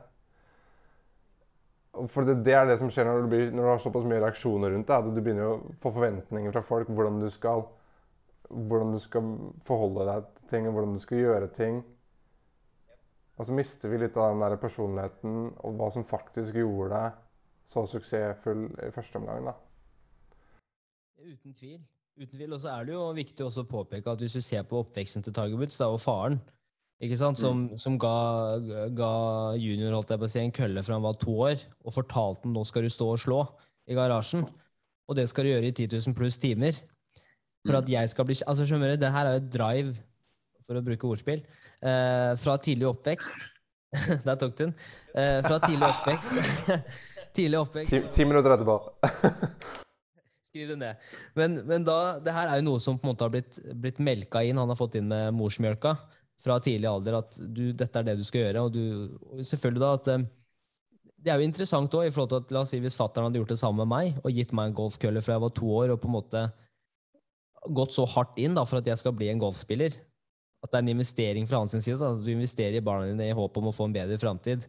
For 2.11 2.27
det, 2.27 2.41
det, 2.43 2.53
er 2.57 2.67
det 2.67 2.77
som 2.81 2.89
skjer 2.91 3.07
når 3.07 3.23
du, 3.23 3.31
blir, 3.31 3.49
når 3.55 3.63
du 3.63 3.69
har 3.71 3.81
såpass 3.83 4.05
mye 4.07 4.21
reaksjoner 4.23 4.73
rundt 4.73 4.89
det, 4.89 4.95
at 4.99 5.09
du 5.15 5.21
begynner 5.21 5.51
å 5.53 5.75
få 5.83 5.93
forventninger 5.95 6.55
fra 6.55 6.63
folk 6.65 6.91
hvordan 6.91 7.21
du 7.23 7.29
skal, 7.31 7.63
hvordan 8.49 8.95
du 8.95 8.99
skal 9.03 9.29
forholde 9.67 10.07
deg 10.09 10.31
til 10.39 10.49
ting, 10.51 10.67
hvordan 10.69 10.97
du 10.97 11.03
skal 11.03 11.21
gjøre 11.21 11.51
ting. 11.55 11.83
Og 13.35 13.47
så 13.47 13.55
mister 13.55 13.91
vi 13.91 13.99
litt 13.99 14.17
av 14.19 14.33
den 14.33 14.43
der 14.43 14.57
personligheten 14.59 15.39
og 15.55 15.79
hva 15.79 15.89
som 15.91 16.07
faktisk 16.07 16.59
gjorde 16.59 16.91
deg 16.95 17.21
så 17.71 17.83
suksessfull 17.89 18.67
i 18.85 18.91
første 18.95 19.19
omgang. 19.19 19.49
da. 19.49 19.55
Uten 21.25 21.53
tvil. 21.53 21.79
Uten 22.15 22.37
tvil. 22.37 22.53
Og 22.53 22.61
så 22.61 22.71
er 22.75 22.85
det 22.85 22.93
jo 22.95 23.07
viktig 23.17 23.45
også 23.45 23.65
å 23.65 23.69
påpeke 23.71 24.11
at 24.11 24.21
hvis 24.21 24.37
du 24.37 24.43
ser 24.45 24.63
på 24.67 24.83
oppveksten 24.83 25.25
til 25.25 25.35
Tiger 25.35 25.87
og 25.87 25.99
faren, 26.01 26.39
ikke 27.03 27.17
sant, 27.19 27.39
som, 27.39 27.65
mm. 27.67 27.79
som 27.79 27.97
ga, 27.99 28.15
ga, 28.95 29.11
junior 29.59 29.97
holdt 29.97 30.13
jeg 30.13 30.21
på 30.21 30.27
å 30.29 30.31
si, 30.31 30.39
en 30.41 30.53
kølle 30.55 30.83
fra 30.85 30.95
han 30.95 31.03
var 31.03 31.17
to 31.19 31.33
år, 31.49 31.63
og 31.83 31.95
fortalte 31.95 32.47
ham 32.47 32.55
nå 32.55 32.63
skal 32.67 32.85
du 32.85 32.91
stå 32.93 33.09
og 33.11 33.19
slå 33.19 33.39
i 33.91 33.97
garasjen, 33.97 34.45
og 35.05 35.17
det 35.19 35.27
skal 35.29 35.45
du 35.45 35.51
gjøre 35.51 35.69
i 35.69 35.75
10 35.75 35.89
000 35.91 36.15
pluss 36.17 36.39
timer. 36.41 36.77
For 37.65 37.77
at 37.77 37.89
mm. 37.89 37.93
jeg 37.97 38.13
skal 38.13 38.27
bli 38.29 38.37
altså 38.45 38.65
skjønner 38.69 38.93
du, 38.93 39.01
Det 39.01 39.11
her 39.11 39.27
er 39.27 39.37
jo 39.37 39.43
drive, 39.57 39.93
for 40.65 40.79
å 40.79 40.85
bruke 40.85 41.11
ordspill, 41.11 41.43
eh, 41.83 42.31
fra 42.41 42.57
tidlig 42.63 42.87
oppvekst. 42.89 43.51
Der 44.25 44.39
tok 44.39 44.55
du 44.55 44.63
den. 44.65 44.73
Eh, 45.13 45.39
fra 45.45 45.59
tidlig 45.65 45.89
oppvekst. 45.91 46.73
tidlig 47.37 47.59
oppvekst. 47.59 48.11
Ti, 48.15 48.25
minutter 48.27 48.55
etterpå. 48.55 48.79
Skriv 50.47 50.71
det 50.71 50.79
ned. 50.79 51.07
Men, 51.35 51.59
men, 51.67 51.85
da, 51.85 52.17
det 52.23 52.33
her 52.33 52.49
er 52.49 52.61
jo 52.61 52.69
noe 52.71 52.81
som 52.83 52.97
på 52.97 53.07
en 53.07 53.13
måte 53.13 53.27
har 53.27 53.33
blitt, 53.33 53.59
blitt 53.75 53.99
melka 54.03 54.41
inn. 54.47 54.61
Han 54.61 54.71
har 54.71 54.79
fått 54.79 54.97
inn 54.99 55.09
med 55.11 55.35
morsmjølka 55.35 55.97
fra 56.45 56.59
tidlig 56.61 56.89
alder 56.89 57.19
at 57.23 57.37
du, 57.41 57.69
dette 57.73 58.01
er 58.01 58.07
det 58.07 58.19
du 58.19 58.25
skal 58.27 58.45
gjøre. 58.45 58.65
Og, 58.65 58.75
du, 58.75 59.15
og 59.31 59.41
selvfølgelig 59.41 59.81
da 59.81 59.93
at 59.97 60.11
eh, 60.13 60.25
Det 61.25 61.33
er 61.33 61.41
jo 61.41 61.49
interessant 61.49 61.97
òg, 61.97 62.19
la 62.53 62.61
oss 62.61 62.73
si 62.75 62.79
hvis 62.83 62.97
fatter'n 62.99 63.27
hadde 63.27 63.41
gjort 63.41 63.55
det 63.55 63.61
samme 63.61 63.81
med 63.81 63.89
meg 63.89 64.19
og 64.21 64.35
gitt 64.35 64.53
meg 64.53 64.69
en 64.69 64.77
golfkølle 64.77 65.23
fra 65.25 65.39
jeg 65.39 65.45
var 65.45 65.55
to 65.57 65.71
år, 65.73 65.95
og 65.95 66.01
på 66.03 66.11
en 66.11 66.17
måte 66.19 66.43
gått 67.65 67.95
så 67.95 68.05
hardt 68.05 68.37
inn 68.37 68.53
da, 68.53 68.65
for 68.69 68.77
at 68.77 68.89
jeg 68.91 69.01
skal 69.01 69.15
bli 69.17 69.31
en 69.31 69.41
golfspiller. 69.41 69.95
At 70.61 70.71
det 70.71 70.77
er 70.77 70.83
en 70.85 70.93
investering 70.95 71.47
fra 71.49 71.61
hans 71.61 71.73
side. 71.73 71.97
Da, 72.01 72.13
du 72.13 72.31
investerer 72.33 72.77
i 72.77 72.83
barna 72.85 73.09
dine 73.09 73.29
i 73.29 73.37
håp 73.37 73.57
om 73.57 73.69
å 73.69 73.75
få 73.75 73.89
en 73.89 73.95
bedre 73.95 74.17
framtid. 74.21 74.65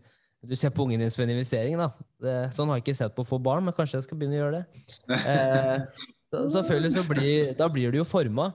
Du 0.47 0.55
ser 0.57 0.73
på 0.75 0.85
ungen 0.85 1.01
din 1.01 1.11
som 1.11 1.25
en 1.25 1.33
investering. 1.33 1.79
da. 1.81 1.91
Det, 2.23 2.35
sånn 2.55 2.69
har 2.71 2.79
jeg 2.79 2.87
ikke 2.87 2.99
sett 2.99 3.17
på 3.17 3.25
å 3.25 3.29
få 3.29 3.39
barn, 3.43 3.65
men 3.67 3.75
kanskje 3.77 4.01
jeg 4.01 4.07
skal 4.07 4.21
begynne 4.21 4.37
å 4.37 4.43
gjøre 4.45 4.61
det. 4.61 4.83
Eh, 5.17 6.45
selvfølgelig 6.53 6.93
så 6.97 7.05
blir, 7.09 7.55
Da 7.59 7.69
blir 7.73 7.93
du 7.93 8.01
jo 8.01 8.09
forma 8.09 8.51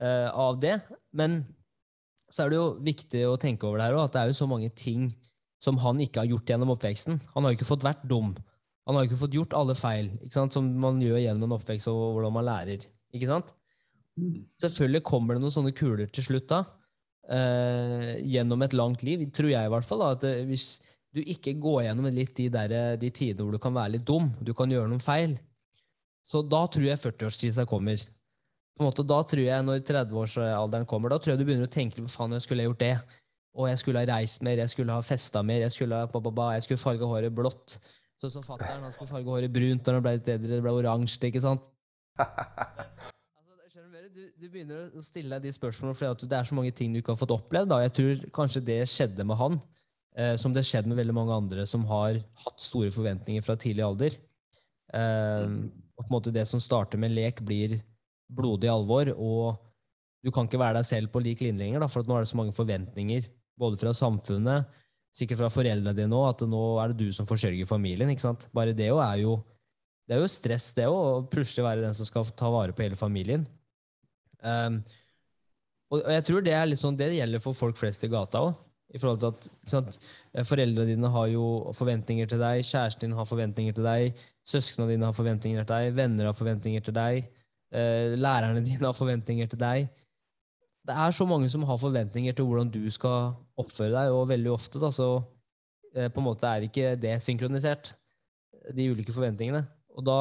eh, 0.00 0.28
av 0.30 0.58
det. 0.60 0.80
Men 1.14 1.42
så 2.30 2.44
er 2.44 2.52
det 2.52 2.60
jo 2.60 2.68
viktig 2.86 3.24
å 3.26 3.38
tenke 3.40 3.66
over 3.66 3.80
det 3.80 3.88
her 3.88 3.98
òg, 3.98 4.06
at 4.06 4.14
det 4.14 4.22
er 4.22 4.30
jo 4.30 4.38
så 4.38 4.48
mange 4.50 4.70
ting 4.76 5.10
som 5.60 5.80
han 5.82 6.00
ikke 6.00 6.22
har 6.22 6.30
gjort 6.30 6.50
gjennom 6.50 6.72
oppveksten. 6.76 7.18
Han 7.34 7.44
har 7.44 7.52
jo 7.52 7.58
ikke 7.58 7.68
fått 7.68 7.84
vært 7.84 8.04
dum. 8.08 8.32
Han 8.88 8.96
har 8.96 9.04
jo 9.04 9.10
ikke 9.10 9.22
fått 9.24 9.36
gjort 9.36 9.56
alle 9.58 9.76
feil 9.76 10.12
som 10.32 10.70
man 10.80 11.00
gjør 11.02 11.20
gjennom 11.20 11.50
en 11.50 11.56
oppvekst, 11.58 11.90
og 11.90 12.14
hvordan 12.16 12.36
man 12.38 12.46
lærer. 12.48 12.86
ikke 13.12 13.28
sant? 13.28 13.52
Selvfølgelig 14.62 15.04
kommer 15.06 15.36
det 15.36 15.44
noen 15.44 15.54
sånne 15.54 15.74
kuler 15.76 16.08
til 16.12 16.26
slutt 16.26 16.48
da. 16.50 16.62
Eh, 17.30 18.14
gjennom 18.26 18.64
et 18.64 18.74
langt 18.74 19.04
liv, 19.06 19.22
tror 19.34 19.52
jeg 19.52 19.68
i 19.68 19.72
hvert 19.74 19.86
fall. 19.86 20.02
da, 20.02 20.14
at 20.16 20.26
eh, 20.26 20.46
Hvis 20.48 20.80
du 21.14 21.20
ikke 21.20 21.54
går 21.60 21.84
gjennom 21.84 22.08
litt 22.14 22.34
de, 22.38 22.48
der, 22.50 22.96
de 22.96 23.10
tidene 23.10 23.44
hvor 23.44 23.54
du 23.54 23.62
kan 23.62 23.76
være 23.76 23.96
litt 23.98 24.06
dum, 24.08 24.30
du 24.40 24.54
kan 24.56 24.70
gjøre 24.70 24.90
noen 24.90 25.02
feil, 25.02 25.36
så 26.26 26.42
da 26.46 26.64
tror 26.70 26.86
jeg 26.86 27.02
40-årskrisa 27.02 27.66
kommer. 27.68 28.02
På 28.80 28.86
en 28.86 28.88
måte, 28.88 29.04
Da 29.04 29.18
tror 29.28 29.42
jeg, 29.44 29.64
når 29.68 29.82
30-årsalderen 29.84 30.86
kommer, 30.88 31.12
da 31.12 31.18
tror 31.20 31.34
jeg 31.34 31.38
du 31.38 31.44
begynner 31.44 31.68
å 31.68 31.72
tenke 31.72 32.00
på 32.00 32.08
faen, 32.08 32.32
jeg 32.32 32.46
skulle 32.46 32.64
ha 32.64 32.70
gjort 32.70 32.80
det. 32.80 32.94
Og 33.60 33.66
jeg 33.68 33.80
skulle 33.82 34.00
ha 34.00 34.08
reist 34.08 34.40
mer, 34.40 34.56
jeg 34.56 34.72
skulle 34.72 34.94
ha 34.96 35.02
festa 35.04 35.42
mer, 35.44 35.60
jeg 35.66 35.74
skulle 35.74 35.98
ha 36.00 36.06
ba, 36.08 36.20
ba, 36.24 36.30
ba, 36.32 36.46
jeg 36.56 36.64
skulle 36.64 36.80
farge 36.80 37.08
håret 37.10 37.34
blått. 37.36 37.74
Sånn 38.16 38.32
som 38.32 38.46
fatter'n, 38.46 38.80
han 38.80 38.94
skulle 38.94 39.10
farge 39.10 39.28
håret 39.28 39.52
brunt 39.52 39.84
når 39.84 39.98
han 39.98 40.06
ble 40.06 40.14
litt 40.16 40.30
eldre, 40.32 40.52
det 40.54 40.62
ble 40.64 40.72
oransje, 40.78 41.20
ikke 41.28 41.42
sant? 41.44 41.68
Altså, 43.70 43.84
du, 44.16 44.22
du, 44.34 44.46
begynner 44.48 44.96
å 44.96 45.04
stille 45.04 45.36
deg 45.36 45.44
de 45.44 45.52
spørsmålene 45.54 45.98
fordi 45.98 46.30
det 46.32 46.38
er 46.40 46.48
så 46.48 46.56
mange 46.56 46.72
ting 46.74 46.90
du 46.90 47.02
ikke 47.02 47.12
har 47.12 47.20
fått 47.20 47.36
opplevd. 47.36 47.68
Da. 47.70 47.82
Jeg 47.84 47.92
tror 47.98 48.24
kanskje 48.40 48.64
det 48.64 48.78
skjedde 48.90 49.28
med 49.28 49.38
han 49.38 49.60
eh, 50.16 50.32
som 50.40 50.56
det 50.56 50.64
skjedde 50.66 50.90
med 50.90 50.98
veldig 50.98 51.14
mange 51.20 51.36
andre 51.36 51.68
som 51.68 51.84
har 51.92 52.18
hatt 52.46 52.64
store 52.64 52.90
forventninger 52.96 53.44
fra 53.44 53.54
tidlig 53.60 53.84
alder. 53.86 54.16
Eh, 54.96 55.46
og 55.94 56.02
på 56.02 56.08
en 56.08 56.16
måte 56.16 56.32
Det 56.34 56.48
som 56.48 56.62
starter 56.64 56.98
med 56.98 57.14
lek, 57.14 57.44
blir 57.46 57.78
blodig 58.30 58.70
alvor, 58.70 59.10
og 59.16 59.60
du 60.24 60.30
kan 60.34 60.48
ikke 60.48 60.60
være 60.60 60.80
deg 60.80 60.88
selv 60.88 61.12
på 61.12 61.22
lik 61.24 61.42
linje 61.44 61.62
lenger, 61.62 61.82
da, 61.82 61.88
for 61.90 62.06
nå 62.06 62.16
er 62.16 62.24
det 62.24 62.30
så 62.30 62.38
mange 62.40 62.54
forventninger, 62.56 63.28
både 63.60 63.80
fra 63.80 63.92
samfunnet, 63.96 64.68
sikkert 65.16 65.40
fra 65.42 65.50
foreldrene 65.52 65.96
dine 65.96 66.16
òg, 66.16 66.28
at 66.34 66.44
nå 66.48 66.64
er 66.82 66.92
det 66.92 67.06
du 67.06 67.14
som 67.16 67.26
forsørger 67.28 67.68
familien. 67.68 68.12
ikke 68.12 68.28
sant? 68.28 68.46
Bare 68.54 68.76
det 68.76 68.92
òg 68.94 69.02
er 69.04 69.24
jo 69.24 69.40
det 70.10 70.16
er 70.16 70.24
jo 70.24 70.30
stress, 70.30 70.72
det 70.74 70.88
òg, 70.90 70.96
å 70.98 71.26
plutselig 71.30 71.62
være 71.62 71.84
den 71.84 71.94
som 71.94 72.06
skal 72.08 72.26
ta 72.34 72.48
vare 72.50 72.74
på 72.74 72.82
hele 72.82 72.98
familien. 72.98 73.44
Um, 74.42 74.80
og 75.90 76.02
jeg 76.10 76.24
tror 76.26 76.42
det 76.42 76.54
er 76.54 76.66
litt 76.66 76.80
sånn, 76.80 76.96
det 76.98 77.12
gjelder 77.14 77.42
for 77.42 77.54
folk 77.54 77.78
flest 77.78 78.02
i 78.06 78.10
gata 78.10 78.42
òg. 78.48 78.58
I 78.90 78.98
forhold 78.98 79.20
til 79.22 79.30
at 79.30 79.46
sant, 79.70 79.98
eh, 80.34 80.42
Foreldrene 80.42 80.88
dine 80.88 81.10
har 81.14 81.28
jo 81.30 81.44
forventninger 81.78 82.26
til 82.26 82.40
deg, 82.42 82.64
kjæresten 82.66 83.06
din 83.06 83.14
har 83.14 83.28
forventninger 83.28 83.76
til 83.76 83.86
deg, 83.86 84.22
søsknene 84.42 84.90
dine 84.90 85.06
har 85.06 85.14
forventninger 85.14 85.62
til 85.62 85.70
deg, 85.70 85.94
venner 85.94 86.26
har 86.26 86.34
forventninger 86.34 86.82
til 86.88 86.96
deg, 86.96 87.28
lærerne 87.70 88.64
dine 88.66 88.88
har 88.88 88.96
forventninger 88.96 89.50
til 89.50 89.60
deg. 89.60 89.88
Det 90.86 90.96
er 90.96 91.12
så 91.14 91.26
mange 91.28 91.48
som 91.52 91.64
har 91.68 91.78
forventninger 91.78 92.34
til 92.34 92.46
hvordan 92.48 92.70
du 92.72 92.82
skal 92.90 93.34
oppføre 93.60 93.92
deg, 93.92 94.14
og 94.14 94.30
veldig 94.30 94.52
ofte 94.52 94.80
da, 94.80 94.90
så 94.90 95.10
eh, 95.94 96.08
på 96.08 96.22
en 96.22 96.26
måte 96.26 96.48
er 96.48 96.66
ikke 96.66 96.94
det 97.00 97.18
synkronisert, 97.22 97.92
de 98.74 98.88
ulike 98.90 99.12
forventningene. 99.12 99.66
Og 99.94 100.06
da, 100.06 100.18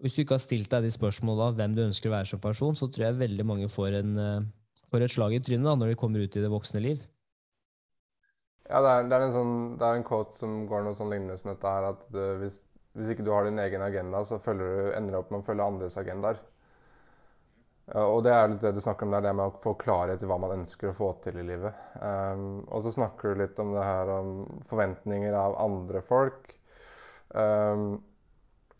hvis 0.00 0.14
du 0.14 0.22
ikke 0.22 0.38
har 0.38 0.44
stilt 0.44 0.70
deg 0.70 0.86
de 0.86 0.92
spørsmålene 0.94 1.58
hvem 1.58 1.74
du 1.74 1.82
ønsker 1.88 2.10
å 2.10 2.14
være 2.14 2.30
som 2.30 2.42
person, 2.42 2.78
så 2.78 2.88
tror 2.88 3.08
jeg 3.08 3.20
veldig 3.24 3.46
mange 3.48 3.68
får, 3.72 3.98
en, 4.00 4.48
får 4.90 5.06
et 5.06 5.16
slag 5.16 5.36
i 5.36 5.42
trynet 5.42 5.66
da, 5.66 5.74
når 5.74 5.92
de 5.92 6.00
kommer 6.00 6.22
ut 6.22 6.38
i 6.38 6.44
det 6.44 6.52
voksne 6.52 6.82
liv. 6.84 7.02
Ja, 8.66 8.80
det 8.82 8.92
er, 8.92 9.04
det, 9.06 9.18
er 9.18 9.24
en 9.26 9.34
sånn, 9.34 9.56
det 9.78 9.86
er 9.86 9.98
en 9.98 10.06
quote 10.06 10.34
som 10.38 10.54
går 10.66 10.82
noe 10.82 10.98
sånn 10.98 11.12
lignende 11.12 11.36
som 11.38 11.52
dette 11.52 11.70
her, 11.70 11.90
at 11.92 12.06
du, 12.10 12.22
hvis, 12.40 12.58
hvis, 12.96 13.12
ikke 13.12 13.26
du 13.26 13.32
har 13.34 13.46
din 13.46 13.60
egen 13.60 13.82
agenda, 13.84 14.22
så 14.24 14.38
du, 14.40 14.68
ender 14.96 15.12
du 15.12 15.18
opp 15.20 15.32
med 15.32 15.42
å 15.42 15.46
følge 15.46 15.70
andres 15.70 15.98
agendaer. 16.00 16.38
Og 17.94 18.24
det 18.26 18.32
er 18.34 18.48
litt 18.50 18.64
det 18.64 18.72
du 18.74 18.80
snakker 18.82 19.06
om 19.06 19.12
der, 19.14 19.22
det 19.22 19.30
med 19.38 19.46
å 19.46 19.60
få 19.62 19.76
klarhet 19.78 20.22
i 20.22 20.26
hva 20.26 20.38
man 20.42 20.56
ønsker 20.56 20.88
å 20.90 20.98
få 20.98 21.12
til 21.22 21.36
i 21.38 21.44
livet. 21.46 21.74
Um, 22.00 22.64
og 22.66 22.82
så 22.82 22.90
snakker 22.96 23.28
du 23.30 23.34
litt 23.44 23.58
om 23.62 23.70
det 23.76 23.84
her 23.86 24.06
om 24.10 24.28
forventninger 24.66 25.32
av 25.38 25.54
andre 25.62 26.00
folk. 26.08 26.50
Um, 27.30 28.02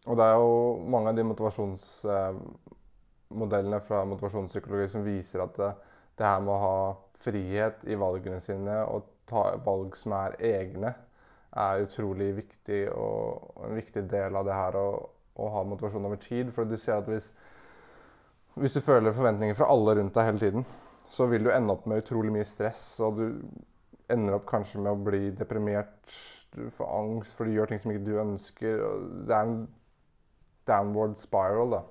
og 0.06 0.14
det 0.18 0.24
er 0.26 0.36
jo 0.42 0.80
mange 0.90 1.08
av 1.12 1.16
de 1.18 1.28
motivasjonsmodellene 1.28 3.80
fra 3.86 3.98
motivasjonspsykologi 4.10 4.86
som 4.90 5.06
viser 5.06 5.38
at 5.46 5.54
det, 5.60 5.70
det 6.18 6.26
her 6.26 6.40
med 6.42 6.54
å 6.56 6.64
ha 6.64 6.78
frihet 7.22 7.78
i 7.86 7.94
valgene 7.98 8.40
sine 8.42 8.76
og 8.90 9.00
ta 9.30 9.42
valg 9.66 9.90
som 9.98 10.12
er 10.18 10.30
egne, 10.50 10.90
er 11.56 11.84
utrolig 11.86 12.30
viktig 12.36 12.80
og 12.92 13.62
en 13.66 13.76
viktig 13.78 14.04
del 14.10 14.36
av 14.36 14.46
det 14.46 14.56
her 14.56 14.76
å, 14.80 14.88
å 15.36 15.48
ha 15.54 15.62
motivasjon 15.68 16.08
over 16.08 16.20
tid. 16.20 16.52
For 16.54 16.68
du 16.68 16.76
ser 16.80 17.00
at 17.00 17.08
hvis, 17.10 17.30
hvis 18.60 18.76
du 18.76 18.82
føler 18.84 19.16
forventninger 19.16 19.56
fra 19.56 19.70
alle 19.72 19.96
rundt 19.98 20.14
deg 20.16 20.28
hele 20.28 20.42
tiden, 20.42 20.66
så 21.08 21.28
vil 21.30 21.46
du 21.46 21.52
ende 21.54 21.72
opp 21.72 21.86
med 21.86 22.02
utrolig 22.02 22.34
mye 22.34 22.46
stress. 22.48 22.84
Og 23.04 23.20
du 23.20 23.26
ender 24.12 24.38
opp 24.38 24.46
kanskje 24.50 24.82
med 24.82 24.92
å 24.92 25.04
bli 25.08 25.30
deprimert, 25.36 26.20
du 26.56 26.70
får 26.72 26.88
angst 26.88 27.36
for 27.36 27.44
du 27.44 27.52
gjør 27.56 27.68
ting 27.68 27.82
som 27.82 27.92
ikke 27.92 28.06
du 28.06 28.14
ønsker. 28.22 28.84
Det 29.28 29.34
er 29.34 29.48
en 29.48 29.58
downward 30.68 31.18
spiral, 31.20 31.76
da. 31.76 31.82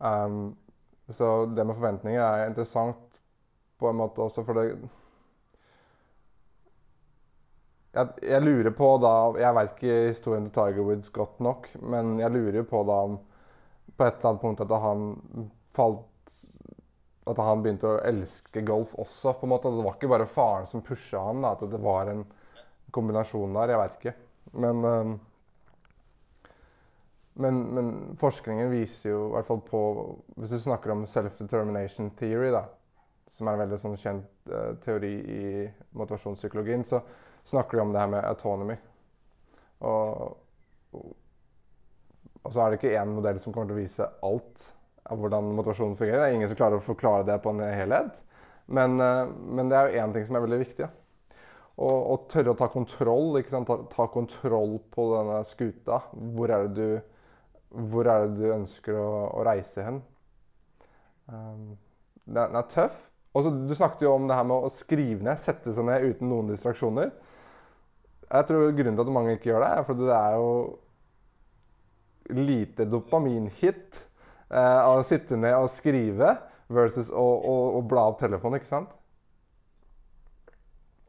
Um, 0.00 0.56
så 1.12 1.44
det 1.50 1.66
med 1.66 1.76
forventninger 1.76 2.22
er 2.22 2.48
interessant 2.48 3.20
på 3.80 3.88
en 3.90 3.98
måte 4.00 4.22
også, 4.24 4.44
for 4.44 4.56
det 4.56 4.90
jeg, 7.94 8.12
jeg, 8.22 8.42
lurer 8.44 8.70
på 8.76 8.88
da 9.02 9.12
Jeg 9.40 9.56
veit 9.56 9.72
ikke 9.74 9.96
historien 10.10 10.46
til 10.46 10.54
Tiger 10.58 10.86
Woods 10.86 11.10
godt 11.14 11.40
nok, 11.42 11.68
men 11.82 12.18
jeg 12.20 12.34
lurer 12.34 12.66
på 12.68 12.84
da 12.86 13.00
om 13.08 13.18
på 13.96 14.06
et 14.06 14.16
eller 14.16 14.30
annet 14.30 14.40
punkt 14.44 14.62
at 14.64 14.70
han 14.80 15.50
falt 15.74 16.06
at 17.30 17.40
han 17.42 17.62
begynte 17.62 17.88
å 17.88 18.00
elske 18.06 18.62
golf 18.66 18.94
også. 18.98 19.34
på 19.38 19.46
en 19.46 19.52
måte. 19.52 19.70
Det 19.70 19.84
var 19.84 19.96
ikke 19.96 20.10
bare 20.10 20.28
faren 20.30 20.66
som 20.66 20.82
pusha 20.82 21.20
han, 21.28 21.42
da, 21.44 21.52
at 21.54 21.70
det 21.70 21.80
var 21.82 22.10
en 22.10 22.24
kombinasjon 22.94 23.54
der. 23.58 23.74
Jeg 23.74 23.82
veit 23.82 23.98
ikke. 23.98 24.14
Men, 24.64 24.84
um, 24.84 25.12
men, 27.44 27.60
men, 27.76 27.92
forskningen 28.20 28.72
viser 28.72 29.12
jo 29.12 29.20
i 29.28 29.32
hvert 29.36 29.46
fall 29.46 29.60
på 29.62 29.80
Hvis 30.40 30.56
du 30.56 30.58
snakker 30.64 30.94
om 30.94 31.06
self-determination 31.06 32.10
theory, 32.18 32.50
da, 32.54 32.64
som 33.30 33.46
er 33.46 33.56
en 33.56 33.64
veldig 33.66 33.80
sånn 33.84 33.98
kjent 34.00 34.50
uh, 34.50 34.72
teori 34.82 35.14
i 35.20 35.42
motivasjonspsykologien, 35.92 36.88
så 36.88 37.04
snakker 37.44 37.78
de 37.78 37.82
om 37.82 37.92
det 37.92 38.02
her 38.02 38.10
med 38.12 38.24
autonomy. 38.24 38.76
Og, 39.86 40.36
og, 40.92 42.50
så 42.50 42.62
er 42.62 42.70
det 42.70 42.80
ikke 42.80 42.96
én 43.00 43.14
modell 43.16 43.40
som 43.40 43.54
kommer 43.54 43.70
til 43.70 43.78
å 43.78 43.82
vise 43.82 44.08
alt 44.26 44.64
av 45.10 45.20
hvordan 45.20 45.52
motivasjonen 45.56 45.98
fungerer. 45.98 46.20
Det 46.20 46.28
er 46.28 46.38
ingen 46.38 46.50
som 46.50 46.58
klarer 46.58 46.80
å 46.80 46.84
forklare 46.84 47.26
det 47.28 47.38
på 47.42 47.52
en 47.54 47.62
helhet. 47.64 48.20
Men, 48.70 49.00
uh, 49.02 49.26
men 49.26 49.70
det 49.70 49.78
er 49.78 49.88
jo 49.88 50.02
én 50.04 50.14
ting 50.14 50.26
som 50.28 50.38
er 50.38 50.44
veldig 50.46 50.60
viktig. 50.62 50.88
Og, 51.80 51.98
og 52.12 52.26
tørre 52.30 52.52
å 52.52 52.58
ta 52.58 52.68
kontroll. 52.70 53.40
Ta, 53.48 53.62
ta, 53.64 54.06
kontroll 54.12 54.76
på 54.92 55.06
denne 55.14 55.40
skuta. 55.48 56.02
Hvor 56.12 56.52
er 56.52 56.68
det 56.68 56.74
du, 56.76 57.14
er 58.04 58.26
det 58.28 58.36
du 58.36 58.50
ønsker 58.52 58.98
å, 59.00 59.10
å 59.40 59.46
reise 59.48 59.86
hen? 59.86 60.02
Um, 61.30 61.78
den 62.28 62.60
er 62.60 62.68
tøff. 62.70 63.06
Og 63.34 63.46
så, 63.46 63.50
Du 63.50 63.74
snakket 63.74 64.04
jo 64.06 64.14
om 64.14 64.28
det 64.28 64.36
her 64.36 64.46
med 64.46 64.66
å 64.66 64.72
skrive 64.72 65.24
ned, 65.24 65.38
sette 65.40 65.74
seg 65.74 65.86
ned 65.86 66.06
uten 66.10 66.30
noen 66.30 66.50
distraksjoner. 66.50 67.12
Jeg 68.30 68.46
tror 68.46 68.70
Grunnen 68.78 68.96
til 68.98 69.02
at 69.08 69.12
mange 69.14 69.34
ikke 69.34 69.50
gjør 69.50 69.64
det, 69.64 69.70
er 69.74 69.86
fordi 69.88 70.06
det 70.06 70.16
er 70.16 70.36
jo 70.38 70.50
lite 72.30 72.86
dopaminhit 72.86 73.98
eh, 74.52 74.78
av 74.78 75.00
å 75.00 75.06
sitte 75.06 75.38
ned 75.40 75.56
og 75.58 75.70
skrive 75.72 76.36
versus 76.70 77.10
å, 77.10 77.24
å, 77.24 77.54
å 77.78 77.82
bla 77.90 78.06
opp 78.12 78.20
telefonen, 78.20 78.60
ikke 78.60 78.70
sant? 78.70 78.94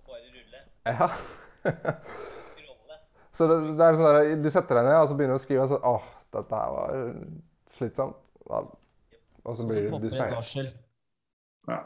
Bare 0.09 0.26
rulle. 0.34 0.63
Ja. 0.89 1.11
så 3.38 3.49
det, 3.51 3.59
det, 3.78 3.86
er 3.86 3.99
sånn 3.99 4.07
der, 4.09 4.34
Du 4.41 4.49
setter 4.49 4.82
deg 4.82 4.89
ned 4.89 4.97
og 5.03 5.11
så 5.11 5.17
begynner 5.19 5.38
du 5.38 5.43
å 5.43 5.45
skrive, 5.45 5.67
og 5.67 5.76
så 5.76 5.82
åh, 5.93 6.11
dette 6.34 6.63
her 6.63 6.78
var 6.80 6.95
slitsomt. 7.78 8.17
Da, 8.49 8.65
og 9.45 9.57
så 9.57 9.65
blir 9.69 9.91
du 9.91 9.99
distrahert. 10.01 10.74
Ja. 11.69 11.84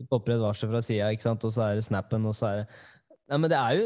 Det 0.00 0.08
popper 0.08 0.38
et 0.38 0.40
varsel 0.40 0.72
fra 0.72 0.80
sida, 0.84 1.12
og 1.12 1.52
så 1.52 1.66
er 1.66 1.76
det 1.76 1.84
snappen, 1.84 2.24
og 2.24 2.32
så 2.36 2.48
er 2.48 2.62
det 2.62 2.70
Nei, 3.30 3.36
men 3.38 3.50
det 3.52 3.58
er 3.60 3.76
jo 3.78 3.82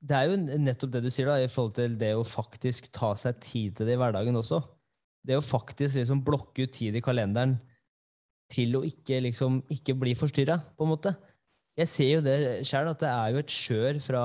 det 0.00 0.16
er 0.16 0.30
jo 0.30 0.58
nettopp 0.60 0.92
det 0.92 1.04
du 1.06 1.10
sier, 1.12 1.28
da, 1.28 1.38
i 1.40 1.50
forhold 1.50 1.76
til 1.78 1.94
det 2.00 2.12
å 2.16 2.26
faktisk 2.26 2.90
ta 2.94 3.14
seg 3.18 3.38
tid 3.42 3.78
til 3.78 3.88
det 3.88 3.96
i 3.96 4.00
hverdagen 4.00 4.36
også. 4.38 4.60
Det 5.26 5.38
å 5.38 5.44
faktisk 5.44 5.98
liksom 5.98 6.22
blokke 6.26 6.66
ut 6.66 6.74
tid 6.76 6.98
i 6.98 7.02
kalenderen 7.02 7.56
til 8.52 8.76
å 8.78 8.84
ikke, 8.86 9.18
liksom, 9.24 9.62
ikke 9.72 9.96
bli 9.98 10.14
forstyrra, 10.18 10.60
på 10.76 10.86
en 10.86 10.92
måte. 10.92 11.14
Jeg 11.76 11.90
ser 11.90 12.12
jo 12.12 12.20
det 12.24 12.36
sjøl, 12.68 12.92
at 12.92 13.02
det 13.02 13.10
er 13.10 13.32
jo 13.32 13.40
et 13.42 13.52
skjør 13.52 13.98
fra 14.04 14.22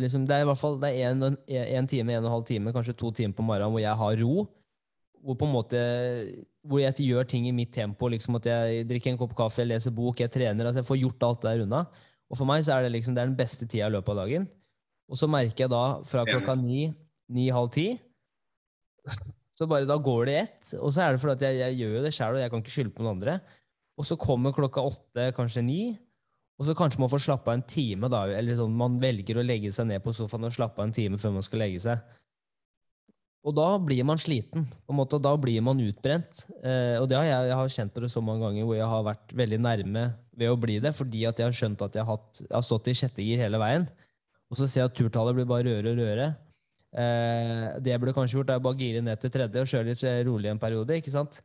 liksom, 0.00 0.22
Det 0.28 0.36
er 0.36 0.44
i 0.44 0.48
hvert 0.48 0.60
fall 0.60 0.78
det 0.80 0.92
er 0.94 1.10
en, 1.10 1.34
en 1.34 1.90
time, 1.90 2.14
en 2.14 2.22
og 2.22 2.28
en 2.28 2.36
halv 2.36 2.46
time, 2.48 2.72
kanskje 2.72 2.96
to 2.96 3.10
timer 3.16 3.36
på 3.36 3.44
morgenen 3.44 3.74
hvor 3.74 3.82
jeg 3.82 4.00
har 4.04 4.22
ro. 4.22 4.46
Hvor 5.20 5.36
på 5.36 5.48
en 5.48 5.52
måte 5.52 5.82
hvor 6.64 6.80
jeg 6.80 7.08
gjør 7.08 7.26
ting 7.28 7.48
i 7.48 7.56
mitt 7.56 7.72
tempo. 7.74 8.08
liksom 8.08 8.38
At 8.38 8.46
jeg 8.48 8.86
drikker 8.88 9.12
en 9.12 9.20
kopp 9.20 9.34
kaffe, 9.36 9.62
jeg 9.64 9.72
leser 9.72 9.96
bok, 9.96 10.20
jeg 10.20 10.32
trener. 10.32 10.66
altså 10.66 10.80
Jeg 10.80 10.88
får 10.88 11.02
gjort 11.02 11.26
alt 11.28 11.44
der 11.48 11.64
unna. 11.64 11.84
Og 12.30 12.38
for 12.38 12.48
meg 12.48 12.64
så 12.64 12.76
er 12.76 12.86
det 12.86 12.94
liksom, 12.94 13.16
det 13.16 13.22
er 13.22 13.30
den 13.32 13.38
beste 13.38 13.66
tida 13.66 13.88
i 13.88 13.94
løpet 13.96 14.14
av 14.14 14.22
dagen. 14.22 14.48
Og 15.10 15.18
så 15.18 15.28
merker 15.30 15.66
jeg 15.66 15.72
da 15.72 15.84
fra 16.06 16.24
klokka 16.28 16.54
ni, 16.58 16.84
ni-halv 17.34 17.70
ti 17.74 17.88
Så 19.58 19.66
bare 19.68 19.88
da 19.88 19.96
går 20.00 20.28
det 20.28 20.34
i 20.34 20.42
ett. 20.44 20.68
Og 20.78 20.92
så 20.94 21.02
er 21.04 21.12
det 21.12 21.20
fordi 21.20 21.34
at 21.36 21.42
jeg, 21.44 21.58
jeg 21.60 21.80
gjør 21.82 21.96
jo 21.98 22.04
det 22.04 22.12
sjøl, 22.16 22.36
og 22.38 22.40
jeg 22.40 22.52
kan 22.52 22.62
ikke 22.62 22.72
skylde 22.72 22.94
på 22.96 23.04
noen 23.04 23.18
andre. 23.18 23.34
Og 24.00 24.06
så 24.08 24.16
kommer 24.16 24.54
klokka 24.56 24.84
åtte, 24.88 25.26
kanskje 25.36 25.64
ni, 25.66 25.82
og 26.60 26.64
så 26.68 26.74
kanskje 26.76 27.00
man 27.00 27.10
får 27.12 27.22
slappe 27.24 27.48
av 27.48 27.58
en 27.58 27.66
time, 27.68 28.08
da. 28.12 28.22
Eller 28.36 28.56
sånn, 28.56 28.72
man 28.76 28.98
velger 29.00 29.40
å 29.40 29.44
legge 29.44 29.72
seg 29.72 29.90
ned 29.90 30.02
på 30.04 30.12
sofaen 30.16 30.48
og 30.48 30.52
slappe 30.56 30.80
av 30.80 30.88
en 30.88 30.96
time 30.96 31.20
før 31.20 31.34
man 31.38 31.44
skal 31.44 31.62
legge 31.64 31.80
seg. 31.84 32.00
Og 33.40 33.54
da 33.56 33.68
blir 33.80 34.04
man 34.04 34.20
sliten. 34.20 34.66
på 34.68 34.92
en 34.92 34.98
måte, 34.98 35.20
Da 35.20 35.32
blir 35.36 35.62
man 35.64 35.80
utbrent. 35.80 36.44
Eh, 36.62 37.00
og 37.00 37.08
det 37.08 37.16
har 37.16 37.24
jeg, 37.24 37.48
jeg 37.48 37.56
har 37.56 37.68
kjent 37.76 37.94
på 37.94 38.00
det 38.04 38.10
så 38.12 38.20
mange 38.20 38.44
ganger 38.44 38.64
hvor 38.68 38.76
jeg 38.76 38.90
har 38.92 39.06
vært 39.08 39.32
veldig 39.32 39.60
nærme 39.64 40.04
ved 40.36 40.52
å 40.52 40.60
bli 40.60 40.78
det, 40.80 40.92
fordi 40.96 41.24
at 41.24 41.40
jeg 41.40 41.48
har 41.48 41.56
skjønt 41.56 41.80
at 41.84 41.96
jeg 41.96 42.04
har, 42.04 42.16
hatt, 42.16 42.42
jeg 42.44 42.52
har 42.52 42.66
stått 42.68 42.92
i 42.92 42.96
sjette 42.96 43.24
gir 43.24 43.40
hele 43.40 43.60
veien. 43.60 43.88
Og 44.50 44.58
så 44.58 44.66
ser 44.66 44.82
jeg 44.82 44.90
at 44.90 44.98
turtallet 44.98 45.36
blir 45.38 45.48
bare 45.48 45.66
rødere 45.68 45.92
og 45.92 46.00
rødere. 46.00 46.28
Eh, 46.90 47.66
det 47.78 47.92
jeg 47.92 48.02
burde 48.02 48.16
kanskje 48.16 48.40
gjort, 48.40 48.50
er 48.50 48.62
bare 48.64 48.80
gire 48.80 49.02
ned 49.06 49.20
til 49.22 49.32
tredje 49.34 49.62
og 49.62 49.70
kjøre 49.70 49.92
litt 49.92 50.04
rolig 50.26 50.50
en 50.50 50.62
periode. 50.62 50.96
ikke 50.98 51.14
sant? 51.14 51.40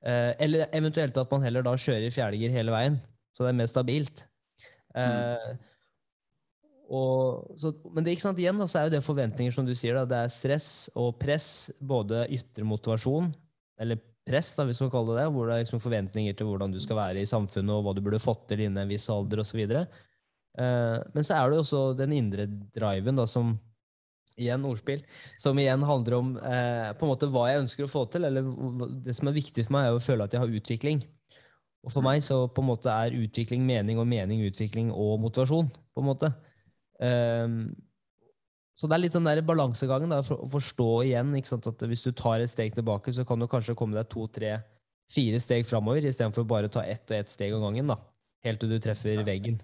Eh, 0.00 0.32
eller 0.40 0.68
eventuelt 0.76 1.16
at 1.20 1.32
man 1.32 1.44
heller 1.44 1.64
da 1.64 1.72
kjører 1.76 2.06
i 2.08 2.12
fjerdegir 2.12 2.52
hele 2.54 2.72
veien, 2.72 3.00
så 3.36 3.44
det 3.44 3.50
er 3.52 3.58
mer 3.58 3.68
stabilt. 3.68 4.24
Eh, 4.96 5.50
og, 6.90 7.50
så, 7.60 7.72
men 7.94 8.04
det, 8.04 8.16
ikke 8.16 8.26
sant, 8.26 8.40
igjen 8.42 8.58
da, 8.58 8.66
så 8.66 8.80
er 8.80 8.88
jo 8.88 8.96
det 8.96 9.06
forventninger, 9.06 9.54
som 9.54 9.66
du 9.66 9.74
sier. 9.78 9.94
da, 9.94 10.06
Det 10.08 10.20
er 10.24 10.32
stress 10.34 10.70
og 10.98 11.14
press, 11.20 11.70
både 11.78 12.24
ytre 12.34 12.66
motivasjon, 12.66 13.30
eller 13.80 14.00
press, 14.26 14.54
da, 14.56 14.66
hvis 14.66 14.80
man 14.82 14.92
kaller 14.92 15.16
det 15.16 15.24
det, 15.24 15.32
hvor 15.34 15.46
det 15.46 15.54
er 15.54 15.64
liksom 15.64 15.82
forventninger 15.82 16.36
til 16.36 16.50
hvordan 16.50 16.74
du 16.74 16.80
skal 16.82 16.98
være 16.98 17.22
i 17.22 17.28
samfunnet, 17.28 17.72
og 17.76 17.86
hva 17.86 17.94
du 17.94 18.02
burde 18.04 18.22
fått 18.22 18.48
til 18.50 18.64
innen 18.66 18.82
en 18.82 18.90
viss 18.90 19.08
alder 19.12 19.44
osv. 19.44 19.62
Uh, 19.70 19.84
men 20.58 21.26
så 21.26 21.36
er 21.36 21.50
det 21.50 21.60
også 21.60 21.82
den 21.98 22.12
indre 22.16 22.46
driven, 22.74 23.16
da, 23.16 23.26
som 23.30 23.54
igjen 24.40 24.64
ordspill, 24.66 25.02
som 25.40 25.58
igjen 25.60 25.84
handler 25.86 26.16
om 26.18 26.32
eh, 26.38 26.90
på 26.96 27.06
en 27.06 27.12
måte 27.12 27.28
hva 27.30 27.46
jeg 27.50 27.64
ønsker 27.64 27.86
å 27.86 27.90
få 27.90 28.06
til. 28.12 28.26
eller 28.28 28.46
Det 29.04 29.14
som 29.16 29.30
er 29.30 29.36
viktig 29.36 29.66
for 29.66 29.76
meg, 29.76 29.88
er 29.88 29.98
å 29.98 30.04
føle 30.04 30.26
at 30.26 30.36
jeg 30.36 30.42
har 30.42 30.56
utvikling. 30.60 31.02
Og 31.84 31.94
for 31.94 32.04
meg 32.04 32.24
så 32.24 32.42
på 32.52 32.62
en 32.62 32.70
måte 32.70 32.92
er 32.92 33.16
utvikling 33.16 33.62
mening, 33.66 34.00
og 34.00 34.08
mening 34.08 34.42
utvikling 34.48 34.90
og 34.92 35.20
motivasjon. 35.22 35.70
på 35.70 36.02
en 36.02 36.08
måte. 36.08 36.32
Um, 37.00 37.72
så 38.76 38.88
det 38.88 38.96
er 38.96 39.02
litt 39.02 39.16
sånn 39.16 39.28
der 39.28 39.42
balansegangen 39.44 40.12
da, 40.12 40.20
for 40.24 40.40
å 40.44 40.50
forstå 40.52 40.88
igjen 41.08 41.34
ikke 41.36 41.52
sant, 41.52 41.66
at 41.68 41.82
hvis 41.88 42.04
du 42.04 42.12
tar 42.16 42.40
et 42.40 42.52
steg 42.52 42.76
tilbake, 42.76 43.12
så 43.12 43.26
kan 43.28 43.40
du 43.40 43.48
kanskje 43.48 43.76
komme 43.76 43.96
deg 43.96 44.08
to, 44.12 44.24
tre, 44.32 44.54
fire 45.12 45.40
steg 45.42 45.66
framover, 45.68 46.06
istedenfor 46.08 46.48
bare 46.48 46.70
å 46.70 46.72
ta 46.72 46.84
ett 46.88 47.04
og 47.10 47.18
ett 47.18 47.32
steg 47.32 47.56
om 47.56 47.66
gangen. 47.68 47.92
da, 47.92 47.98
Helt 48.44 48.62
til 48.62 48.72
du 48.72 48.78
treffer 48.80 49.20
veggen. 49.26 49.60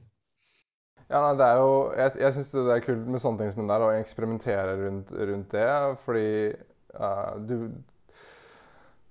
Ja, 1.06 1.20
nei, 1.22 1.34
det 1.38 1.46
er 1.46 1.60
jo, 1.62 1.74
Jeg, 1.94 2.14
jeg 2.18 2.34
syns 2.34 2.48
det 2.56 2.62
er 2.74 2.82
kult 2.82 3.04
med 3.06 3.22
sånne 3.22 3.42
ting 3.42 3.52
som 3.54 3.62
det 3.62 3.74
der, 3.74 3.84
å 3.86 3.98
eksperimentere 4.00 4.72
rundt, 4.80 5.12
rundt 5.14 5.52
det. 5.54 5.66
Fordi 6.02 6.30
uh, 6.98 7.36
du, 7.46 7.54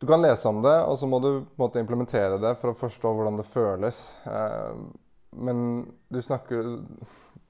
du 0.02 0.08
kan 0.10 0.24
lese 0.24 0.50
om 0.52 0.60
det, 0.66 0.76
og 0.84 0.98
så 1.00 1.08
må 1.08 1.22
du 1.24 1.30
måte 1.62 1.80
implementere 1.80 2.40
det 2.44 2.52
for 2.60 2.74
å 2.74 2.80
forstå 2.80 3.14
hvordan 3.16 3.40
det 3.40 3.48
føles. 3.48 4.02
Uh, 4.28 4.90
men 5.46 5.86
du 6.12 6.20
snakker, 6.24 6.68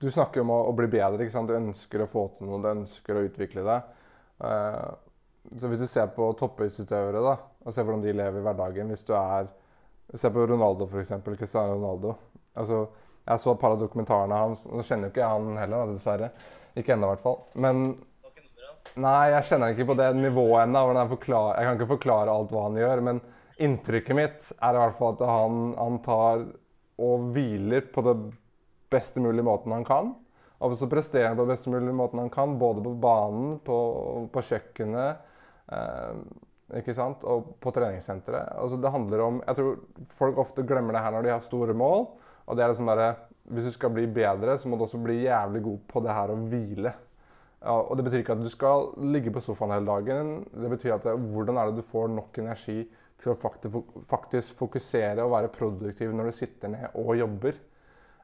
du 0.02 0.08
snakker 0.14 0.46
om 0.46 0.54
å, 0.54 0.60
å, 0.70 0.76
bli 0.78 0.92
bedre. 0.94 1.26
ikke 1.26 1.34
sant? 1.34 1.50
Du 1.50 1.58
ønsker 1.58 2.06
å 2.06 2.10
få 2.10 2.28
til 2.38 2.50
noe, 2.50 2.62
du 2.62 2.70
ønsker 2.70 3.18
å 3.18 3.26
utvikle 3.26 3.66
det. 3.66 3.80
Uh, 4.46 4.94
så 5.58 5.70
hvis 5.72 5.82
du 5.82 5.90
ser 5.90 6.14
på 6.14 6.28
toppidrettsutøvere 6.38 7.22
da, 7.26 7.34
og 7.66 7.74
ser 7.74 7.86
hvordan 7.86 8.06
de 8.06 8.14
lever 8.14 8.42
i 8.42 8.46
hverdagen 8.46 8.90
Hvis 8.94 9.06
du 9.06 9.14
er 9.18 9.50
ser 10.14 10.30
på 10.34 10.46
Ronaldo, 10.46 10.86
f.eks. 10.86 11.12
Cristiano 11.34 11.74
Ronaldo. 11.80 12.14
altså 12.54 12.84
jeg 13.26 13.42
så 13.42 13.54
et 13.56 13.62
par 13.62 13.74
av 13.76 13.80
dokumentarene 13.82 14.42
hans. 14.42 14.66
Nå 14.70 14.84
kjenner 14.86 15.10
jo 15.10 15.14
ikke 15.14 15.24
jeg 15.24 15.38
han 15.38 15.62
heller, 15.64 15.94
dessverre. 15.94 16.30
Ikke 16.78 16.94
ennå, 16.94 17.10
i 17.10 17.16
hvert 17.16 17.26
fall. 17.26 17.42
Men 17.66 17.88
Nei, 19.02 19.32
jeg 19.32 19.48
kjenner 19.50 19.72
ikke 19.74 19.88
på 19.90 19.96
det 19.98 20.12
nivået 20.20 20.68
ennå. 20.68 20.82
Jeg, 20.94 21.18
jeg 21.26 21.66
kan 21.66 21.78
ikke 21.80 21.94
forklare 21.96 22.32
alt 22.32 22.52
hva 22.54 22.68
han 22.68 22.78
gjør. 22.80 23.02
Men 23.08 23.22
inntrykket 23.66 24.18
mitt 24.18 24.52
er 24.60 24.78
i 24.78 24.82
hvert 24.84 24.98
fall 25.00 25.16
at 25.16 25.24
han, 25.26 25.62
han 25.80 26.00
tar 26.06 26.46
og 27.02 27.30
hviler 27.36 27.88
på 27.92 28.04
det 28.06 28.16
beste 28.94 29.24
mulige 29.24 29.48
måten 29.48 29.74
han 29.76 29.88
kan. 29.88 30.14
Og 30.64 30.76
så 30.80 30.88
presterer 30.92 31.32
han 31.32 31.40
på 31.40 31.44
den 31.44 31.56
beste 31.56 31.72
mulige 31.72 31.96
måten 31.98 32.22
han 32.22 32.32
kan, 32.32 32.56
både 32.60 32.84
på 32.86 32.94
banen, 33.04 33.58
på, 33.66 33.78
på 34.32 34.44
kjøkkenet 34.50 35.26
eh, 35.76 36.22
ikke 36.80 36.96
sant? 36.98 37.26
og 37.28 37.56
på 37.62 37.74
treningssenteret. 37.76 38.56
Altså, 38.62 38.80
det 38.82 38.94
handler 38.94 39.26
om 39.26 39.42
Jeg 39.44 39.60
tror 39.60 39.82
folk 40.22 40.40
ofte 40.46 40.66
glemmer 40.68 40.96
det 40.96 41.04
her 41.04 41.16
når 41.16 41.28
de 41.28 41.34
har 41.36 41.44
store 41.46 41.76
mål. 41.78 42.08
Og 42.46 42.58
det 42.58 42.64
er 42.64 42.74
liksom 42.74 42.92
bare, 42.92 43.16
Hvis 43.46 43.68
du 43.68 43.72
skal 43.76 43.92
bli 43.94 44.08
bedre, 44.10 44.58
så 44.58 44.68
må 44.68 44.78
du 44.78 44.84
også 44.88 44.98
bli 44.98 45.20
jævlig 45.22 45.62
god 45.64 45.82
på 45.88 46.02
det 46.02 46.14
her 46.18 46.32
å 46.34 46.38
hvile. 46.50 46.94
Og 47.70 47.98
Det 47.98 48.06
betyr 48.06 48.24
ikke 48.24 48.34
at 48.34 48.42
du 48.42 48.50
skal 48.50 48.88
ligge 49.14 49.32
på 49.34 49.42
sofaen 49.42 49.74
hele 49.74 49.86
dagen. 49.86 50.32
Det 50.50 50.70
betyr 50.70 50.96
at 50.96 51.04
det, 51.06 51.14
hvordan 51.14 51.58
er 51.58 51.70
det 51.70 51.78
du 51.78 51.90
får 51.92 52.10
nok 52.14 52.40
energi 52.42 52.88
til 53.22 53.32
å 53.32 53.38
faktisk 53.38 54.58
fokusere 54.60 55.24
og 55.24 55.34
være 55.34 55.54
produktiv 55.54 56.14
når 56.14 56.30
du 56.30 56.38
sitter 56.40 56.74
ned 56.74 56.98
og 57.00 57.16
jobber. 57.18 57.58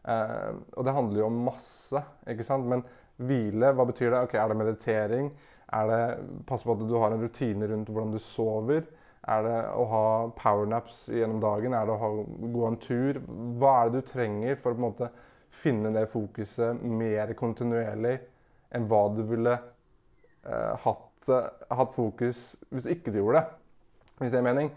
Eh, 0.02 0.52
og 0.74 0.86
det 0.86 0.96
handler 0.96 1.22
jo 1.22 1.30
om 1.30 1.44
masse. 1.48 2.04
ikke 2.30 2.46
sant? 2.46 2.66
Men 2.70 2.84
hvile, 3.22 3.72
hva 3.78 3.86
betyr 3.88 4.10
det? 4.10 4.24
Ok, 4.26 4.36
Er 4.36 4.48
det 4.50 4.58
meditering? 4.58 5.32
Er 5.72 5.88
det 5.88 6.02
Passe 6.48 6.66
på 6.66 6.76
at 6.76 6.84
du 6.90 6.98
har 6.98 7.14
en 7.14 7.22
rutine 7.24 7.70
rundt 7.70 7.90
hvordan 7.90 8.12
du 8.12 8.20
sover? 8.20 8.84
Er 9.30 9.44
det 9.46 9.58
å 9.78 9.84
ha 9.86 10.06
powernaps 10.34 11.04
gjennom 11.14 11.42
dagen? 11.44 11.76
Er 11.78 11.86
det 11.86 11.94
å 11.94 12.02
ha, 12.02 12.10
gå 12.56 12.64
en 12.66 12.80
tur? 12.82 13.20
Hva 13.62 13.74
er 13.82 13.92
det 13.92 14.02
du 14.02 14.10
trenger 14.10 14.58
for 14.58 14.72
å 14.72 14.78
på 14.78 14.82
en 14.82 14.88
måte 14.88 15.10
finne 15.62 15.92
det 15.94 16.08
fokuset 16.10 16.80
mer 16.82 17.34
kontinuerlig 17.38 18.16
enn 18.72 18.88
hva 18.90 19.02
du 19.14 19.22
ville 19.28 19.54
eh, 19.54 20.72
hatt, 20.86 21.28
eh, 21.28 21.50
hatt, 21.70 21.92
fokus 21.94 22.40
hvis 22.72 22.88
ikke 22.96 23.14
du 23.14 23.20
gjorde 23.20 23.44
det? 23.44 23.60
Hvis 24.22 24.34
det 24.34 24.40
er 24.40 24.48
mening. 24.48 24.72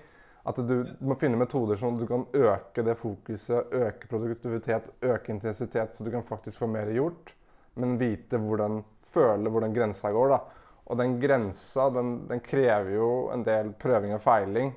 At 0.45 0.59
du, 0.61 0.75
må 1.01 1.17
finne 1.17 1.41
metoder 1.41 1.79
som 1.81 1.97
du 1.97 2.05
kan 2.09 2.27
øke 2.37 2.85
det 2.85 2.99
fokuset, 3.01 3.73
øke 3.73 4.11
produktivitet, 4.11 4.91
øke 5.01 5.33
intensitet, 5.33 5.97
så 5.97 6.05
du 6.05 6.11
kan 6.13 6.27
faktisk 6.27 6.61
få 6.61 6.69
mer 6.69 6.91
gjort. 6.93 7.33
Men 7.81 7.97
vite 7.97 8.37
hvordan 8.43 8.83
føle 9.15 9.51
hvordan 9.51 9.73
grensa 9.73 10.13
går. 10.13 10.35
da. 10.35 10.64
Og 10.85 10.99
den 11.01 11.19
grensa 11.21 11.89
den, 11.93 12.17
den 12.29 12.43
krever 12.45 12.97
jo 12.97 13.11
en 13.33 13.45
del 13.47 13.73
prøving 13.81 14.13
og 14.17 14.23
feiling. 14.25 14.75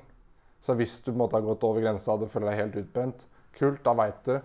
Så 0.60 0.74
hvis 0.78 0.96
du 1.02 1.10
på 1.10 1.16
en 1.16 1.22
måte 1.22 1.36
har 1.36 1.44
gått 1.46 1.66
over 1.68 1.84
grensa 1.84 2.14
og 2.14 2.24
du 2.24 2.30
føler 2.30 2.50
deg 2.50 2.62
helt 2.62 2.78
utbrent, 2.82 3.26
kult, 3.58 3.82
da 3.84 3.94
veit 3.98 4.22
du. 4.26 4.38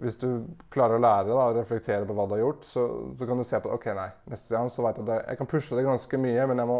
Hvis 0.00 0.16
du 0.16 0.28
klarer 0.72 0.96
å 0.96 1.02
lære 1.02 1.28
da, 1.28 1.48
og 1.50 1.58
reflektere 1.58 2.06
på 2.08 2.14
hva 2.16 2.24
du 2.28 2.36
har 2.38 2.44
gjort, 2.44 2.62
så, 2.64 2.84
så 3.18 3.26
kan 3.28 3.40
du 3.40 3.44
se 3.44 3.58
på 3.60 3.68
det. 3.68 3.76
ok, 3.76 3.90
nei, 3.98 4.08
neste 4.32 4.54
gang 4.54 4.70
så 4.72 4.86
vet 4.86 5.00
jeg 5.00 5.08
at 5.10 5.26
jeg, 5.26 5.40
kan 5.40 5.50
pushe 5.50 5.76
det 5.76 5.84
ganske 5.84 6.20
mye, 6.22 6.46
men 6.48 6.62
jeg 6.62 6.70
må 6.70 6.78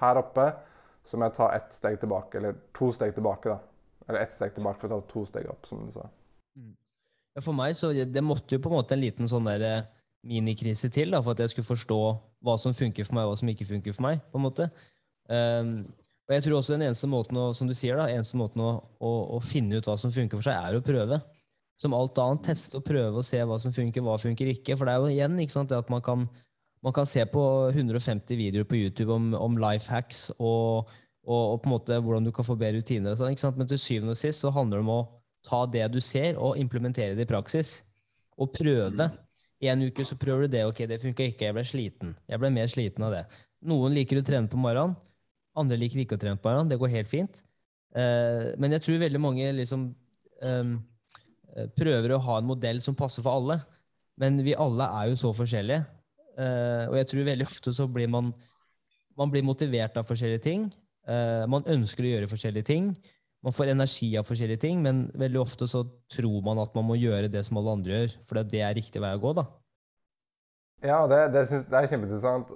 her 0.00 0.20
oppe 0.20 0.50
så 1.06 1.16
må 1.16 1.26
jeg 1.26 1.36
ta 1.38 1.48
ett 1.56 1.72
steg 1.72 1.96
tilbake, 2.02 2.38
eller 2.38 2.58
to 2.76 2.90
steg 2.92 3.14
tilbake. 3.16 3.54
da. 3.54 4.04
Eller 4.08 4.26
ett 4.26 4.34
steg 4.34 4.52
tilbake 4.54 4.82
for 4.82 4.90
å 4.90 5.00
ta 5.00 5.12
to 5.12 5.24
steg 5.28 5.48
opp, 5.48 5.64
som 5.68 5.86
du 5.86 5.94
sa. 5.94 6.08
Ja, 7.36 7.42
for 7.46 7.56
meg 7.56 7.76
så 7.78 7.92
det 7.94 8.22
måtte 8.26 8.56
jo 8.56 8.62
på 8.62 8.70
en 8.70 8.76
måte 8.76 8.96
en 8.96 9.02
liten 9.02 9.30
sånn 9.30 9.48
der 9.48 9.64
eh, 9.64 9.88
minikrise 10.26 10.90
til 10.92 11.14
da, 11.14 11.22
for 11.24 11.32
at 11.32 11.44
jeg 11.44 11.54
skulle 11.54 11.70
forstå 11.70 12.00
hva 12.44 12.56
som 12.60 12.76
funker 12.76 13.06
for 13.06 13.16
meg, 13.16 13.26
og 13.26 13.34
hva 13.34 13.40
som 13.40 13.50
ikke 13.52 13.68
funker 13.68 13.96
for 13.96 14.06
meg. 14.06 14.22
på 14.32 14.40
en 14.40 14.46
måte. 14.46 14.68
Um, 15.30 15.74
og 16.30 16.36
jeg 16.36 16.44
tror 16.44 16.60
også 16.60 16.76
den 16.76 16.86
eneste 16.86 17.08
måten 17.10 17.38
å, 17.42 17.48
som 17.58 17.66
du 17.66 17.74
sier 17.74 17.98
da, 17.98 18.06
eneste 18.06 18.38
måten 18.38 18.62
å, 18.62 18.70
å, 19.02 19.10
å, 19.34 19.38
finne 19.42 19.80
ut 19.80 19.86
hva 19.88 19.96
som 19.98 20.12
funker 20.14 20.38
for 20.38 20.46
seg, 20.46 20.54
er 20.54 20.78
å 20.78 20.84
prøve. 20.84 21.18
Som 21.80 21.96
alt 21.96 22.18
annet, 22.22 22.44
teste 22.52 22.78
og 22.78 22.84
prøve 22.86 23.18
og 23.18 23.26
se 23.26 23.40
hva 23.42 23.56
som 23.58 23.74
funker, 23.74 24.04
hva 24.06 24.14
funker 24.20 24.52
ikke. 24.52 24.76
For 24.78 24.86
det 24.86 24.94
er 24.94 25.02
jo 25.02 25.10
igjen 25.10 25.40
ikke 25.42 25.56
sant, 25.56 25.72
det 25.72 25.80
at 25.80 25.90
man 25.90 26.04
kan, 26.06 26.22
man 26.86 26.94
kan 26.94 27.08
se 27.08 27.24
på 27.26 27.44
150 27.72 28.38
videoer 28.38 28.68
på 28.68 28.78
YouTube 28.78 29.10
om, 29.16 29.32
om 29.34 29.58
life 29.58 29.90
hacks 29.90 30.28
og, 30.36 30.92
og, 31.26 31.40
og, 31.40 31.56
på 31.64 31.66
en 31.66 31.74
måte 31.74 31.98
hvordan 31.98 32.28
du 32.28 32.32
kan 32.36 32.46
få 32.46 32.54
bedre 32.60 32.78
rutiner. 32.78 33.10
og 33.10 33.18
sånn, 33.18 33.34
ikke 33.34 33.48
sant? 33.48 33.58
Men 33.58 33.72
til 33.72 33.82
syvende 33.82 34.14
og 34.14 34.22
sist 34.22 34.46
så 34.46 34.54
handler 34.54 34.78
det 34.78 34.86
om 34.86 34.94
å 35.00 35.00
ta 35.50 35.64
det 35.72 35.88
du 35.90 35.98
ser, 36.04 36.38
og 36.38 36.60
implementere 36.62 37.18
det 37.18 37.26
i 37.26 37.32
praksis. 37.32 37.80
Og 38.38 38.54
prøve. 38.54 39.10
En 39.60 39.82
uke 39.84 40.04
så 40.08 40.16
prøver 40.16 40.46
du 40.46 40.54
det. 40.56 40.64
Ok, 40.68 40.84
det 40.88 41.00
funka 41.02 41.26
ikke. 41.28 41.48
Jeg 41.48 41.56
ble 41.56 41.64
sliten. 41.68 42.14
Jeg 42.30 42.40
ble 42.40 42.50
mer 42.54 42.70
sliten 42.72 43.04
av 43.04 43.14
det. 43.14 43.24
Noen 43.68 43.92
liker 43.96 44.20
å 44.20 44.24
trene 44.24 44.48
på 44.48 44.60
morgenen. 44.60 44.96
Andre 45.60 45.76
liker 45.76 46.00
ikke 46.00 46.16
å 46.16 46.22
trene 46.22 46.40
på 46.40 46.48
morgenen. 46.48 46.70
Det 46.70 46.78
går 46.80 46.94
helt 46.94 47.10
fint. 47.10 47.42
Uh, 47.92 48.56
men 48.62 48.76
jeg 48.76 48.86
tror 48.86 49.02
veldig 49.02 49.20
mange 49.20 49.48
liksom 49.58 49.88
um, 50.46 50.76
prøver 51.76 52.14
å 52.14 52.22
ha 52.22 52.38
en 52.38 52.48
modell 52.48 52.80
som 52.80 52.96
passer 52.96 53.24
for 53.26 53.36
alle. 53.36 53.58
Men 54.20 54.40
vi 54.46 54.56
alle 54.56 54.86
er 55.00 55.10
jo 55.10 55.18
så 55.20 55.34
forskjellige. 55.36 55.84
Uh, 56.38 56.88
og 56.88 56.96
jeg 57.00 57.10
tror 57.10 57.28
veldig 57.28 57.48
ofte 57.50 57.74
så 57.76 57.88
blir 57.90 58.08
man 58.08 58.32
man 59.18 59.28
blir 59.28 59.44
motivert 59.44 59.98
av 60.00 60.06
forskjellige 60.08 60.44
ting. 60.46 60.68
Uh, 61.08 61.44
man 61.50 61.66
ønsker 61.68 62.06
å 62.06 62.12
gjøre 62.14 62.30
forskjellige 62.30 62.70
ting. 62.70 62.92
Man 63.44 63.54
får 63.56 63.72
energi 63.72 64.10
av 64.20 64.26
forskjellige 64.28 64.60
ting, 64.60 64.82
men 64.84 65.06
veldig 65.16 65.40
ofte 65.40 65.68
så 65.70 65.80
tror 66.12 66.42
man 66.44 66.60
at 66.60 66.74
man 66.76 66.84
må 66.90 66.98
gjøre 67.00 67.30
det 67.32 67.40
som 67.46 67.56
alle 67.56 67.72
andre 67.78 67.94
gjør, 67.94 68.16
for 68.28 68.42
det 68.44 68.60
er 68.60 68.76
riktig 68.76 69.00
vei 69.00 69.14
å 69.16 69.22
gå, 69.22 69.32
da. 69.38 69.46
Ja, 70.84 70.98
det, 71.08 71.22
det, 71.32 71.46
synes, 71.48 71.64
det 71.68 71.76
er 71.78 71.88
kjempeinteressant. 71.88 72.52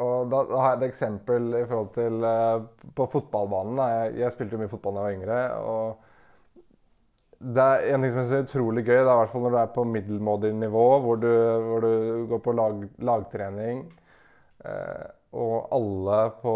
Og 0.00 0.30
da, 0.32 0.42
da, 0.48 0.60
har 0.62 0.74
jeg 0.74 0.80
et 0.80 0.86
eksempel 0.88 1.48
i 1.58 1.64
forhold 1.68 1.90
til 1.94 2.24
uh, 2.24 2.90
på 2.96 3.06
fotballbanen. 3.12 3.80
Jeg, 3.92 4.14
jeg, 4.22 4.34
spilte 4.34 4.56
jo 4.56 4.62
mye 4.62 4.72
fotball 4.72 4.96
da 4.96 5.02
jeg 5.02 5.08
var 5.08 5.18
yngre. 5.18 5.40
og 5.60 6.06
det 7.40 7.64
er 7.64 7.86
en 7.94 8.02
ting 8.04 8.12
som 8.12 8.20
jeg 8.20 8.28
synes 8.28 8.36
er 8.36 8.46
utrolig 8.48 8.82
gøy, 8.84 8.98
det 8.98 9.06
er 9.06 9.14
i 9.14 9.20
hvert 9.22 9.30
fall 9.32 9.44
når 9.46 9.54
du 9.54 9.58
er 9.62 9.68
på 9.72 9.84
middelmådig 9.88 10.50
nivå, 10.60 10.86
hvor 11.04 11.20
du, 11.22 11.30
hvor 11.64 11.84
du 11.84 11.92
går 12.28 12.42
på 12.44 12.52
lag, 12.52 12.82
lagtrening, 13.10 13.78
uh, 14.66 15.06
og 15.40 15.54
alle 15.72 16.18
på 16.42 16.54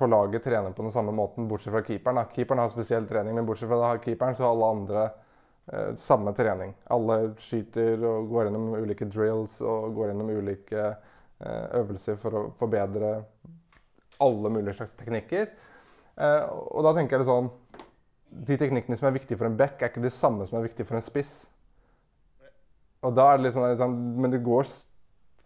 på 0.00 0.08
laget 0.08 0.44
trener 0.44 0.72
på 0.72 0.82
den 0.82 0.92
samme 0.94 1.12
måten, 1.12 1.48
bortsett 1.48 1.74
fra 1.74 1.82
keeperen. 1.84 2.16
Da. 2.16 2.28
Keeperen 2.34 2.62
har 2.62 2.72
spesiell 2.72 3.08
trening, 3.08 3.36
men 3.36 3.46
bortsett 3.48 3.68
fra 3.68 3.92
keeperen 4.00 4.36
så 4.36 4.46
har 4.46 4.54
alle 4.54 4.70
andre 4.74 5.02
eh, 5.04 5.90
samme 6.00 6.32
trening. 6.36 6.72
Alle 6.96 7.18
skyter 7.40 8.00
og 8.08 8.30
går 8.32 8.48
gjennom 8.48 8.70
ulike 8.80 9.08
drills 9.12 9.58
og 9.60 9.92
går 9.98 10.12
gjennom 10.12 10.32
ulike 10.32 10.86
eh, 10.88 11.66
øvelser 11.82 12.16
for 12.20 12.38
å 12.38 12.44
forbedre 12.60 13.18
alle 14.24 14.52
mulige 14.52 14.78
slags 14.80 14.96
teknikker. 14.96 15.50
Eh, 16.16 16.44
og 16.48 16.84
da 16.86 16.94
tenker 16.96 17.16
jeg 17.16 17.24
det 17.24 17.30
sånn 17.30 17.48
De 18.30 18.56
teknikkene 18.60 18.96
som 18.98 19.08
er 19.08 19.14
viktige 19.16 19.38
for 19.38 19.48
en 19.48 19.56
back, 19.58 19.80
er 19.80 19.90
ikke 19.90 20.04
de 20.04 20.12
samme 20.14 20.44
som 20.46 20.58
er 20.58 20.68
viktige 20.68 20.86
for 20.86 20.98
en 20.98 21.04
spiss. 21.04 21.34
Og 23.04 23.12
da 23.16 23.32
er 23.32 23.40
det 23.40 23.52
sånn, 23.52 23.68
liksom, 23.72 23.98
Men 24.22 24.32
du 24.32 24.38
går 24.44 24.68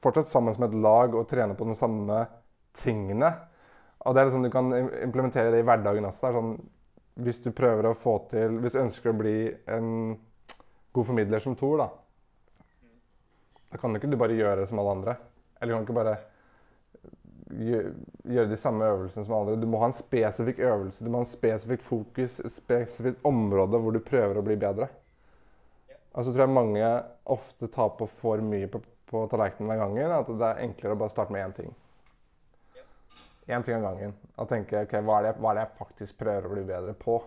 fortsatt 0.05 0.29
sammen 0.29 0.55
som 0.55 0.67
et 0.67 0.77
lag 0.77 1.15
og 1.17 1.27
trener 1.31 1.57
på 1.57 1.67
de 1.67 1.77
samme 1.79 2.19
tingene. 2.77 3.31
Og 4.05 4.15
det 4.15 4.21
er 4.21 4.29
liksom, 4.29 4.43
Du 4.43 4.51
kan 4.53 4.73
implementere 5.03 5.53
det 5.53 5.63
i 5.63 5.67
hverdagen 5.67 6.09
også. 6.09 6.33
Sånn, 6.35 6.55
hvis 7.25 7.41
du 7.45 7.51
prøver 7.57 7.89
å 7.89 7.97
få 7.97 8.19
til, 8.31 8.59
hvis 8.61 8.75
du 8.75 8.83
ønsker 8.83 9.13
å 9.13 9.19
bli 9.19 9.37
en 9.71 9.89
god 10.95 11.09
formidler 11.09 11.43
som 11.43 11.57
Thor, 11.59 11.79
da, 11.81 11.89
da 13.71 13.81
kan 13.81 13.93
du 13.93 14.01
ikke 14.01 14.11
du 14.11 14.19
bare 14.21 14.37
gjøre 14.39 14.67
som 14.71 14.81
alle 14.83 14.97
andre. 14.99 15.17
Eller 15.61 15.75
kan 15.75 15.85
du 15.85 15.89
ikke 15.89 16.01
bare 16.01 16.17
gjøre 17.55 18.51
de 18.51 18.59
samme 18.59 18.87
øvelsene 18.91 19.25
som 19.25 19.37
alle 19.37 19.55
andre. 19.55 19.63
Du 19.63 19.71
må 19.71 19.81
ha 19.83 19.89
en 19.91 19.97
spesifikk 19.97 20.61
øvelse, 20.67 21.05
du 21.05 21.11
må 21.11 21.23
ha 21.23 21.27
en 21.27 21.31
spesifikt 21.31 21.87
fokus, 21.87 22.41
et 22.43 22.55
spesifikt 22.55 23.25
område 23.27 23.81
hvor 23.81 23.95
du 23.95 24.03
prøver 24.05 24.41
å 24.41 24.45
bli 24.47 24.59
bedre. 24.61 24.91
Altså 26.15 26.31
tror 26.31 26.45
jeg 26.45 26.55
mange 26.55 26.91
ofte 27.31 27.71
tar 27.73 27.95
på 27.99 28.07
for 28.21 28.43
mye 28.43 28.69
på, 28.71 28.83
på 29.11 29.25
tallerkenen 29.31 29.73
den 29.73 29.83
gangen. 29.83 30.19
At 30.19 30.31
det 30.31 30.51
er 30.51 30.63
enklere 30.67 30.95
å 30.95 31.01
bare 31.01 31.15
starte 31.15 31.35
med 31.35 31.47
én 31.47 31.57
ting 31.57 31.73
én 33.47 33.64
ting 33.64 33.76
av 33.76 33.82
gangen. 33.88 34.14
Og 34.40 34.49
tenke 34.49 34.84
ok, 34.84 34.95
hva 35.05 35.18
er, 35.20 35.28
det, 35.28 35.32
hva 35.40 35.53
er, 35.53 35.59
det, 35.59 35.66
jeg 35.66 35.80
faktisk 35.80 36.20
prøver 36.20 36.49
å 36.49 36.55
bli 36.55 36.64
bedre 36.68 36.95
på? 36.99 37.18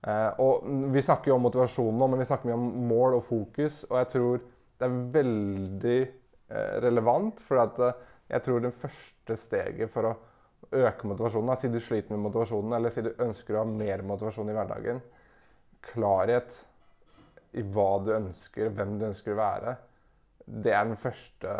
Eh, 0.00 0.40
og 0.40 0.64
Vi 0.94 1.02
snakker 1.04 1.32
jo 1.32 1.36
om 1.36 1.44
motivasjon 1.48 1.98
nå, 2.00 2.08
men 2.08 2.22
vi 2.22 2.28
snakker 2.30 2.48
mye 2.48 2.56
om 2.56 2.88
mål 2.88 3.18
og 3.18 3.26
fokus. 3.26 3.84
Og 3.90 3.98
jeg 4.00 4.10
tror 4.14 4.40
det 4.80 4.88
er 4.88 4.98
veldig 5.18 6.00
eh, 6.00 6.74
relevant. 6.86 7.44
For 7.44 7.60
at, 7.62 7.82
eh, 7.84 8.08
jeg 8.34 8.46
tror 8.46 8.64
det 8.64 8.74
første 8.78 9.36
steget 9.36 9.92
for 9.92 10.08
å 10.08 10.16
øke 10.70 11.08
motivasjonen 11.08 11.56
Si 11.58 11.68
du 11.72 11.80
sliter 11.82 12.14
med 12.14 12.28
motivasjonen, 12.28 12.74
eller 12.76 12.92
si 12.94 13.04
du 13.04 13.12
ønsker 13.18 13.56
å 13.56 13.64
ha 13.64 13.68
mer 13.68 14.04
motivasjon 14.06 14.50
i 14.50 14.56
hverdagen. 14.56 15.04
Klarhet 15.90 16.58
i 17.58 17.64
hva 17.66 17.92
du 18.04 18.12
ønsker, 18.14 18.70
hvem 18.70 18.98
du 19.00 19.08
ønsker 19.08 19.34
å 19.34 19.40
være. 19.40 19.78
Det 20.46 20.72
er 20.74 20.86
den 20.86 20.98
første 20.98 21.54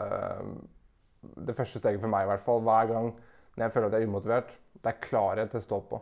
det 1.20 1.56
første 1.56 1.80
steget 1.80 2.00
for 2.00 2.12
meg, 2.12 2.24
i 2.24 2.30
hvert 2.32 2.44
fall, 2.44 2.62
hver 2.64 2.90
gang 2.90 3.12
når 3.56 3.64
jeg 3.64 3.74
føler 3.74 3.88
at 3.88 3.96
jeg 3.96 4.06
er 4.06 4.10
umotivert, 4.10 4.52
det 4.80 4.90
er 4.92 5.00
klarhet 5.04 5.50
til 5.52 5.60
å 5.60 5.64
stå 5.64 5.80
på. 5.90 6.00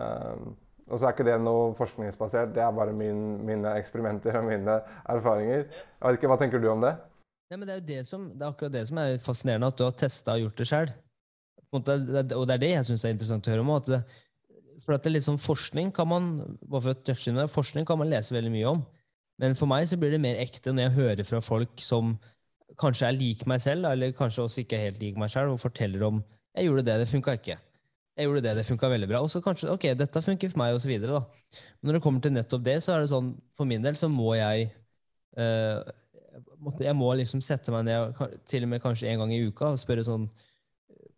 Um, 0.00 0.52
og 0.88 0.98
så 0.98 1.06
er 1.08 1.14
ikke 1.14 1.26
det 1.26 1.38
noe 1.42 1.72
forskningsbasert, 1.76 2.54
det 2.56 2.62
er 2.64 2.74
bare 2.74 2.94
min, 2.96 3.20
mine 3.46 3.74
eksperimenter 3.80 4.38
og 4.40 4.48
mine 4.48 4.78
erfaringer. 5.10 5.66
Jeg 5.68 6.02
vet 6.04 6.18
ikke, 6.18 6.30
Hva 6.32 6.38
tenker 6.40 6.62
du 6.62 6.68
om 6.72 6.84
det? 6.84 6.94
Ja, 7.52 7.58
men 7.58 7.68
det, 7.68 7.74
er 7.74 7.80
jo 7.80 7.86
det, 7.90 8.00
som, 8.08 8.26
det 8.32 8.46
er 8.46 8.54
akkurat 8.54 8.74
det 8.74 8.86
som 8.88 9.00
er 9.02 9.18
fascinerende, 9.22 9.68
at 9.68 9.78
du 9.78 9.84
har 9.84 9.96
testa 10.00 10.36
og 10.36 10.46
gjort 10.46 10.62
det 10.62 10.68
sjøl. 10.70 10.92
Og 11.72 11.84
det 11.86 12.54
er 12.56 12.60
det 12.60 12.70
jeg 12.74 12.88
syns 12.88 13.04
er 13.04 13.14
interessant 13.14 13.48
å 13.48 13.52
høre 13.52 13.64
om. 13.64 13.72
At 13.76 13.88
det, 13.88 14.00
for 14.84 14.96
at 14.96 15.04
det 15.04 15.12
er 15.12 15.16
litt 15.18 15.28
sånn 15.28 15.40
forskning 15.40 15.92
kan 15.94 16.08
man 16.10 16.32
bare 16.64 16.82
for 16.88 16.96
å 16.96 17.16
inn 17.30 17.40
forskning 17.52 17.86
kan 17.88 18.00
man 18.00 18.10
lese 18.10 18.34
veldig 18.34 18.52
mye 18.52 18.72
om. 18.72 18.82
Men 19.40 19.56
for 19.58 19.70
meg 19.70 19.86
så 19.88 19.98
blir 20.00 20.12
det 20.12 20.20
mer 20.22 20.40
ekte 20.42 20.74
når 20.74 20.86
jeg 20.86 20.96
hører 20.98 21.28
fra 21.28 21.40
folk 21.44 21.84
som 21.84 22.16
kanskje 22.80 23.08
er 23.08 23.16
lik 23.16 23.44
meg 23.48 23.60
selv, 23.60 23.86
eller 23.90 24.14
kanskje 24.16 24.46
også 24.46 24.62
ikke 24.64 24.80
helt 24.80 25.02
lik 25.02 25.18
meg 25.20 25.30
selv, 25.30 25.52
og 25.52 25.60
forteller 25.60 26.02
om 26.06 26.22
'jeg 26.54 26.66
gjorde 26.66 26.84
det, 26.84 26.98
det 27.00 27.08
funka 27.08 27.32
ikke'. 27.36 27.58
Jeg 28.16 28.26
gjorde 28.26 28.42
det, 28.42 28.56
det 28.56 28.66
funka 28.66 28.88
veldig 28.88 29.08
bra. 29.08 29.20
Og 29.20 29.30
så 29.30 29.40
kanskje 29.40 29.70
'ok, 29.70 29.94
dette 29.98 30.22
funker 30.22 30.50
for 30.50 30.58
meg', 30.58 30.74
osv. 30.74 31.00
Men 31.00 31.84
når 31.84 31.92
det 31.92 32.02
kommer 32.02 32.20
til 32.20 32.32
nettopp 32.32 32.64
det, 32.64 32.82
så 32.82 32.92
er 32.92 33.00
det 33.00 33.10
sånn 33.10 33.34
for 33.56 33.64
min 33.64 33.82
del 33.82 33.94
så 33.94 34.08
må 34.08 34.34
jeg 34.34 34.70
uh, 35.38 35.82
Jeg 36.80 36.96
må 36.96 37.12
liksom 37.14 37.40
sette 37.40 37.70
meg 37.72 37.84
ned 37.84 38.14
til 38.46 38.62
og 38.62 38.68
med 38.68 38.80
kanskje 38.80 39.08
en 39.08 39.18
gang 39.18 39.32
i 39.32 39.42
uka 39.44 39.72
og 39.72 39.78
spørre 39.78 40.04
sånn 40.04 40.30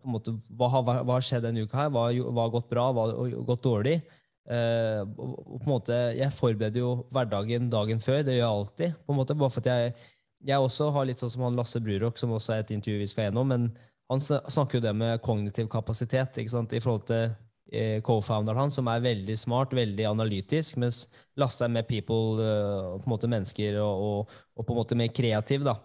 på 0.05 0.09
en 0.09 0.13
måte, 0.13 0.35
hva 0.51 0.69
har, 0.69 0.83
hva 0.83 1.15
har 1.17 1.25
skjedd 1.25 1.47
denne 1.47 1.65
uka 1.65 1.77
her? 1.79 1.89
Hva, 1.89 2.11
har 2.13 2.51
gått 2.53 2.69
bra? 2.69 2.91
Hva 2.93 3.07
har 3.09 3.45
gått 3.49 3.63
dårlig? 3.65 4.03
Uh, 4.45 5.01
og 5.17 5.61
på 5.63 5.65
en 5.65 5.71
måte, 5.71 5.99
Jeg 6.19 6.33
forbereder 6.37 6.83
jo 6.83 7.07
hverdagen 7.11 7.71
dagen 7.71 8.01
før. 8.01 8.23
Det 8.23 8.35
gjør 8.35 8.43
jeg 8.43 8.59
alltid. 8.59 8.99
på 9.07 9.13
en 9.13 9.17
måte, 9.17 9.35
Bare 9.35 9.51
for 9.51 9.65
at 9.65 9.71
jeg 9.73 9.95
jeg 10.45 10.61
også 10.61 10.91
har 10.93 11.09
litt 11.09 11.23
sånn 11.23 11.33
som 11.33 11.47
han 11.47 11.57
Lasse 11.57 11.81
Brurok, 11.83 12.19
som 12.21 12.35
også 12.37 12.55
er 12.55 12.65
et 12.65 12.75
intervju 12.75 13.01
vi 13.01 13.09
skal 13.09 13.29
gjennom. 13.29 13.49
Men 13.49 13.69
han 14.13 14.21
snakker 14.21 14.79
jo 14.79 14.85
det 14.85 14.93
med 14.97 15.23
kognitiv 15.25 15.71
kapasitet 15.73 16.39
i 16.43 16.47
forhold 16.51 17.07
til 17.09 17.33
eh, 17.73 18.03
co-founderen 18.05 18.65
hans, 18.65 18.77
som 18.79 18.91
er 18.93 19.05
veldig 19.05 19.37
smart, 19.41 19.73
veldig 19.77 20.07
analytisk, 20.11 20.77
mens 20.81 21.07
Lasse 21.41 21.65
er 21.65 21.73
mer 21.73 21.87
people, 21.89 22.37
uh, 22.39 22.99
på 23.01 23.09
en 23.09 23.15
måte 23.15 23.31
mennesker, 23.31 23.81
og, 23.83 24.05
og, 24.05 24.37
og, 24.55 24.67
på 24.67 24.75
en 24.75 24.81
måte 24.83 24.99
mer 24.99 25.15
kreativ, 25.17 25.65
da, 25.67 25.79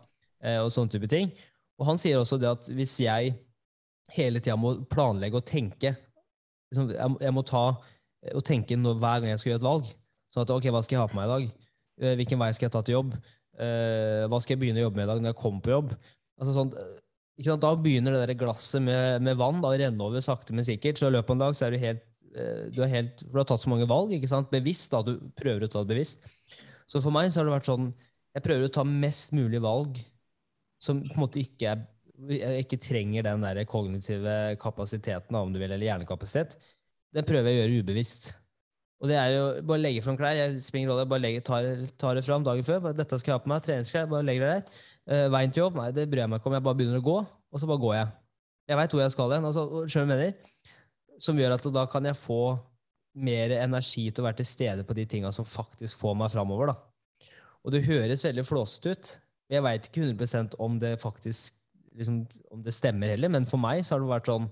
uh, 0.43 0.59
og 0.65 0.73
sånne 0.75 0.93
type 0.93 1.09
ting. 1.09 1.31
Og 1.79 1.87
han 1.87 2.01
sier 2.01 2.19
også 2.19 2.37
det 2.41 2.51
at 2.51 2.67
hvis 2.75 2.97
jeg 3.05 3.33
hele 4.11 4.41
tida 4.43 4.57
må 4.59 4.75
planlegge 4.91 5.39
og 5.39 5.47
tenke 5.47 5.93
liksom, 6.73 6.91
jeg, 6.91 7.15
jeg, 7.23 7.33
må 7.33 7.43
ta 7.47 7.63
og 8.35 8.43
tenke 8.43 8.75
når, 8.75 8.99
hver 8.99 9.21
gang 9.21 9.31
jeg 9.31 9.41
skal 9.41 9.53
gjøre 9.53 9.61
et 9.61 9.69
valg. 9.69 9.91
Sånn 10.33 10.43
at 10.43 10.51
ok, 10.53 10.67
hva 10.73 10.81
skal 10.83 10.97
jeg 10.97 11.01
ha 11.01 11.09
på 11.09 11.17
meg 11.17 11.29
i 11.29 11.31
dag? 11.31 11.67
Hvilken 12.19 12.39
vei 12.41 12.49
skal 12.55 12.67
jeg 12.67 12.73
ta 12.73 12.81
til 12.83 12.97
jobb? 12.97 13.13
Uh, 13.59 14.23
hva 14.31 14.39
skal 14.39 14.55
jeg 14.55 14.61
begynne 14.61 14.79
å 14.79 14.87
jobbe 14.87 15.01
med 15.01 15.07
i 15.07 15.11
dag 15.11 15.21
når 15.21 15.33
jeg 15.33 15.39
kommer 15.41 15.63
på 15.65 15.73
jobb? 15.73 15.95
Altså 16.39 16.53
sånn, 16.55 16.71
Da 17.59 17.71
begynner 17.75 18.15
det 18.15 18.21
der 18.23 18.39
glasset 18.39 18.83
med, 18.83 19.23
med 19.25 19.39
vann 19.39 19.59
da, 19.63 19.73
renne 19.75 20.05
over 20.05 20.23
sakte, 20.23 20.55
men 20.55 20.67
sikkert. 20.67 20.99
Så 20.99 21.09
i 21.09 21.15
løpet 21.15 21.33
av 21.33 21.37
en 21.37 21.43
dag 21.43 21.57
så 21.57 21.67
er 21.67 21.75
du 21.75 21.83
helt 21.83 22.05
eh, 22.35 22.67
du, 22.71 22.79
er 22.85 22.93
helt, 22.93 23.23
for 23.25 23.35
du 23.35 23.41
har 23.41 23.49
tatt 23.51 23.65
så 23.65 23.73
mange 23.73 23.89
valg, 23.89 24.15
ikke 24.15 24.31
sant? 24.31 24.51
bevisst. 24.53 24.93
da, 24.95 25.03
Du 25.03 25.31
prøver 25.39 25.67
å 25.67 25.71
ta 25.71 25.83
det 25.83 25.91
bevisst. 25.91 26.23
Så 26.89 27.03
for 27.03 27.13
meg 27.15 27.29
så 27.29 27.41
har 27.41 27.49
det 27.49 27.57
vært 27.57 27.69
sånn 27.69 27.91
Jeg 28.33 28.45
prøver 28.45 28.69
å 28.69 28.73
ta 28.79 28.85
mest 28.87 29.35
mulig 29.35 29.59
valg 29.61 29.99
som 30.79 31.01
på 31.03 31.17
en 31.17 31.23
måte 31.25 31.41
ikke, 31.41 31.73
er, 31.73 31.81
jeg 32.31 32.63
ikke 32.63 32.79
trenger 32.79 33.25
den 33.27 33.43
der 33.43 33.65
kognitive 33.67 34.35
kapasiteten, 34.61 35.35
om 35.35 35.51
du 35.51 35.59
vil, 35.59 35.73
eller 35.73 35.89
hjernekapasitet. 35.89 36.55
Den 37.11 37.27
prøver 37.27 37.51
jeg 37.51 37.57
å 37.57 37.63
gjøre 37.65 37.81
ubevisst. 37.83 38.29
Og 38.99 39.07
det 39.07 39.15
er 39.15 39.31
jo 39.31 39.43
bare 39.63 39.79
legge 39.79 40.03
fram 40.03 40.17
klær. 40.19 40.35
Jeg 40.35 40.63
springer 40.63 40.91
rolle, 40.91 41.07
bare 41.07 41.23
legger, 41.23 41.43
tar, 41.47 41.67
tar 41.99 42.17
det 42.17 42.25
fram 42.25 42.43
dagen 42.43 42.65
før. 42.67 42.89
Dette 42.95 43.19
skal 43.19 43.31
jeg 43.31 43.37
ha 43.37 43.43
på 43.43 43.51
meg. 43.51 43.61
Treningsklær. 43.63 44.09
Bare 44.11 44.27
legger 44.27 44.43
det 44.45 44.55
der. 44.57 44.81
Uh, 45.09 45.27
veien 45.33 45.53
til 45.55 45.63
jobb? 45.63 45.77
Nei, 45.79 45.91
det 45.95 46.09
bryr 46.11 46.25
jeg 46.25 46.31
meg 46.33 46.41
ikke 46.41 46.51
om. 46.51 46.57
Jeg 46.57 46.65
bare 46.67 46.79
begynner 46.81 46.99
å 46.99 47.05
gå, 47.05 47.19
og 47.23 47.61
så 47.61 47.69
bare 47.69 47.83
går 47.85 47.95
jeg. 47.95 48.09
Jeg 48.69 48.79
veit 48.81 48.95
hvor 48.95 49.03
jeg 49.05 49.13
skal 49.15 49.35
hen. 49.37 49.47
og 49.47 49.53
så- 49.55 49.85
skjønner 49.87 50.11
mener? 50.17 50.33
Som 51.19 51.39
gjør 51.39 51.55
at 51.55 51.69
da 51.73 51.85
kan 51.85 52.05
jeg 52.05 52.19
få 52.19 52.59
mer 53.15 53.55
energi 53.55 54.11
til 54.11 54.23
å 54.23 54.27
være 54.27 54.37
til 54.41 54.45
stede 54.45 54.83
på 54.83 54.95
de 54.95 55.05
tinga 55.05 55.31
som 55.33 55.45
faktisk 55.45 55.97
får 55.97 56.15
meg 56.15 56.31
framover. 56.31 56.67
Da. 56.67 56.75
Og 57.65 57.71
det 57.71 57.85
høres 57.87 58.23
veldig 58.23 58.45
flåsete 58.45 58.91
ut. 58.91 59.19
Jeg 59.49 59.63
veit 59.63 59.87
ikke 59.87 60.03
100% 60.03 60.55
om 60.59 60.77
det 60.79 60.99
faktisk 60.99 61.55
liksom, 61.95 62.27
om 62.51 62.61
det 62.61 62.73
stemmer 62.73 63.07
heller, 63.07 63.29
men 63.29 63.45
for 63.49 63.57
meg 63.57 63.83
så 63.83 63.95
har 63.95 64.03
det 64.03 64.13
vært 64.13 64.31
sånn 64.31 64.49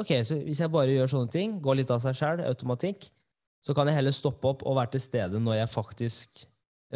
Ok, 0.00 0.08
så 0.24 0.38
hvis 0.40 0.58
jeg 0.62 0.72
bare 0.72 0.88
gjør 0.88 1.10
sånne 1.12 1.30
ting, 1.30 1.58
går 1.60 1.76
litt 1.76 1.90
av 1.92 1.98
seg 2.00 2.16
sjæl, 2.16 2.40
automatikk, 2.48 3.10
så 3.62 3.74
kan 3.76 3.88
jeg 3.88 3.98
heller 4.00 4.14
stoppe 4.14 4.50
opp 4.50 4.64
og 4.66 4.76
være 4.78 4.96
til 4.96 5.04
stede 5.04 5.40
når 5.40 5.60
jeg 5.60 5.72
faktisk 5.72 6.44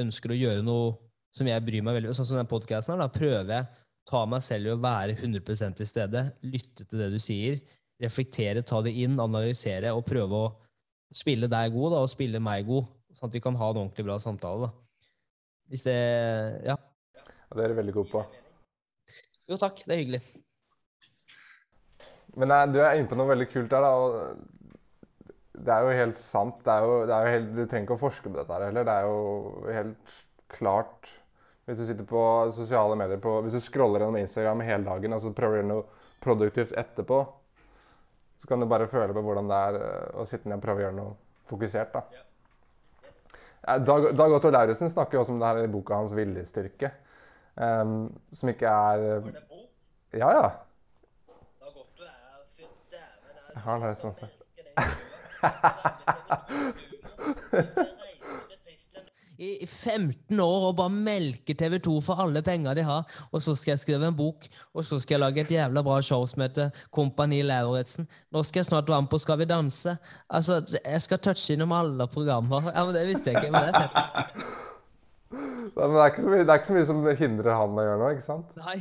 ønsker 0.02 0.34
å 0.34 0.38
gjøre 0.38 0.64
noe 0.66 0.94
som 1.36 1.48
jeg 1.48 1.64
bryr 1.64 1.84
meg 1.84 1.98
veldig 1.98 2.10
om. 2.10 2.16
Sånn 2.16 2.28
som 2.28 2.38
den 2.40 2.48
podkasten 2.50 2.96
her, 2.96 3.04
da 3.04 3.12
prøver 3.12 3.52
jeg 3.54 3.68
ta 4.06 4.22
meg 4.30 4.44
selv 4.46 4.70
i 4.70 4.74
å 4.74 4.80
være 4.80 5.16
100% 5.18 5.80
til 5.80 5.88
stede, 5.88 6.22
lytte 6.46 6.86
til 6.86 7.02
det 7.02 7.10
du 7.12 7.18
sier, 7.22 7.58
reflektere, 8.02 8.62
ta 8.62 8.80
det 8.84 8.94
inn, 9.02 9.18
analysere 9.22 9.92
og 9.96 10.04
prøve 10.06 10.42
å 10.44 10.50
spille 11.14 11.48
deg 11.50 11.74
god 11.74 11.94
da, 11.94 12.02
og 12.04 12.12
spille 12.12 12.42
meg 12.42 12.66
god, 12.68 12.86
sånn 13.16 13.30
at 13.30 13.38
vi 13.38 13.42
kan 13.42 13.58
ha 13.58 13.70
en 13.72 13.80
ordentlig 13.82 14.06
bra 14.06 14.18
samtale. 14.22 14.68
da. 14.68 14.72
Hvis 15.70 15.86
det 15.86 15.96
Ja. 16.66 16.76
Det 17.16 17.62
er 17.62 17.68
dere 17.68 17.78
veldig 17.78 17.94
gode 17.94 18.10
på. 18.10 18.26
Jo, 19.48 19.56
takk. 19.56 19.82
Det 19.86 19.94
er 19.94 20.02
hyggelig. 20.02 20.22
Men 22.36 22.48
nei, 22.48 22.66
du 22.66 22.80
er 22.82 22.98
inne 22.98 23.08
på 23.08 23.16
noe 23.16 23.30
veldig 23.30 23.46
kult 23.48 23.70
der, 23.70 23.80
da. 23.80 23.90
og 23.94 24.36
Det 25.66 25.74
er 25.74 25.82
jo 25.82 25.94
helt 25.98 26.18
sant. 26.22 26.58
Det 26.64 26.72
er 26.72 26.84
jo, 26.86 26.96
det 27.08 27.14
er 27.14 27.26
jo 27.26 27.34
helt, 27.34 27.48
du 27.56 27.62
trenger 27.64 27.86
ikke 27.88 27.96
å 27.96 28.02
forske 28.04 28.30
på 28.30 28.38
dette 28.38 28.54
her 28.54 28.68
heller. 28.68 28.86
Det 28.86 28.94
er 28.94 29.08
jo 29.08 29.72
helt 29.74 30.18
klart 30.52 31.14
Hvis 31.66 31.80
du 31.80 31.86
sitter 31.88 32.06
på 32.06 32.20
sosiale 32.54 32.94
medier 32.98 33.18
på, 33.18 33.40
Hvis 33.42 33.56
du 33.58 33.64
scroller 33.64 34.04
gjennom 34.04 34.20
Instagram 34.20 34.62
hele 34.62 34.86
dagen 34.86 35.16
og 35.16 35.24
så 35.24 35.32
prøver 35.34 35.56
å 35.56 35.60
gjøre 35.60 35.70
noe 35.72 36.04
produktivt 36.22 36.76
etterpå, 36.78 37.18
så 38.38 38.48
kan 38.48 38.62
du 38.62 38.68
bare 38.70 38.86
føle 38.88 39.14
på 39.14 39.22
hvordan 39.26 39.50
det 39.50 39.58
er 39.68 39.78
eh, 39.80 40.06
å 40.22 40.24
sitte 40.28 40.48
ned 40.48 40.60
og 40.60 40.64
prøve 40.64 40.80
å 40.80 40.84
gjøre 40.86 40.96
noe 40.96 41.12
fokusert. 41.50 41.92
da. 41.92 42.22
Dag, 43.82 44.06
Dag 44.16 44.36
Otto 44.38 44.50
Lauritzen 44.54 44.90
snakker 44.92 45.18
jo 45.18 45.24
også 45.24 45.34
om 45.34 45.42
det 45.42 45.50
her 45.50 45.60
i 45.64 45.72
boka 45.72 45.98
hans 45.98 46.14
'Viljestyrke', 46.14 46.92
Um, 47.56 48.18
som 48.32 48.48
ikke 48.48 48.68
er 48.68 48.98
eh, 49.16 49.22
Ja, 50.18 50.30
ja. 50.30 50.50
Jeg 53.54 53.62
har 53.64 53.78
den 53.78 53.88
her 53.88 53.94
sånn 53.96 54.14
sett. 54.14 54.42
I 59.36 59.48
i 59.62 59.66
15 59.66 60.40
år 60.40 60.62
og 60.70 60.76
bare 60.78 60.92
melke 60.92 61.54
TV 61.60 61.76
2 61.84 61.98
for 62.00 62.22
alle 62.24 62.40
penger 62.42 62.78
de 62.78 62.84
har, 62.88 63.04
og 63.28 63.42
så 63.44 63.52
skal 63.54 63.74
jeg 63.74 63.82
skrive 63.82 64.08
en 64.08 64.16
bok, 64.16 64.46
og 64.72 64.84
så 64.88 64.96
skal 65.02 65.18
jeg 65.18 65.20
lage 65.20 65.42
et 65.44 65.52
jævla 65.52 65.82
bra 65.84 65.98
show 66.00 66.24
som 66.26 66.40
heter 66.40 66.70
Kompani 66.90 67.42
Lauritzen. 67.44 68.08
Nå 68.32 68.42
skal 68.48 68.62
jeg 68.62 68.70
snart 68.70 68.88
være 68.88 69.02
med 69.04 69.12
på 69.12 69.20
Skal 69.20 69.38
vi 69.38 69.44
danse. 69.44 69.96
Altså, 70.30 70.62
jeg 70.84 71.02
skal 71.02 71.18
touche 71.18 71.54
innom 71.54 71.72
alle 71.72 72.08
programmer. 72.08 72.72
Ja, 72.72 72.84
men 72.84 72.94
Det 72.94 73.06
visste 73.10 73.30
jeg 73.30 73.42
ikke, 73.42 73.52
men 73.52 73.68
det 73.68 73.74
er 73.74 73.80
fett. 73.82 73.92
Nei, 74.06 74.24
Men 75.76 75.92
det 75.92 76.00
er, 76.00 76.10
ikke 76.10 76.22
så 76.22 76.30
mye, 76.30 76.44
det 76.44 76.52
er 76.52 76.60
ikke 76.60 76.68
så 76.70 76.76
mye 76.76 76.88
som 76.88 77.06
hindrer 77.18 77.56
han 77.58 77.76
å 77.76 77.84
gjøre 77.84 78.00
noe, 78.00 78.10
ikke 78.16 78.24
sant? 78.24 78.52
Nei. 78.62 78.76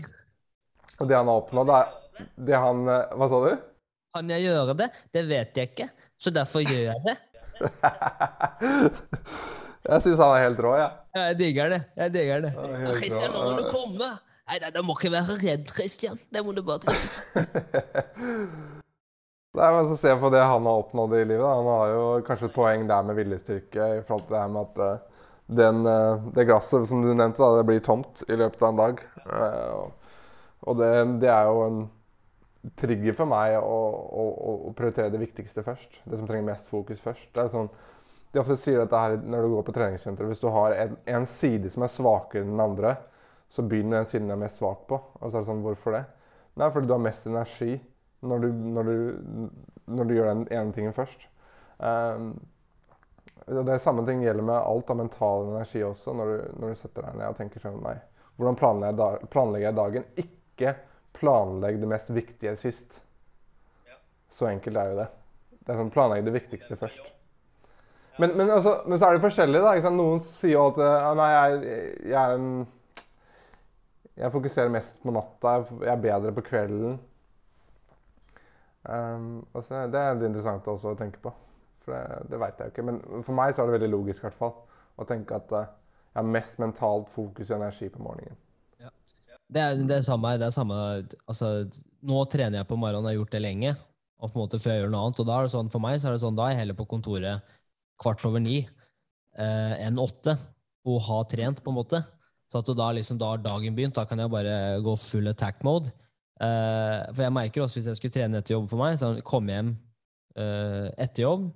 Og 1.02 1.10
det 1.10 1.18
han 1.18 1.28
har 1.32 1.40
oppnådd, 1.42 1.72
er 1.76 2.28
det 2.48 2.60
han 2.62 2.84
eh, 2.88 3.16
Hva 3.20 3.28
sa 3.32 3.40
du? 3.44 3.64
Kan 4.16 4.30
jeg 4.32 4.46
gjøre 4.46 4.76
det? 4.80 4.88
Det 5.12 5.24
vet 5.28 5.60
jeg 5.60 5.72
ikke, 5.74 5.90
så 6.18 6.30
derfor 6.34 6.66
gjør 6.66 6.92
jeg 6.92 7.00
det. 7.06 7.18
Jeg 9.86 10.02
syns 10.02 10.18
han 10.18 10.32
er 10.34 10.48
helt 10.48 10.58
rå, 10.66 10.72
jeg. 10.80 10.90
Ja, 11.14 11.22
jeg 11.30 11.36
digger 11.38 11.68
det. 11.70 11.78
Jeg 11.94 12.10
digger 12.16 12.40
det. 12.42 12.50
Ja, 12.58 12.94
Christian, 12.98 13.36
nå 13.36 13.40
må 13.44 13.52
du 13.60 13.68
komme! 13.70 14.08
Nei, 14.46 14.58
nei, 14.62 14.70
du 14.74 14.80
må 14.86 14.94
ikke 14.98 15.12
være 15.14 15.36
redd, 15.42 15.66
Christian. 15.74 16.18
Det 16.34 16.42
må 16.46 16.52
du 16.58 16.62
bare 16.66 16.82
tenke. 16.86 17.06
Nei, 19.56 19.68
men 19.72 19.86
så 19.88 19.96
ser 19.96 20.12
jeg 20.16 20.20
på 20.20 20.30
det 20.34 20.42
han 20.44 20.66
har 20.68 20.82
oppnådd 20.82 21.14
i 21.16 21.22
livet. 21.24 21.44
da. 21.46 21.52
Han 21.62 21.70
har 21.70 21.88
jo 21.94 22.02
kanskje 22.28 22.50
et 22.50 22.56
poeng 22.58 22.82
der 22.90 23.02
med 23.08 23.16
viljestyrke 23.20 23.84
i 24.00 24.02
forhold 24.06 24.26
til 24.26 24.34
det 24.36 24.42
her 24.42 24.50
med 24.52 24.62
at 24.66 24.76
eh, 24.84 24.98
den, 25.62 25.78
eh, 25.88 26.26
det 26.36 26.48
glasset 26.50 26.88
som 26.90 26.98
du 27.06 27.10
nevnte, 27.14 27.40
da, 27.40 27.48
det 27.62 27.68
blir 27.70 27.80
tomt 27.86 28.16
i 28.28 28.36
løpet 28.42 28.62
av 28.66 28.70
en 28.74 28.82
dag. 28.82 28.96
Eh, 29.24 29.72
og 30.66 30.74
det, 30.82 30.92
det 31.24 31.30
er 31.32 31.44
jo 31.48 31.58
en 31.70 31.80
trigger 32.80 33.14
for 33.18 33.30
meg 33.30 33.56
å, 33.60 33.76
å, 34.22 34.26
å- 34.52 34.74
prioritere 34.78 35.12
det 35.14 35.22
viktigste 35.22 35.64
først. 35.66 36.00
Det 36.06 36.20
som 36.20 36.28
trenger 36.30 36.48
mest 36.52 36.70
fokus 36.72 37.02
først. 37.04 37.28
Det 37.36 37.44
er 37.44 37.52
sånn, 37.54 37.70
de 38.34 38.42
ofte 38.42 38.58
sier 38.60 38.82
dette 38.82 39.00
her 39.02 39.18
når 39.22 39.46
du 39.48 39.54
går 39.56 39.66
på 39.68 39.76
treningssenteret. 39.78 40.32
Hvis 40.34 40.44
du 40.44 40.50
har 40.54 40.76
en, 40.76 40.96
en 41.18 41.28
side 41.30 41.72
som 41.74 41.86
er 41.86 41.94
svakere 41.94 42.44
enn 42.46 42.56
den 42.56 42.64
andre, 42.66 42.96
så 43.52 43.64
begynn 43.64 43.92
med 43.92 44.02
den 44.02 44.10
siden 44.10 44.30
du 44.32 44.36
er 44.36 44.42
mest 44.42 44.60
svak 44.62 44.86
på. 44.90 45.00
Og 45.22 45.30
så 45.30 45.38
er 45.38 45.46
det 45.46 45.50
sånn, 45.52 45.64
hvorfor 45.66 45.96
det? 45.96 46.04
Nei, 46.60 46.72
fordi 46.72 46.90
du 46.90 46.96
har 46.96 47.04
mest 47.06 47.28
energi 47.30 47.76
når 48.26 48.44
du, 48.46 48.50
når 48.76 48.90
du, 48.90 48.98
når 49.96 50.10
du 50.10 50.16
gjør 50.18 50.32
den 50.32 50.46
ene 50.56 50.74
tingen 50.76 50.96
først. 50.96 51.28
Um, 51.78 52.32
det 53.46 53.80
samme 53.84 54.06
ting 54.08 54.24
gjelder 54.24 54.46
med 54.48 54.56
alt 54.58 54.90
av 54.90 54.98
mental 54.98 55.50
energi 55.52 55.84
også, 55.86 56.14
når 56.18 56.32
du, 56.32 56.38
når 56.62 56.72
du 56.74 56.80
setter 56.80 57.06
deg 57.06 57.18
ned 57.20 57.30
og 57.30 57.38
tenker 57.38 57.62
sånn 57.62 57.78
Nei, 57.84 57.94
hvordan 58.40 58.58
planlegger 58.58 58.90
jeg, 58.92 59.00
da, 59.02 59.30
planlegger 59.36 59.68
jeg 59.68 59.78
dagen? 59.80 60.08
Ikke 60.24 60.74
planlegg 61.16 61.80
det 61.82 61.90
mest 61.90 62.12
viktige 62.14 62.56
sist. 62.60 63.02
Så 64.32 64.50
enkelt 64.50 64.78
er 64.78 64.92
jo 64.92 64.98
det. 65.00 65.10
Det 65.66 65.74
er 65.74 65.80
sånn 65.80 65.94
planlegg 65.94 66.26
det 66.28 66.36
viktigste 66.36 66.78
først. 66.80 67.12
Men, 68.20 68.32
men, 68.38 68.50
altså, 68.50 68.78
men 68.88 69.00
så 69.00 69.10
er 69.10 69.18
det 69.18 69.26
forskjellig, 69.26 69.62
da. 69.64 69.92
Noen 69.92 70.22
sier 70.24 70.56
jo 70.56 70.70
at 70.70 70.80
ja, 70.80 71.12
nei, 71.20 71.32
jeg, 71.34 71.80
jeg 72.12 72.20
er 72.22 72.36
en 72.38 72.50
Jeg 74.16 74.32
fokuserer 74.32 74.72
mest 74.72 75.02
på 75.04 75.12
natta. 75.12 75.58
Jeg 75.58 75.82
jeg 75.82 75.92
er 75.92 76.04
bedre 76.06 76.36
på 76.36 76.46
kvelden. 76.48 77.00
Um, 78.86 79.42
altså, 79.54 79.88
det 79.92 80.00
er 80.00 80.14
litt 80.16 80.30
interessant 80.30 80.68
også 80.72 80.94
å 80.94 81.00
tenke 81.00 81.20
på. 81.24 81.34
For 81.84 81.96
det, 81.96 82.30
det 82.32 82.40
veit 82.40 82.62
jeg 82.62 82.70
jo 82.70 82.76
ikke. 82.76 82.86
Men 82.88 83.02
for 83.26 83.36
meg 83.38 83.52
så 83.54 83.64
er 83.64 83.70
det 83.70 83.80
veldig 83.80 83.92
logisk 83.98 84.24
i 84.24 84.28
hvert 84.30 84.40
fall, 84.40 84.56
å 84.96 85.08
tenke 85.10 85.38
at 85.38 85.52
eh, 85.58 85.72
jeg 86.14 86.22
har 86.22 86.32
mest 86.32 86.62
mentalt 86.62 87.10
fokus 87.12 87.50
og 87.52 87.58
energi 87.58 87.90
på 87.92 88.02
morgenen. 88.06 88.38
Det 89.54 89.62
er 89.62 89.76
det 89.78 90.00
er 90.00 90.06
samme, 90.06 90.32
det 90.42 90.48
er 90.48 90.54
samme 90.56 90.78
altså, 91.30 91.50
Nå 92.06 92.24
trener 92.32 92.60
jeg 92.60 92.70
på 92.70 92.78
morgenen, 92.80 93.06
jeg 93.06 93.16
har 93.16 93.22
gjort 93.22 93.36
det 93.36 93.44
lenge, 93.44 93.76
og 94.22 94.32
på 94.32 94.40
en 94.40 94.44
måte 94.44 94.60
før 94.62 94.74
jeg 94.74 94.84
gjør 94.84 94.92
noe 94.94 95.04
annet. 95.06 95.22
Og 95.22 95.28
da 95.30 95.38
er 95.38 95.46
det 95.46 95.54
sånn, 95.54 95.72
for 95.74 95.84
meg 95.84 96.00
så 96.02 96.10
er 96.10 96.16
det 96.16 96.22
sånn, 96.22 96.38
da 96.38 96.48
er 96.48 96.54
jeg 96.54 96.62
heller 96.64 96.78
på 96.78 96.88
kontoret 96.90 97.56
kvart 98.02 98.22
over 98.28 98.44
ni 98.44 98.60
eh, 98.62 99.74
enn 99.86 100.02
åtte, 100.02 100.36
og 100.86 101.02
har 101.08 101.26
trent, 101.32 101.64
på 101.66 101.74
en 101.74 101.80
måte. 101.80 102.02
Så 102.52 102.62
at 102.62 102.70
da, 102.78 102.90
liksom, 102.94 103.18
da 103.22 103.32
har 103.34 103.42
dagen 103.42 103.78
begynt, 103.78 103.98
da 103.98 104.06
kan 104.06 104.22
jeg 104.22 104.34
bare 104.34 104.56
gå 104.86 104.94
full 105.02 105.32
attack 105.32 105.64
mode. 105.66 105.90
Eh, 106.36 107.00
for 107.10 107.26
jeg 107.26 107.34
merker 107.34 107.66
også, 107.66 107.80
hvis 107.80 107.90
jeg 107.90 108.00
skulle 108.00 108.16
trene 108.18 108.42
etter 108.42 108.58
jobb 108.58 108.70
for 108.70 108.82
meg, 108.82 109.00
så 109.02 109.16
komme 109.26 109.56
hjem 109.56 109.72
eh, 110.38 110.90
etter 111.08 111.26
jobb, 111.26 111.50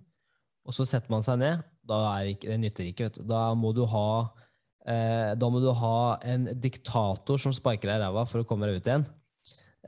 og 0.66 0.76
så 0.76 0.88
setter 0.88 1.14
man 1.14 1.26
seg 1.26 1.42
ned, 1.42 1.66
da 1.90 2.02
er 2.14 2.34
ikke, 2.34 2.50
det 2.52 2.60
nytter 2.64 2.90
ikke, 2.90 3.10
vet. 3.10 3.22
Da 3.30 3.50
må 3.58 3.74
du 3.76 3.84
ha 3.90 4.08
Eh, 4.88 5.32
da 5.36 5.50
må 5.52 5.60
du 5.62 5.70
ha 5.76 6.20
en 6.24 6.48
diktator 6.56 7.42
som 7.42 7.54
sparker 7.56 7.90
deg 7.90 8.00
i 8.00 8.04
ræva 8.06 8.24
for 8.30 8.42
å 8.42 8.48
komme 8.48 8.70
deg 8.70 8.80
ut 8.80 8.88
igjen. 8.90 9.06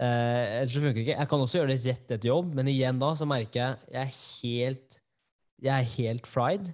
Eh, 0.02 0.62
ellers 0.62 0.76
funker 0.76 0.98
det 0.98 1.06
ikke. 1.06 1.18
Jeg 1.20 1.30
kan 1.32 1.46
også 1.46 1.60
gjøre 1.60 1.72
det 1.74 1.86
rett 1.86 2.14
etter 2.16 2.30
jobb, 2.32 2.54
men 2.58 2.70
igjen 2.72 3.00
da 3.02 3.12
så 3.18 3.28
merker 3.30 3.62
jeg 3.62 3.92
jeg 3.92 4.02
er 4.02 4.14
helt, 4.42 5.00
jeg 5.62 5.74
er 5.76 5.90
helt 5.96 6.30
fried. 6.30 6.72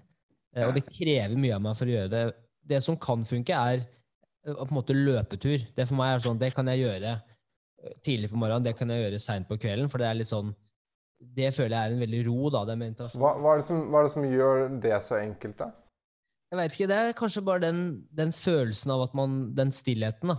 Eh, 0.56 0.66
og 0.68 0.76
det 0.78 0.86
krever 0.88 1.38
mye 1.38 1.56
av 1.58 1.64
meg 1.64 1.80
for 1.80 1.90
å 1.90 1.96
gjøre 1.96 2.14
det. 2.14 2.26
Det 2.68 2.84
som 2.84 3.00
kan 3.00 3.26
funke, 3.28 3.56
er 3.56 3.82
eh, 3.84 4.54
på 4.54 4.70
en 4.70 4.78
måte 4.78 4.96
løpetur. 4.98 5.66
Det 5.76 5.88
for 5.90 6.00
meg 6.00 6.16
er 6.16 6.24
sånn, 6.28 6.40
det 6.42 6.54
kan 6.56 6.70
jeg 6.74 6.86
gjøre 6.86 7.18
tidlig 8.04 8.32
på 8.32 8.40
morgenen, 8.40 8.66
det 8.66 8.74
kan 8.76 8.90
jeg 8.90 9.04
gjøre 9.04 9.20
seint 9.22 9.48
på 9.48 9.60
kvelden, 9.62 9.90
for 9.92 10.02
det 10.02 10.08
er 10.10 10.18
litt 10.18 10.32
sånn 10.32 10.50
Det 11.18 11.52
føler 11.54 11.74
jeg 11.74 11.90
er 11.90 11.94
en 11.94 12.02
veldig 12.02 12.20
ro, 12.28 12.50
da. 12.54 12.64
Det 12.66 12.74
er 12.74 12.80
meditasjon. 12.82 13.22
Hva, 13.22 13.30
hva, 13.42 13.54
er 13.54 13.62
det 13.62 13.66
som, 13.66 13.80
hva 13.90 14.00
er 14.00 14.06
det 14.06 14.14
som 14.14 14.26
gjør 14.30 14.66
det 14.84 14.98
så 15.02 15.16
enkelt, 15.18 15.56
da? 15.58 15.70
Jeg 16.48 16.60
vet 16.62 16.76
ikke, 16.76 16.88
det 16.88 16.98
er 16.98 17.18
kanskje 17.18 17.44
bare 17.44 17.66
den, 17.66 17.82
den 18.16 18.32
følelsen 18.32 18.94
av 18.94 19.02
at 19.10 19.18
man 19.18 19.40
Den 19.56 19.74
stillheten, 19.76 20.32
da. 20.32 20.38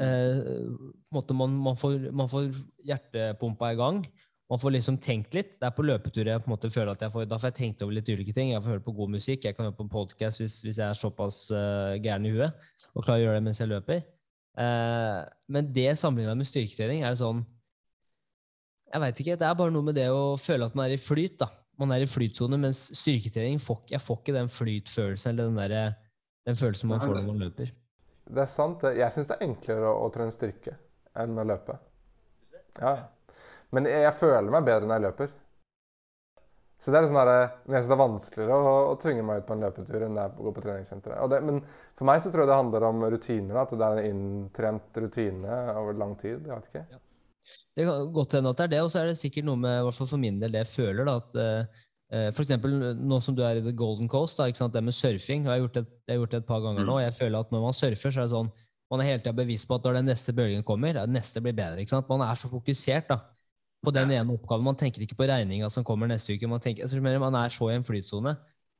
Eh, 0.00 0.40
en 0.40 1.14
måte 1.14 1.36
man, 1.36 1.54
man, 1.62 1.78
får, 1.78 2.10
man 2.16 2.30
får 2.30 2.50
hjertepumpa 2.88 3.72
i 3.74 3.78
gang. 3.78 4.02
Man 4.50 4.58
får 4.58 4.74
liksom 4.74 4.98
tenkt 4.98 5.34
litt. 5.36 5.58
Det 5.60 5.66
er 5.68 5.74
på 5.76 5.84
løpetur 5.86 6.26
jeg 6.26 6.42
på 6.42 6.50
en 6.50 6.54
måte 6.56 6.72
føler 6.74 6.96
at 6.96 7.02
jeg 7.04 7.12
får 7.14 7.28
Da 7.30 7.38
får 7.38 7.52
jeg 7.52 7.58
tenkt 7.60 7.84
over 7.86 7.94
litt 7.94 8.08
ulike 8.10 8.34
ting. 8.34 8.50
Jeg 8.50 8.64
får 8.64 8.74
høre 8.74 8.86
på 8.86 8.96
god 8.96 9.12
musikk, 9.14 9.44
jeg 9.46 9.54
kan 9.54 9.68
høre 9.68 9.78
på 9.78 9.86
podcast 9.92 10.42
hvis, 10.42 10.58
hvis 10.66 10.80
jeg 10.80 10.88
er 10.88 10.98
såpass 10.98 11.44
uh, 11.54 11.94
gæren 12.02 12.26
i 12.26 12.32
huet 12.34 12.70
og 12.90 13.04
klarer 13.04 13.20
å 13.20 13.24
gjøre 13.28 13.38
det 13.38 13.46
mens 13.46 13.60
jeg 13.62 13.70
løper. 13.70 14.02
Eh, 14.58 15.20
men 15.54 15.68
det 15.70 15.92
sammenligna 15.98 16.34
med 16.34 16.48
styrketrening 16.48 17.04
er 17.04 17.14
det 17.14 17.20
sånn 17.20 17.44
Jeg 18.90 19.02
veit 19.04 19.20
ikke. 19.22 19.36
Det 19.38 19.46
er 19.46 19.58
bare 19.60 19.70
noe 19.70 19.86
med 19.86 19.94
det 19.94 20.08
å 20.10 20.34
føle 20.40 20.66
at 20.66 20.74
man 20.74 20.88
er 20.88 20.96
i 20.96 21.00
flyt. 21.00 21.38
da. 21.38 21.46
Man 21.80 21.94
er 21.94 22.04
i 22.04 22.08
flytsone, 22.10 22.58
mens 22.60 22.86
styrketrening 22.98 23.60
får, 23.62 23.82
jeg 23.94 24.02
får 24.04 24.18
ikke 24.20 24.36
den 24.36 24.50
flytfølelsen 24.52 25.32
eller 25.32 25.48
den, 25.48 25.60
der, 25.60 25.94
den 26.48 26.58
følelsen 26.60 26.90
man 26.92 27.00
får 27.00 27.16
når 27.16 27.28
man 27.28 27.44
løper. 27.46 27.72
Det 28.30 28.42
er 28.44 28.50
sant. 28.50 28.84
Jeg 28.94 29.14
syns 29.14 29.30
det 29.30 29.38
er 29.38 29.46
enklere 29.48 29.88
å, 29.90 30.04
å 30.04 30.10
trene 30.14 30.34
styrke 30.34 30.76
enn 31.18 31.38
å 31.40 31.46
løpe. 31.48 31.78
Ja. 32.78 32.94
Men 33.74 33.88
jeg, 33.88 34.04
jeg 34.04 34.18
føler 34.20 34.52
meg 34.52 34.66
bedre 34.68 34.86
når 34.86 34.98
jeg 34.98 35.06
løper. 35.08 35.32
Så 36.80 36.92
det 36.92 36.96
er 36.96 37.04
litt 37.04 37.12
sånn 37.12 37.28
der, 37.28 37.50
Men 37.66 37.74
jeg 37.76 37.82
synes 37.82 37.90
det 37.90 37.96
er 37.96 38.00
vanskeligere 38.00 38.56
å, 38.56 38.72
å 38.88 38.96
tvinge 39.00 39.24
meg 39.26 39.42
ut 39.42 39.46
på 39.48 39.56
en 39.56 39.66
løpetur 39.66 40.04
enn 40.06 40.16
det 40.16 40.22
er 40.24 40.32
å 40.32 40.46
gå 40.46 40.52
på 40.56 40.64
treningssenteret. 40.64 41.36
Men 41.44 41.60
for 41.98 42.08
meg 42.08 42.22
så 42.24 42.32
tror 42.32 42.44
jeg 42.44 42.52
det 42.52 42.60
handler 42.60 42.86
om 42.88 43.04
rutiner. 43.12 43.60
At 43.60 43.74
det 43.74 43.88
er 43.88 44.00
en 44.00 44.08
inntrent 44.14 45.00
rutine 45.04 45.60
over 45.74 45.98
lang 46.00 46.14
tid. 46.20 46.38
Jeg 46.38 46.54
vet 46.54 46.70
ikke. 46.70 47.00
Det 47.76 47.86
kan 47.86 48.10
godt 48.14 48.34
hende 48.36 48.50
at 48.50 48.58
det 48.58 48.66
er 48.66 48.72
det, 48.74 48.80
og 48.84 48.90
så 48.92 49.02
er 49.02 49.10
det 49.10 49.20
sikkert 49.20 49.46
noe 49.46 49.60
med, 49.60 49.78
i 49.78 49.84
hvert 49.86 49.96
fall 49.96 50.10
for 50.10 50.20
min 50.20 50.40
del, 50.40 50.52
det 50.52 50.64
jeg 50.64 50.70
føler, 50.72 51.06
da, 51.06 51.14
at 51.20 51.38
eh, 51.40 51.82
eh, 52.12 52.28
for 52.34 52.44
eksempel 52.44 52.74
nå 52.98 53.20
som 53.24 53.36
du 53.36 53.44
er 53.46 53.60
i 53.60 53.64
The 53.64 53.74
Golden 53.76 54.10
Coast, 54.10 54.40
da, 54.40 54.50
det 54.50 54.82
med 54.84 54.96
surfing, 54.96 55.46
jeg 55.46 55.52
har 55.52 55.62
gjort 55.62 55.78
det, 55.78 55.84
jeg 56.04 56.14
har 56.14 56.20
gjort 56.24 56.34
det 56.34 56.42
et 56.42 56.50
par 56.50 56.64
ganger 56.64 56.84
nå, 56.84 56.98
og 56.98 57.04
jeg 57.04 57.16
føler 57.16 57.46
at 57.46 57.54
når 57.54 57.66
man 57.68 57.76
surfer, 57.76 58.12
så 58.12 58.22
er 58.22 58.28
det 58.28 58.34
sånn, 58.34 58.52
man 58.90 59.02
er 59.02 59.12
hele 59.12 59.22
tiden 59.22 59.38
bevisst 59.38 59.68
på 59.70 59.78
at 59.78 59.84
når 59.86 60.00
den 60.00 60.10
neste 60.10 60.34
bølgen 60.34 60.64
kommer, 60.66 60.96
den 60.98 61.14
neste 61.14 61.42
blir 61.44 61.54
bedre, 61.54 61.84
ikke 61.84 61.94
sant? 61.94 62.10
Man 62.10 62.24
er 62.26 62.40
så 62.40 62.50
fokusert 62.50 63.12
da, 63.12 63.20
på 63.80 63.94
den 63.96 64.10
ene 64.12 64.34
oppgaven, 64.34 64.66
man 64.66 64.78
tenker 64.80 65.04
ikke 65.06 65.16
på 65.16 65.28
regninga 65.30 65.70
som 65.72 65.86
kommer 65.86 66.10
neste 66.10 66.34
uke, 66.34 66.50
man, 66.50 66.60
tenker, 66.60 66.90
jeg 66.90 67.22
man 67.22 67.38
er 67.38 67.54
så 67.54 67.70
i 67.70 67.78
en 67.78 67.86
flytsone, 67.86 68.34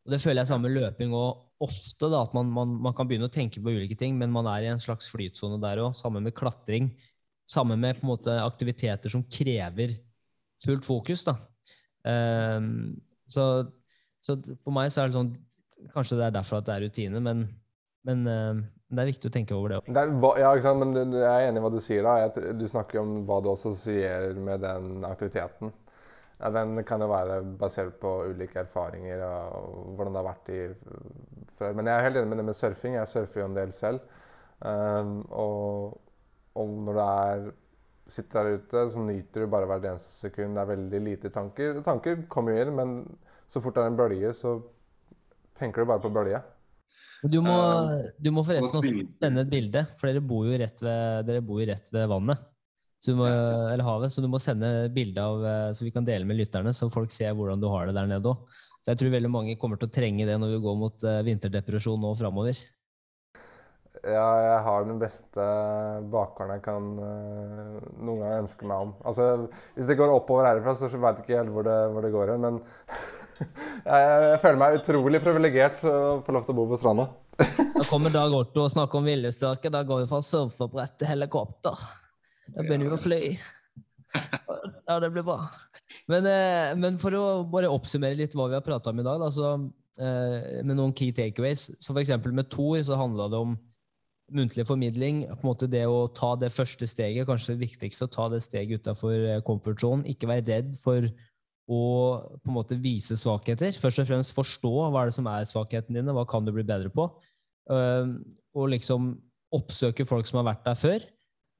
og 0.04 0.12
det 0.12 0.20
føler 0.20 0.42
jeg 0.42 0.50
samme 0.50 0.72
løping, 0.72 1.14
og 1.14 1.46
ofte 1.62 2.08
da, 2.08 2.24
at 2.24 2.34
man, 2.36 2.50
man, 2.52 2.72
man 2.88 2.96
kan 2.96 3.08
begynne 3.08 3.28
å 3.28 3.32
tenke 3.32 3.60
på 3.62 3.72
ulike 3.72 3.96
ting, 4.00 4.16
men 4.18 4.32
man 4.32 4.48
er 4.48 4.64
i 4.64 4.70
en 4.72 4.80
slags 4.80 5.08
flytsone 5.12 5.60
der 5.62 5.82
òg. 5.84 5.94
sammen 5.96 6.24
med 6.24 6.34
klatring, 6.36 6.90
sammen 7.50 7.80
med 7.82 7.98
på 7.98 8.06
en 8.06 8.12
måte 8.12 8.36
aktiviteter 8.44 9.12
som 9.12 9.24
krever 9.26 9.96
fullt 10.64 10.86
fokus. 10.86 11.24
Ehm, 12.06 13.00
så, 13.28 13.46
så 14.22 14.36
for 14.64 14.74
meg 14.76 14.92
så 14.92 15.04
er 15.04 15.10
det 15.10 15.18
sånn 15.18 15.32
Kanskje 15.94 16.18
det 16.18 16.26
er 16.26 16.32
derfor 16.34 16.58
at 16.58 16.66
det 16.66 16.74
er 16.74 16.82
rutine, 16.84 17.20
men, 17.24 17.38
men 18.04 18.26
ehm, 18.28 18.58
det 18.92 19.00
er 19.00 19.08
viktig 19.08 19.30
å 19.30 19.32
tenke 19.32 19.54
over 19.56 19.72
det 19.72 19.78
òg. 19.78 19.86
Ja, 20.36 20.50
ikke 20.50 20.64
sant? 20.66 20.82
Men 20.82 21.14
jeg 21.16 21.24
er 21.24 21.46
enig 21.46 21.56
i 21.56 21.62
hva 21.64 21.70
du 21.72 21.78
sier. 21.80 22.04
da. 22.04 22.18
Jeg, 22.20 22.56
du 22.60 22.66
snakker 22.68 23.00
om 23.00 23.14
hva 23.24 23.38
du 23.40 23.48
assosierer 23.48 24.36
med 24.36 24.60
den 24.60 25.06
aktiviteten. 25.08 25.72
Ja, 26.40 26.50
den 26.52 26.82
kan 26.88 27.00
jo 27.00 27.08
være 27.08 27.38
basert 27.60 27.96
på 28.02 28.12
ulike 28.28 28.60
erfaringer 28.60 29.24
og 29.24 29.94
hvordan 29.96 30.12
det 30.12 30.20
har 30.20 30.28
vært 30.28 30.52
i 30.52 30.60
før. 31.56 31.74
Men 31.78 31.88
jeg 31.88 31.94
er 31.94 32.06
helt 32.10 32.20
enig 32.20 32.32
med 32.32 32.42
det 32.42 32.46
med 32.50 32.58
surfing. 32.60 32.98
Jeg 32.98 33.12
surfer 33.14 33.42
jo 33.42 33.48
en 33.48 33.56
del 33.56 33.74
selv. 33.76 34.04
Um, 34.60 35.14
og, 35.32 35.98
og 36.58 36.76
når 36.86 36.98
du 36.98 37.02
er, 37.04 37.48
sitter 38.10 38.46
der 38.46 38.60
ute, 38.60 38.84
så 38.90 39.02
nyter 39.04 39.44
du 39.44 39.50
bare 39.52 39.68
hvert 39.70 39.86
eneste 39.92 40.26
sekund. 40.26 40.56
Det 40.56 40.62
er 40.64 40.72
veldig 40.72 41.00
lite 41.06 41.32
tanker. 41.34 41.82
Tanker 41.86 42.24
kommer 42.32 42.56
jo 42.56 42.64
inn, 42.64 42.72
men 42.76 42.96
så 43.50 43.62
fort 43.62 43.76
det 43.76 43.84
er 43.84 43.92
en 43.92 43.98
bølge, 43.98 44.32
så 44.36 44.56
tenker 45.58 45.82
du 45.82 45.90
bare 45.90 46.02
på 46.02 46.12
bølge. 46.14 46.40
Du 47.20 47.40
må, 47.44 47.52
Eh, 47.52 48.06
du 48.16 48.30
må 48.32 48.42
forresten 48.46 48.80
også 48.80 49.18
sende 49.20 49.44
et 49.44 49.50
bilde, 49.52 49.82
for 50.00 50.08
dere 50.08 50.22
bor 50.24 50.46
jo 50.48 50.56
rett 50.58 50.80
ved, 50.80 51.26
dere 51.28 51.44
bor 51.44 51.60
jo 51.60 51.68
rett 51.68 51.92
ved 51.92 52.08
vannet. 52.08 52.46
Så 53.00 53.12
du 53.12 53.20
må, 53.20 53.28
eller 53.28 53.84
havet, 53.84 54.12
så 54.12 54.20
du 54.20 54.28
må 54.28 54.40
sende 54.40 54.90
bilde 54.92 55.22
av 55.24 55.44
eh, 55.44 55.68
så 55.76 55.86
vi 55.86 55.92
kan 55.92 56.04
dele 56.04 56.26
med 56.28 56.36
lytterne, 56.40 56.72
så 56.76 56.90
folk 56.92 57.12
ser 57.12 57.32
hvordan 57.36 57.60
du 57.60 57.68
har 57.72 57.88
det 57.88 57.96
der 57.96 58.08
nede 58.08 58.28
òg. 58.28 58.42
For 58.80 58.92
jeg 58.92 59.00
tror 59.00 59.14
veldig 59.14 59.30
mange 59.32 59.56
kommer 59.60 59.80
til 59.80 59.88
å 59.88 59.92
trenge 59.92 60.26
det 60.28 60.36
når 60.40 60.54
vi 60.54 60.62
går 60.64 60.76
mot 60.80 61.06
eh, 61.08 61.22
vinterdepresjon 61.28 62.00
nå 62.00 62.12
framover. 62.20 62.60
Ja, 64.00 64.28
jeg 64.40 64.60
har 64.64 64.84
den 64.88 65.00
beste 65.00 65.46
bakeren 66.12 66.54
jeg 66.54 66.62
kan 66.64 66.84
eh, 67.04 67.88
noen 68.00 68.22
gang 68.22 68.44
ønske 68.46 68.68
meg 68.68 68.86
om. 68.86 68.94
Altså, 69.04 69.26
Hvis 69.76 69.90
det 69.90 69.98
går 69.98 70.12
oppover 70.14 70.48
herfra, 70.48 70.72
så 70.78 70.88
veit 70.94 71.20
ikke 71.20 71.36
helt 71.36 71.52
hvor 71.52 71.66
det, 71.66 71.76
hvor 71.92 72.06
det 72.06 72.12
går 72.14 72.32
hen. 72.32 72.46
Men 72.46 72.62
jeg, 73.90 74.08
jeg 74.30 74.40
føler 74.40 74.60
meg 74.62 74.78
utrolig 74.80 75.20
privilegert 75.24 75.84
å 75.84 75.94
få 76.24 76.36
lov 76.36 76.48
til 76.48 76.56
å 76.56 76.58
bo 76.62 76.66
på 76.72 76.80
stranda. 76.80 77.10
Da 77.76 77.84
kommer 77.88 78.12
Dag 78.12 78.32
Otto 78.36 78.64
og 78.64 78.72
snakker 78.72 79.00
om 79.00 79.08
viljestyrke. 79.08 79.72
Da 79.72 79.84
går 79.84 80.04
vi 80.04 80.10
fra 80.10 80.24
surfebrett 80.24 80.96
til 81.00 81.12
helikopter. 81.12 81.86
Da 82.50 82.64
begynner 82.64 82.88
vi 82.88 82.96
å 82.96 83.04
fly. 83.04 83.22
Ja, 84.90 84.96
det 84.98 85.12
blir 85.12 85.28
bra. 85.28 85.42
Men, 86.10 86.26
eh, 86.26 86.74
men 86.80 86.96
for 86.98 87.14
å 87.14 87.24
bare 87.52 87.70
oppsummere 87.70 88.16
litt 88.18 88.32
hva 88.34 88.48
vi 88.48 88.56
har 88.58 88.64
prata 88.64 88.90
om 88.90 89.00
i 89.00 89.06
dag, 89.06 89.20
da, 89.22 89.28
så, 89.30 89.54
eh, 90.00 90.62
med 90.64 90.76
noen 90.76 90.96
key 90.96 91.12
takeaways. 91.12 91.68
Så 91.78 91.92
for 91.92 92.32
med 92.32 92.50
Thor 92.50 92.80
så 92.82 92.96
handla 92.96 93.28
det 93.28 93.38
om 93.38 93.58
muntlig 94.34 94.66
formidling. 94.68 95.24
på 95.28 95.42
en 95.42 95.50
måte 95.50 95.68
Det 95.70 95.86
å 95.86 96.08
ta 96.14 96.34
det 96.36 96.52
første 96.52 96.86
steget, 96.86 97.26
kanskje 97.26 97.54
det 97.54 97.66
viktigste, 97.66 98.06
å 98.06 98.14
ta 98.14 98.28
det 98.28 98.42
steget 98.42 98.80
utafor 98.80 99.42
komfortsonen. 99.46 100.06
Ikke 100.06 100.28
være 100.30 100.46
redd 100.46 100.76
for 100.80 101.08
å 101.70 101.82
på 102.42 102.50
en 102.50 102.56
måte 102.56 102.78
vise 102.80 103.16
svakheter. 103.18 103.72
Først 103.78 104.02
og 104.02 104.08
fremst 104.08 104.34
forstå 104.34 104.72
hva 104.90 105.02
er 105.02 105.10
det 105.10 105.16
som 105.16 105.28
er 105.30 105.46
svakhetene 105.46 106.00
dine, 106.00 106.14
hva 106.14 106.26
kan 106.28 106.44
du 106.44 106.52
bli 106.54 106.66
bedre 106.66 106.90
på. 106.90 107.06
Um, 107.70 108.18
og 108.56 108.72
liksom 108.72 109.12
oppsøke 109.54 110.06
folk 110.06 110.26
som 110.26 110.40
har 110.40 110.50
vært 110.52 110.66
der 110.66 110.78
før. 110.78 111.06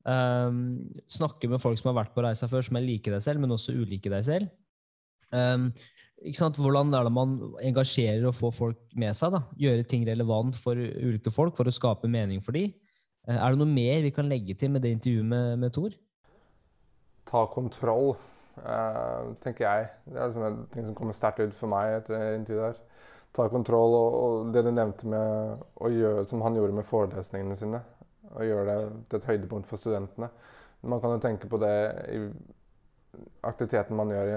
Um, 0.07 0.91
snakke 1.11 1.51
med 1.51 1.63
folk 1.63 1.79
som 1.79 1.93
har 1.93 2.01
vært 2.03 2.15
på 2.15 2.25
reisa 2.25 2.49
før, 2.51 2.65
som 2.67 2.79
er 2.81 2.87
like 2.87 3.13
deg 3.13 3.23
selv, 3.23 3.43
men 3.43 3.55
også 3.55 3.77
ulike 3.77 4.11
deg 4.13 4.27
selv. 4.27 4.51
Um? 5.31 5.71
Hvordan 6.21 6.93
er 6.93 7.07
det 7.07 7.13
man 7.17 7.37
engasjerer 7.65 8.27
og 8.29 8.37
får 8.37 8.53
folk 8.53 8.81
med 9.01 9.17
seg? 9.17 9.33
da? 9.33 9.41
Gjøre 9.57 9.87
ting 9.89 10.05
relevant 10.09 10.57
for 10.59 10.77
ulike 10.77 11.33
folk 11.33 11.57
for 11.57 11.69
å 11.69 11.73
skape 11.73 12.11
mening 12.13 12.43
for 12.45 12.57
dem. 12.57 12.75
Er 13.31 13.53
det 13.53 13.61
noe 13.61 13.69
mer 13.69 14.03
vi 14.05 14.13
kan 14.13 14.29
legge 14.29 14.57
til 14.59 14.73
med 14.75 14.85
det 14.85 14.93
intervjuet 14.97 15.29
med, 15.29 15.59
med 15.63 15.73
Tor? 15.73 15.95
Ta 17.31 17.45
kontroll, 17.53 18.15
eh, 18.61 19.33
tenker 19.45 19.65
jeg. 19.65 19.89
Det 20.09 20.19
er 20.19 20.31
liksom 20.31 20.47
en 20.49 20.61
ting 20.75 20.87
som 20.89 20.97
kommer 20.99 21.17
sterkt 21.17 21.41
ut 21.45 21.57
for 21.57 21.73
meg 21.73 22.01
etter 22.01 22.17
det 22.17 22.39
intervjuet 22.41 22.67
der. 22.67 22.87
Ta 23.37 23.47
kontroll, 23.49 23.95
og, 23.95 24.15
og 24.21 24.53
det 24.55 24.65
du 24.67 24.73
nevnte 24.75 25.09
med 25.09 25.61
å 25.79 25.91
gjøre, 25.95 26.25
som 26.27 26.43
han 26.43 26.57
gjorde 26.59 26.75
med 26.81 26.89
forelesningene 26.89 27.57
sine. 27.59 27.83
Å 28.35 28.47
gjøre 28.47 28.65
det 28.67 28.79
til 29.11 29.21
et 29.21 29.29
høydepunkt 29.31 29.71
for 29.71 29.81
studentene. 29.81 30.31
Man 30.83 31.01
kan 31.03 31.15
jo 31.15 31.23
tenke 31.23 31.49
på 31.51 31.61
det 31.63 31.75
i 32.11 32.21
aktiviteten 33.47 33.97
man 33.99 34.11
gjør 34.13 34.33
i 34.33 34.37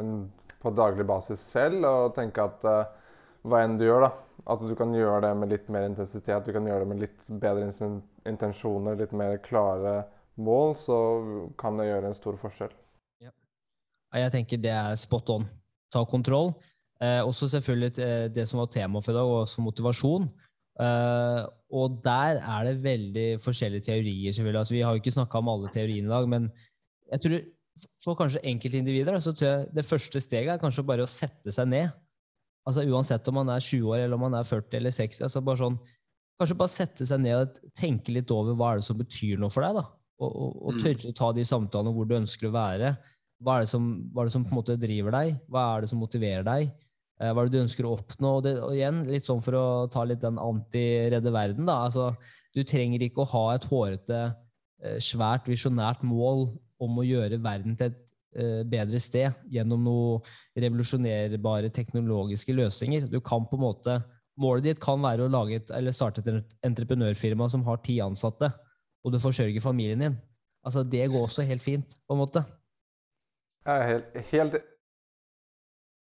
en, 0.00 0.28
på 0.62 0.72
daglig 0.74 1.06
basis 1.08 1.42
selv, 1.54 1.84
og 1.88 2.14
tenke 2.16 2.44
at 2.44 2.66
uh, 2.68 2.84
hva 3.44 3.64
enn 3.64 3.78
du 3.80 3.86
gjør, 3.86 4.06
da, 4.06 4.12
at 4.54 4.62
du 4.64 4.74
kan 4.78 4.92
gjøre 4.96 5.22
det 5.26 5.32
med 5.40 5.52
litt 5.52 5.70
mer 5.72 5.86
intensitet, 5.88 6.46
du 6.46 6.52
kan 6.54 6.66
gjøre 6.68 6.84
det 6.84 6.90
med 6.92 7.02
litt 7.04 7.32
bedre 7.42 7.66
intensjoner, 8.28 8.98
litt 9.00 9.12
mer 9.16 9.36
klare 9.44 9.98
mål, 10.40 10.74
så 10.78 10.98
kan 11.60 11.78
det 11.78 11.90
gjøre 11.90 12.10
en 12.10 12.16
stor 12.16 12.38
forskjell. 12.40 12.72
Ja, 13.22 13.32
Jeg 14.14 14.32
tenker 14.34 14.62
det 14.62 14.72
er 14.72 14.96
spot 15.00 15.30
on. 15.34 15.46
Ta 15.94 16.04
kontroll. 16.08 16.54
Eh, 17.02 17.20
også 17.22 17.48
selvfølgelig 17.52 17.92
eh, 18.02 18.26
det 18.34 18.48
som 18.48 18.62
var 18.62 18.72
tema 18.72 19.02
for 19.02 19.12
i 19.12 19.18
dag, 19.18 19.34
også 19.44 19.62
motivasjon. 19.62 20.28
Uh, 20.74 21.46
og 21.70 22.00
der 22.02 22.40
er 22.42 22.64
det 22.66 22.80
veldig 22.82 23.26
forskjellige 23.42 23.86
teorier. 23.86 24.32
selvfølgelig. 24.32 24.58
Altså, 24.58 24.74
vi 24.74 24.80
har 24.80 24.90
jo 24.90 25.02
ikke 25.02 25.14
snakka 25.14 25.38
om 25.38 25.48
alle 25.52 25.68
teoriene 25.70 26.08
i 26.08 26.10
dag, 26.10 26.28
men 26.28 26.48
jeg 27.12 27.20
tror 27.20 27.36
for 28.04 28.16
kanskje 28.18 28.42
enkeltindivider 28.50 29.18
så 29.22 29.32
tror 29.36 29.48
jeg 29.50 29.68
det 29.74 29.84
første 29.88 30.20
steget 30.22 30.54
er 30.54 30.62
kanskje 30.62 30.84
bare 30.86 31.04
å 31.06 31.10
sette 31.10 31.52
seg 31.54 31.68
ned. 31.68 31.90
Altså 32.66 32.84
Uansett 32.88 33.26
om 33.28 33.34
man 33.40 33.50
er 33.52 33.60
20 33.60 33.90
år 33.92 33.98
eller 34.04 34.16
om 34.16 34.24
man 34.26 34.34
er 34.38 34.46
40 34.48 34.78
eller 34.78 34.90
60. 34.94 35.22
altså 35.26 35.42
bare 35.44 35.60
sånn, 35.60 35.78
Kanskje 36.40 36.56
bare 36.58 36.72
sette 36.72 37.06
seg 37.06 37.20
ned 37.22 37.36
og 37.38 37.58
tenke 37.78 38.10
litt 38.10 38.30
over 38.34 38.56
hva 38.58 38.72
er 38.72 38.80
det 38.80 38.86
som 38.88 38.98
betyr 38.98 39.38
noe 39.38 39.52
for 39.54 39.62
deg. 39.62 39.76
da, 39.76 39.84
Og, 40.18 40.30
og, 40.34 40.56
og 40.66 40.72
Mm. 40.74 40.80
tørre 40.82 41.10
å 41.12 41.14
ta 41.14 41.28
de 41.32 41.44
samtalene 41.46 41.92
hvor 41.94 42.08
du 42.08 42.14
ønsker 42.16 42.48
å 42.48 42.54
være. 42.56 42.96
Hva 43.40 43.56
er 43.56 43.60
det 43.62 43.68
som, 43.70 43.84
hva 44.10 44.22
er 44.22 44.26
det 44.26 44.32
som 44.34 44.44
på 44.44 44.50
en 44.50 44.58
måte 44.58 44.76
driver 44.80 45.10
deg? 45.14 45.36
Hva 45.48 45.62
er 45.76 45.80
det 45.84 45.90
som 45.92 45.98
motiverer 46.02 46.42
deg? 46.44 46.72
Eh, 47.20 47.30
Hva 47.30 47.42
er 47.44 47.46
det 47.46 47.52
du 47.54 47.62
ønsker 47.62 47.86
å 47.86 47.92
oppnå? 47.98 48.32
Og, 48.38 48.42
det, 48.42 48.56
og 48.62 48.72
igjen, 48.74 49.04
litt 49.06 49.28
sånn 49.28 49.42
for 49.44 49.54
å 49.54 49.64
ta 49.92 50.02
litt 50.02 50.20
den 50.24 50.34
anti-redde 50.42 51.30
verden, 51.30 51.66
da. 51.66 51.84
Altså, 51.86 52.16
du 52.54 52.64
trenger 52.64 52.98
ikke 53.06 53.22
å 53.22 53.30
ha 53.30 53.44
et 53.54 53.68
hårete, 53.70 54.34
eh, 54.82 54.98
svært, 54.98 55.46
visjonært 55.46 56.02
mål 56.02 56.48
om 56.82 56.98
å 56.98 57.06
gjøre 57.06 57.40
verden 57.42 57.76
til 57.78 57.92
et 57.92 58.12
eh, 58.36 58.62
bedre 58.68 59.00
sted 59.02 59.46
gjennom 59.52 59.84
noen 59.86 60.34
revolusjonerbare 60.64 61.70
teknologiske 61.74 62.56
løsninger. 62.56 63.08
Du 63.12 63.20
kan 63.24 63.46
på 63.48 63.58
en 63.60 63.66
måte 63.68 64.02
Målet 64.34 64.64
ditt 64.66 64.80
kan 64.82 64.98
være 64.98 65.28
å 65.28 65.30
lage 65.30 65.60
et, 65.60 65.68
eller 65.70 65.94
starte 65.94 66.18
et 66.26 66.54
entreprenørfirma 66.66 67.46
som 67.52 67.62
har 67.68 67.78
ti 67.86 68.00
ansatte, 68.02 68.48
og 69.06 69.14
du 69.14 69.20
forsørger 69.22 69.62
familien 69.62 70.02
din. 70.02 70.16
Altså, 70.66 70.82
det 70.82 71.04
går 71.12 71.28
også 71.28 71.44
helt 71.46 71.62
fint, 71.62 71.94
på 72.02 72.16
en 72.16 72.18
måte. 72.18 72.42
Jeg 73.64 73.78
er 73.78 73.86
helt, 73.92 74.16
helt 74.32 74.56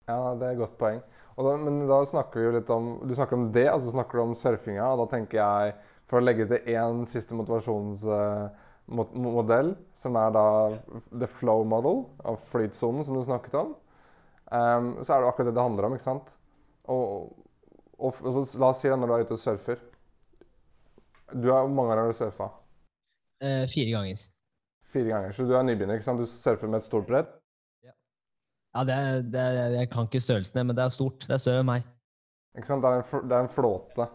Ja, 0.10 0.34
det 0.40 0.48
er 0.48 0.56
et 0.56 0.64
godt 0.64 0.80
poeng. 0.80 0.98
Da, 1.38 1.54
men 1.62 1.84
da 1.90 2.00
snakker 2.06 2.40
vi 2.40 2.46
jo 2.46 2.54
litt 2.54 2.70
om 2.74 2.90
Du 3.10 3.14
snakker 3.16 3.38
om 3.38 3.48
det, 3.54 3.66
altså 3.72 3.94
snakker 3.94 4.20
du 4.20 4.24
om 4.24 4.36
surfinga. 4.38 4.90
Og 4.94 5.04
da 5.04 5.08
tenker 5.14 5.40
jeg, 5.40 5.76
for 6.10 6.20
å 6.20 6.26
legge 6.26 6.50
til 6.50 6.74
én 6.74 7.06
siste 7.10 7.38
motivasjonsmodell, 8.92 9.74
som 9.96 10.18
er 10.20 10.34
da 10.36 10.46
the 11.12 11.28
flow 11.30 11.64
model 11.68 12.04
av 12.28 12.40
flytsonen, 12.50 13.06
som 13.06 13.16
du 13.16 13.24
snakket 13.24 13.56
om, 13.60 13.74
um, 14.52 14.90
så 15.02 15.16
er 15.16 15.24
det 15.24 15.30
akkurat 15.30 15.50
det 15.50 15.56
det 15.56 15.66
handler 15.66 15.88
om, 15.88 15.96
ikke 15.96 16.08
sant? 16.08 16.36
Og, 16.92 17.32
og, 17.98 18.20
og 18.20 18.34
så, 18.36 18.44
la 18.60 18.74
oss 18.74 18.84
si 18.84 18.92
det 18.92 19.00
når 19.00 19.10
du 19.10 19.16
er 19.16 19.24
ute 19.24 19.38
og 19.38 19.44
surfer. 19.44 19.80
Du 21.34 21.48
er, 21.48 21.64
Hvor 21.64 21.72
mange 21.72 21.94
ganger 21.94 22.04
har 22.04 22.12
du 22.12 22.18
surfa? 22.18 22.50
Eh, 23.44 23.64
fire 23.72 23.92
ganger. 23.96 24.20
fire 24.94 25.10
ganger. 25.10 25.32
Så 25.32 25.48
du 25.48 25.56
er 25.56 25.64
nybegynner, 25.64 25.98
ikke 25.98 26.06
sant? 26.06 26.20
Du 26.20 26.30
surfer 26.30 26.68
med 26.68 26.84
et 26.84 26.88
stort 26.88 27.08
brett. 27.08 27.32
Ja, 28.74 28.84
det 28.84 28.94
er, 28.94 29.22
det 29.22 29.42
er, 29.42 29.74
jeg 29.78 29.90
kan 29.94 30.08
ikke 30.10 30.20
størrelsene, 30.22 30.64
men 30.66 30.76
det 30.76 30.84
er 30.84 30.94
stort. 30.94 31.26
Det 31.28 31.36
er 31.36 31.42
større 31.42 31.62
enn 31.62 31.70
meg. 31.70 31.84
Ikke 32.58 32.68
sant? 32.68 32.84
Det 32.84 32.90
er 32.90 33.02
en, 33.02 33.28
det 33.30 33.38
er 33.38 33.46
en 33.46 33.54
flåte. 33.54 34.08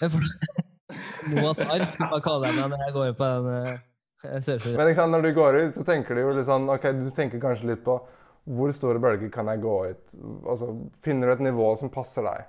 Noahs 1.36 1.60
ark, 1.66 1.98
hva 2.00 2.18
kaller 2.24 2.48
jeg 2.48 2.56
meg 2.56 2.72
når 2.72 2.84
jeg 2.86 2.94
går 2.96 3.12
på 3.18 3.28
den 3.28 3.50
surfer? 3.50 3.84
Men 4.24 4.94
sant, 4.96 5.12
når 5.12 5.22
du 5.26 5.32
går 5.36 5.58
ut, 5.60 5.74
så 5.76 5.84
tenker 5.84 6.16
du 6.16 6.22
jo 6.22 6.30
litt 6.36 6.46
sånn 6.48 6.64
Ok, 6.72 6.86
du 6.96 7.10
tenker 7.14 7.42
kanskje 7.42 7.68
litt 7.74 7.82
på 7.84 7.98
hvor 8.46 8.70
store 8.70 9.00
bølger 9.02 9.30
kan 9.34 9.48
jeg 9.50 9.58
gå 9.64 9.74
ut? 9.90 10.14
Altså, 10.46 10.68
finner 11.02 11.26
du 11.28 11.32
et 11.34 11.42
nivå 11.48 11.72
som 11.78 11.90
passer 11.90 12.22
deg? 12.22 12.44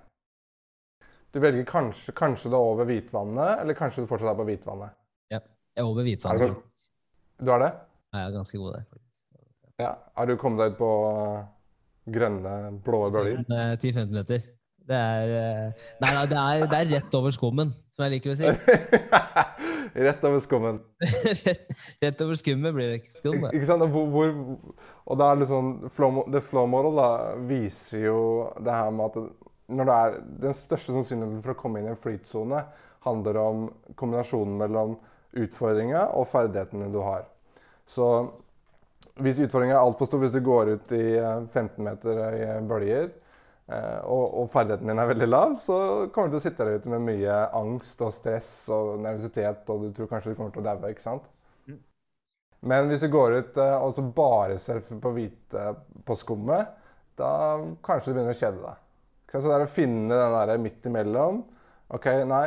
Du 1.33 1.39
velger 1.41 1.65
kanskje, 1.67 2.13
kanskje 2.17 2.51
du 2.53 2.55
er 2.55 2.61
over 2.61 2.85
hvitvannet, 2.87 3.63
eller 3.63 3.77
kanskje 3.77 4.05
du 4.05 4.09
fortsatt 4.09 4.29
er 4.31 4.37
på 4.37 4.45
hvitvannet. 4.47 4.93
Ja, 5.33 5.39
Jeg 5.73 5.81
er 5.83 5.89
over 5.89 6.01
Er 6.01 6.05
du, 6.05 6.09
hvitvannet. 6.11 6.61
du 7.41 7.51
er 7.51 7.63
det? 7.65 7.71
Ja, 8.13 8.19
jeg 8.19 8.27
er 8.29 8.35
ganske 8.37 8.61
god 8.61 8.77
der. 8.77 8.85
Ja. 9.81 9.91
Har 10.17 10.29
du 10.29 10.37
kommet 10.37 10.61
deg 10.61 10.75
ut 10.75 10.79
på 10.79 10.91
uh, 11.09 11.41
grønne, 12.13 12.53
blå 12.85 13.01
bølger? 13.13 13.41
Eh, 13.41 13.73
10-15 13.81 14.13
meter. 14.13 14.47
Det 14.87 14.95
er 14.95 15.31
eh, 15.35 15.87
Nei, 15.99 16.11
nei 16.15 16.25
det, 16.31 16.37
er, 16.37 16.61
det 16.71 16.77
er 16.79 16.91
rett 16.95 17.15
over 17.19 17.33
skummen, 17.35 17.73
som 17.91 18.05
jeg 18.05 18.17
liker 18.17 18.33
å 18.33 18.37
si. 18.39 18.51
Rett 19.97 20.23
over 20.27 20.41
skummen. 20.43 20.79
rett, 21.01 21.71
rett 22.03 22.21
over 22.21 22.37
skummet 22.37 22.75
blir 22.75 22.91
det 22.91 22.99
ikke 23.01 23.13
skum. 23.13 23.37
Ikke, 23.39 23.53
Ikke 23.57 23.69
sant? 23.69 23.83
Og, 23.83 23.91
hvor, 23.91 24.07
hvor, 24.13 24.77
og 25.07 25.19
det 25.19 25.27
er 25.27 25.39
litt 25.41 25.51
sånn 25.51 25.71
The 26.35 26.41
flow 26.43 26.69
model 26.69 26.99
da, 26.99 27.09
viser 27.49 28.03
jo 28.05 28.19
det 28.61 28.75
her 28.77 28.91
med 28.93 29.09
at 29.09 29.47
når 29.67 29.89
det 29.89 29.95
er, 29.95 30.17
den 30.45 30.55
største 30.55 30.93
sannsynligheten 30.95 31.43
for 31.43 31.55
å 31.55 31.59
komme 31.59 31.81
inn 31.81 31.89
i 31.89 31.91
en 31.91 31.99
flytsone 31.99 32.61
handler 33.07 33.39
om 33.41 33.65
kombinasjonen 33.99 34.55
mellom 34.59 34.95
utfordringa 35.37 36.07
og 36.15 36.27
ferdighetene 36.31 36.87
du 36.93 37.01
har. 37.03 37.25
Så 37.87 38.07
hvis 39.19 39.41
utfordringa 39.43 39.75
er 39.75 39.83
altfor 39.83 40.07
stor, 40.07 40.21
hvis 40.23 40.35
du 40.35 40.43
går 40.45 40.75
ut 40.75 40.93
i 40.95 41.05
eh, 41.19 41.47
15 41.51 41.83
meter 41.83 42.21
i 42.37 42.47
bølger, 42.69 43.09
eh, 43.09 43.26
og, 43.67 44.25
og 44.41 44.45
ferdigheten 44.53 44.87
din 44.87 45.01
er 45.01 45.09
veldig 45.09 45.27
lav, 45.27 45.55
så 45.59 45.77
kommer 46.15 46.29
du 46.29 46.37
til 46.37 46.39
å 46.39 46.45
sitte 46.45 46.67
der 46.67 46.79
ute 46.79 46.91
med 46.93 47.03
mye 47.03 47.39
angst 47.57 47.99
og 48.05 48.13
stress 48.15 48.51
og 48.71 48.93
nervøsitet, 49.03 49.67
og 49.73 49.83
du 49.83 49.89
tror 49.95 50.07
kanskje 50.11 50.31
du 50.31 50.37
kommer 50.39 50.53
til 50.55 50.63
å 50.63 50.67
daue. 50.69 50.93
ikke 50.93 51.03
sant? 51.03 51.27
Men 52.65 52.87
hvis 52.89 53.03
du 53.05 53.11
går 53.13 53.35
ut 53.37 53.59
eh, 53.61 53.75
og 53.77 53.93
så 53.93 54.03
bare 54.15 54.57
surfer 54.61 55.01
på 55.01 55.13
hvite 55.13 55.67
på 56.07 56.17
skummet, 56.17 56.73
da 57.17 57.29
kanskje 57.85 58.11
du 58.11 58.17
begynner 58.17 58.33
å 58.33 58.39
kjede 58.39 58.63
deg. 58.63 58.81
Så 59.27 59.43
det 59.43 59.55
er 59.57 59.67
å 59.67 59.69
finne 59.69 60.17
den 60.17 60.35
der 60.37 60.63
midt 60.63 60.87
imellom. 60.87 61.43
OK, 61.93 62.07
nei, 62.29 62.45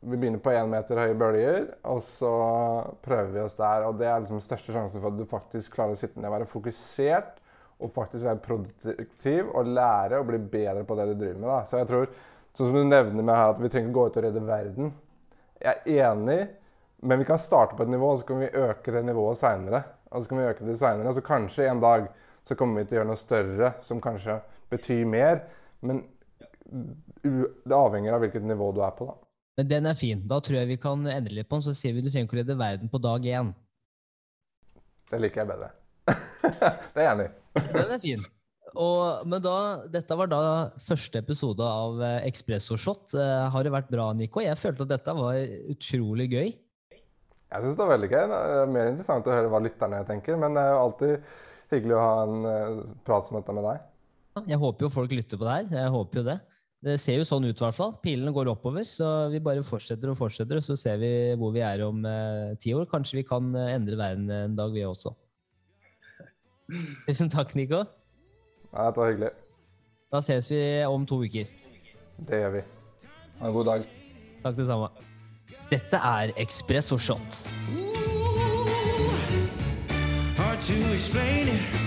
vi 0.00 0.16
begynner 0.16 0.42
på 0.44 0.52
én 0.54 0.70
meter 0.70 1.00
høye 1.00 1.16
bølger, 1.18 1.66
og 1.88 2.00
så 2.04 2.32
prøver 3.04 3.32
vi 3.34 3.42
oss 3.42 3.56
der. 3.58 3.86
Og 3.88 3.98
det 4.00 4.08
er 4.08 4.22
liksom 4.22 4.38
den 4.38 4.46
største 4.46 4.74
sjansen 4.76 5.02
for 5.02 5.10
at 5.10 5.18
du 5.18 5.26
faktisk 5.28 5.74
klarer 5.76 5.96
å 5.96 6.00
sitte 6.00 6.20
ned 6.20 6.30
og 6.30 6.38
være 6.38 6.50
fokusert 6.50 7.39
og 7.80 7.92
faktisk 7.94 8.26
være 8.26 8.42
produktiv 8.44 9.50
og 9.54 9.70
lære 9.74 10.20
og 10.20 10.28
bli 10.28 10.40
bedre 10.52 10.84
på 10.86 10.96
det 10.98 11.08
du 11.10 11.14
driver 11.14 11.38
med. 11.40 11.48
Da. 11.48 11.60
Så 11.68 11.80
jeg 11.80 11.88
tror, 11.90 12.10
sånn 12.54 12.70
som 12.70 12.76
du 12.76 12.84
nevner 12.84 13.24
med 13.24 13.34
her, 13.34 13.54
at 13.54 13.62
vi 13.62 13.70
trenger 13.72 13.90
ikke 13.90 13.98
gå 13.98 14.06
ut 14.06 14.18
og 14.20 14.26
redde 14.26 14.44
verden. 14.46 14.92
Jeg 15.60 15.76
er 15.76 16.10
enig, 16.10 16.38
men 17.00 17.22
vi 17.22 17.28
kan 17.28 17.40
starte 17.40 17.76
på 17.78 17.86
et 17.86 17.92
nivå, 17.92 18.12
og 18.12 18.20
så 18.20 18.28
kan 18.28 18.42
vi 18.42 18.52
øke 18.62 18.94
det 18.96 19.04
nivået 19.08 19.40
seinere. 19.40 19.82
Og 20.10 20.22
så 20.22 20.32
kan 20.32 20.40
vi 20.40 20.48
øke 20.50 20.66
det 20.66 20.78
senere, 20.80 21.14
så 21.14 21.24
kanskje 21.24 21.68
en 21.70 21.82
dag 21.82 22.08
så 22.48 22.56
kommer 22.58 22.80
vi 22.80 22.88
til 22.88 22.96
å 22.96 23.00
gjøre 23.00 23.10
noe 23.12 23.20
større 23.20 23.72
som 23.84 24.00
kanskje 24.02 24.40
betyr 24.72 25.04
mer. 25.08 25.42
Men 25.86 26.04
det 27.22 27.76
avhenger 27.76 28.16
av 28.16 28.24
hvilket 28.24 28.46
nivå 28.46 28.72
du 28.74 28.80
er 28.84 28.94
på, 28.96 29.08
da. 29.10 29.18
Men 29.60 29.68
den 29.68 29.86
er 29.90 29.96
fin. 29.98 30.22
Da 30.24 30.38
tror 30.40 30.56
jeg 30.60 30.70
vi 30.70 30.78
kan 30.80 31.02
endre 31.04 31.34
litt 31.36 31.48
på 31.50 31.58
den. 31.58 31.66
Så 31.66 31.74
sier 31.76 31.92
vi 31.92 32.00
du 32.04 32.08
trenger 32.08 32.28
ikke 32.28 32.38
å 32.38 32.40
redde 32.40 32.56
verden 32.56 32.88
på 32.88 33.00
dag 33.02 33.26
én. 33.28 33.52
Det 35.10 35.20
liker 35.20 35.42
jeg 35.42 35.50
bedre. 35.50 35.68
det 36.94 37.02
er 37.02 37.06
jeg 37.06 37.12
enig 37.14 37.26
i. 37.28 37.64
Den 37.70 37.96
er 37.96 38.02
fin. 38.02 38.28
Og, 38.70 39.26
men 39.26 39.42
da, 39.42 39.56
dette 39.90 40.16
var 40.16 40.30
da 40.30 40.40
første 40.84 41.18
episode 41.18 41.66
av 41.66 41.98
Expresso 42.22 42.76
Espresso 42.76 42.78
Shot. 42.78 43.16
Eh, 43.18 43.46
har 43.50 43.66
det 43.66 43.72
vært 43.74 43.90
bra, 43.90 44.10
Nico? 44.14 44.42
Jeg 44.44 44.58
følte 44.60 44.86
at 44.86 44.92
dette 44.94 45.14
var 45.16 45.38
utrolig 45.72 46.28
gøy. 46.30 46.52
Jeg 47.50 47.64
syns 47.64 47.74
det 47.74 47.82
var 47.82 47.94
veldig 47.96 48.10
gøy. 48.12 48.24
Det 48.30 48.40
er 48.54 48.74
mer 48.76 48.92
interessant 48.92 49.26
å 49.26 49.34
høre 49.34 49.50
hva 49.50 49.62
lytterne 49.64 50.04
tenker. 50.06 50.38
Men 50.38 50.54
det 50.54 50.62
er 50.62 50.74
jo 50.76 50.82
alltid 50.84 51.32
hyggelig 51.74 51.96
å 51.96 52.04
ha 52.04 52.14
en 52.22 52.48
eh, 52.52 52.80
prat 53.06 53.26
som 53.26 53.40
dette 53.40 53.56
med 53.56 53.66
deg. 53.66 53.86
Jeg 54.46 54.60
håper 54.62 54.86
jo 54.86 54.94
folk 54.94 55.12
lytter 55.12 55.40
på 55.40 55.46
det 55.46 55.56
her. 55.56 55.70
Jeg 55.82 55.94
håper 55.96 56.20
jo 56.20 56.26
det. 56.30 56.38
Det 56.80 56.94
ser 57.02 57.18
jo 57.18 57.26
sånn 57.28 57.44
ut, 57.44 57.58
i 57.58 57.64
hvert 57.64 57.76
fall. 57.76 57.96
Pilene 58.00 58.32
går 58.32 58.48
oppover, 58.54 58.86
så 58.88 59.28
vi 59.32 59.42
bare 59.44 59.64
fortsetter 59.66 60.12
og 60.12 60.16
fortsetter, 60.16 60.62
og 60.62 60.64
så 60.64 60.78
ser 60.80 60.96
vi 61.02 61.10
hvor 61.36 61.50
vi 61.52 61.60
er 61.66 61.82
om 61.84 61.98
eh, 62.08 62.54
ti 62.62 62.72
år. 62.76 62.86
Kanskje 62.88 63.18
vi 63.18 63.26
kan 63.28 63.50
eh, 63.52 63.74
endre 63.74 63.98
verden 64.00 64.30
en 64.32 64.54
dag, 64.56 64.72
vi 64.72 64.86
også. 64.86 65.12
Tusen 67.08 67.30
takk, 67.30 67.54
Nico. 67.54 67.84
Ja, 68.72 68.86
det 68.90 68.96
var 68.96 69.10
hyggelig. 69.10 69.30
Da 70.12 70.20
ses 70.20 70.50
vi 70.50 70.84
om 70.84 71.06
to 71.06 71.22
uker. 71.24 71.46
Det 72.28 72.40
gjør 72.42 72.50
vi. 72.50 72.62
Ha 73.40 73.46
en 73.48 73.54
god 73.54 73.64
dag. 73.64 73.86
Takk 74.42 74.56
det 74.56 74.66
samme. 74.66 74.88
Dette 75.70 75.96
er 75.96 76.32
Espresso 76.36 76.98
Shot. 76.98 77.44
Hard 80.36 80.58
to 80.66 80.78
explain 80.94 81.48
it. 81.54 81.80